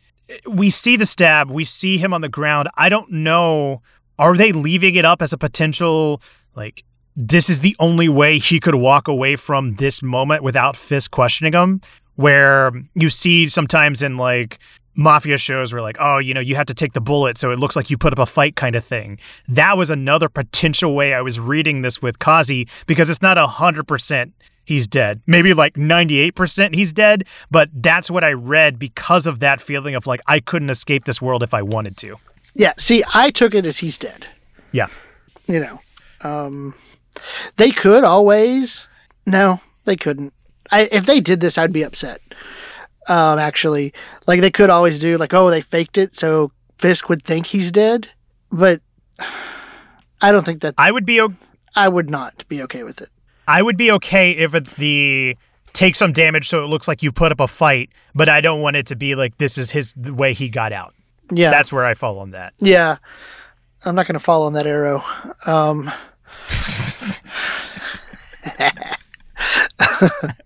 we 0.46 0.70
see 0.70 0.96
the 0.96 1.06
stab, 1.06 1.50
we 1.50 1.64
see 1.64 1.98
him 1.98 2.12
on 2.12 2.20
the 2.20 2.28
ground. 2.28 2.68
I 2.76 2.88
don't 2.88 3.10
know. 3.10 3.82
Are 4.18 4.36
they 4.36 4.52
leaving 4.52 4.94
it 4.94 5.04
up 5.04 5.22
as 5.22 5.32
a 5.32 5.38
potential, 5.38 6.22
like, 6.54 6.84
this 7.16 7.48
is 7.48 7.60
the 7.60 7.76
only 7.78 8.08
way 8.08 8.38
he 8.38 8.58
could 8.58 8.74
walk 8.74 9.06
away 9.06 9.36
from 9.36 9.76
this 9.76 10.02
moment 10.02 10.42
without 10.42 10.76
Fisk 10.76 11.10
questioning 11.10 11.52
him. 11.52 11.80
Where 12.16 12.72
you 12.94 13.10
see 13.10 13.48
sometimes 13.48 14.02
in 14.02 14.16
like 14.16 14.58
mafia 14.94 15.38
shows 15.38 15.72
where 15.72 15.82
like, 15.82 15.96
oh, 15.98 16.18
you 16.18 16.34
know, 16.34 16.40
you 16.40 16.54
have 16.54 16.66
to 16.66 16.74
take 16.74 16.92
the 16.92 17.00
bullet 17.00 17.36
so 17.36 17.50
it 17.50 17.58
looks 17.58 17.76
like 17.76 17.90
you 17.90 17.98
put 17.98 18.12
up 18.12 18.18
a 18.18 18.26
fight 18.26 18.56
kind 18.56 18.76
of 18.76 18.84
thing. 18.84 19.18
That 19.48 19.76
was 19.76 19.90
another 19.90 20.28
potential 20.28 20.94
way 20.94 21.14
I 21.14 21.20
was 21.20 21.40
reading 21.40 21.82
this 21.82 22.00
with 22.00 22.18
Kazi 22.18 22.68
because 22.86 23.10
it's 23.10 23.22
not 23.22 23.36
100% 23.36 24.32
he's 24.64 24.86
dead. 24.86 25.20
Maybe 25.26 25.54
like 25.54 25.74
98% 25.74 26.74
he's 26.74 26.92
dead, 26.92 27.24
but 27.50 27.68
that's 27.72 28.10
what 28.10 28.24
I 28.24 28.32
read 28.32 28.78
because 28.78 29.26
of 29.26 29.40
that 29.40 29.60
feeling 29.60 29.94
of 29.94 30.06
like 30.06 30.20
I 30.26 30.40
couldn't 30.40 30.70
escape 30.70 31.04
this 31.04 31.20
world 31.20 31.42
if 31.42 31.54
I 31.54 31.62
wanted 31.62 31.96
to. 31.98 32.16
Yeah, 32.54 32.72
see, 32.78 33.02
I 33.12 33.30
took 33.30 33.54
it 33.54 33.66
as 33.66 33.78
he's 33.78 33.98
dead. 33.98 34.26
Yeah. 34.72 34.86
You 35.46 35.60
know, 35.60 35.80
um, 36.22 36.74
they 37.56 37.70
could 37.70 38.04
always. 38.04 38.88
No, 39.26 39.60
they 39.84 39.96
couldn't. 39.96 40.32
I, 40.74 40.88
if 40.90 41.06
they 41.06 41.20
did 41.20 41.38
this, 41.38 41.56
I'd 41.56 41.72
be 41.72 41.84
upset. 41.84 42.20
Um, 43.08 43.38
actually, 43.38 43.92
like 44.26 44.40
they 44.40 44.50
could 44.50 44.70
always 44.70 44.98
do, 44.98 45.16
like, 45.18 45.32
oh, 45.32 45.50
they 45.50 45.60
faked 45.60 45.98
it 45.98 46.16
so 46.16 46.50
Fisk 46.78 47.08
would 47.08 47.22
think 47.22 47.46
he's 47.46 47.70
dead, 47.70 48.08
but 48.50 48.80
I 50.20 50.32
don't 50.32 50.44
think 50.44 50.62
that 50.62 50.74
I 50.76 50.90
would 50.90 51.06
be 51.06 51.20
o- 51.20 51.34
I 51.76 51.88
would 51.88 52.10
not 52.10 52.44
be 52.48 52.62
okay 52.62 52.82
with 52.82 53.00
it. 53.00 53.10
I 53.46 53.62
would 53.62 53.76
be 53.76 53.92
okay 53.92 54.32
if 54.32 54.54
it's 54.54 54.74
the 54.74 55.36
take 55.74 55.96
some 55.96 56.12
damage 56.12 56.48
so 56.48 56.64
it 56.64 56.66
looks 56.66 56.88
like 56.88 57.02
you 57.02 57.12
put 57.12 57.30
up 57.30 57.40
a 57.40 57.46
fight, 57.46 57.90
but 58.14 58.28
I 58.28 58.40
don't 58.40 58.60
want 58.60 58.76
it 58.76 58.86
to 58.88 58.96
be 58.96 59.14
like 59.14 59.38
this 59.38 59.56
is 59.58 59.70
his 59.70 59.94
the 59.96 60.14
way 60.14 60.32
he 60.32 60.48
got 60.48 60.72
out. 60.72 60.94
Yeah, 61.32 61.50
That's 61.50 61.72
where 61.72 61.84
I 61.84 61.94
fall 61.94 62.18
on 62.18 62.32
that. 62.32 62.52
yeah. 62.58 62.96
I'm 63.86 63.94
not 63.94 64.06
going 64.06 64.14
to 64.14 64.18
fall 64.18 64.44
on 64.44 64.54
that 64.54 64.66
arrow. 64.66 65.02
Um, 65.46 65.90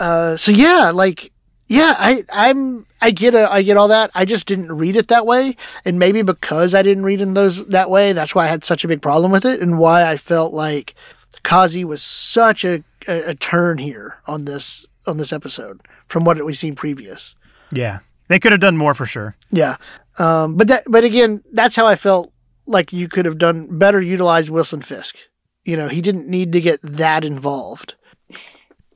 uh, 0.00 0.36
so 0.36 0.52
yeah, 0.52 0.90
like 0.94 1.32
yeah, 1.66 1.94
I 1.98 2.24
I'm 2.30 2.86
I 3.00 3.10
get 3.10 3.34
a, 3.34 3.50
I 3.52 3.62
get 3.62 3.76
all 3.76 3.88
that. 3.88 4.10
I 4.14 4.24
just 4.24 4.46
didn't 4.46 4.72
read 4.72 4.96
it 4.96 5.08
that 5.08 5.26
way, 5.26 5.56
and 5.84 5.98
maybe 5.98 6.22
because 6.22 6.74
I 6.74 6.82
didn't 6.82 7.04
read 7.04 7.20
in 7.20 7.34
those 7.34 7.66
that 7.68 7.90
way, 7.90 8.12
that's 8.12 8.34
why 8.34 8.44
I 8.44 8.48
had 8.48 8.64
such 8.64 8.84
a 8.84 8.88
big 8.88 9.02
problem 9.02 9.32
with 9.32 9.44
it, 9.44 9.60
and 9.60 9.78
why 9.78 10.04
I 10.08 10.16
felt 10.16 10.52
like 10.52 10.94
Kazi 11.42 11.84
was 11.84 12.02
such 12.02 12.64
a, 12.64 12.82
a, 13.06 13.30
a 13.30 13.34
turn 13.34 13.78
here 13.78 14.18
on 14.26 14.44
this 14.44 14.86
on 15.06 15.18
this 15.18 15.32
episode 15.32 15.80
from 16.06 16.24
what 16.24 16.42
we've 16.44 16.56
seen 16.56 16.74
previous. 16.74 17.34
Yeah. 17.70 18.00
They 18.28 18.38
could 18.38 18.52
have 18.52 18.60
done 18.60 18.76
more 18.76 18.94
for 18.94 19.06
sure. 19.06 19.36
Yeah. 19.50 19.76
Um, 20.18 20.56
but 20.56 20.68
that, 20.68 20.84
but 20.86 21.04
again, 21.04 21.42
that's 21.52 21.76
how 21.76 21.86
I 21.86 21.96
felt 21.96 22.32
like 22.66 22.92
you 22.92 23.08
could 23.08 23.26
have 23.26 23.38
done 23.38 23.78
better 23.78 24.00
utilize 24.00 24.50
Wilson 24.50 24.80
Fisk. 24.80 25.16
You 25.64 25.76
know, 25.76 25.88
he 25.88 26.00
didn't 26.00 26.28
need 26.28 26.52
to 26.52 26.60
get 26.60 26.80
that 26.82 27.24
involved. 27.24 27.94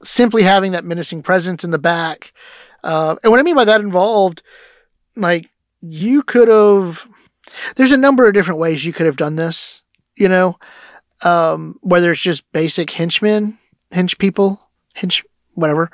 Simply 0.02 0.42
having 0.42 0.72
that 0.72 0.84
menacing 0.84 1.22
presence 1.22 1.64
in 1.64 1.70
the 1.70 1.78
back. 1.78 2.32
Uh, 2.84 3.16
and 3.22 3.30
what 3.30 3.40
I 3.40 3.42
mean 3.42 3.56
by 3.56 3.64
that 3.64 3.80
involved, 3.80 4.42
like 5.16 5.50
you 5.80 6.22
could 6.22 6.48
have, 6.48 7.08
there's 7.76 7.92
a 7.92 7.96
number 7.96 8.26
of 8.26 8.34
different 8.34 8.60
ways 8.60 8.84
you 8.84 8.92
could 8.92 9.06
have 9.06 9.16
done 9.16 9.36
this, 9.36 9.82
you 10.16 10.28
know, 10.28 10.58
um, 11.24 11.78
whether 11.82 12.12
it's 12.12 12.20
just 12.20 12.50
basic 12.52 12.90
henchmen, 12.90 13.58
hench 13.92 14.18
people, 14.18 14.60
hench, 14.96 15.24
whatever, 15.54 15.90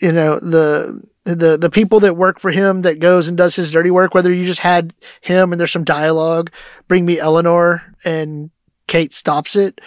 you 0.00 0.12
know, 0.12 0.38
the, 0.38 1.02
the 1.24 1.56
the 1.56 1.70
people 1.70 2.00
that 2.00 2.16
work 2.16 2.40
for 2.40 2.50
him 2.50 2.82
that 2.82 2.98
goes 2.98 3.28
and 3.28 3.38
does 3.38 3.54
his 3.54 3.70
dirty 3.70 3.90
work, 3.90 4.12
whether 4.12 4.32
you 4.32 4.44
just 4.44 4.58
had 4.58 4.92
him 5.20 5.52
and 5.52 5.60
there's 5.60 5.70
some 5.70 5.84
dialogue, 5.84 6.50
bring 6.88 7.06
me 7.06 7.18
Eleanor 7.18 7.94
and 8.04 8.50
Kate 8.88 9.14
stops 9.14 9.54
it. 9.54 9.80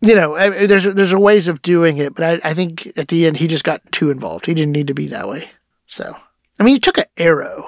You 0.00 0.14
know, 0.14 0.36
I, 0.36 0.66
there's 0.66 0.84
there's 0.84 1.12
a 1.12 1.18
ways 1.18 1.48
of 1.48 1.60
doing 1.62 1.96
it, 1.98 2.14
but 2.14 2.24
I, 2.44 2.50
I 2.50 2.54
think 2.54 2.86
at 2.96 3.08
the 3.08 3.26
end 3.26 3.36
he 3.36 3.46
just 3.48 3.64
got 3.64 3.80
too 3.90 4.10
involved. 4.10 4.46
He 4.46 4.54
didn't 4.54 4.72
need 4.72 4.86
to 4.86 4.94
be 4.94 5.08
that 5.08 5.28
way. 5.28 5.50
So, 5.88 6.16
I 6.58 6.62
mean, 6.62 6.74
he 6.74 6.80
took 6.80 6.98
an 6.98 7.04
arrow. 7.16 7.66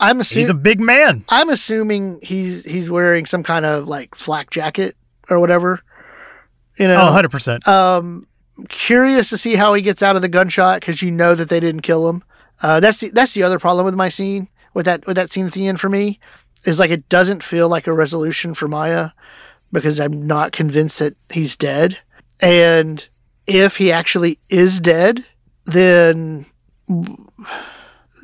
I'm 0.00 0.20
assuming 0.20 0.40
He's 0.42 0.50
a 0.50 0.54
big 0.54 0.80
man. 0.80 1.24
I'm 1.28 1.48
assuming 1.50 2.18
he's 2.22 2.64
he's 2.64 2.90
wearing 2.90 3.26
some 3.26 3.42
kind 3.44 3.64
of 3.64 3.86
like 3.86 4.14
flak 4.16 4.50
jacket 4.50 4.96
or 5.30 5.38
whatever. 5.38 5.80
You 6.78 6.88
know, 6.88 6.96
Oh, 7.08 7.12
100%. 7.22 7.66
um, 7.66 8.26
curious 8.68 9.30
to 9.30 9.38
see 9.38 9.54
how 9.56 9.74
he 9.74 9.82
gets 9.82 10.02
out 10.02 10.14
of 10.16 10.22
the 10.22 10.28
gunshot 10.28 10.80
because 10.80 11.02
you 11.02 11.10
know 11.10 11.34
that 11.34 11.48
they 11.48 11.60
didn't 11.60 11.82
kill 11.82 12.08
him. 12.08 12.22
Uh, 12.62 12.80
that's 12.80 12.98
the 12.98 13.10
that's 13.10 13.34
the 13.34 13.42
other 13.44 13.58
problem 13.60 13.84
with 13.84 13.94
my 13.94 14.08
scene 14.08 14.48
with 14.74 14.86
that 14.86 15.06
with 15.06 15.16
that 15.16 15.30
scene 15.30 15.46
at 15.46 15.52
the 15.52 15.66
end 15.68 15.78
for 15.80 15.88
me 15.88 16.18
is 16.64 16.80
like 16.80 16.90
it 16.90 17.08
doesn't 17.08 17.42
feel 17.44 17.68
like 17.68 17.86
a 17.86 17.92
resolution 17.92 18.52
for 18.54 18.66
Maya 18.66 19.10
because 19.72 20.00
I'm 20.00 20.26
not 20.26 20.52
convinced 20.52 20.98
that 20.98 21.16
he's 21.30 21.56
dead. 21.56 21.98
And 22.40 23.06
if 23.46 23.76
he 23.76 23.92
actually 23.92 24.38
is 24.48 24.80
dead, 24.80 25.24
then 25.64 26.46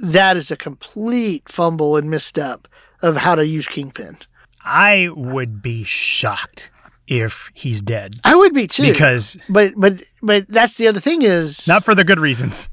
that 0.02 0.36
is 0.36 0.50
a 0.50 0.56
complete 0.56 1.48
fumble 1.48 1.96
and 1.96 2.10
misstep 2.10 2.68
of 3.02 3.16
how 3.16 3.34
to 3.34 3.46
use 3.46 3.66
Kingpin. 3.66 4.16
I 4.64 5.10
would 5.14 5.60
be 5.60 5.84
shocked 5.84 6.70
if 7.06 7.50
he's 7.52 7.82
dead 7.82 8.14
I 8.24 8.34
would 8.34 8.54
be 8.54 8.66
too. 8.66 8.90
because 8.90 9.36
but 9.50 9.74
but 9.76 10.02
but 10.22 10.46
that's 10.48 10.78
the 10.78 10.88
other 10.88 11.00
thing 11.00 11.20
is 11.20 11.68
not 11.68 11.84
for 11.84 11.94
the 11.94 12.04
good 12.04 12.18
reasons. 12.18 12.70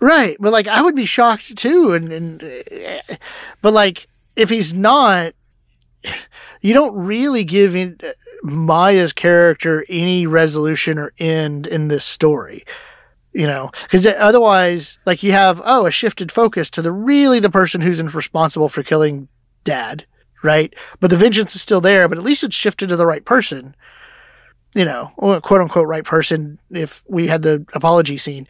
Right, 0.00 0.36
but 0.38 0.52
like 0.52 0.68
I 0.68 0.82
would 0.82 0.94
be 0.94 1.06
shocked 1.06 1.56
too, 1.56 1.92
and, 1.92 2.12
and 2.12 2.44
uh, 2.44 3.16
but 3.62 3.72
like 3.72 4.08
if 4.36 4.48
he's 4.48 4.72
not, 4.72 5.32
you 6.60 6.74
don't 6.74 6.94
really 6.96 7.44
give 7.44 7.74
in, 7.74 7.96
uh, 8.02 8.08
Maya's 8.42 9.12
character 9.12 9.84
any 9.88 10.26
resolution 10.26 10.98
or 10.98 11.12
end 11.18 11.66
in 11.66 11.88
this 11.88 12.04
story, 12.04 12.64
you 13.32 13.46
know, 13.46 13.70
because 13.82 14.06
otherwise, 14.06 14.98
like 15.06 15.22
you 15.22 15.32
have 15.32 15.60
oh 15.64 15.86
a 15.86 15.90
shifted 15.90 16.30
focus 16.30 16.70
to 16.70 16.82
the 16.82 16.92
really 16.92 17.40
the 17.40 17.50
person 17.50 17.80
who's 17.80 18.02
responsible 18.14 18.68
for 18.68 18.82
killing 18.82 19.28
Dad, 19.64 20.06
right? 20.42 20.74
But 21.00 21.10
the 21.10 21.16
vengeance 21.16 21.54
is 21.54 21.62
still 21.62 21.80
there, 21.80 22.08
but 22.08 22.18
at 22.18 22.24
least 22.24 22.44
it's 22.44 22.56
shifted 22.56 22.88
to 22.88 22.96
the 22.96 23.06
right 23.06 23.24
person. 23.24 23.74
You 24.74 24.84
know, 24.84 25.12
quote 25.16 25.60
unquote 25.60 25.88
right 25.88 26.04
person 26.04 26.58
if 26.70 27.02
we 27.08 27.26
had 27.26 27.42
the 27.42 27.66
apology 27.74 28.18
scene. 28.18 28.46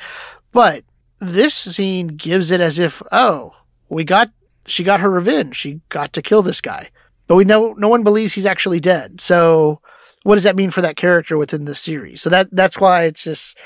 But 0.52 0.84
this 1.20 1.54
scene 1.54 2.08
gives 2.08 2.50
it 2.50 2.60
as 2.60 2.78
if, 2.78 3.02
oh, 3.12 3.54
we 3.88 4.04
got 4.04 4.30
she 4.66 4.84
got 4.84 5.00
her 5.00 5.10
revenge. 5.10 5.56
She 5.56 5.80
got 5.88 6.12
to 6.12 6.22
kill 6.22 6.42
this 6.42 6.60
guy. 6.60 6.90
But 7.28 7.36
we 7.36 7.44
know 7.44 7.74
no 7.78 7.88
one 7.88 8.02
believes 8.02 8.32
he's 8.32 8.46
actually 8.46 8.80
dead. 8.80 9.20
So 9.20 9.80
what 10.24 10.34
does 10.34 10.44
that 10.44 10.56
mean 10.56 10.70
for 10.70 10.82
that 10.82 10.96
character 10.96 11.38
within 11.38 11.64
the 11.64 11.74
series? 11.76 12.20
So 12.20 12.30
that 12.30 12.48
that's 12.50 12.80
why 12.80 13.04
it's 13.04 13.22
just 13.22 13.56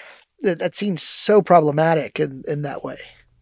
that, 0.41 0.59
that 0.59 0.75
seems 0.75 1.03
so 1.03 1.41
problematic 1.41 2.21
in, 2.21 2.43
in 2.47 2.63
that 2.63 2.85
way. 2.85 2.97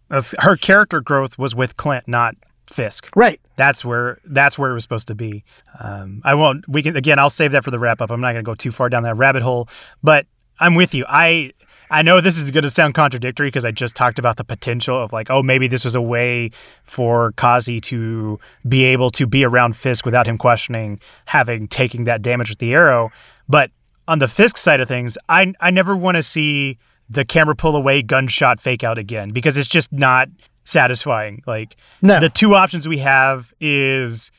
That's, 0.08 0.34
her 0.40 0.56
character 0.56 1.00
growth 1.00 1.38
was 1.38 1.54
with 1.54 1.76
Clint, 1.76 2.06
not 2.06 2.36
Fisk. 2.66 3.08
Right. 3.16 3.40
That's 3.56 3.84
where 3.84 4.20
that's 4.24 4.56
where 4.56 4.70
it 4.70 4.74
was 4.74 4.84
supposed 4.84 5.08
to 5.08 5.14
be. 5.16 5.44
Um, 5.80 6.22
I 6.24 6.34
won't. 6.34 6.68
We 6.68 6.84
can 6.84 6.96
again. 6.96 7.18
I'll 7.18 7.28
save 7.28 7.50
that 7.52 7.64
for 7.64 7.72
the 7.72 7.80
wrap 7.80 8.00
up. 8.00 8.12
I'm 8.12 8.20
not 8.20 8.32
going 8.32 8.44
to 8.44 8.48
go 8.48 8.54
too 8.54 8.70
far 8.70 8.88
down 8.88 9.02
that 9.02 9.16
rabbit 9.16 9.42
hole. 9.42 9.68
But 10.04 10.26
I'm 10.60 10.76
with 10.76 10.94
you. 10.94 11.04
I 11.08 11.52
I 11.90 12.02
know 12.02 12.20
this 12.20 12.38
is 12.38 12.50
going 12.50 12.62
to 12.62 12.70
sound 12.70 12.94
contradictory 12.94 13.48
because 13.48 13.64
I 13.64 13.72
just 13.72 13.96
talked 13.96 14.18
about 14.18 14.36
the 14.36 14.44
potential 14.44 15.02
of 15.02 15.12
like, 15.12 15.28
oh, 15.30 15.42
maybe 15.42 15.66
this 15.66 15.84
was 15.84 15.94
a 15.94 16.00
way 16.00 16.50
for 16.84 17.32
Kazi 17.32 17.80
to 17.82 18.38
be 18.68 18.84
able 18.84 19.10
to 19.10 19.26
be 19.26 19.44
around 19.44 19.76
Fisk 19.76 20.04
without 20.04 20.26
him 20.26 20.38
questioning 20.38 21.00
having 21.26 21.66
taking 21.66 22.04
that 22.04 22.22
damage 22.22 22.48
with 22.50 22.58
the 22.58 22.72
arrow. 22.74 23.10
But 23.48 23.70
on 24.06 24.20
the 24.20 24.28
Fisk 24.28 24.56
side 24.56 24.80
of 24.80 24.88
things, 24.88 25.18
I 25.28 25.52
I 25.60 25.70
never 25.70 25.96
want 25.96 26.16
to 26.16 26.22
see 26.22 26.78
the 27.08 27.24
camera 27.24 27.56
pull 27.56 27.74
away 27.74 28.02
gunshot 28.02 28.60
fake 28.60 28.84
out 28.84 28.96
again 28.98 29.30
because 29.30 29.56
it's 29.56 29.68
just 29.68 29.92
not 29.92 30.28
satisfying. 30.64 31.42
Like 31.46 31.76
No. 32.02 32.20
the 32.20 32.28
two 32.28 32.54
options 32.54 32.86
we 32.86 32.98
have 32.98 33.52
is 33.60 34.30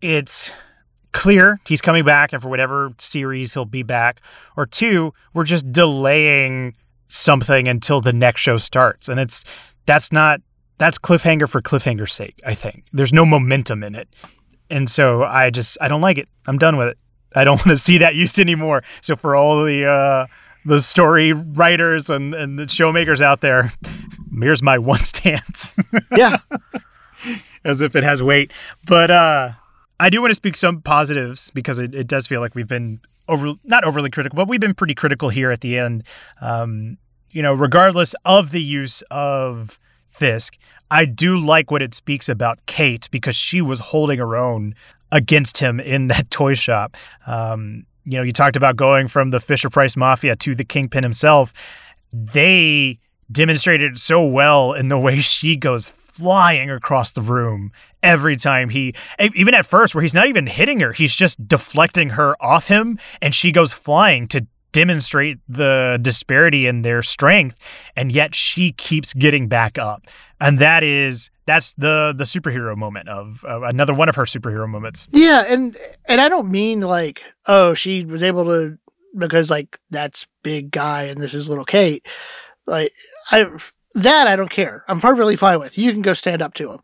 it's 0.00 0.52
clear 1.14 1.58
he's 1.66 1.80
coming 1.80 2.04
back 2.04 2.32
and 2.34 2.42
for 2.42 2.48
whatever 2.48 2.92
series 2.98 3.54
he'll 3.54 3.64
be 3.64 3.82
back. 3.82 4.20
Or 4.56 4.66
two 4.66 5.14
we're 5.32 5.44
just 5.44 5.72
delaying 5.72 6.74
something 7.08 7.66
until 7.68 8.02
the 8.02 8.12
next 8.12 8.42
show 8.42 8.58
starts. 8.58 9.08
And 9.08 9.18
it's 9.18 9.44
that's 9.86 10.12
not 10.12 10.42
that's 10.76 10.98
cliffhanger 10.98 11.48
for 11.48 11.62
cliffhanger's 11.62 12.12
sake 12.12 12.40
i 12.44 12.52
think. 12.52 12.84
There's 12.92 13.12
no 13.12 13.24
momentum 13.24 13.82
in 13.82 13.94
it. 13.94 14.08
And 14.68 14.90
so 14.90 15.24
i 15.24 15.48
just 15.48 15.78
i 15.80 15.88
don't 15.88 16.02
like 16.02 16.18
it. 16.18 16.28
I'm 16.46 16.58
done 16.58 16.76
with 16.76 16.88
it. 16.88 16.98
I 17.34 17.44
don't 17.44 17.56
want 17.64 17.68
to 17.70 17.76
see 17.76 17.96
that 17.98 18.14
used 18.14 18.38
anymore. 18.38 18.82
So 19.00 19.16
for 19.16 19.34
all 19.34 19.64
the 19.64 19.88
uh 19.88 20.26
the 20.66 20.80
story 20.80 21.32
writers 21.32 22.10
and 22.10 22.34
and 22.34 22.58
the 22.58 22.64
showmakers 22.64 23.20
out 23.20 23.40
there 23.40 23.72
here's 24.40 24.62
my 24.62 24.78
one 24.78 24.98
stance. 25.02 25.74
Yeah. 26.16 26.38
as 27.64 27.80
if 27.80 27.96
it 27.96 28.04
has 28.04 28.22
weight. 28.22 28.52
But 28.86 29.10
uh, 29.10 29.52
I 30.00 30.10
do 30.10 30.20
want 30.20 30.30
to 30.30 30.34
speak 30.34 30.56
some 30.56 30.80
positives 30.80 31.50
because 31.50 31.78
it, 31.78 31.94
it 31.94 32.06
does 32.06 32.26
feel 32.26 32.40
like 32.40 32.54
we've 32.54 32.68
been 32.68 33.00
over 33.28 33.54
not 33.64 33.84
overly 33.84 34.10
critical, 34.10 34.36
but 34.36 34.48
we've 34.48 34.60
been 34.60 34.74
pretty 34.74 34.94
critical 34.94 35.28
here 35.28 35.50
at 35.50 35.60
the 35.60 35.78
end. 35.78 36.04
Um, 36.40 36.98
you 37.30 37.42
know, 37.42 37.54
regardless 37.54 38.14
of 38.24 38.50
the 38.50 38.62
use 38.62 39.02
of 39.10 39.78
Fisk, 40.08 40.56
I 40.90 41.04
do 41.04 41.38
like 41.38 41.70
what 41.70 41.82
it 41.82 41.94
speaks 41.94 42.28
about 42.28 42.64
Kate 42.66 43.08
because 43.10 43.34
she 43.34 43.60
was 43.60 43.80
holding 43.80 44.18
her 44.18 44.36
own 44.36 44.74
against 45.10 45.58
him 45.58 45.80
in 45.80 46.06
that 46.08 46.30
toy 46.30 46.54
shop. 46.54 46.96
Um, 47.26 47.86
you 48.04 48.18
know, 48.18 48.22
you 48.22 48.32
talked 48.32 48.56
about 48.56 48.76
going 48.76 49.08
from 49.08 49.30
the 49.30 49.40
Fisher 49.40 49.70
Price 49.70 49.96
Mafia 49.96 50.36
to 50.36 50.54
the 50.54 50.64
Kingpin 50.64 51.02
himself. 51.02 51.52
They 52.12 52.98
demonstrated 53.32 53.98
so 53.98 54.24
well 54.24 54.72
in 54.72 54.88
the 54.88 54.98
way 54.98 55.20
she 55.20 55.56
goes 55.56 55.88
flying 56.14 56.70
across 56.70 57.12
the 57.12 57.20
room 57.20 57.72
every 58.02 58.36
time 58.36 58.68
he 58.68 58.94
even 59.34 59.54
at 59.54 59.66
first 59.66 59.94
where 59.94 60.02
he's 60.02 60.14
not 60.14 60.28
even 60.28 60.46
hitting 60.46 60.80
her 60.80 60.92
he's 60.92 61.14
just 61.14 61.46
deflecting 61.48 62.10
her 62.10 62.36
off 62.40 62.68
him 62.68 62.98
and 63.20 63.34
she 63.34 63.50
goes 63.50 63.72
flying 63.72 64.28
to 64.28 64.46
demonstrate 64.72 65.38
the 65.48 65.98
disparity 66.02 66.66
in 66.66 66.82
their 66.82 67.00
strength 67.00 67.56
and 67.94 68.10
yet 68.10 68.34
she 68.34 68.72
keeps 68.72 69.14
getting 69.14 69.48
back 69.48 69.78
up 69.78 70.06
and 70.40 70.58
that 70.58 70.82
is 70.82 71.30
that's 71.46 71.72
the 71.74 72.14
the 72.16 72.24
superhero 72.24 72.76
moment 72.76 73.08
of, 73.08 73.44
of 73.44 73.62
another 73.62 73.94
one 73.94 74.08
of 74.08 74.16
her 74.16 74.24
superhero 74.24 74.68
moments 74.68 75.08
Yeah, 75.12 75.44
and 75.48 75.76
and 76.06 76.20
I 76.20 76.28
don't 76.28 76.50
mean 76.50 76.80
like, 76.80 77.22
oh, 77.46 77.74
she 77.74 78.04
was 78.04 78.22
able 78.22 78.44
to 78.46 78.78
because 79.16 79.50
like 79.50 79.78
that's 79.90 80.26
big 80.42 80.70
guy 80.70 81.04
and 81.04 81.20
this 81.20 81.34
is 81.34 81.48
little 81.48 81.64
Kate. 81.64 82.06
Like 82.66 82.92
I 83.30 83.46
that 83.94 84.26
I 84.26 84.36
don't 84.36 84.50
care. 84.50 84.84
I'm 84.88 85.00
perfectly 85.00 85.36
fine 85.36 85.60
with. 85.60 85.78
You 85.78 85.92
can 85.92 86.02
go 86.02 86.14
stand 86.14 86.42
up 86.42 86.54
to 86.54 86.72
him. 86.72 86.80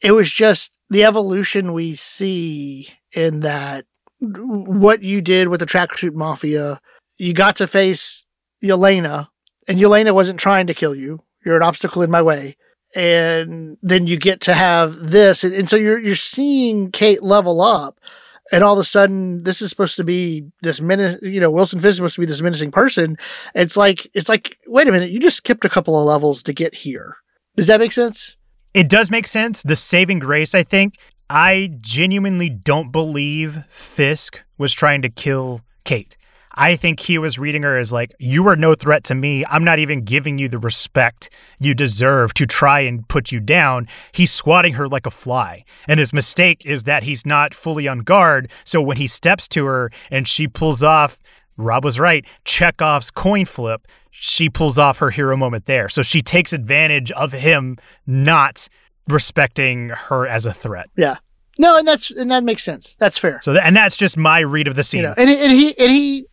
It 0.00 0.12
was 0.12 0.30
just 0.30 0.76
the 0.90 1.04
evolution 1.04 1.72
we 1.72 1.94
see 1.94 2.88
in 3.14 3.40
that 3.40 3.86
what 4.20 5.02
you 5.02 5.20
did 5.20 5.48
with 5.48 5.60
the 5.60 5.66
tracksuit 5.66 6.14
mafia. 6.14 6.80
You 7.18 7.34
got 7.34 7.56
to 7.56 7.66
face 7.66 8.24
Yelena, 8.62 9.28
and 9.68 9.78
Yelena 9.78 10.12
wasn't 10.14 10.40
trying 10.40 10.66
to 10.66 10.74
kill 10.74 10.94
you. 10.94 11.22
You're 11.44 11.56
an 11.56 11.62
obstacle 11.62 12.02
in 12.02 12.10
my 12.10 12.22
way 12.22 12.56
and 12.94 13.78
then 13.82 14.06
you 14.06 14.18
get 14.18 14.40
to 14.40 14.54
have 14.54 14.96
this 14.96 15.44
and, 15.44 15.54
and, 15.54 15.68
so 15.68 15.76
you're 15.76 15.98
you're 15.98 16.14
seeing 16.14 16.90
Kate 16.90 17.22
level 17.22 17.60
up 17.60 17.98
and 18.50 18.64
all 18.64 18.72
of 18.72 18.78
a 18.78 18.84
sudden 18.84 19.44
this 19.44 19.62
is 19.62 19.70
supposed 19.70 19.96
to 19.96 20.04
be 20.04 20.44
this 20.62 20.80
minute 20.80 21.22
you 21.22 21.40
know 21.40 21.50
Wilson 21.50 21.78
Fisk 21.78 21.90
is 21.90 21.96
supposed 21.96 22.14
to 22.16 22.20
be 22.20 22.26
this 22.26 22.42
menacing 22.42 22.72
person. 22.72 23.16
It's 23.54 23.76
like 23.76 24.10
it's 24.14 24.28
like 24.28 24.58
wait 24.66 24.88
a 24.88 24.92
minute 24.92 25.10
you 25.10 25.20
just 25.20 25.36
skipped 25.36 25.64
a 25.64 25.68
couple 25.68 25.98
of 25.98 26.06
levels 26.06 26.42
to 26.44 26.52
get 26.52 26.74
here. 26.74 27.16
Does 27.56 27.66
that 27.66 27.80
make 27.80 27.92
sense? 27.92 28.36
It 28.74 28.88
does 28.88 29.10
make 29.10 29.26
sense. 29.26 29.62
The 29.62 29.76
saving 29.76 30.18
grace 30.18 30.54
I 30.54 30.62
think. 30.62 30.94
I 31.30 31.70
genuinely 31.80 32.50
don't 32.50 32.92
believe 32.92 33.64
Fisk 33.68 34.42
was 34.58 34.74
trying 34.74 35.00
to 35.02 35.08
kill 35.08 35.62
Kate 35.84 36.16
I 36.54 36.76
think 36.76 37.00
he 37.00 37.18
was 37.18 37.38
reading 37.38 37.62
her 37.62 37.78
as 37.78 37.92
like, 37.92 38.14
you 38.18 38.46
are 38.48 38.56
no 38.56 38.74
threat 38.74 39.04
to 39.04 39.14
me. 39.14 39.44
I'm 39.46 39.64
not 39.64 39.78
even 39.78 40.04
giving 40.04 40.38
you 40.38 40.48
the 40.48 40.58
respect 40.58 41.30
you 41.58 41.74
deserve 41.74 42.34
to 42.34 42.46
try 42.46 42.80
and 42.80 43.08
put 43.08 43.32
you 43.32 43.40
down. 43.40 43.88
He's 44.12 44.30
swatting 44.30 44.74
her 44.74 44.88
like 44.88 45.06
a 45.06 45.10
fly. 45.10 45.64
And 45.88 45.98
his 45.98 46.12
mistake 46.12 46.64
is 46.66 46.84
that 46.84 47.04
he's 47.04 47.24
not 47.24 47.54
fully 47.54 47.88
on 47.88 48.00
guard. 48.00 48.50
So 48.64 48.82
when 48.82 48.96
he 48.96 49.06
steps 49.06 49.48
to 49.48 49.64
her 49.66 49.90
and 50.10 50.28
she 50.28 50.46
pulls 50.46 50.82
off, 50.82 51.18
Rob 51.56 51.84
was 51.84 51.98
right, 51.98 52.26
Chekhov's 52.44 53.10
coin 53.10 53.44
flip, 53.44 53.86
she 54.10 54.48
pulls 54.50 54.78
off 54.78 54.98
her 54.98 55.10
hero 55.10 55.36
moment 55.36 55.66
there. 55.66 55.88
So 55.88 56.02
she 56.02 56.22
takes 56.22 56.52
advantage 56.52 57.10
of 57.12 57.32
him 57.32 57.78
not 58.06 58.68
respecting 59.08 59.88
her 59.88 60.26
as 60.26 60.46
a 60.46 60.52
threat. 60.52 60.90
Yeah. 60.96 61.16
No, 61.58 61.76
and 61.76 61.86
that's 61.86 62.10
and 62.10 62.30
that 62.30 62.44
makes 62.44 62.64
sense. 62.64 62.94
That's 62.96 63.18
fair. 63.18 63.40
So 63.42 63.54
and 63.54 63.76
that's 63.76 63.96
just 63.96 64.16
my 64.16 64.40
read 64.40 64.68
of 64.68 64.74
the 64.74 64.82
scene. 64.82 65.02
You 65.02 65.08
know, 65.08 65.14
and 65.18 65.28
and 65.28 65.52
he 65.52 65.78
and 65.78 65.90
he 65.90 66.26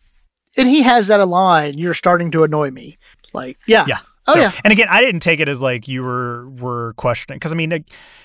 and 0.60 0.68
he 0.68 0.82
has 0.82 1.08
that 1.08 1.20
a 1.20 1.26
line. 1.26 1.78
You're 1.78 1.94
starting 1.94 2.30
to 2.32 2.44
annoy 2.44 2.70
me. 2.70 2.98
Like, 3.32 3.58
yeah, 3.66 3.84
yeah. 3.88 3.98
Oh 4.26 4.38
yeah. 4.38 4.52
And 4.64 4.72
again, 4.72 4.86
I 4.90 5.00
didn't 5.00 5.20
take 5.20 5.40
it 5.40 5.48
as 5.48 5.60
like 5.62 5.88
you 5.88 6.02
were 6.02 6.48
were 6.50 6.92
questioning 6.94 7.38
because 7.38 7.52
I 7.52 7.56
mean, 7.56 7.84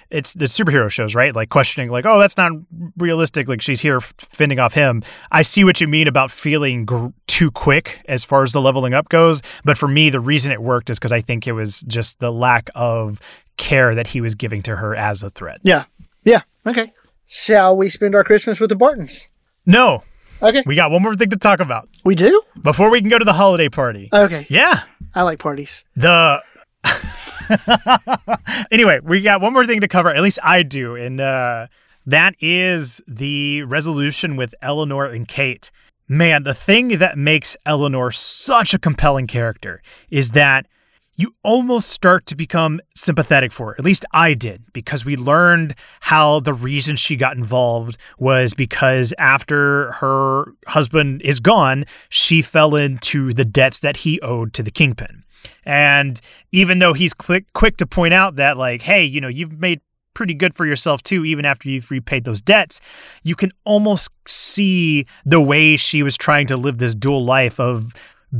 it's 0.10 0.34
the 0.34 0.46
superhero 0.46 0.92
shows, 0.92 1.16
right? 1.16 1.36
Like 1.36 1.50
questioning, 1.50 1.90
like, 1.90 2.06
oh, 2.06 2.20
that's 2.20 2.38
not 2.38 2.52
realistic. 2.98 3.48
Like 3.48 3.62
she's 3.62 3.82
here 3.82 4.02
fending 4.02 4.60
off 4.60 4.74
him. 4.74 5.04
I 5.32 5.42
see 5.42 5.64
what 5.64 5.82
you 5.82 5.88
mean 5.88 6.08
about 6.08 6.32
feeling 6.32 6.86
gr- 6.86 7.08
too 7.28 7.50
quick 7.50 8.02
as 8.08 8.24
far 8.24 8.44
as 8.44 8.54
the 8.54 8.62
leveling 8.62 8.94
up 8.94 9.10
goes. 9.10 9.42
But 9.64 9.78
for 9.78 9.88
me, 9.88 10.10
the 10.10 10.20
reason 10.20 10.52
it 10.52 10.62
worked 10.62 10.90
is 10.90 11.00
because 11.00 11.12
I 11.12 11.22
think 11.22 11.48
it 11.48 11.54
was 11.54 11.82
just 11.88 12.20
the 12.20 12.32
lack 12.32 12.70
of 12.76 13.20
care 13.58 13.96
that 13.96 14.08
he 14.08 14.22
was 14.22 14.36
giving 14.36 14.62
to 14.64 14.76
her 14.76 14.96
as 14.96 15.24
a 15.24 15.30
threat. 15.30 15.60
Yeah. 15.64 15.86
Yeah. 16.24 16.42
Okay. 16.68 16.94
Shall 17.26 17.76
we 17.76 17.90
spend 17.90 18.14
our 18.16 18.24
Christmas 18.24 18.60
with 18.60 18.70
the 18.70 18.76
Bartons? 18.76 19.28
No, 19.66 20.04
Okay. 20.42 20.64
We 20.66 20.76
got 20.76 20.92
one 20.92 21.02
more 21.02 21.16
thing 21.16 21.30
to 21.30 21.38
talk 21.38 21.60
about. 21.60 21.90
We 22.06 22.14
do? 22.14 22.44
Before 22.62 22.92
we 22.92 23.02
can 23.02 23.10
go 23.10 23.18
to 23.18 23.26
the 23.26 23.34
holiday 23.34 23.68
party. 23.68 24.10
Okay. 24.14 24.46
Yeah. 24.48 24.84
I 25.16 25.24
like 25.24 25.40
parties. 25.40 25.84
The 25.96 26.42
Anyway, 28.72 29.00
we 29.04 29.22
got 29.22 29.42
one 29.42 29.54
more 29.54 29.66
thing 29.66 29.82
to 29.82 29.88
cover. 29.88 30.10
At 30.10 30.22
least 30.22 30.40
I 30.44 30.62
do. 30.64 30.96
And 30.96 31.20
uh 31.20 31.68
that 32.06 32.36
is 32.40 33.02
the 33.08 33.64
resolution 33.64 34.36
with 34.36 34.54
Eleanor 34.62 35.06
and 35.06 35.28
Kate. 35.28 35.72
Man, 36.08 36.44
the 36.44 36.54
thing 36.54 37.00
that 37.00 37.18
makes 37.18 37.58
Eleanor 37.66 38.12
such 38.12 38.76
a 38.76 38.80
compelling 38.80 39.26
character 39.26 39.82
is 40.12 40.32
that 40.32 40.68
you 41.18 41.36
almost 41.44 41.90
start 41.90 42.26
to 42.28 42.36
become 42.36 42.82
sympathetic 42.96 43.52
for 43.52 43.68
her. 43.68 43.76
At 43.78 43.86
least 43.86 44.06
I 44.12 44.34
did, 44.34 44.64
because 44.74 45.06
we 45.06 45.16
learned 45.16 45.76
how 46.02 46.40
the 46.40 46.54
reason 46.54 46.96
she 46.96 47.16
got 47.16 47.38
involved 47.38 47.98
was 48.20 48.54
because 48.54 49.14
after 49.18 49.94
her 49.94 50.54
husband 50.68 51.22
is 51.22 51.40
gone, 51.40 51.86
she 52.10 52.42
fell 52.42 52.76
into 52.76 53.34
the 53.34 53.46
debts 53.46 53.80
that 53.80 53.98
he 53.98 54.20
owed 54.22 54.54
to 54.54 54.64
the 54.64 54.72
kingpin. 54.72 55.24
And 55.64 56.20
even 56.52 56.80
though 56.80 56.94
he's 56.94 57.14
quick, 57.14 57.46
quick 57.54 57.78
to 57.78 57.86
point 57.86 58.14
out 58.14 58.36
that, 58.36 58.58
like, 58.58 58.82
hey, 58.82 59.04
you 59.04 59.22
know, 59.22 59.28
you've 59.28 59.60
made 59.60 59.82
pretty 60.16 60.34
good 60.34 60.56
for 60.56 60.66
yourself 60.66 61.04
too, 61.04 61.24
even 61.26 61.46
after 61.46 61.70
you've 61.70 61.92
repaid 61.92 62.24
those 62.24 62.42
debts, 62.42 62.82
you 63.22 63.36
can 63.36 63.52
almost 63.66 64.10
see 64.28 65.06
the 65.26 65.42
way 65.42 65.76
she 65.76 66.02
was 66.02 66.18
trying 66.18 66.48
to 66.48 66.58
live 66.58 66.80
this 66.80 66.96
dual 66.96 67.24
life 67.24 67.60
of 67.60 67.94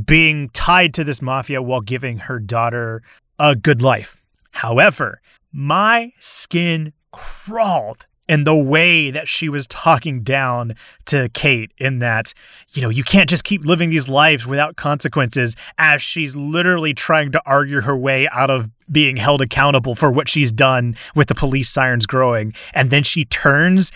being 0.04 0.48
tied 0.50 0.92
to 0.94 1.04
this 1.04 1.22
mafia 1.22 1.62
while 1.62 1.80
giving 1.80 2.18
her 2.18 2.38
daughter 2.38 3.02
a 3.38 3.54
good 3.54 3.82
life. 3.82 4.22
However, 4.52 5.20
my 5.52 6.12
skin 6.18 6.92
crawled 7.12 8.06
in 8.28 8.44
the 8.44 8.56
way 8.56 9.10
that 9.10 9.28
she 9.28 9.48
was 9.48 9.66
talking 9.68 10.22
down 10.22 10.74
to 11.04 11.28
Kate, 11.28 11.70
in 11.78 12.00
that, 12.00 12.34
you 12.72 12.82
know, 12.82 12.88
you 12.88 13.04
can't 13.04 13.30
just 13.30 13.44
keep 13.44 13.64
living 13.64 13.90
these 13.90 14.08
lives 14.08 14.46
without 14.46 14.76
consequences, 14.76 15.54
as 15.78 16.02
she's 16.02 16.34
literally 16.34 16.92
trying 16.92 17.30
to 17.32 17.40
argue 17.46 17.82
her 17.82 17.96
way 17.96 18.28
out 18.32 18.50
of 18.50 18.68
being 18.90 19.16
held 19.16 19.42
accountable 19.42 19.94
for 19.94 20.10
what 20.10 20.28
she's 20.28 20.50
done 20.50 20.96
with 21.14 21.28
the 21.28 21.34
police 21.34 21.68
sirens 21.68 22.06
growing. 22.06 22.52
And 22.74 22.90
then 22.90 23.02
she 23.02 23.24
turns 23.24 23.92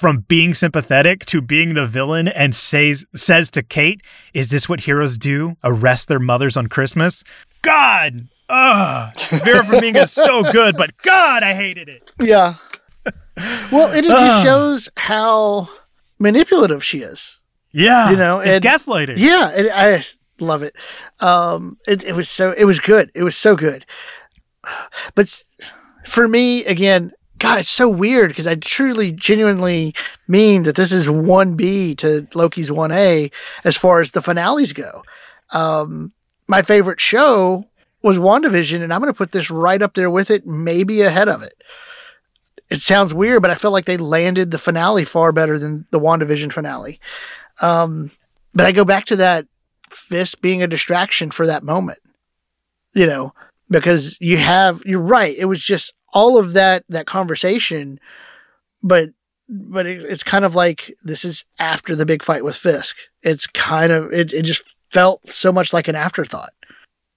from 0.00 0.20
being 0.28 0.54
sympathetic 0.54 1.26
to 1.26 1.42
being 1.42 1.74
the 1.74 1.86
villain 1.86 2.26
and 2.26 2.54
says 2.54 3.04
says 3.14 3.50
to 3.50 3.62
Kate, 3.62 4.00
"Is 4.32 4.48
this 4.50 4.66
what 4.68 4.80
heroes 4.80 5.18
do? 5.18 5.56
Arrest 5.62 6.08
their 6.08 6.18
mothers 6.18 6.56
on 6.56 6.68
Christmas?" 6.68 7.22
God, 7.62 8.28
ugh, 8.48 9.14
Vera 9.44 9.62
Farmiga 9.62 10.04
is 10.04 10.12
so 10.12 10.42
good, 10.52 10.76
but 10.78 10.96
God, 11.02 11.42
I 11.42 11.52
hated 11.52 11.90
it. 11.90 12.10
Yeah. 12.18 12.54
Well, 13.70 13.92
it, 13.92 14.04
it 14.04 14.08
just 14.08 14.42
shows 14.42 14.88
how 14.96 15.68
manipulative 16.18 16.82
she 16.82 17.00
is. 17.00 17.38
Yeah, 17.72 18.10
You 18.10 18.16
know, 18.16 18.40
it's 18.40 18.58
gaslighting. 18.64 19.14
Yeah, 19.18 19.50
it, 19.50 19.70
I 19.72 20.02
love 20.42 20.62
it. 20.62 20.74
Um, 21.20 21.76
it. 21.86 22.02
It 22.02 22.14
was 22.16 22.28
so. 22.28 22.52
It 22.52 22.64
was 22.64 22.80
good. 22.80 23.10
It 23.14 23.22
was 23.22 23.36
so 23.36 23.54
good. 23.54 23.84
But 25.14 25.44
for 26.06 26.26
me, 26.26 26.64
again, 26.64 27.12
God, 27.40 27.58
it's 27.58 27.70
so 27.70 27.88
weird 27.88 28.28
because 28.28 28.46
I 28.46 28.54
truly, 28.54 29.12
genuinely 29.12 29.94
mean 30.28 30.64
that 30.64 30.76
this 30.76 30.92
is 30.92 31.08
one 31.08 31.56
B 31.56 31.94
to 31.96 32.28
Loki's 32.34 32.70
one 32.70 32.92
A 32.92 33.30
as 33.64 33.78
far 33.78 34.00
as 34.00 34.10
the 34.10 34.20
finales 34.20 34.74
go. 34.74 35.02
Um, 35.50 36.12
my 36.46 36.60
favorite 36.60 37.00
show 37.00 37.64
was 38.02 38.18
WandaVision, 38.18 38.82
and 38.82 38.92
I'm 38.92 39.00
going 39.00 39.12
to 39.12 39.16
put 39.16 39.32
this 39.32 39.50
right 39.50 39.80
up 39.80 39.94
there 39.94 40.10
with 40.10 40.30
it, 40.30 40.46
maybe 40.46 41.00
ahead 41.00 41.28
of 41.28 41.42
it. 41.42 41.54
It 42.68 42.82
sounds 42.82 43.14
weird, 43.14 43.40
but 43.40 43.50
I 43.50 43.54
feel 43.54 43.70
like 43.70 43.86
they 43.86 43.96
landed 43.96 44.50
the 44.50 44.58
finale 44.58 45.06
far 45.06 45.32
better 45.32 45.58
than 45.58 45.86
the 45.90 45.98
WandaVision 45.98 46.52
finale. 46.52 47.00
Um, 47.62 48.10
but 48.54 48.66
I 48.66 48.72
go 48.72 48.84
back 48.84 49.06
to 49.06 49.16
that 49.16 49.46
Fisk 49.88 50.40
being 50.42 50.62
a 50.62 50.68
distraction 50.68 51.30
for 51.30 51.46
that 51.46 51.64
moment, 51.64 51.98
you 52.92 53.06
know, 53.06 53.32
because 53.70 54.18
you 54.20 54.36
have, 54.36 54.82
you're 54.84 55.00
right. 55.00 55.34
It 55.36 55.46
was 55.46 55.62
just 55.62 55.94
all 56.12 56.38
of 56.38 56.52
that, 56.54 56.84
that 56.88 57.06
conversation, 57.06 58.00
but, 58.82 59.10
but 59.48 59.86
it, 59.86 60.02
it's 60.04 60.22
kind 60.22 60.44
of 60.44 60.54
like 60.54 60.94
this 61.02 61.24
is 61.24 61.44
after 61.58 61.94
the 61.94 62.06
big 62.06 62.22
fight 62.22 62.44
with 62.44 62.56
Fisk. 62.56 62.96
It's 63.22 63.46
kind 63.46 63.92
of, 63.92 64.12
it, 64.12 64.32
it 64.32 64.42
just 64.42 64.64
felt 64.92 65.28
so 65.28 65.52
much 65.52 65.72
like 65.72 65.88
an 65.88 65.96
afterthought 65.96 66.52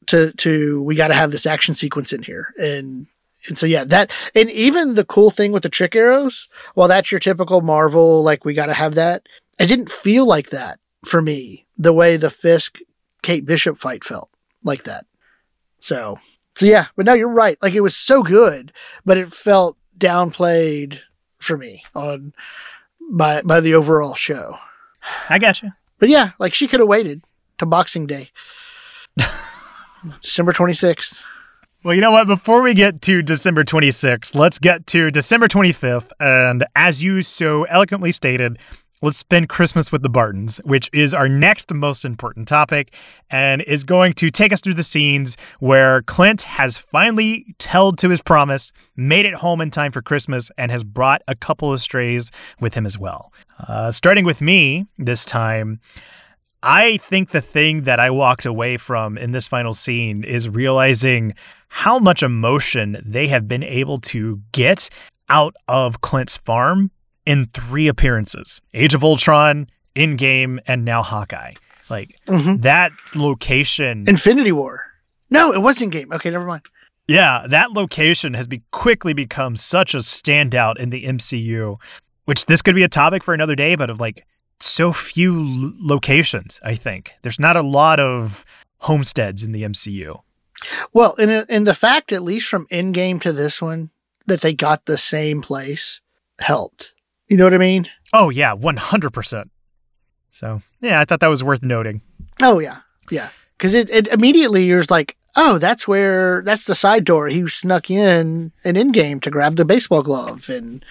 to, 0.08 0.32
to, 0.34 0.82
we 0.82 0.96
got 0.96 1.08
to 1.10 1.14
have 1.14 1.32
this 1.32 1.46
action 1.46 1.74
sequence 1.74 2.14
in 2.14 2.24
here. 2.24 2.54
And, 2.58 3.08
and 3.48 3.58
so, 3.58 3.66
yeah, 3.66 3.84
that, 3.86 4.12
and 4.36 4.50
even 4.52 4.94
the 4.94 5.06
cool 5.06 5.30
thing 5.30 5.52
with 5.52 5.64
the 5.64 5.70
trick 5.70 5.96
arrows, 5.96 6.48
while 6.76 6.88
that's 6.88 7.12
your 7.12 7.20
typical 7.20 7.62
Marvel, 7.62 8.24
like 8.24 8.46
we 8.46 8.54
got 8.54 8.68
to 8.68 8.74
have 8.74 8.96
that, 8.96 9.28
it 9.60 9.68
didn't 9.68 9.92
feel 9.92 10.26
like 10.26 10.50
that 10.50 10.80
for 11.06 11.22
me, 11.22 11.66
the 11.78 11.94
way 11.94 12.18
the 12.18 12.30
Fisk 12.30 12.80
Kate 13.22 13.46
Bishop 13.46 13.78
fight 13.78 14.04
felt 14.04 14.30
like 14.64 14.84
that. 14.84 15.06
So, 15.80 16.18
so 16.56 16.66
yeah, 16.66 16.88
but 16.96 17.06
no, 17.06 17.14
you're 17.14 17.28
right. 17.28 17.58
Like 17.62 17.74
it 17.74 17.82
was 17.82 17.96
so 17.96 18.24
good, 18.24 18.72
but 19.06 19.18
it 19.18 19.28
felt 19.28 19.78
downplayed 19.98 21.00
for 21.40 21.58
me 21.58 21.84
on 21.96 22.34
by 23.12 23.42
by 23.42 23.60
the 23.60 23.74
overall 23.74 24.16
show. 24.16 24.58
I 25.30 25.40
got 25.40 25.62
you. 25.62 25.72
But 26.00 26.10
yeah, 26.10 26.32
like 26.40 26.54
she 26.54 26.68
could 26.68 26.80
have 26.80 26.90
waited 26.90 27.24
to 27.58 27.66
Boxing 27.66 28.08
Day. 28.08 28.30
December 30.22 30.52
26th. 30.52 31.24
Well, 31.84 31.94
you 31.94 32.02
know 32.02 32.12
what? 32.12 32.28
Before 32.28 32.62
we 32.62 32.74
get 32.74 33.02
to 33.04 33.22
December 33.22 33.66
26th, 33.66 34.36
let's 34.36 34.58
get 34.58 34.88
to 34.88 35.12
December 35.12 35.50
25th. 35.50 36.12
And 36.18 36.66
as 36.76 37.04
you 37.04 37.22
so 37.22 37.64
eloquently 37.64 38.14
stated, 38.14 38.58
let's 39.04 39.18
spend 39.18 39.50
Christmas 39.50 39.92
with 39.92 40.02
the 40.02 40.10
Bartons, 40.10 40.62
which 40.64 40.90
is 40.94 41.14
our 41.14 41.28
next 41.28 41.74
most 41.74 42.06
important 42.06 42.48
topic 42.48 42.96
and 43.30 43.62
is 43.64 43.84
going 43.84 44.14
to 44.14 44.32
take 44.32 44.54
us 44.54 44.62
through 44.62 44.76
the 44.76 44.82
scenes 44.82 45.36
where 45.60 46.02
Clint 46.04 46.44
has 46.44 46.78
finally 46.78 47.54
held 47.64 47.98
to 47.98 48.10
his 48.10 48.22
promise, 48.22 48.72
made 48.96 49.26
it 49.26 49.36
home 49.36 49.60
in 49.60 49.72
time 49.72 49.92
for 49.92 50.02
Christmas, 50.02 50.50
and 50.58 50.72
has 50.72 50.86
brought 50.86 51.22
a 51.28 51.36
couple 51.36 51.74
of 51.74 51.82
strays 51.82 52.32
with 52.62 52.76
him 52.76 52.86
as 52.86 52.98
well. 52.98 53.34
Uh, 53.68 53.92
starting 53.92 54.24
with 54.24 54.40
me 54.40 54.88
this 54.98 55.26
time. 55.26 55.82
I 56.66 56.96
think 56.96 57.32
the 57.32 57.42
thing 57.42 57.82
that 57.82 58.00
I 58.00 58.10
walked 58.10 58.46
away 58.46 58.78
from 58.78 59.18
in 59.18 59.32
this 59.32 59.50
final 59.50 59.74
scene 59.74 60.24
is 60.24 60.48
realizing 60.48 61.34
how 61.68 62.00
much 62.00 62.24
emotion 62.24 63.04
they 63.06 63.28
have 63.28 63.50
been 63.50 63.64
able 63.64 64.00
to 64.00 64.42
get 64.54 64.90
out 65.28 65.58
of 65.68 66.00
Clint's 66.00 66.38
farm 66.38 66.90
in 67.26 67.48
three 67.54 67.88
appearances 67.88 68.62
Age 68.74 68.94
of 68.94 69.04
Ultron, 69.04 69.68
Endgame, 69.96 70.60
and 70.68 70.84
now 70.86 71.02
Hawkeye. 71.04 71.54
Like 71.90 72.16
Mhm. 72.28 72.62
that 72.62 72.92
location. 73.16 74.06
Infinity 74.08 74.52
War. 74.52 74.86
No, 75.30 75.52
it 75.54 75.62
wasn't 75.62 75.92
game. 75.92 76.12
Okay, 76.14 76.30
never 76.30 76.46
mind. 76.46 76.64
Yeah, 77.08 77.46
that 77.50 77.72
location 77.72 78.34
has 78.36 78.48
be 78.48 78.62
quickly 78.72 79.14
become 79.14 79.56
such 79.56 79.94
a 79.94 79.98
standout 79.98 80.78
in 80.78 80.90
the 80.90 81.06
MCU, 81.06 81.78
which 82.26 82.46
this 82.46 82.62
could 82.62 82.76
be 82.76 82.84
a 82.84 82.88
topic 82.90 83.24
for 83.24 83.34
another 83.34 83.56
day, 83.56 83.76
but 83.76 83.90
of 83.90 84.00
like 84.00 84.24
so 84.62 84.94
few 84.94 85.40
l- 85.42 85.74
locations, 85.82 86.62
I 86.64 86.76
think. 86.76 87.14
There's 87.22 87.40
not 87.40 87.58
a 87.58 87.62
lot 87.62 88.00
of 88.00 88.46
homesteads 88.80 89.44
in 89.44 89.52
the 89.52 89.64
MCU. 89.64 90.22
Well, 90.94 91.16
and 91.20 91.46
and 91.50 91.68
the 91.68 91.76
fact, 91.76 92.14
at 92.14 92.24
least 92.24 92.48
from 92.48 92.68
Endgame 92.68 93.20
to 93.22 93.34
this 93.34 93.62
one, 93.62 93.90
that 94.28 94.40
they 94.40 94.54
got 94.54 94.86
the 94.86 94.98
same 94.98 95.42
place 95.42 96.00
helped. 96.40 96.93
You 97.28 97.38
know 97.38 97.46
what 97.46 97.54
I 97.54 97.58
mean? 97.58 97.90
Oh, 98.14 98.30
yeah, 98.30 98.56
100%. 98.56 99.50
So, 100.30 100.62
yeah, 100.82 101.00
I 101.00 101.06
thought 101.06 101.20
that 101.22 101.28
was 101.28 101.44
worth 101.44 101.64
noting. 101.64 102.02
Oh 102.42 102.60
yeah, 102.60 102.80
yeah. 103.12 103.30
Because 103.58 103.76
it, 103.76 103.90
it 103.92 104.08
immediately 104.08 104.66
you're 104.66 104.84
like, 104.90 105.16
oh, 105.36 105.58
that's 105.60 105.88
where 105.88 106.42
that's 106.44 106.66
the 106.66 106.74
side 106.76 107.06
door. 107.06 107.28
He 107.28 107.48
snuck 107.48 107.90
in 107.92 108.52
an 108.64 108.76
in 108.76 108.92
Endgame 108.92 109.22
to 109.22 109.30
grab 109.30 109.56
the 109.56 109.64
baseball 109.66 110.02
glove, 110.02 110.50
and 110.50 110.84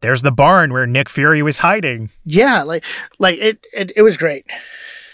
There's 0.00 0.22
the 0.22 0.32
barn 0.32 0.72
where 0.72 0.86
Nick 0.86 1.08
Fury 1.08 1.40
was 1.42 1.58
hiding. 1.58 2.10
yeah, 2.24 2.62
like 2.64 2.84
like 3.20 3.38
it 3.38 3.64
it, 3.72 3.92
it 3.96 4.02
was 4.02 4.16
great. 4.16 4.44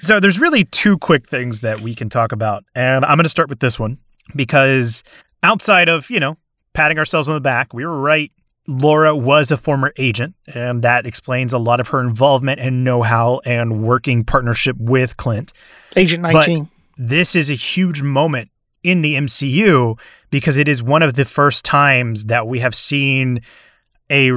So 0.00 0.18
there's 0.18 0.40
really 0.40 0.64
two 0.64 0.96
quick 0.96 1.28
things 1.28 1.60
that 1.60 1.82
we 1.82 1.94
can 1.94 2.08
talk 2.08 2.32
about. 2.32 2.64
And 2.74 3.04
I'm 3.04 3.16
going 3.18 3.24
to 3.24 3.28
start 3.28 3.50
with 3.50 3.60
this 3.60 3.78
one 3.78 3.98
because 4.34 5.02
outside 5.42 5.90
of, 5.90 6.08
you 6.08 6.18
know, 6.18 6.38
patting 6.72 6.98
ourselves 6.98 7.28
on 7.28 7.34
the 7.34 7.40
back, 7.42 7.74
we 7.74 7.84
were 7.84 8.00
right. 8.00 8.32
Laura 8.70 9.16
was 9.16 9.50
a 9.50 9.56
former 9.56 9.92
agent, 9.96 10.36
and 10.46 10.82
that 10.82 11.04
explains 11.04 11.52
a 11.52 11.58
lot 11.58 11.80
of 11.80 11.88
her 11.88 12.00
involvement 12.00 12.60
and 12.60 12.84
know 12.84 13.02
how 13.02 13.40
and 13.44 13.82
working 13.82 14.22
partnership 14.22 14.76
with 14.78 15.16
Clint. 15.16 15.52
Agent 15.96 16.22
But- 16.22 16.32
nineteen. 16.32 16.70
This 16.96 17.34
is 17.34 17.50
a 17.50 17.54
huge 17.54 18.02
moment 18.02 18.50
in 18.82 19.00
the 19.00 19.14
MCU 19.16 19.98
because 20.30 20.58
it 20.58 20.68
is 20.68 20.82
one 20.82 21.02
of 21.02 21.14
the 21.14 21.24
first 21.24 21.64
times 21.64 22.26
that 22.26 22.46
we 22.46 22.60
have 22.60 22.74
seen 22.74 23.40
a 24.10 24.30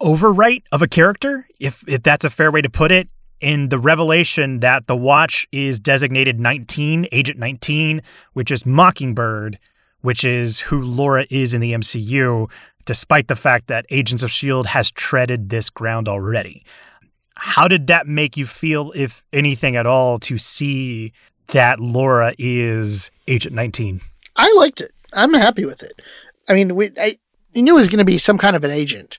overwrite 0.00 0.62
of 0.72 0.82
a 0.82 0.86
character, 0.86 1.46
if 1.58 1.84
if 1.86 2.02
that's 2.02 2.24
a 2.24 2.30
fair 2.30 2.50
way 2.50 2.62
to 2.62 2.70
put 2.70 2.92
it, 2.92 3.08
in 3.40 3.68
the 3.68 3.78
revelation 3.78 4.60
that 4.60 4.86
the 4.86 4.96
watch 4.96 5.46
is 5.52 5.78
designated 5.78 6.40
19, 6.40 7.08
Agent 7.12 7.38
19, 7.38 8.00
which 8.32 8.50
is 8.50 8.64
Mockingbird, 8.64 9.58
which 10.00 10.24
is 10.24 10.60
who 10.60 10.80
Laura 10.80 11.26
is 11.28 11.52
in 11.52 11.60
the 11.60 11.72
MCU, 11.72 12.48
despite 12.86 13.28
the 13.28 13.36
fact 13.36 13.66
that 13.66 13.84
Agents 13.90 14.22
of 14.22 14.30
S.H.I.E.L.D. 14.30 14.70
has 14.70 14.90
treaded 14.90 15.50
this 15.50 15.68
ground 15.68 16.08
already. 16.08 16.64
How 17.36 17.68
did 17.68 17.86
that 17.88 18.06
make 18.06 18.38
you 18.38 18.46
feel, 18.46 18.92
if 18.96 19.22
anything 19.32 19.76
at 19.76 19.84
all, 19.84 20.18
to 20.20 20.38
see 20.38 21.12
that 21.48 21.78
Laura 21.78 22.34
is 22.38 23.10
Agent 23.28 23.54
19? 23.54 24.00
I 24.36 24.52
liked 24.56 24.80
it. 24.80 24.92
I'm 25.12 25.34
happy 25.34 25.66
with 25.66 25.82
it. 25.82 26.00
I 26.48 26.54
mean, 26.54 26.74
we 26.74 26.92
I 26.98 27.18
you 27.52 27.62
knew 27.62 27.76
it 27.76 27.80
was 27.80 27.88
going 27.88 27.98
to 27.98 28.04
be 28.04 28.18
some 28.18 28.38
kind 28.38 28.54
of 28.56 28.64
an 28.64 28.70
agent. 28.70 29.18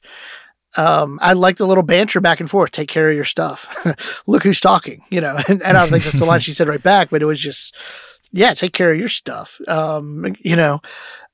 Um, 0.78 1.18
I 1.22 1.34
like 1.34 1.58
the 1.58 1.66
little 1.66 1.84
banter 1.84 2.22
back 2.22 2.40
and 2.40 2.50
forth. 2.50 2.72
Take 2.72 2.90
care 2.90 3.10
of 3.10 3.16
your 3.16 3.24
stuff. 3.24 3.86
Look 4.28 4.44
who's 4.44 4.60
talking. 4.60 5.04
You 5.10 5.22
know, 5.22 5.38
and, 5.48 5.62
and 5.64 5.78
I 5.78 5.82
don't 5.82 5.90
think 5.90 6.04
that's 6.04 6.20
the 6.20 6.26
line 6.26 6.40
she 6.40 6.54
said 6.54 6.68
right 6.68 6.82
back, 6.82 7.10
but 7.10 7.22
it 7.22 7.26
was 7.26 7.40
just, 7.40 7.76
yeah, 8.32 8.54
take 8.54 8.74
care 8.74 8.92
of 8.92 9.00
your 9.00 9.10
stuff. 9.10 9.60
Um, 9.68 10.36
you 10.40 10.56
know, 10.56 10.82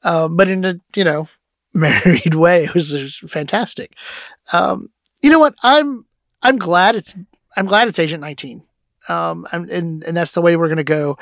um, 0.04 0.38
but 0.38 0.48
in 0.48 0.64
a 0.64 0.76
you 0.96 1.04
know 1.04 1.28
married 1.80 2.36
way, 2.36 2.66
it 2.66 2.74
was 2.74 2.90
just 2.90 3.30
fantastic. 3.30 3.94
Um, 4.52 4.90
you 5.22 5.30
know 5.30 5.40
what? 5.40 5.56
I'm 5.64 6.06
I'm 6.42 6.58
glad 6.58 6.96
it's 6.96 7.16
I'm 7.56 7.66
glad 7.66 7.88
it's 7.88 8.00
Agent 8.00 8.22
19. 8.22 8.64
Um, 9.10 9.48
and 9.52 9.70
and, 9.70 10.16
that's 10.16 10.34
the 10.34 10.42
way 10.42 10.56
we're 10.56 10.68
to 10.78 10.84
go. 10.84 11.18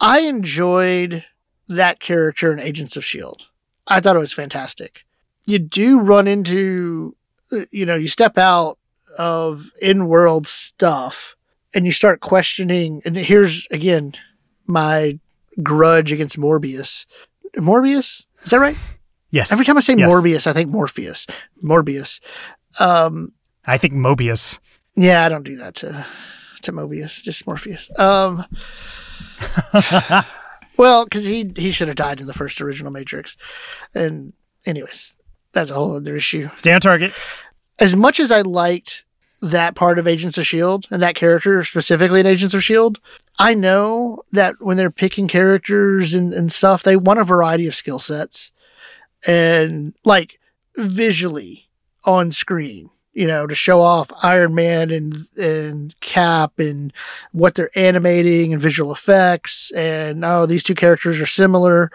I 0.00 0.20
enjoyed 0.20 1.24
that 1.68 2.00
character 2.00 2.52
in 2.52 2.60
Agents 2.60 2.96
of 2.96 3.02
S.H.I.E.L.D. 3.02 3.46
I 3.86 4.00
thought 4.00 4.16
it 4.16 4.20
was 4.20 4.34
fantastic. 4.34 5.04
You 5.46 5.58
do 5.58 6.00
run 6.00 6.26
into, 6.26 7.16
you 7.70 7.86
know, 7.86 7.94
you 7.94 8.08
step 8.08 8.36
out 8.36 8.78
of 9.18 9.70
in 9.80 10.06
world 10.06 10.46
stuff 10.46 11.34
and 11.74 11.86
you 11.86 11.92
start 11.92 12.20
questioning. 12.20 13.00
And 13.04 13.16
here's 13.16 13.66
again 13.70 14.14
my 14.66 15.18
grudge 15.62 16.12
against 16.12 16.38
Morbius. 16.38 17.06
Morbius? 17.56 18.24
Is 18.42 18.50
that 18.50 18.60
right? 18.60 18.76
Yes. 19.32 19.50
Every 19.50 19.64
time 19.64 19.76
I 19.76 19.80
say 19.80 19.94
Yes. 19.96 20.12
Morbius, 20.12 20.46
I 20.46 20.52
think 20.52 20.70
Morpheus. 20.70 21.26
Morbius. 21.64 22.20
Um, 22.78 23.32
I 23.64 23.78
think 23.78 23.94
Mobius. 23.94 24.58
yeah, 24.94 25.24
I 25.24 25.28
don't 25.28 25.42
do 25.42 25.56
that 25.56 25.74
to 25.76 26.06
to 26.62 26.72
Mobius, 26.72 27.22
just 27.22 27.44
Morpheus. 27.46 27.90
Um, 27.98 28.44
well, 30.76 31.04
because 31.04 31.24
he 31.24 31.52
he 31.56 31.72
should 31.72 31.88
have 31.88 31.96
died 31.96 32.20
in 32.20 32.26
the 32.26 32.34
first 32.34 32.60
original 32.60 32.92
Matrix, 32.92 33.36
and 33.94 34.32
anyways, 34.66 35.16
that's 35.52 35.70
a 35.70 35.74
whole 35.74 35.96
other 35.96 36.16
issue. 36.16 36.48
Stay 36.54 36.72
on 36.72 36.80
target. 36.80 37.12
As 37.78 37.96
much 37.96 38.20
as 38.20 38.30
I 38.30 38.42
liked 38.42 39.04
that 39.40 39.74
part 39.74 39.98
of 39.98 40.06
Agents 40.06 40.38
of 40.38 40.46
Shield 40.46 40.86
and 40.90 41.02
that 41.02 41.16
character 41.16 41.64
specifically 41.64 42.20
in 42.20 42.26
Agents 42.26 42.54
of 42.54 42.62
Shield, 42.62 43.00
I 43.40 43.54
know 43.54 44.22
that 44.30 44.54
when 44.60 44.76
they're 44.76 44.90
picking 44.90 45.26
characters 45.26 46.14
and, 46.14 46.32
and 46.32 46.52
stuff, 46.52 46.82
they 46.84 46.96
want 46.96 47.18
a 47.18 47.24
variety 47.24 47.66
of 47.66 47.74
skill 47.74 47.98
sets 47.98 48.51
and 49.26 49.94
like 50.04 50.38
visually 50.76 51.68
on 52.04 52.32
screen, 52.32 52.90
you 53.12 53.26
know, 53.26 53.46
to 53.46 53.54
show 53.54 53.80
off 53.80 54.10
Iron 54.22 54.54
Man 54.54 54.90
and 54.90 55.26
and 55.36 55.98
Cap 56.00 56.58
and 56.58 56.92
what 57.32 57.54
they're 57.54 57.70
animating 57.76 58.52
and 58.52 58.62
visual 58.62 58.92
effects 58.92 59.70
and 59.72 60.24
oh 60.24 60.46
these 60.46 60.62
two 60.62 60.74
characters 60.74 61.20
are 61.20 61.26
similar, 61.26 61.90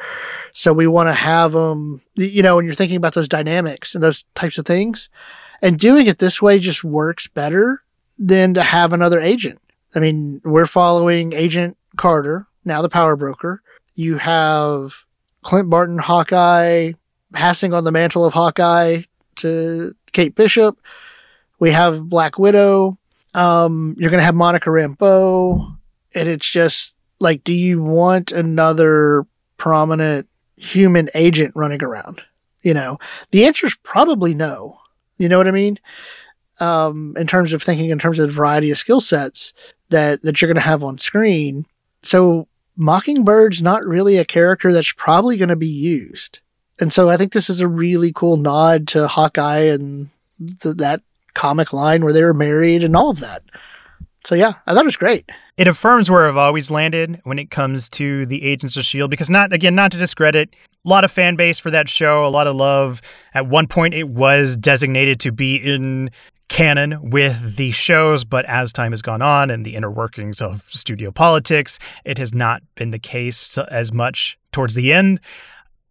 so 0.53 0.73
we 0.73 0.87
want 0.87 1.09
to 1.09 1.13
have 1.13 1.51
them. 1.51 2.01
You 2.15 2.43
know, 2.43 2.55
when 2.55 2.65
you're 2.65 2.75
thinking 2.75 2.97
about 2.97 3.13
those 3.13 3.29
dynamics 3.29 3.95
and 3.95 4.03
those 4.03 4.23
types 4.35 4.57
of 4.57 4.65
things, 4.65 5.09
and 5.61 5.77
doing 5.77 6.07
it 6.07 6.19
this 6.19 6.41
way 6.41 6.59
just 6.59 6.83
works 6.83 7.27
better 7.27 7.83
than 8.17 8.53
to 8.53 8.63
have 8.63 8.93
another 8.93 9.19
agent. 9.19 9.59
I 9.95 9.99
mean, 9.99 10.41
we're 10.43 10.65
following 10.65 11.33
Agent 11.33 11.77
Carter 11.95 12.47
now, 12.65 12.81
the 12.81 12.89
Power 12.89 13.15
Broker. 13.15 13.61
You 13.95 14.17
have 14.17 15.05
Clint 15.43 15.69
Barton, 15.69 15.97
Hawkeye, 15.97 16.93
passing 17.33 17.73
on 17.73 17.83
the 17.83 17.91
mantle 17.91 18.25
of 18.25 18.33
Hawkeye 18.33 19.03
to 19.37 19.95
Kate 20.11 20.35
Bishop. 20.35 20.79
We 21.59 21.71
have 21.71 22.07
Black 22.07 22.37
Widow. 22.37 22.97
Um, 23.33 23.95
you're 23.97 24.11
going 24.11 24.21
to 24.21 24.25
have 24.25 24.35
Monica 24.35 24.69
Rambeau. 24.69 25.77
And 26.15 26.29
it's 26.29 26.49
just 26.49 26.95
like, 27.19 27.43
do 27.43 27.53
you 27.53 27.81
want 27.81 28.31
another 28.31 29.25
prominent 29.57 30.27
human 30.55 31.09
agent 31.13 31.53
running 31.55 31.83
around? 31.83 32.23
You 32.63 32.73
know, 32.73 32.97
the 33.31 33.45
answer 33.45 33.67
is 33.67 33.75
probably 33.83 34.33
no. 34.33 34.79
You 35.17 35.29
know 35.29 35.37
what 35.37 35.47
I 35.47 35.51
mean? 35.51 35.79
Um, 36.59 37.15
in 37.17 37.27
terms 37.27 37.53
of 37.53 37.61
thinking, 37.61 37.89
in 37.89 37.99
terms 37.99 38.19
of 38.19 38.27
the 38.27 38.33
variety 38.33 38.71
of 38.71 38.77
skill 38.77 39.01
sets 39.01 39.53
that, 39.89 40.21
that 40.23 40.41
you're 40.41 40.47
going 40.47 40.55
to 40.55 40.61
have 40.61 40.83
on 40.83 40.97
screen. 40.97 41.65
So 42.01 42.47
Mockingbird's 42.77 43.61
not 43.61 43.85
really 43.85 44.17
a 44.17 44.25
character 44.25 44.73
that's 44.73 44.91
probably 44.93 45.37
going 45.37 45.49
to 45.49 45.55
be 45.55 45.67
used. 45.67 46.39
And 46.79 46.93
so 46.93 47.09
I 47.09 47.17
think 47.17 47.33
this 47.33 47.49
is 47.49 47.59
a 47.59 47.67
really 47.67 48.11
cool 48.13 48.37
nod 48.37 48.87
to 48.89 49.07
Hawkeye 49.07 49.65
and 49.65 50.09
th- 50.61 50.77
that 50.77 51.01
comic 51.33 51.73
line 51.73 52.03
where 52.03 52.13
they 52.13 52.23
were 52.23 52.33
married 52.33 52.83
and 52.83 52.95
all 52.95 53.09
of 53.09 53.19
that. 53.19 53.43
So 54.23 54.35
yeah, 54.35 54.53
I 54.65 54.73
thought 54.73 54.83
it 54.83 54.85
was 54.85 54.97
great. 54.97 55.29
It 55.55 55.67
affirms 55.67 56.11
where 56.11 56.27
I've 56.27 56.37
always 56.37 56.69
landed 56.69 57.21
when 57.23 57.39
it 57.39 57.49
comes 57.49 57.89
to 57.91 58.25
the 58.25 58.43
Agents 58.43 58.75
of 58.75 58.81
S.H.I.E.L.D. 58.81 59.09
because, 59.09 59.29
not 59.29 59.53
again, 59.53 59.73
not 59.73 59.91
to 59.93 59.97
discredit, 59.97 60.53
a 60.85 60.89
lot 60.89 61.03
of 61.03 61.11
fan 61.11 61.35
base 61.35 61.59
for 61.59 61.71
that 61.71 61.89
show, 61.89 62.25
a 62.25 62.29
lot 62.29 62.45
of 62.45 62.55
love. 62.55 63.01
At 63.33 63.47
one 63.47 63.67
point, 63.67 63.93
it 63.93 64.09
was 64.09 64.57
designated 64.57 65.19
to 65.21 65.31
be 65.31 65.55
in 65.55 66.11
canon 66.49 67.09
with 67.09 67.55
the 67.55 67.71
shows, 67.71 68.23
but 68.23 68.45
as 68.45 68.71
time 68.71 68.91
has 68.91 69.01
gone 69.01 69.21
on 69.21 69.49
and 69.49 69.65
the 69.65 69.75
inner 69.75 69.91
workings 69.91 70.41
of 70.41 70.63
studio 70.63 71.11
politics, 71.11 71.79
it 72.05 72.17
has 72.17 72.33
not 72.33 72.61
been 72.75 72.91
the 72.91 72.99
case 72.99 73.57
as 73.57 73.91
much 73.91 74.37
towards 74.51 74.75
the 74.75 74.93
end. 74.93 75.19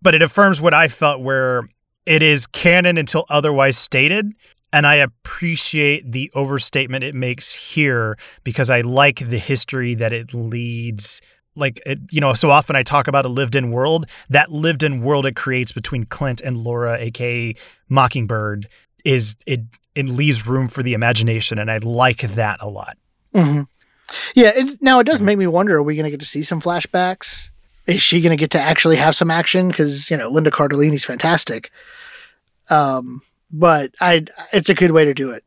But 0.07 0.15
it 0.15 0.23
affirms 0.23 0.61
what 0.61 0.73
I 0.73 0.87
felt 0.87 1.21
where 1.21 1.65
it 2.07 2.23
is 2.23 2.47
canon 2.47 2.97
until 2.97 3.25
otherwise 3.29 3.77
stated. 3.77 4.35
And 4.73 4.87
I 4.87 4.95
appreciate 4.95 6.13
the 6.13 6.31
overstatement 6.33 7.03
it 7.03 7.13
makes 7.13 7.55
here 7.55 8.17
because 8.45 8.71
I 8.71 8.83
like 8.83 9.19
the 9.19 9.39
history 9.39 9.97
that 9.97 10.13
it 10.13 10.33
leads. 10.33 11.21
Like, 11.57 11.81
it, 11.85 11.99
you 12.13 12.21
know, 12.21 12.35
so 12.35 12.53
often 12.53 12.77
I 12.77 12.85
talk 12.85 13.09
about 13.09 13.27
a 13.27 13.29
lived 13.29 13.57
in 13.57 13.73
world. 13.73 14.07
That 14.31 14.53
lived 14.53 14.85
in 14.85 15.03
world 15.03 15.27
it 15.27 15.35
creates 15.35 15.73
between 15.73 16.05
Clint 16.05 16.41
and 16.41 16.59
Laura, 16.59 16.97
aka 17.01 17.57
Mockingbird, 17.89 18.69
is 19.05 19.35
it, 19.45 19.63
it 19.97 20.09
leaves 20.09 20.47
room 20.47 20.69
for 20.69 20.85
the 20.85 20.95
imagination. 20.95 21.59
And 21.59 21.69
I 21.69 21.79
like 21.79 22.21
that 22.21 22.59
a 22.61 22.69
lot. 22.69 22.97
Mm-hmm. 23.35 23.63
Yeah. 24.37 24.53
It, 24.55 24.81
now 24.81 25.01
it 25.01 25.05
does 25.05 25.21
make 25.21 25.37
me 25.37 25.49
wonder 25.49 25.79
are 25.79 25.83
we 25.83 25.97
going 25.97 26.05
to 26.05 26.11
get 26.11 26.21
to 26.21 26.27
see 26.27 26.43
some 26.43 26.61
flashbacks? 26.61 27.51
Is 27.87 28.01
she 28.01 28.21
going 28.21 28.37
to 28.37 28.41
get 28.41 28.51
to 28.51 28.61
actually 28.61 28.97
have 28.97 29.15
some 29.15 29.31
action? 29.31 29.69
Because, 29.69 30.11
you 30.11 30.17
know, 30.17 30.29
Linda 30.29 30.51
Cardellini's 30.51 31.05
fantastic. 31.05 31.71
Um, 32.69 33.23
but 33.51 33.95
I 34.01 34.25
it's 34.53 34.69
a 34.69 34.75
good 34.75 34.91
way 34.91 35.05
to 35.05 35.15
do 35.15 35.31
it. 35.31 35.45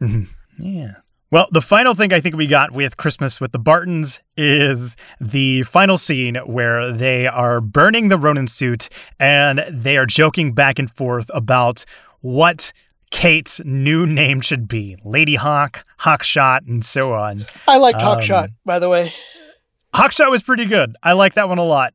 Mm-hmm. 0.00 0.24
Yeah. 0.62 0.92
Well, 1.30 1.46
the 1.52 1.62
final 1.62 1.94
thing 1.94 2.12
I 2.12 2.20
think 2.20 2.34
we 2.34 2.48
got 2.48 2.72
with 2.72 2.96
Christmas 2.96 3.40
with 3.40 3.52
the 3.52 3.58
Bartons 3.58 4.18
is 4.36 4.96
the 5.20 5.62
final 5.62 5.96
scene 5.96 6.34
where 6.44 6.90
they 6.90 7.28
are 7.28 7.60
burning 7.60 8.08
the 8.08 8.18
Ronin 8.18 8.48
suit 8.48 8.88
and 9.18 9.64
they 9.70 9.96
are 9.96 10.06
joking 10.06 10.54
back 10.54 10.80
and 10.80 10.90
forth 10.90 11.30
about 11.32 11.84
what 12.20 12.72
Kate's 13.10 13.60
new 13.64 14.06
name 14.06 14.40
should 14.40 14.66
be 14.66 14.96
Lady 15.04 15.36
Hawk, 15.36 15.84
Hawkshot, 16.00 16.66
and 16.66 16.84
so 16.84 17.12
on. 17.12 17.46
I 17.68 17.76
liked 17.76 18.02
um, 18.02 18.18
Hawkshot, 18.18 18.48
by 18.64 18.80
the 18.80 18.88
way. 18.88 19.12
Hawkshot 19.94 20.30
was 20.30 20.42
pretty 20.42 20.66
good. 20.66 20.96
I 21.02 21.12
like 21.12 21.34
that 21.34 21.48
one 21.48 21.58
a 21.58 21.64
lot. 21.64 21.94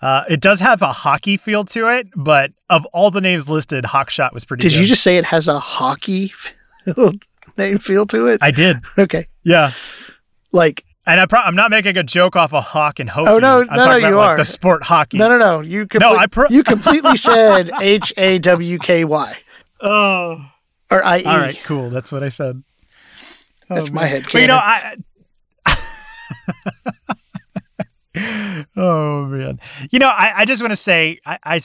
Uh, 0.00 0.24
it 0.28 0.40
does 0.40 0.60
have 0.60 0.80
a 0.82 0.92
hockey 0.92 1.36
feel 1.36 1.64
to 1.64 1.88
it, 1.88 2.08
but 2.14 2.52
of 2.70 2.84
all 2.86 3.10
the 3.10 3.20
names 3.20 3.48
listed, 3.48 3.84
Hawkshot 3.84 4.32
was 4.32 4.44
pretty. 4.44 4.62
Did 4.62 4.74
good. 4.74 4.80
you 4.82 4.86
just 4.86 5.02
say 5.02 5.16
it 5.18 5.24
has 5.26 5.48
a 5.48 5.58
hockey 5.58 6.32
name 7.56 7.78
feel 7.78 8.06
to 8.06 8.26
it? 8.28 8.38
I 8.40 8.50
did. 8.50 8.78
Okay. 8.98 9.26
Yeah. 9.42 9.72
Like, 10.52 10.84
and 11.06 11.20
I 11.20 11.26
pro- 11.26 11.40
I'm 11.40 11.56
not 11.56 11.70
making 11.70 11.96
a 11.96 12.02
joke 12.02 12.36
off 12.36 12.52
of 12.52 12.64
hawk 12.64 13.00
and 13.00 13.10
hockey. 13.10 13.30
Oh 13.30 13.38
no, 13.38 13.60
I'm 13.68 13.76
no, 13.76 13.84
no, 13.86 13.96
you 13.96 14.14
like 14.14 14.30
are 14.30 14.36
the 14.36 14.44
sport 14.44 14.84
hockey. 14.84 15.18
No, 15.18 15.28
no, 15.28 15.38
no. 15.38 15.60
You 15.60 15.86
comple- 15.86 16.00
no, 16.00 16.16
I 16.16 16.26
pro- 16.26 16.48
you 16.48 16.62
completely 16.62 17.16
said 17.16 17.70
H 17.80 18.12
A 18.16 18.38
W 18.38 18.78
K 18.78 19.04
Y. 19.04 19.36
Oh. 19.80 20.44
Or 20.90 21.04
I 21.04 21.18
E. 21.18 21.24
All 21.24 21.36
right, 21.38 21.58
cool. 21.64 21.90
That's 21.90 22.12
what 22.12 22.22
I 22.22 22.28
said. 22.28 22.62
That's 23.68 23.90
oh, 23.90 23.92
my 23.92 24.06
head. 24.06 24.24
But 24.32 24.40
you 24.40 24.46
know, 24.48 24.56
I. 24.56 24.96
oh 28.76 29.26
man. 29.26 29.60
You 29.90 29.98
know 29.98 30.08
i, 30.08 30.32
I 30.38 30.44
just 30.44 30.62
want 30.62 30.72
to 30.72 30.76
say 30.76 31.20
I, 31.24 31.38
I, 31.44 31.60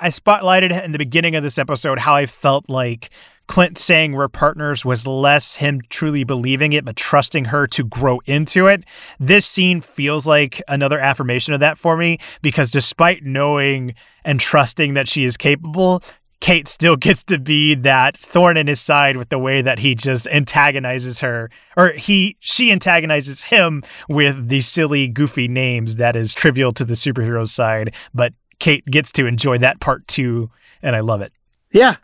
I 0.00 0.08
spotlighted 0.08 0.84
in 0.84 0.92
the 0.92 0.98
beginning 0.98 1.36
of 1.36 1.42
this 1.42 1.58
episode 1.58 2.00
how 2.00 2.14
i 2.14 2.26
felt 2.26 2.68
like 2.68 3.10
clint 3.46 3.76
saying 3.76 4.12
we're 4.12 4.28
partners 4.28 4.84
was 4.84 5.06
less 5.06 5.56
him 5.56 5.80
truly 5.88 6.24
believing 6.24 6.72
it 6.72 6.84
but 6.84 6.96
trusting 6.96 7.46
her 7.46 7.66
to 7.66 7.84
grow 7.84 8.18
into 8.24 8.66
it. 8.66 8.84
This 9.20 9.44
scene 9.44 9.80
feels 9.80 10.26
like 10.26 10.62
another 10.68 10.98
affirmation 10.98 11.52
of 11.52 11.60
that 11.60 11.76
for 11.76 11.96
me 11.96 12.18
because 12.40 12.70
despite 12.70 13.24
knowing 13.24 13.94
and 14.24 14.40
trusting 14.40 14.94
that 14.94 15.08
she 15.08 15.24
is 15.24 15.36
capable 15.36 16.02
Kate 16.42 16.66
still 16.66 16.96
gets 16.96 17.22
to 17.22 17.38
be 17.38 17.76
that 17.76 18.16
thorn 18.16 18.56
in 18.56 18.66
his 18.66 18.80
side 18.80 19.16
with 19.16 19.28
the 19.28 19.38
way 19.38 19.62
that 19.62 19.78
he 19.78 19.94
just 19.94 20.26
antagonizes 20.26 21.20
her 21.20 21.48
or 21.76 21.92
he 21.92 22.36
she 22.40 22.72
antagonizes 22.72 23.44
him 23.44 23.84
with 24.08 24.48
the 24.48 24.60
silly 24.60 25.06
goofy 25.06 25.46
names 25.46 25.94
that 25.96 26.16
is 26.16 26.34
trivial 26.34 26.72
to 26.72 26.84
the 26.84 26.94
superhero 26.94 27.46
side 27.46 27.94
but 28.12 28.34
Kate 28.58 28.84
gets 28.86 29.12
to 29.12 29.26
enjoy 29.26 29.56
that 29.56 29.78
part 29.78 30.04
too 30.08 30.50
and 30.82 30.96
I 30.96 31.00
love 31.00 31.22
it. 31.22 31.32
Yeah. 31.70 31.96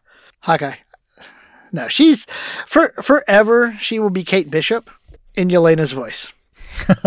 Hawkeye. 0.43 0.77
No, 1.73 1.89
she's 1.89 2.25
for 2.65 2.95
forever 3.03 3.77
she 3.81 3.99
will 3.99 4.09
be 4.09 4.23
Kate 4.23 4.53
Bishop 4.53 4.89
in 5.35 5.49
Yelena's 5.49 5.91
voice. 5.91 6.33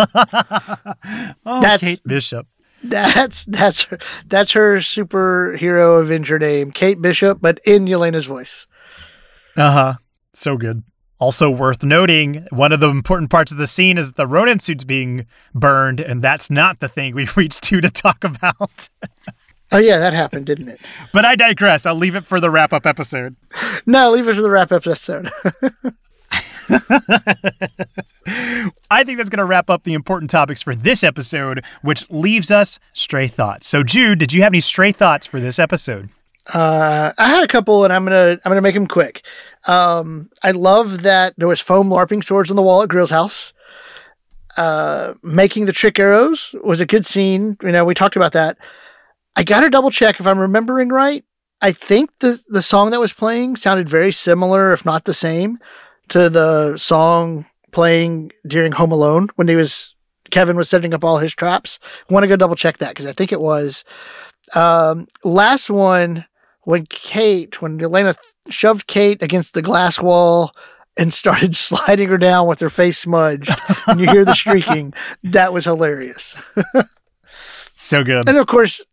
oh, 1.45 1.61
That's, 1.61 1.81
Kate 1.81 2.01
Bishop. 2.05 2.45
That's 2.83 3.45
that's 3.45 3.83
her, 3.83 3.99
that's 4.25 4.53
her 4.53 4.77
superhero 4.77 6.01
Avenger 6.01 6.39
name, 6.39 6.71
Kate 6.71 7.01
Bishop, 7.01 7.39
but 7.41 7.59
in 7.65 7.85
Yelena's 7.85 8.25
voice. 8.25 8.67
Uh 9.55 9.71
huh. 9.71 9.93
So 10.33 10.57
good. 10.57 10.83
Also 11.19 11.51
worth 11.51 11.83
noting, 11.83 12.47
one 12.49 12.71
of 12.71 12.79
the 12.79 12.89
important 12.89 13.29
parts 13.29 13.51
of 13.51 13.59
the 13.59 13.67
scene 13.67 13.99
is 13.99 14.13
the 14.13 14.25
Ronin 14.25 14.57
suits 14.57 14.83
being 14.83 15.27
burned, 15.53 15.99
and 15.99 16.19
that's 16.19 16.49
not 16.49 16.79
the 16.79 16.87
thing 16.87 17.13
we've 17.13 17.37
reached 17.37 17.63
to 17.65 17.79
to 17.81 17.89
talk 17.89 18.23
about. 18.23 18.89
oh 19.71 19.77
yeah, 19.77 19.99
that 19.99 20.13
happened, 20.13 20.47
didn't 20.47 20.69
it? 20.69 20.81
But 21.13 21.25
I 21.25 21.35
digress. 21.35 21.85
I'll 21.85 21.93
leave 21.93 22.15
it 22.15 22.25
for 22.25 22.39
the 22.39 22.49
wrap 22.49 22.73
up 22.73 22.87
episode. 22.87 23.35
No, 23.85 24.09
leave 24.09 24.27
it 24.27 24.33
for 24.33 24.41
the 24.41 24.49
wrap 24.49 24.71
up 24.71 24.87
episode. 24.87 25.29
I 28.89 29.03
think 29.03 29.17
that's 29.17 29.29
going 29.29 29.39
to 29.39 29.45
wrap 29.45 29.69
up 29.69 29.83
the 29.83 29.93
important 29.93 30.31
topics 30.31 30.61
for 30.61 30.73
this 30.75 31.03
episode, 31.03 31.63
which 31.81 32.09
leaves 32.09 32.51
us 32.51 32.79
stray 32.93 33.27
thoughts. 33.27 33.67
So, 33.67 33.83
Jude, 33.83 34.19
did 34.19 34.33
you 34.33 34.41
have 34.43 34.51
any 34.51 34.61
stray 34.61 34.91
thoughts 34.91 35.27
for 35.27 35.39
this 35.39 35.59
episode? 35.59 36.09
Uh, 36.47 37.11
I 37.17 37.29
had 37.29 37.43
a 37.43 37.47
couple, 37.47 37.83
and 37.83 37.93
I'm 37.93 38.03
gonna 38.03 38.39
I'm 38.43 38.49
gonna 38.49 38.61
make 38.61 38.73
them 38.73 38.87
quick. 38.87 39.23
Um, 39.67 40.29
I 40.43 40.51
love 40.51 41.03
that 41.03 41.35
there 41.37 41.47
was 41.47 41.59
foam 41.59 41.89
LARPing 41.89 42.23
swords 42.23 42.49
on 42.49 42.55
the 42.55 42.63
wall 42.63 42.81
at 42.81 42.89
Grill's 42.89 43.11
house. 43.11 43.53
Uh, 44.57 45.13
making 45.23 45.65
the 45.65 45.71
trick 45.71 45.99
arrows 45.99 46.55
was 46.63 46.81
a 46.81 46.85
good 46.85 47.05
scene. 47.05 47.57
You 47.61 47.71
know, 47.71 47.85
we 47.85 47.93
talked 47.93 48.15
about 48.15 48.33
that. 48.33 48.57
I 49.35 49.43
got 49.43 49.61
to 49.61 49.69
double 49.69 49.91
check 49.91 50.19
if 50.19 50.27
I'm 50.27 50.39
remembering 50.39 50.89
right. 50.89 51.23
I 51.61 51.71
think 51.71 52.09
the 52.19 52.41
the 52.49 52.61
song 52.61 52.89
that 52.91 52.99
was 52.99 53.13
playing 53.13 53.55
sounded 53.55 53.87
very 53.87 54.11
similar, 54.11 54.73
if 54.73 54.83
not 54.83 55.05
the 55.05 55.13
same, 55.13 55.59
to 56.11 56.29
the 56.29 56.77
song 56.77 57.45
playing 57.71 58.31
during 58.45 58.73
Home 58.73 58.91
Alone 58.91 59.29
when 59.35 59.47
he 59.47 59.55
was 59.55 59.95
Kevin 60.29 60.57
was 60.57 60.69
setting 60.69 60.93
up 60.93 61.03
all 61.03 61.17
his 61.17 61.33
traps. 61.33 61.79
I 62.09 62.13
want 62.13 62.23
to 62.23 62.27
go 62.27 62.35
double 62.35 62.55
check 62.55 62.77
that 62.77 62.89
because 62.89 63.05
I 63.05 63.13
think 63.13 63.31
it 63.31 63.41
was. 63.41 63.83
Um, 64.53 65.07
last 65.23 65.69
one 65.69 66.25
when 66.63 66.85
Kate, 66.87 67.61
when 67.61 67.79
Yelena 67.79 68.17
shoved 68.49 68.87
Kate 68.87 69.21
against 69.21 69.53
the 69.53 69.61
glass 69.61 69.99
wall 70.01 70.51
and 70.97 71.13
started 71.13 71.55
sliding 71.55 72.09
her 72.09 72.17
down 72.17 72.47
with 72.47 72.59
her 72.59 72.69
face 72.69 72.97
smudged, 72.97 73.49
and 73.87 73.99
you 73.99 74.09
hear 74.09 74.25
the 74.25 74.35
streaking. 74.35 74.93
That 75.23 75.53
was 75.53 75.65
hilarious. 75.65 76.35
so 77.73 78.03
good. 78.03 78.27
And 78.27 78.37
of 78.37 78.47
course, 78.47 78.83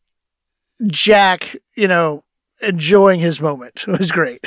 Jack, 0.86 1.56
you 1.74 1.88
know, 1.88 2.22
enjoying 2.60 3.18
his 3.18 3.40
moment 3.40 3.84
it 3.88 3.98
was 3.98 4.12
great. 4.12 4.46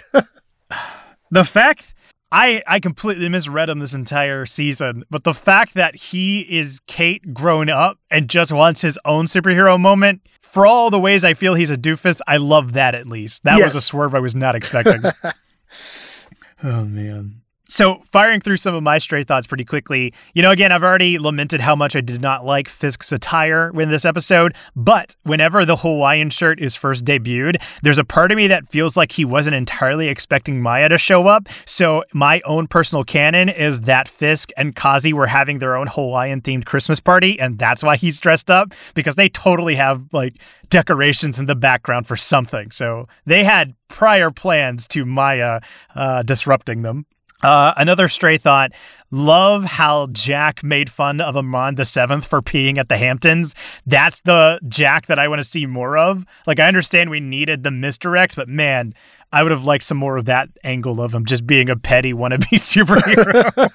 the 1.32 1.44
fact 1.46 1.94
I, 2.32 2.64
I 2.66 2.80
completely 2.80 3.28
misread 3.28 3.70
him 3.70 3.80
this 3.80 3.94
entire 3.94 4.46
season, 4.46 5.04
but 5.10 5.26
the 5.26 5.34
fact 5.34 5.74
that 5.74 5.96
he 5.96 6.42
is 6.42 6.80
Kate 6.88 7.34
grown 7.34 7.70
up 7.70 8.00
and 8.10 8.30
just 8.30 8.54
wants 8.54 8.82
his 8.82 8.98
own 9.04 9.26
superhero 9.26 9.80
moment, 9.80 10.22
for 10.42 10.66
all 10.66 10.90
the 10.90 11.00
ways 11.00 11.26
I 11.26 11.34
feel 11.34 11.56
he's 11.56 11.72
a 11.72 11.78
doofus, 11.78 12.22
I 12.28 12.38
love 12.38 12.74
that 12.74 12.96
at 12.96 13.08
least. 13.08 13.44
That 13.44 13.58
yes. 13.58 13.74
was 13.74 13.76
a 13.76 13.82
swerve 13.82 14.16
I 14.16 14.20
was 14.20 14.36
not 14.36 14.56
expecting. 14.56 15.02
oh, 16.64 16.86
man. 16.86 17.41
So, 17.72 18.02
firing 18.04 18.42
through 18.42 18.58
some 18.58 18.76
of 18.76 18.84
my 18.84 18.98
stray 18.98 19.24
thoughts 19.24 19.48
pretty 19.48 19.64
quickly, 19.64 20.14
you 20.34 20.42
know, 20.42 20.52
again, 20.52 20.74
I've 20.74 20.84
already 20.84 21.18
lamented 21.18 21.62
how 21.62 21.74
much 21.74 21.96
I 21.96 22.02
did 22.02 22.20
not 22.20 22.44
like 22.44 22.68
Fisk's 22.68 23.14
attire 23.14 23.72
in 23.80 23.90
this 23.90 24.04
episode, 24.04 24.58
but 24.76 25.16
whenever 25.24 25.64
the 25.64 25.78
Hawaiian 25.78 26.32
shirt 26.32 26.60
is 26.60 26.76
first 26.76 27.06
debuted, 27.06 27.64
there's 27.82 27.98
a 27.98 28.04
part 28.04 28.30
of 28.30 28.36
me 28.36 28.48
that 28.48 28.68
feels 28.68 28.98
like 28.98 29.14
he 29.14 29.24
wasn't 29.24 29.56
entirely 29.56 30.10
expecting 30.10 30.62
Maya 30.62 30.90
to 30.90 30.98
show 30.98 31.28
up. 31.28 31.48
So, 31.66 32.04
my 32.14 32.42
own 32.44 32.68
personal 32.68 33.06
canon 33.06 33.48
is 33.48 33.80
that 33.82 34.10
Fisk 34.10 34.50
and 34.58 34.76
Kazi 34.76 35.14
were 35.14 35.28
having 35.28 35.60
their 35.60 35.78
own 35.78 35.88
Hawaiian 35.88 36.42
themed 36.42 36.66
Christmas 36.66 37.00
party, 37.00 37.40
and 37.40 37.58
that's 37.58 37.84
why 37.84 37.96
he's 37.96 38.20
dressed 38.20 38.52
up 38.52 38.74
because 38.96 39.16
they 39.16 39.30
totally 39.30 39.76
have 39.76 40.12
like 40.12 40.36
decorations 40.68 41.40
in 41.40 41.46
the 41.46 41.56
background 41.56 42.06
for 42.06 42.18
something. 42.18 42.70
So, 42.70 43.08
they 43.26 43.46
had 43.46 43.76
prior 43.88 44.30
plans 44.30 44.90
to 44.90 45.06
Maya 45.06 45.62
uh, 45.96 46.24
disrupting 46.24 46.82
them. 46.82 47.06
Uh, 47.44 47.74
another 47.78 48.08
stray 48.08 48.38
thought. 48.38 48.72
Love 49.14 49.66
how 49.66 50.08
Jack 50.08 50.64
made 50.64 50.90
fun 50.90 51.20
of 51.20 51.36
Armand 51.36 51.76
the 51.76 51.84
Seventh 51.84 52.26
for 52.26 52.42
peeing 52.42 52.78
at 52.78 52.88
the 52.88 52.98
Hamptons. 52.98 53.54
That's 53.86 54.22
the 54.22 54.60
Jack 54.68 55.08
that 55.08 55.20
I 55.20 55.28
want 55.28 55.40
to 55.40 55.44
see 55.44 55.66
more 55.66 55.98
of. 55.98 56.26
Like 56.48 56.60
I 56.60 56.68
understand 56.68 57.10
we 57.10 57.20
needed 57.20 57.64
the 57.64 57.72
misdirects, 57.72 58.36
but 58.36 58.48
man, 58.48 58.94
I 59.34 59.44
would 59.44 59.52
have 59.52 59.66
liked 59.66 59.84
some 59.84 59.98
more 59.98 60.18
of 60.18 60.26
that 60.26 60.50
angle 60.64 61.02
of 61.02 61.14
him 61.14 61.26
just 61.26 61.46
being 61.46 61.70
a 61.70 61.76
petty 61.76 62.14
wannabe 62.14 62.46
superhero. 62.54 63.70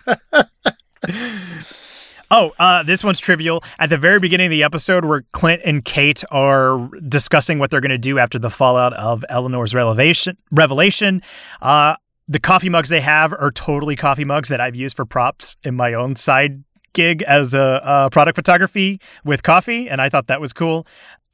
Oh, 2.31 2.53
uh, 2.59 2.83
this 2.83 3.05
one's 3.05 3.21
trivial. 3.21 3.63
At 3.79 3.89
the 3.89 3.97
very 3.97 4.19
beginning 4.19 4.47
of 4.47 4.51
the 4.51 4.65
episode, 4.65 5.05
where 5.05 5.25
Clint 5.33 5.63
and 5.65 5.85
Kate 5.85 6.25
are 6.31 6.89
discussing 7.09 7.59
what 7.59 7.71
they're 7.71 7.81
going 7.81 7.91
to 7.91 7.99
do 7.99 8.19
after 8.19 8.39
the 8.39 8.51
fallout 8.51 8.93
of 8.95 9.25
Eleanor's 9.29 9.75
revelation, 9.75 10.37
revelation, 10.51 11.23
uh, 11.63 11.95
the 12.29 12.41
coffee 12.41 12.69
mugs 12.69 12.89
they 12.89 13.01
have 13.01 13.33
are 13.33 13.51
totally 13.51 13.97
coffee 13.97 14.25
mugs 14.25 14.49
that 14.49 14.61
I've 14.61 14.77
used 14.77 14.97
for 14.97 15.05
props 15.05 15.57
in 15.65 15.77
my 15.77 15.95
own 15.95 16.17
side 16.17 16.65
gig 16.93 17.23
as 17.23 17.55
a, 17.55 17.81
a 17.85 18.11
product 18.11 18.37
photography 18.37 19.01
with 19.25 19.43
coffee, 19.43 19.89
and 19.89 20.01
I 20.01 20.09
thought 20.09 20.27
that 20.27 20.41
was 20.41 20.53
cool. 20.53 20.87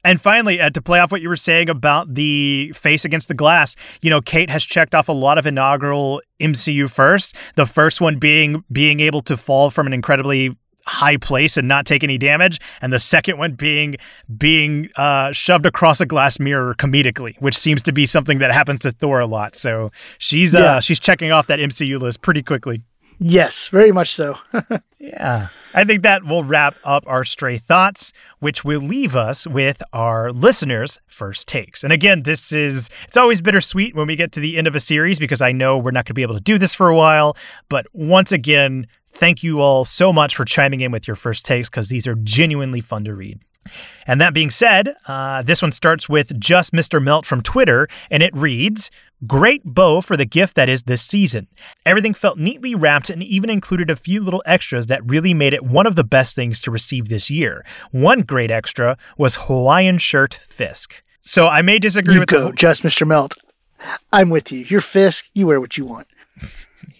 And 0.05 0.19
finally, 0.19 0.57
to 0.57 0.81
play 0.81 0.99
off 0.99 1.13
what 1.13 1.21
you 1.21 1.29
were 1.29 1.37
saying 1.37 1.69
about 1.69 2.13
the 2.13 2.73
face 2.75 3.05
against 3.05 3.29
the 3.29 3.33
glass, 3.33 3.77
you 4.01 4.09
know, 4.09 4.19
Kate 4.19 4.49
has 4.49 4.65
checked 4.65 4.93
off 4.93 5.07
a 5.07 5.13
lot 5.13 5.37
of 5.37 5.47
inaugural 5.47 6.21
MCU 6.41 6.91
first. 6.91 7.37
The 7.55 7.65
first 7.65 8.01
one 8.01 8.17
being 8.19 8.65
being 8.69 8.99
able 8.99 9.21
to 9.21 9.37
fall 9.37 9.69
from 9.69 9.87
an 9.87 9.93
incredibly 9.93 10.57
high 10.85 11.17
place 11.17 11.57
and 11.57 11.67
not 11.67 11.85
take 11.85 12.03
any 12.03 12.17
damage, 12.17 12.59
and 12.81 12.91
the 12.91 12.99
second 12.99 13.37
one 13.37 13.53
being 13.53 13.95
being 14.37 14.89
uh, 14.95 15.31
shoved 15.31 15.65
across 15.65 16.01
a 16.01 16.05
glass 16.05 16.39
mirror 16.39 16.75
comedically, 16.75 17.35
which 17.41 17.57
seems 17.57 17.81
to 17.83 17.91
be 17.91 18.05
something 18.05 18.39
that 18.39 18.51
happens 18.51 18.81
to 18.81 18.91
Thor 18.91 19.19
a 19.19 19.25
lot. 19.25 19.55
So 19.55 19.91
she's 20.17 20.55
uh, 20.55 20.79
she's 20.79 20.99
checking 20.99 21.31
off 21.31 21.47
that 21.47 21.59
MCU 21.59 21.99
list 21.99 22.21
pretty 22.21 22.43
quickly. 22.43 22.81
Yes, 23.19 23.67
very 23.67 23.91
much 23.91 24.13
so. 24.13 24.37
yeah. 24.99 25.49
I 25.73 25.83
think 25.83 26.03
that 26.03 26.23
will 26.23 26.43
wrap 26.43 26.75
up 26.83 27.03
our 27.07 27.23
stray 27.23 27.57
thoughts, 27.57 28.13
which 28.39 28.63
will 28.63 28.79
leave 28.79 29.15
us 29.15 29.47
with 29.47 29.81
our 29.91 30.31
listeners' 30.31 30.99
first 31.07 31.47
takes. 31.47 31.83
And 31.83 31.91
again, 31.91 32.23
this 32.23 32.51
is, 32.51 32.89
it's 33.05 33.17
always 33.17 33.41
bittersweet 33.41 33.95
when 33.95 34.05
we 34.05 34.15
get 34.15 34.31
to 34.33 34.39
the 34.39 34.57
end 34.57 34.67
of 34.67 34.75
a 34.75 34.79
series 34.79 35.17
because 35.17 35.41
I 35.41 35.51
know 35.51 35.77
we're 35.77 35.91
not 35.91 36.05
going 36.05 36.09
to 36.09 36.13
be 36.13 36.21
able 36.21 36.35
to 36.35 36.41
do 36.41 36.59
this 36.59 36.75
for 36.75 36.89
a 36.89 36.95
while. 36.95 37.35
But 37.69 37.87
once 37.91 38.31
again, 38.31 38.87
thank 39.13 39.43
you 39.43 39.59
all 39.61 39.85
so 39.85 40.11
much 40.11 40.35
for 40.35 40.45
chiming 40.45 40.81
in 40.81 40.91
with 40.91 41.07
your 41.07 41.15
first 41.15 41.45
takes 41.45 41.69
because 41.69 41.89
these 41.89 42.07
are 42.07 42.15
genuinely 42.15 42.81
fun 42.81 43.03
to 43.05 43.13
read. 43.13 43.39
And 44.05 44.19
that 44.19 44.33
being 44.33 44.49
said, 44.49 44.95
uh, 45.07 45.41
this 45.41 45.61
one 45.61 45.71
starts 45.71 46.09
with 46.09 46.37
just 46.37 46.73
Mr. 46.73 47.01
Melt 47.01 47.25
from 47.25 47.41
Twitter, 47.41 47.87
and 48.11 48.21
it 48.21 48.35
reads 48.35 48.91
Great 49.25 49.63
bow 49.63 50.01
for 50.01 50.17
the 50.17 50.25
gift 50.25 50.55
that 50.55 50.67
is 50.67 50.83
this 50.83 51.01
season. 51.01 51.47
Everything 51.85 52.13
felt 52.13 52.37
neatly 52.37 52.75
wrapped 52.75 53.09
and 53.09 53.23
even 53.23 53.49
included 53.49 53.89
a 53.89 53.95
few 53.95 54.21
little 54.21 54.43
extras 54.45 54.87
that 54.87 55.01
really 55.05 55.33
made 55.33 55.53
it 55.53 55.63
one 55.63 55.87
of 55.87 55.95
the 55.95 56.03
best 56.03 56.35
things 56.35 56.59
to 56.59 56.69
receive 56.69 57.07
this 57.07 57.29
year. 57.31 57.63
One 57.91 58.23
great 58.23 58.51
extra 58.51 58.97
was 59.17 59.37
Hawaiian 59.47 59.97
shirt 59.97 60.33
Fisk. 60.33 61.01
So 61.21 61.47
I 61.47 61.61
may 61.61 61.79
disagree 61.79 62.15
you 62.15 62.19
with 62.19 62.29
go, 62.29 62.47
the- 62.47 62.53
just 62.53 62.83
Mr. 62.83 63.07
Melt. 63.07 63.37
I'm 64.11 64.29
with 64.29 64.51
you. 64.51 64.65
You're 64.65 64.81
Fisk. 64.81 65.25
You 65.33 65.47
wear 65.47 65.61
what 65.61 65.77
you 65.77 65.85
want. 65.85 66.07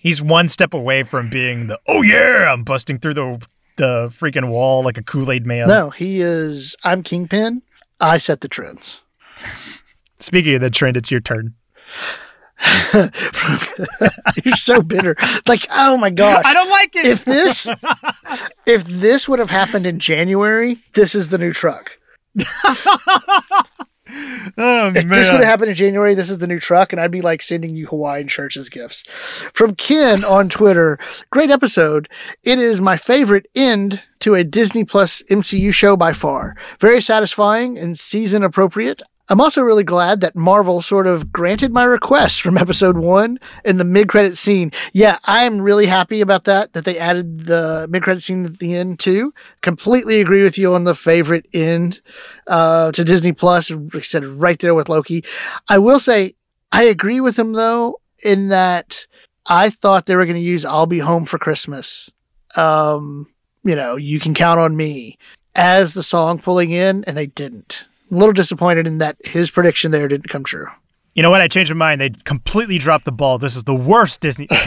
He's 0.03 0.21
one 0.21 0.49
step 0.49 0.73
away 0.73 1.03
from 1.03 1.29
being 1.29 1.67
the 1.67 1.79
oh 1.87 2.01
yeah, 2.01 2.51
I'm 2.51 2.65
busting 2.65 2.99
through 2.99 3.13
the 3.13 3.47
the 3.77 4.09
freaking 4.09 4.49
wall 4.49 4.83
like 4.83 4.97
a 4.97 5.01
Kool 5.01 5.31
Aid 5.31 5.45
man. 5.45 5.69
No, 5.69 5.91
he 5.91 6.19
is. 6.19 6.75
I'm 6.83 7.03
Kingpin. 7.03 7.61
I 8.01 8.17
set 8.17 8.41
the 8.41 8.49
trends. 8.49 9.01
Speaking 10.19 10.55
of 10.55 10.61
the 10.61 10.69
trend, 10.69 10.97
it's 10.97 11.09
your 11.09 11.21
turn. 11.21 11.53
You're 12.93 14.55
so 14.57 14.81
bitter. 14.81 15.15
Like, 15.47 15.65
oh 15.71 15.95
my 15.95 16.09
gosh. 16.09 16.41
I 16.45 16.53
don't 16.53 16.69
like 16.69 16.93
it. 16.97 17.05
If 17.05 17.23
this 17.23 17.69
if 18.65 18.83
this 18.83 19.29
would 19.29 19.39
have 19.39 19.51
happened 19.51 19.87
in 19.87 19.99
January, 19.99 20.79
this 20.95 21.15
is 21.15 21.29
the 21.29 21.37
new 21.37 21.53
truck. 21.53 21.97
oh, 24.57 24.91
if 24.95 25.05
man. 25.05 25.09
this 25.09 25.31
would 25.31 25.39
have 25.39 25.45
happened 25.45 25.69
in 25.69 25.75
January, 25.75 26.13
this 26.13 26.29
is 26.29 26.37
the 26.37 26.47
new 26.47 26.59
truck, 26.59 26.93
and 26.93 27.01
I'd 27.01 27.11
be 27.11 27.21
like 27.21 27.41
sending 27.41 27.75
you 27.75 27.87
Hawaiian 27.87 28.27
shirts 28.27 28.57
as 28.57 28.69
gifts. 28.69 29.03
From 29.53 29.75
Ken 29.75 30.23
on 30.23 30.49
Twitter, 30.49 30.99
great 31.31 31.49
episode. 31.49 32.09
It 32.43 32.59
is 32.59 32.79
my 32.79 32.97
favorite 32.97 33.47
end 33.55 34.03
to 34.19 34.35
a 34.35 34.43
Disney 34.43 34.83
Plus 34.83 35.23
MCU 35.29 35.73
show 35.73 35.97
by 35.97 36.13
far. 36.13 36.55
Very 36.79 37.01
satisfying 37.01 37.77
and 37.77 37.97
season 37.97 38.43
appropriate. 38.43 39.01
I'm 39.29 39.39
also 39.39 39.61
really 39.61 39.85
glad 39.85 40.19
that 40.21 40.35
Marvel 40.35 40.81
sort 40.81 41.07
of 41.07 41.31
granted 41.31 41.71
my 41.71 41.85
request 41.85 42.41
from 42.41 42.57
episode 42.63 42.97
one 42.97 43.39
in 43.63 43.77
the 43.77 43.85
mid 43.85 44.09
credit 44.09 44.37
scene. 44.37 44.71
Yeah, 44.91 45.17
I'm 45.25 45.61
really 45.61 45.85
happy 45.85 46.21
about 46.21 46.43
that, 46.43 46.73
that 46.73 46.85
they 46.85 46.99
added 46.99 47.41
the 47.41 47.87
mid 47.89 48.03
credit 48.03 48.21
scene 48.21 48.45
at 48.45 48.59
the 48.59 48.75
end 48.75 48.99
too. 48.99 49.33
Completely 49.61 50.19
agree 50.19 50.43
with 50.43 50.57
you 50.57 50.75
on 50.75 50.83
the 50.83 50.95
favorite 50.95 51.47
end 51.53 52.01
uh, 52.47 52.91
to 52.91 53.03
Disney 53.03 53.31
Plus. 53.31 53.71
Like 53.71 53.95
I 53.95 53.99
said, 54.01 54.25
right 54.25 54.59
there 54.59 54.75
with 54.75 54.89
Loki. 54.89 55.23
I 55.69 55.77
will 55.77 55.99
say, 55.99 56.35
I 56.71 56.83
agree 56.83 57.21
with 57.21 57.39
him 57.39 57.53
though, 57.53 57.99
in 58.23 58.49
that 58.49 59.07
I 59.45 59.69
thought 59.69 60.05
they 60.05 60.15
were 60.15 60.25
going 60.25 60.35
to 60.35 60.41
use 60.41 60.65
I'll 60.65 60.85
Be 60.85 60.99
Home 60.99 61.25
for 61.25 61.37
Christmas. 61.37 62.09
Um, 62.55 63.27
you 63.63 63.75
know, 63.75 63.95
you 63.95 64.19
can 64.19 64.33
count 64.33 64.59
on 64.59 64.75
me 64.75 65.17
as 65.55 65.93
the 65.93 66.03
song 66.03 66.39
pulling 66.39 66.71
in, 66.71 67.03
and 67.05 67.15
they 67.15 67.27
didn't 67.27 67.87
a 68.13 68.17
little 68.17 68.33
disappointed 68.33 68.87
in 68.87 68.99
that 68.99 69.17
his 69.23 69.51
prediction 69.51 69.91
there 69.91 70.07
didn't 70.07 70.29
come 70.29 70.43
true. 70.43 70.67
You 71.15 71.21
know 71.21 71.29
what? 71.29 71.41
I 71.41 71.47
changed 71.47 71.71
my 71.73 71.77
mind. 71.77 72.01
They 72.01 72.09
completely 72.23 72.77
dropped 72.77 73.05
the 73.05 73.11
ball. 73.11 73.37
This 73.37 73.55
is 73.55 73.65
the 73.65 73.75
worst 73.75 74.21
Disney. 74.21 74.47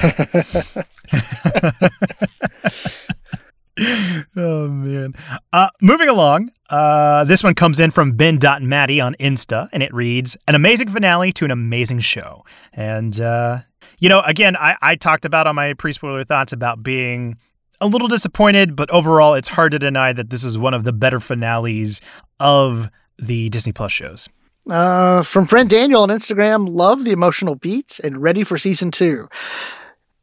oh 4.36 4.68
man. 4.68 5.14
Uh, 5.52 5.68
moving 5.82 6.09
along, 6.09 6.51
uh, 6.70 7.24
this 7.24 7.43
one 7.43 7.55
comes 7.55 7.81
in 7.81 7.90
from 7.90 8.12
Ben.Matty 8.12 9.01
on 9.01 9.14
Insta, 9.18 9.68
and 9.73 9.82
it 9.82 9.93
reads 9.93 10.36
An 10.47 10.55
amazing 10.55 10.89
finale 10.89 11.32
to 11.32 11.44
an 11.44 11.51
amazing 11.51 12.01
show. 12.01 12.44
And, 12.73 13.20
uh, 13.20 13.60
you 13.98 14.09
know, 14.09 14.20
again, 14.23 14.56
I, 14.56 14.77
I 14.81 14.97
talked 14.97 15.24
about 15.24 15.47
on 15.47 15.55
my 15.55 15.74
pre 15.74 15.93
spoiler 15.93 16.24
thoughts 16.24 16.52
about 16.52 16.82
being 16.82 17.36
a 17.81 17.86
little 17.86 18.09
disappointed, 18.09 18.77
but 18.77 18.90
overall, 18.90 19.35
it's 19.35 19.48
hard 19.48 19.73
to 19.73 19.78
deny 19.78 20.12
that 20.12 20.31
this 20.31 20.44
is 20.44 20.56
one 20.56 20.74
of 20.74 20.85
the 20.85 20.93
better 20.93 21.20
finales 21.20 22.01
of 22.40 22.89
the 23.18 23.48
Disney 23.48 23.72
Plus 23.72 23.93
shows. 23.93 24.28
Uh, 24.68 25.22
from 25.22 25.47
friend 25.47 25.70
Daniel 25.70 26.02
on 26.02 26.09
Instagram, 26.09 26.68
love 26.68 27.05
the 27.05 27.12
emotional 27.12 27.55
beats 27.55 28.01
and 28.01 28.20
ready 28.20 28.43
for 28.43 28.59
season 28.59 28.90
two. 28.90 29.28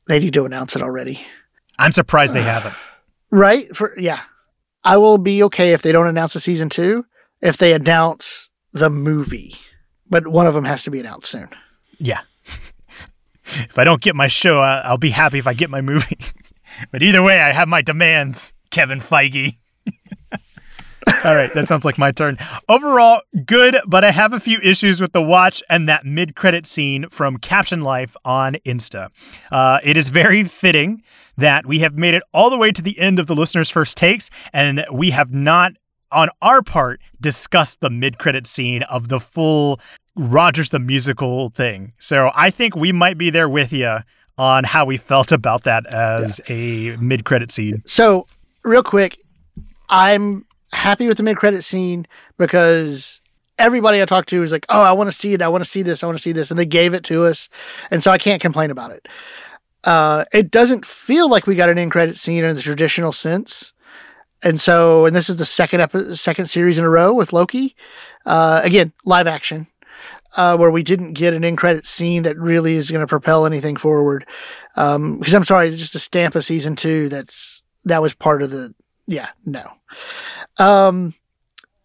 They 0.07 0.19
need 0.19 0.33
to 0.33 0.45
announce 0.45 0.75
it 0.75 0.81
already. 0.81 1.21
I'm 1.79 1.91
surprised 1.91 2.33
they 2.33 2.43
haven't. 2.43 2.75
Right? 3.31 3.75
For 3.75 3.99
yeah, 3.99 4.19
I 4.83 4.97
will 4.97 5.17
be 5.17 5.41
okay 5.45 5.73
if 5.73 5.81
they 5.81 5.91
don't 5.91 6.05
announce 6.05 6.35
a 6.35 6.39
season 6.39 6.69
two. 6.69 7.03
If 7.41 7.57
they 7.57 7.73
announce 7.73 8.51
the 8.73 8.91
movie, 8.91 9.55
but 10.07 10.27
one 10.27 10.45
of 10.45 10.53
them 10.53 10.65
has 10.65 10.83
to 10.83 10.91
be 10.91 10.99
announced 10.99 11.31
soon. 11.31 11.49
Yeah. 11.97 12.21
if 13.43 13.79
I 13.79 13.85
don't 13.85 14.01
get 14.01 14.15
my 14.15 14.27
show, 14.27 14.59
I'll 14.59 14.99
be 14.99 15.09
happy 15.09 15.39
if 15.39 15.47
I 15.47 15.55
get 15.55 15.71
my 15.71 15.81
movie. 15.81 16.19
but 16.91 17.01
either 17.01 17.23
way, 17.23 17.39
I 17.41 17.53
have 17.53 17.67
my 17.67 17.81
demands, 17.81 18.53
Kevin 18.69 18.99
Feige. 18.99 19.57
All 21.23 21.35
right, 21.35 21.53
that 21.53 21.67
sounds 21.67 21.85
like 21.85 21.97
my 21.97 22.11
turn. 22.11 22.37
Overall, 22.67 23.21
good, 23.45 23.77
but 23.87 24.03
I 24.03 24.11
have 24.11 24.33
a 24.33 24.39
few 24.39 24.59
issues 24.59 24.99
with 24.99 25.13
the 25.13 25.21
watch 25.21 25.63
and 25.69 25.87
that 25.87 26.05
mid 26.05 26.35
credit 26.35 26.65
scene 26.65 27.07
from 27.09 27.37
Caption 27.37 27.81
Life 27.81 28.15
on 28.25 28.55
Insta. 28.65 29.09
Uh, 29.51 29.79
it 29.83 29.97
is 29.97 30.09
very 30.09 30.43
fitting 30.43 31.01
that 31.37 31.65
we 31.65 31.79
have 31.79 31.95
made 31.95 32.13
it 32.13 32.23
all 32.33 32.49
the 32.49 32.57
way 32.57 32.71
to 32.71 32.81
the 32.81 32.99
end 32.99 33.19
of 33.19 33.27
the 33.27 33.35
listener's 33.35 33.69
first 33.69 33.97
takes, 33.97 34.29
and 34.51 34.85
we 34.91 35.11
have 35.11 35.33
not, 35.33 35.73
on 36.11 36.29
our 36.41 36.61
part, 36.61 36.99
discussed 37.21 37.79
the 37.79 37.89
mid 37.89 38.17
credit 38.17 38.45
scene 38.47 38.83
of 38.83 39.07
the 39.07 39.19
full 39.19 39.79
Rogers 40.15 40.69
the 40.69 40.79
Musical 40.79 41.49
thing. 41.49 41.93
So 41.99 42.31
I 42.35 42.49
think 42.49 42.75
we 42.75 42.91
might 42.91 43.17
be 43.17 43.29
there 43.29 43.49
with 43.49 43.73
you 43.73 43.99
on 44.37 44.63
how 44.63 44.85
we 44.85 44.97
felt 44.97 45.31
about 45.31 45.63
that 45.63 45.85
as 45.87 46.41
yeah. 46.47 46.55
a 46.55 46.97
mid 46.97 47.25
credit 47.25 47.51
scene. 47.51 47.81
So, 47.85 48.27
real 48.63 48.83
quick, 48.83 49.19
I'm 49.89 50.45
happy 50.73 51.07
with 51.07 51.17
the 51.17 51.23
mid 51.23 51.37
credit 51.37 51.63
scene 51.63 52.05
because 52.37 53.21
everybody 53.57 54.01
I 54.01 54.05
talked 54.05 54.29
to 54.29 54.39
was 54.41 54.51
like, 54.51 54.65
"Oh, 54.69 54.81
I 54.81 54.91
want 54.91 55.07
to 55.07 55.15
see 55.17 55.33
it. 55.33 55.41
I 55.41 55.47
want 55.47 55.63
to 55.63 55.69
see 55.69 55.81
this. 55.81 56.03
I 56.03 56.07
want 56.07 56.17
to 56.17 56.21
see 56.21 56.31
this," 56.31 56.49
and 56.49 56.59
they 56.59 56.65
gave 56.65 56.93
it 56.93 57.03
to 57.05 57.25
us, 57.25 57.49
and 57.91 58.03
so 58.03 58.11
I 58.11 58.17
can't 58.17 58.41
complain 58.41 58.71
about 58.71 58.91
it. 58.91 59.07
Uh, 59.83 60.25
it 60.33 60.49
doesn't 60.51 60.85
feel 60.85 61.29
like 61.29 61.45
we 61.45 61.55
got 61.55 61.69
an 61.69 61.77
end 61.77 61.91
credit 61.91 62.17
scene 62.17 62.43
in 62.43 62.55
the 62.55 62.61
traditional 62.61 63.11
sense, 63.11 63.73
and 64.41 64.59
so, 64.59 65.05
and 65.05 65.15
this 65.15 65.29
is 65.29 65.37
the 65.37 65.45
second 65.45 65.81
epi- 65.81 66.15
second 66.15 66.45
series 66.47 66.77
in 66.77 66.85
a 66.85 66.89
row 66.89 67.13
with 67.13 67.33
Loki. 67.33 67.75
Uh, 68.25 68.61
again, 68.63 68.93
live 69.05 69.27
action, 69.27 69.67
uh, 70.35 70.57
where 70.57 70.71
we 70.71 70.83
didn't 70.83 71.13
get 71.13 71.33
an 71.33 71.43
end 71.43 71.57
credit 71.57 71.85
scene 71.85 72.23
that 72.23 72.37
really 72.37 72.75
is 72.75 72.91
going 72.91 73.01
to 73.01 73.07
propel 73.07 73.45
anything 73.45 73.75
forward. 73.75 74.25
Um, 74.75 75.19
because 75.19 75.33
I'm 75.33 75.43
sorry, 75.43 75.69
just 75.71 75.93
to 75.93 75.99
stamp 75.99 76.35
a 76.35 76.41
season 76.41 76.75
two 76.75 77.09
that's 77.09 77.61
that 77.85 78.01
was 78.01 78.13
part 78.13 78.41
of 78.41 78.49
the 78.51 78.73
yeah 79.07 79.29
no. 79.45 79.69
Um, 80.57 81.13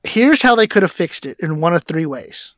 here's 0.02 0.42
how 0.42 0.54
they 0.54 0.66
could 0.66 0.82
have 0.82 0.92
fixed 0.92 1.26
it 1.26 1.38
in 1.40 1.60
one 1.60 1.74
of 1.74 1.84
three 1.84 2.06
ways. 2.06 2.54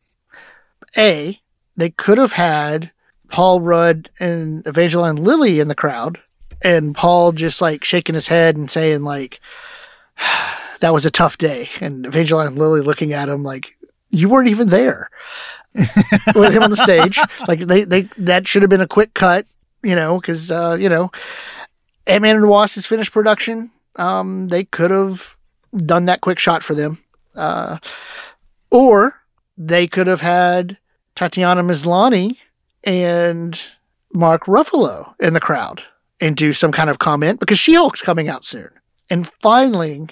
A, 0.96 1.40
they 1.76 1.90
could 1.90 2.18
have 2.18 2.32
had 2.32 2.90
Paul 3.28 3.60
Rudd 3.60 4.10
and 4.18 4.66
Evangeline 4.66 5.16
Lilly 5.16 5.60
in 5.60 5.68
the 5.68 5.74
crowd, 5.74 6.20
and 6.62 6.94
Paul 6.94 7.32
just 7.32 7.60
like 7.60 7.84
shaking 7.84 8.14
his 8.14 8.28
head 8.28 8.56
and 8.56 8.70
saying 8.70 9.02
like, 9.02 9.40
"That 10.80 10.92
was 10.92 11.06
a 11.06 11.10
tough 11.10 11.38
day," 11.38 11.70
and 11.80 12.06
Evangeline 12.06 12.56
Lilly 12.56 12.80
looking 12.80 13.12
at 13.12 13.28
him 13.28 13.42
like, 13.42 13.76
"You 14.10 14.28
weren't 14.28 14.48
even 14.48 14.68
there." 14.68 15.10
with 16.34 16.52
him 16.52 16.64
on 16.64 16.70
the 16.70 16.76
stage, 16.76 17.20
like 17.46 17.60
they 17.60 17.84
they 17.84 18.08
that 18.18 18.48
should 18.48 18.62
have 18.62 18.70
been 18.70 18.80
a 18.80 18.88
quick 18.88 19.14
cut, 19.14 19.46
you 19.84 19.94
know, 19.94 20.20
because 20.20 20.50
uh, 20.50 20.76
you 20.78 20.88
know, 20.88 21.12
Ant 22.08 22.22
Man 22.22 22.34
and 22.34 22.44
the 22.44 22.48
Wasp 22.48 22.76
is 22.76 22.86
finished 22.88 23.12
production. 23.12 23.70
Um, 23.94 24.48
they 24.48 24.64
could 24.64 24.90
have 24.90 25.36
done 25.74 26.06
that 26.06 26.20
quick 26.20 26.38
shot 26.38 26.62
for 26.62 26.74
them. 26.74 26.98
Uh, 27.34 27.78
or 28.70 29.14
they 29.56 29.86
could 29.86 30.06
have 30.06 30.20
had 30.20 30.78
Tatiana 31.14 31.62
Maslany 31.62 32.38
and 32.84 33.60
Mark 34.12 34.44
Ruffalo 34.44 35.14
in 35.20 35.34
the 35.34 35.40
crowd 35.40 35.82
and 36.20 36.36
do 36.36 36.52
some 36.52 36.72
kind 36.72 36.90
of 36.90 36.98
comment 36.98 37.40
because 37.40 37.58
She 37.58 37.74
Hulk's 37.74 38.02
coming 38.02 38.28
out 38.28 38.44
soon. 38.44 38.70
And 39.08 39.30
finally, 39.42 40.06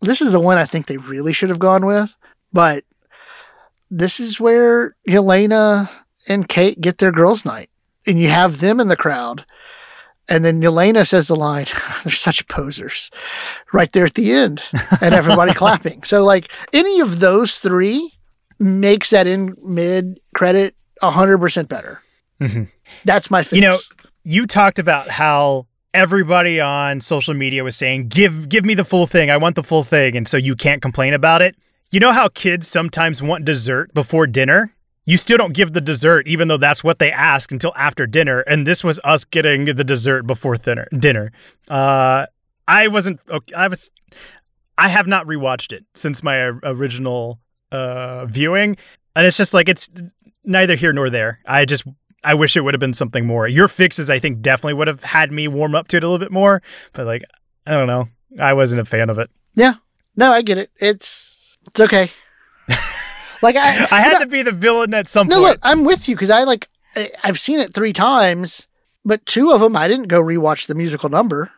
this 0.00 0.20
is 0.20 0.32
the 0.32 0.40
one 0.40 0.58
I 0.58 0.64
think 0.64 0.86
they 0.86 0.96
really 0.96 1.32
should 1.32 1.48
have 1.48 1.58
gone 1.58 1.86
with, 1.86 2.14
but 2.52 2.84
this 3.90 4.20
is 4.20 4.40
where 4.40 4.96
Yelena 5.08 5.88
and 6.28 6.48
Kate 6.48 6.80
get 6.80 6.98
their 6.98 7.12
girls' 7.12 7.44
night, 7.44 7.70
and 8.06 8.18
you 8.18 8.28
have 8.28 8.60
them 8.60 8.80
in 8.80 8.88
the 8.88 8.96
crowd. 8.96 9.44
And 10.32 10.44
then 10.44 10.62
Yelena 10.62 11.06
says 11.06 11.28
the 11.28 11.36
line, 11.36 11.66
they're 12.04 12.12
such 12.12 12.48
posers 12.48 13.10
right 13.72 13.92
there 13.92 14.04
at 14.06 14.14
the 14.14 14.32
end, 14.32 14.62
and 15.02 15.14
everybody 15.22 15.52
clapping. 15.52 16.02
So, 16.04 16.24
like, 16.24 16.50
any 16.72 17.00
of 17.00 17.20
those 17.20 17.58
three 17.58 18.14
makes 18.58 19.10
that 19.10 19.26
in 19.26 19.54
mid 19.62 20.20
credit 20.34 20.74
100% 21.02 21.68
better. 21.68 22.00
Mhm. 22.40 22.68
That's 23.04 23.30
my 23.30 23.42
fix. 23.42 23.52
You 23.52 23.60
know, 23.62 23.78
you 24.24 24.46
talked 24.46 24.78
about 24.78 25.10
how 25.10 25.66
everybody 25.92 26.60
on 26.60 27.00
social 27.00 27.34
media 27.34 27.62
was 27.62 27.76
saying, 27.76 28.08
"Give 28.08 28.48
give 28.48 28.64
me 28.64 28.74
the 28.74 28.84
full 28.84 29.06
thing. 29.06 29.30
I 29.30 29.36
want 29.36 29.54
the 29.56 29.62
full 29.62 29.84
thing." 29.84 30.16
And 30.16 30.26
so 30.26 30.36
you 30.36 30.56
can't 30.56 30.80
complain 30.82 31.12
about 31.14 31.42
it. 31.42 31.54
You 31.90 32.00
know 32.00 32.12
how 32.12 32.28
kids 32.28 32.66
sometimes 32.66 33.22
want 33.22 33.44
dessert 33.44 33.92
before 33.94 34.26
dinner? 34.26 34.72
You 35.04 35.18
still 35.18 35.36
don't 35.38 35.52
give 35.54 35.72
the 35.72 35.80
dessert 35.80 36.28
even 36.28 36.48
though 36.48 36.56
that's 36.56 36.84
what 36.84 36.98
they 36.98 37.10
ask 37.10 37.50
until 37.50 37.72
after 37.76 38.06
dinner, 38.06 38.40
and 38.40 38.66
this 38.66 38.84
was 38.84 39.00
us 39.04 39.24
getting 39.24 39.64
the 39.64 39.84
dessert 39.84 40.26
before 40.26 40.56
dinner. 40.56 40.86
Dinner. 40.96 41.32
Uh 41.68 42.26
I 42.68 42.88
wasn't 42.88 43.20
okay, 43.28 43.54
I 43.54 43.68
was 43.68 43.90
I 44.78 44.88
have 44.88 45.06
not 45.06 45.26
rewatched 45.26 45.72
it 45.72 45.84
since 45.94 46.22
my 46.22 46.36
original 46.62 47.40
uh 47.72 48.26
viewing, 48.26 48.76
and 49.16 49.26
it's 49.26 49.36
just 49.36 49.54
like 49.54 49.68
it's 49.68 49.88
neither 50.44 50.76
here 50.76 50.92
nor 50.92 51.10
there. 51.10 51.40
I 51.46 51.64
just 51.64 51.84
I 52.24 52.34
wish 52.34 52.56
it 52.56 52.60
would 52.60 52.74
have 52.74 52.80
been 52.80 52.94
something 52.94 53.26
more. 53.26 53.48
Your 53.48 53.66
fixes, 53.66 54.08
I 54.08 54.20
think, 54.20 54.42
definitely 54.42 54.74
would 54.74 54.86
have 54.86 55.02
had 55.02 55.32
me 55.32 55.48
warm 55.48 55.74
up 55.74 55.88
to 55.88 55.96
it 55.96 56.04
a 56.04 56.06
little 56.06 56.24
bit 56.24 56.30
more. 56.30 56.62
But 56.92 57.06
like, 57.06 57.22
I 57.66 57.72
don't 57.72 57.88
know. 57.88 58.08
I 58.38 58.52
wasn't 58.54 58.80
a 58.80 58.84
fan 58.84 59.10
of 59.10 59.18
it. 59.18 59.28
yeah, 59.54 59.74
no, 60.16 60.30
I 60.30 60.42
get 60.42 60.56
it. 60.58 60.70
It's 60.76 61.36
it's 61.66 61.80
okay. 61.80 62.10
Like 63.42 63.56
I, 63.56 63.86
I 63.90 64.00
had 64.00 64.14
no, 64.14 64.18
to 64.20 64.26
be 64.26 64.42
the 64.42 64.52
villain 64.52 64.94
at 64.94 65.08
some 65.08 65.26
no, 65.26 65.36
point. 65.36 65.42
No, 65.42 65.48
look, 65.50 65.58
I'm 65.62 65.84
with 65.84 66.08
you 66.08 66.14
because 66.14 66.30
I 66.30 66.44
like 66.44 66.68
I- 66.96 67.10
I've 67.24 67.38
seen 67.38 67.60
it 67.60 67.74
three 67.74 67.92
times, 67.92 68.66
but 69.04 69.24
two 69.26 69.50
of 69.50 69.60
them 69.60 69.76
I 69.76 69.88
didn't 69.88 70.08
go 70.08 70.22
rewatch 70.22 70.66
the 70.66 70.74
musical 70.74 71.08
number. 71.08 71.50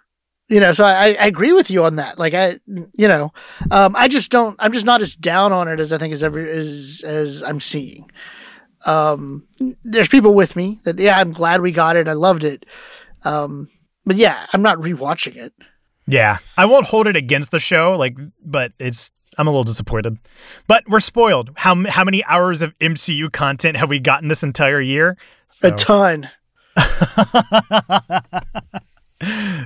You 0.48 0.60
know, 0.60 0.74
so 0.74 0.84
I, 0.84 1.16
I 1.18 1.26
agree 1.26 1.54
with 1.54 1.70
you 1.70 1.84
on 1.84 1.96
that. 1.96 2.18
Like 2.18 2.34
I, 2.34 2.60
you 2.66 3.08
know, 3.08 3.32
um, 3.70 3.96
I 3.96 4.08
just 4.08 4.30
don't. 4.30 4.56
I'm 4.58 4.72
just 4.72 4.84
not 4.84 5.00
as 5.00 5.16
down 5.16 5.52
on 5.52 5.68
it 5.68 5.80
as 5.80 5.90
I 5.92 5.98
think 5.98 6.12
as 6.12 6.22
ever 6.22 6.38
as 6.38 7.02
as 7.04 7.42
I'm 7.42 7.60
seeing. 7.60 8.10
Um, 8.84 9.46
there's 9.84 10.08
people 10.08 10.34
with 10.34 10.54
me 10.56 10.80
that 10.84 10.98
yeah, 10.98 11.18
I'm 11.18 11.32
glad 11.32 11.62
we 11.62 11.72
got 11.72 11.96
it. 11.96 12.08
I 12.08 12.12
loved 12.12 12.44
it. 12.44 12.66
Um, 13.24 13.68
but 14.04 14.16
yeah, 14.16 14.46
I'm 14.52 14.60
not 14.60 14.78
rewatching 14.78 15.36
it. 15.36 15.54
Yeah, 16.06 16.38
I 16.58 16.66
won't 16.66 16.88
hold 16.88 17.06
it 17.06 17.16
against 17.16 17.50
the 17.50 17.58
show. 17.58 17.96
Like, 17.96 18.18
but 18.44 18.72
it's 18.78 19.10
I'm 19.38 19.46
a 19.46 19.50
little 19.50 19.64
disappointed. 19.64 20.18
But 20.66 20.84
we're 20.88 21.00
spoiled. 21.00 21.50
How 21.56 21.74
how 21.88 22.04
many 22.04 22.24
hours 22.24 22.62
of 22.62 22.76
MCU 22.78 23.30
content 23.32 23.76
have 23.76 23.88
we 23.90 23.98
gotten 23.98 24.28
this 24.28 24.42
entire 24.42 24.80
year? 24.80 25.16
A 25.62 25.70
ton. 25.72 26.30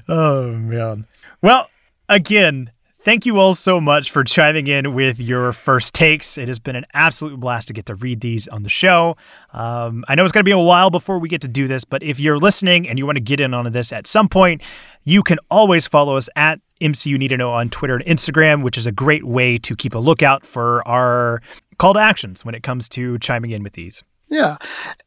oh 0.09 0.53
man. 0.53 1.07
Well, 1.43 1.71
again, 2.09 2.71
thank 3.01 3.25
you 3.25 3.39
all 3.39 3.55
so 3.55 3.81
much 3.81 4.11
for 4.11 4.25
chiming 4.25 4.67
in 4.67 4.95
with 4.95 5.21
your 5.21 5.53
first 5.53 5.95
takes. 5.95 6.37
It 6.37 6.49
has 6.49 6.59
been 6.59 6.77
an 6.77 6.85
absolute 6.93 7.39
blast 7.39 7.69
to 7.69 7.75
get 7.75 7.87
to 7.87 7.95
read 7.95 8.21
these 8.21 8.49
on 8.49 8.63
the 8.63 8.69
show. 8.69 9.17
Um, 9.53 10.05
I 10.09 10.15
know 10.15 10.25
it's 10.25 10.33
going 10.33 10.43
to 10.43 10.49
be 10.49 10.51
a 10.51 10.59
while 10.59 10.91
before 10.91 11.19
we 11.19 11.29
get 11.29 11.41
to 11.43 11.49
do 11.49 11.67
this, 11.67 11.85
but 11.85 12.03
if 12.03 12.19
you're 12.21 12.39
listening 12.39 12.89
and 12.89 12.99
you 12.99 13.07
want 13.07 13.17
to 13.17 13.23
get 13.23 13.41
in 13.41 13.55
on 13.55 13.71
this 13.73 13.93
at 13.93 14.07
some 14.07 14.29
point, 14.29 14.63
you 15.05 15.23
can 15.23 15.39
always 15.51 15.87
follow 15.87 16.17
us 16.17 16.29
at 16.37 16.61
MCU 16.81 17.19
Need 17.19 17.29
to 17.29 17.37
Know 17.37 17.53
on 17.53 17.71
Twitter 17.71 17.97
and 17.97 18.05
Instagram, 18.05 18.63
which 18.63 18.77
is 18.77 18.87
a 18.87 18.93
great 18.93 19.25
way 19.25 19.59
to 19.59 19.75
keep 19.75 19.95
a 19.95 19.99
lookout 19.99 20.45
for 20.45 20.87
our 20.87 21.41
call 21.79 21.95
to 21.95 22.01
actions 22.01 22.45
when 22.45 22.55
it 22.55 22.63
comes 22.63 22.89
to 22.91 23.19
chiming 23.19 23.51
in 23.51 23.63
with 23.63 23.73
these. 23.75 24.03
Yeah. 24.29 24.57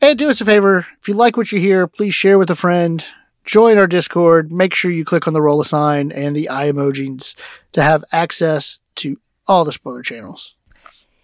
And 0.01 0.17
do 0.17 0.29
us 0.29 0.41
a 0.41 0.45
favor. 0.45 0.87
If 0.99 1.07
you 1.07 1.13
like 1.13 1.37
what 1.37 1.51
you 1.51 1.59
hear, 1.59 1.87
please 1.87 2.15
share 2.15 2.39
with 2.39 2.49
a 2.49 2.55
friend. 2.55 3.05
Join 3.45 3.77
our 3.77 3.87
Discord. 3.87 4.51
Make 4.51 4.73
sure 4.73 4.91
you 4.91 5.03
click 5.03 5.27
on 5.27 5.33
the 5.33 5.41
roll 5.41 5.61
a 5.61 5.65
sign 5.65 6.11
and 6.11 6.35
the 6.35 6.49
eye 6.49 6.71
emojis 6.71 7.35
to 7.71 7.81
have 7.81 8.03
access 8.11 8.79
to 8.95 9.19
all 9.47 9.65
the 9.65 9.73
spoiler 9.73 10.03
channels. 10.03 10.55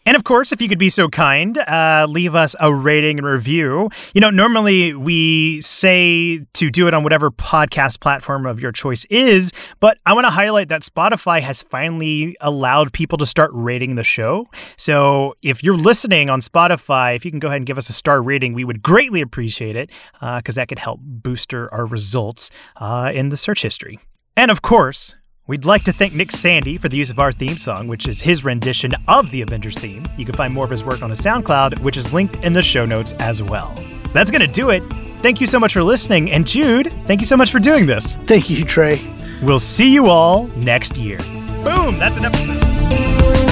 And 0.08 0.16
of 0.16 0.24
course, 0.24 0.54
if 0.54 0.62
you 0.62 0.70
could 0.70 0.80
be 0.80 0.88
so 0.88 1.10
kind, 1.10 1.58
uh, 1.58 2.08
leave 2.10 2.34
us 2.34 2.56
a 2.62 2.74
rating 2.74 3.18
and 3.18 3.28
review. 3.28 3.90
You 4.14 4.22
know, 4.22 4.30
normally 4.30 4.94
we 4.94 5.60
say 5.60 6.46
to 6.54 6.70
do 6.72 6.88
it 6.88 6.94
on 6.94 7.04
whatever 7.04 7.30
podcast 7.30 8.00
platform 8.00 8.46
of 8.46 8.62
your 8.62 8.72
choice 8.72 9.04
is, 9.10 9.52
but 9.82 9.98
I 10.06 10.14
want 10.14 10.24
to 10.24 10.32
highlight 10.32 10.70
that 10.70 10.84
Spotify 10.84 11.42
has 11.42 11.62
finally 11.62 12.38
allowed 12.40 12.94
people 12.94 13.18
to 13.18 13.26
start 13.26 13.52
rating 13.54 13.96
the 13.96 14.04
show. 14.04 14.46
So 14.78 15.36
if 15.42 15.62
you're 15.62 15.76
listening 15.76 16.30
on 16.30 16.40
Spotify, 16.40 17.18
if 17.18 17.26
you 17.26 17.32
can 17.32 17.42
go 17.42 17.50
ahead 17.50 17.58
and 17.58 17.66
give 17.66 17.78
us 17.78 17.90
a 17.90 17.94
star 17.94 18.22
rating, 18.22 18.54
we 18.54 18.64
would 18.64 18.82
greatly 18.82 19.20
appreciate 19.20 19.76
it 19.76 19.92
because 20.22 20.56
that 20.56 20.70
could 20.70 20.80
help 20.80 21.02
booster 21.02 21.70
our 21.74 21.86
results 21.86 22.50
uh, 22.78 23.12
in 23.14 23.28
the 23.28 23.36
search 23.36 23.62
history. 23.62 24.00
And 24.38 24.52
of 24.52 24.62
course, 24.62 25.16
We'd 25.48 25.64
like 25.64 25.86
to 25.86 25.94
thank 25.94 26.14
Nick 26.14 26.34
Sandy 26.34 26.76
for 26.76 26.90
the 26.90 26.98
use 26.98 27.10
of 27.10 27.20
our 27.20 27.32
theme 27.32 27.58
song, 27.58 27.88
which 27.88 28.06
is 28.06 28.20
his 28.20 28.44
rendition 28.44 28.94
of 29.08 29.32
the 29.32 29.42
Avengers 29.42 29.78
theme. 29.78 30.06
You 30.18 30.26
can 30.26 30.36
find 30.36 30.54
more 30.54 30.66
of 30.66 30.70
his 30.70 30.84
work 30.84 31.02
on 31.02 31.10
his 31.10 31.22
SoundCloud, 31.22 31.80
which 31.80 31.96
is 31.96 32.12
linked 32.12 32.36
in 32.44 32.52
the 32.52 32.62
show 32.62 32.86
notes 32.86 33.14
as 33.20 33.42
well. 33.42 33.74
That's 34.14 34.30
going 34.30 34.46
to 34.46 34.48
do 34.48 34.72
it. 34.72 34.82
Thank 35.22 35.40
you 35.40 35.48
so 35.48 35.58
much 35.58 35.72
for 35.72 35.82
listening. 35.82 36.32
And 36.32 36.46
Jude, 36.46 36.92
thank 37.06 37.22
you 37.22 37.26
so 37.26 37.38
much 37.38 37.50
for 37.50 37.60
doing 37.60 37.86
this. 37.86 38.16
Thank 38.26 38.50
you, 38.50 38.66
Trey. 38.66 39.00
We'll 39.42 39.58
see 39.60 39.94
you 39.94 40.08
all 40.08 40.48
next 40.58 40.98
year. 40.98 41.20
Boom, 41.64 41.98
that's 41.98 42.18
an 42.18 42.26
episode. 42.26 43.47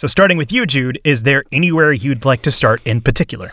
So, 0.00 0.06
starting 0.06 0.38
with 0.38 0.50
you, 0.50 0.64
Jude, 0.64 0.98
is 1.04 1.24
there 1.24 1.44
anywhere 1.52 1.92
you'd 1.92 2.24
like 2.24 2.40
to 2.44 2.50
start 2.50 2.80
in 2.86 3.02
particular? 3.02 3.52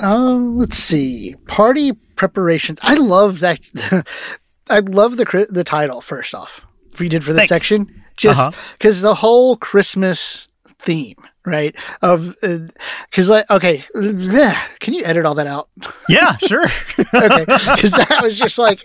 Um, 0.00 0.58
let's 0.58 0.76
see. 0.76 1.36
Party 1.46 1.92
preparations. 2.16 2.80
I 2.82 2.96
love 2.96 3.38
that. 3.38 3.60
I 4.68 4.80
love 4.80 5.16
the 5.16 5.46
the 5.48 5.62
title. 5.62 6.00
First 6.00 6.34
off, 6.34 6.60
we 6.98 7.08
did 7.08 7.22
for 7.22 7.32
the 7.32 7.38
Thanks. 7.38 7.50
section, 7.50 8.02
just 8.16 8.40
Uh-huh. 8.40 8.50
because 8.72 9.00
the 9.00 9.14
whole 9.14 9.56
Christmas 9.56 10.48
theme, 10.80 11.14
right? 11.46 11.72
Of 12.02 12.34
because 12.42 13.30
like 13.30 13.48
okay, 13.48 13.84
bleh, 13.94 14.56
can 14.80 14.92
you 14.92 15.04
edit 15.04 15.24
all 15.24 15.34
that 15.36 15.46
out? 15.46 15.68
Yeah, 16.08 16.36
sure. 16.38 16.64
okay, 17.14 17.44
because 17.44 17.92
that 17.92 18.22
was 18.24 18.36
just 18.36 18.58
like 18.58 18.82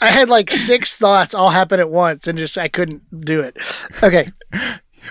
I 0.00 0.10
had 0.10 0.30
like 0.30 0.50
six 0.50 0.96
thoughts 0.96 1.34
all 1.34 1.50
happen 1.50 1.78
at 1.78 1.90
once, 1.90 2.26
and 2.26 2.38
just 2.38 2.56
I 2.56 2.68
couldn't 2.68 3.02
do 3.22 3.40
it. 3.40 3.58
Okay, 4.02 4.30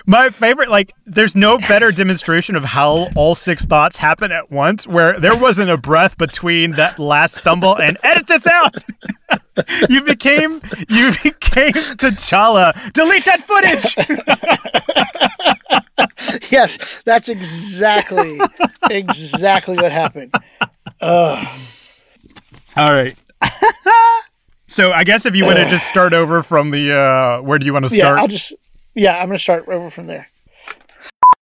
My 0.06 0.30
favorite, 0.30 0.68
like, 0.70 0.92
there's 1.06 1.34
no 1.36 1.58
better 1.58 1.90
demonstration 1.92 2.56
of 2.56 2.64
how 2.64 3.08
all 3.14 3.34
six 3.34 3.64
thoughts 3.64 3.96
happen 3.96 4.32
at 4.32 4.50
once, 4.50 4.86
where 4.86 5.18
there 5.18 5.36
wasn't 5.36 5.70
a 5.70 5.76
breath 5.76 6.18
between 6.18 6.72
that 6.72 6.98
last 6.98 7.34
stumble 7.36 7.76
and 7.76 7.96
edit 8.02 8.26
this 8.26 8.46
out. 8.46 8.74
you 9.88 10.02
became, 10.02 10.60
you 10.88 11.12
became 11.22 11.72
T'Challa. 11.72 12.92
Delete 12.92 13.24
that 13.24 13.40
footage. 13.42 13.94
yes, 16.50 17.02
that's 17.04 17.28
exactly 17.28 18.40
exactly 18.90 19.76
what 19.76 19.92
happened. 19.92 20.34
All 21.00 21.44
right. 22.76 23.16
so 24.66 24.92
I 24.92 25.04
guess 25.04 25.26
if 25.26 25.36
you 25.36 25.44
want 25.44 25.58
to 25.58 25.68
just 25.68 25.86
start 25.86 26.12
over 26.12 26.42
from 26.42 26.70
the, 26.70 26.92
uh, 26.92 27.42
where 27.42 27.58
do 27.58 27.66
you 27.66 27.72
want 27.72 27.86
to 27.88 27.94
Yeah, 27.94 28.04
start? 28.04 28.18
I'll 28.18 28.28
just 28.28 28.54
yeah, 28.94 29.18
I'm 29.18 29.28
gonna 29.28 29.38
start 29.38 29.68
over 29.68 29.90
from 29.90 30.06
there. 30.06 30.28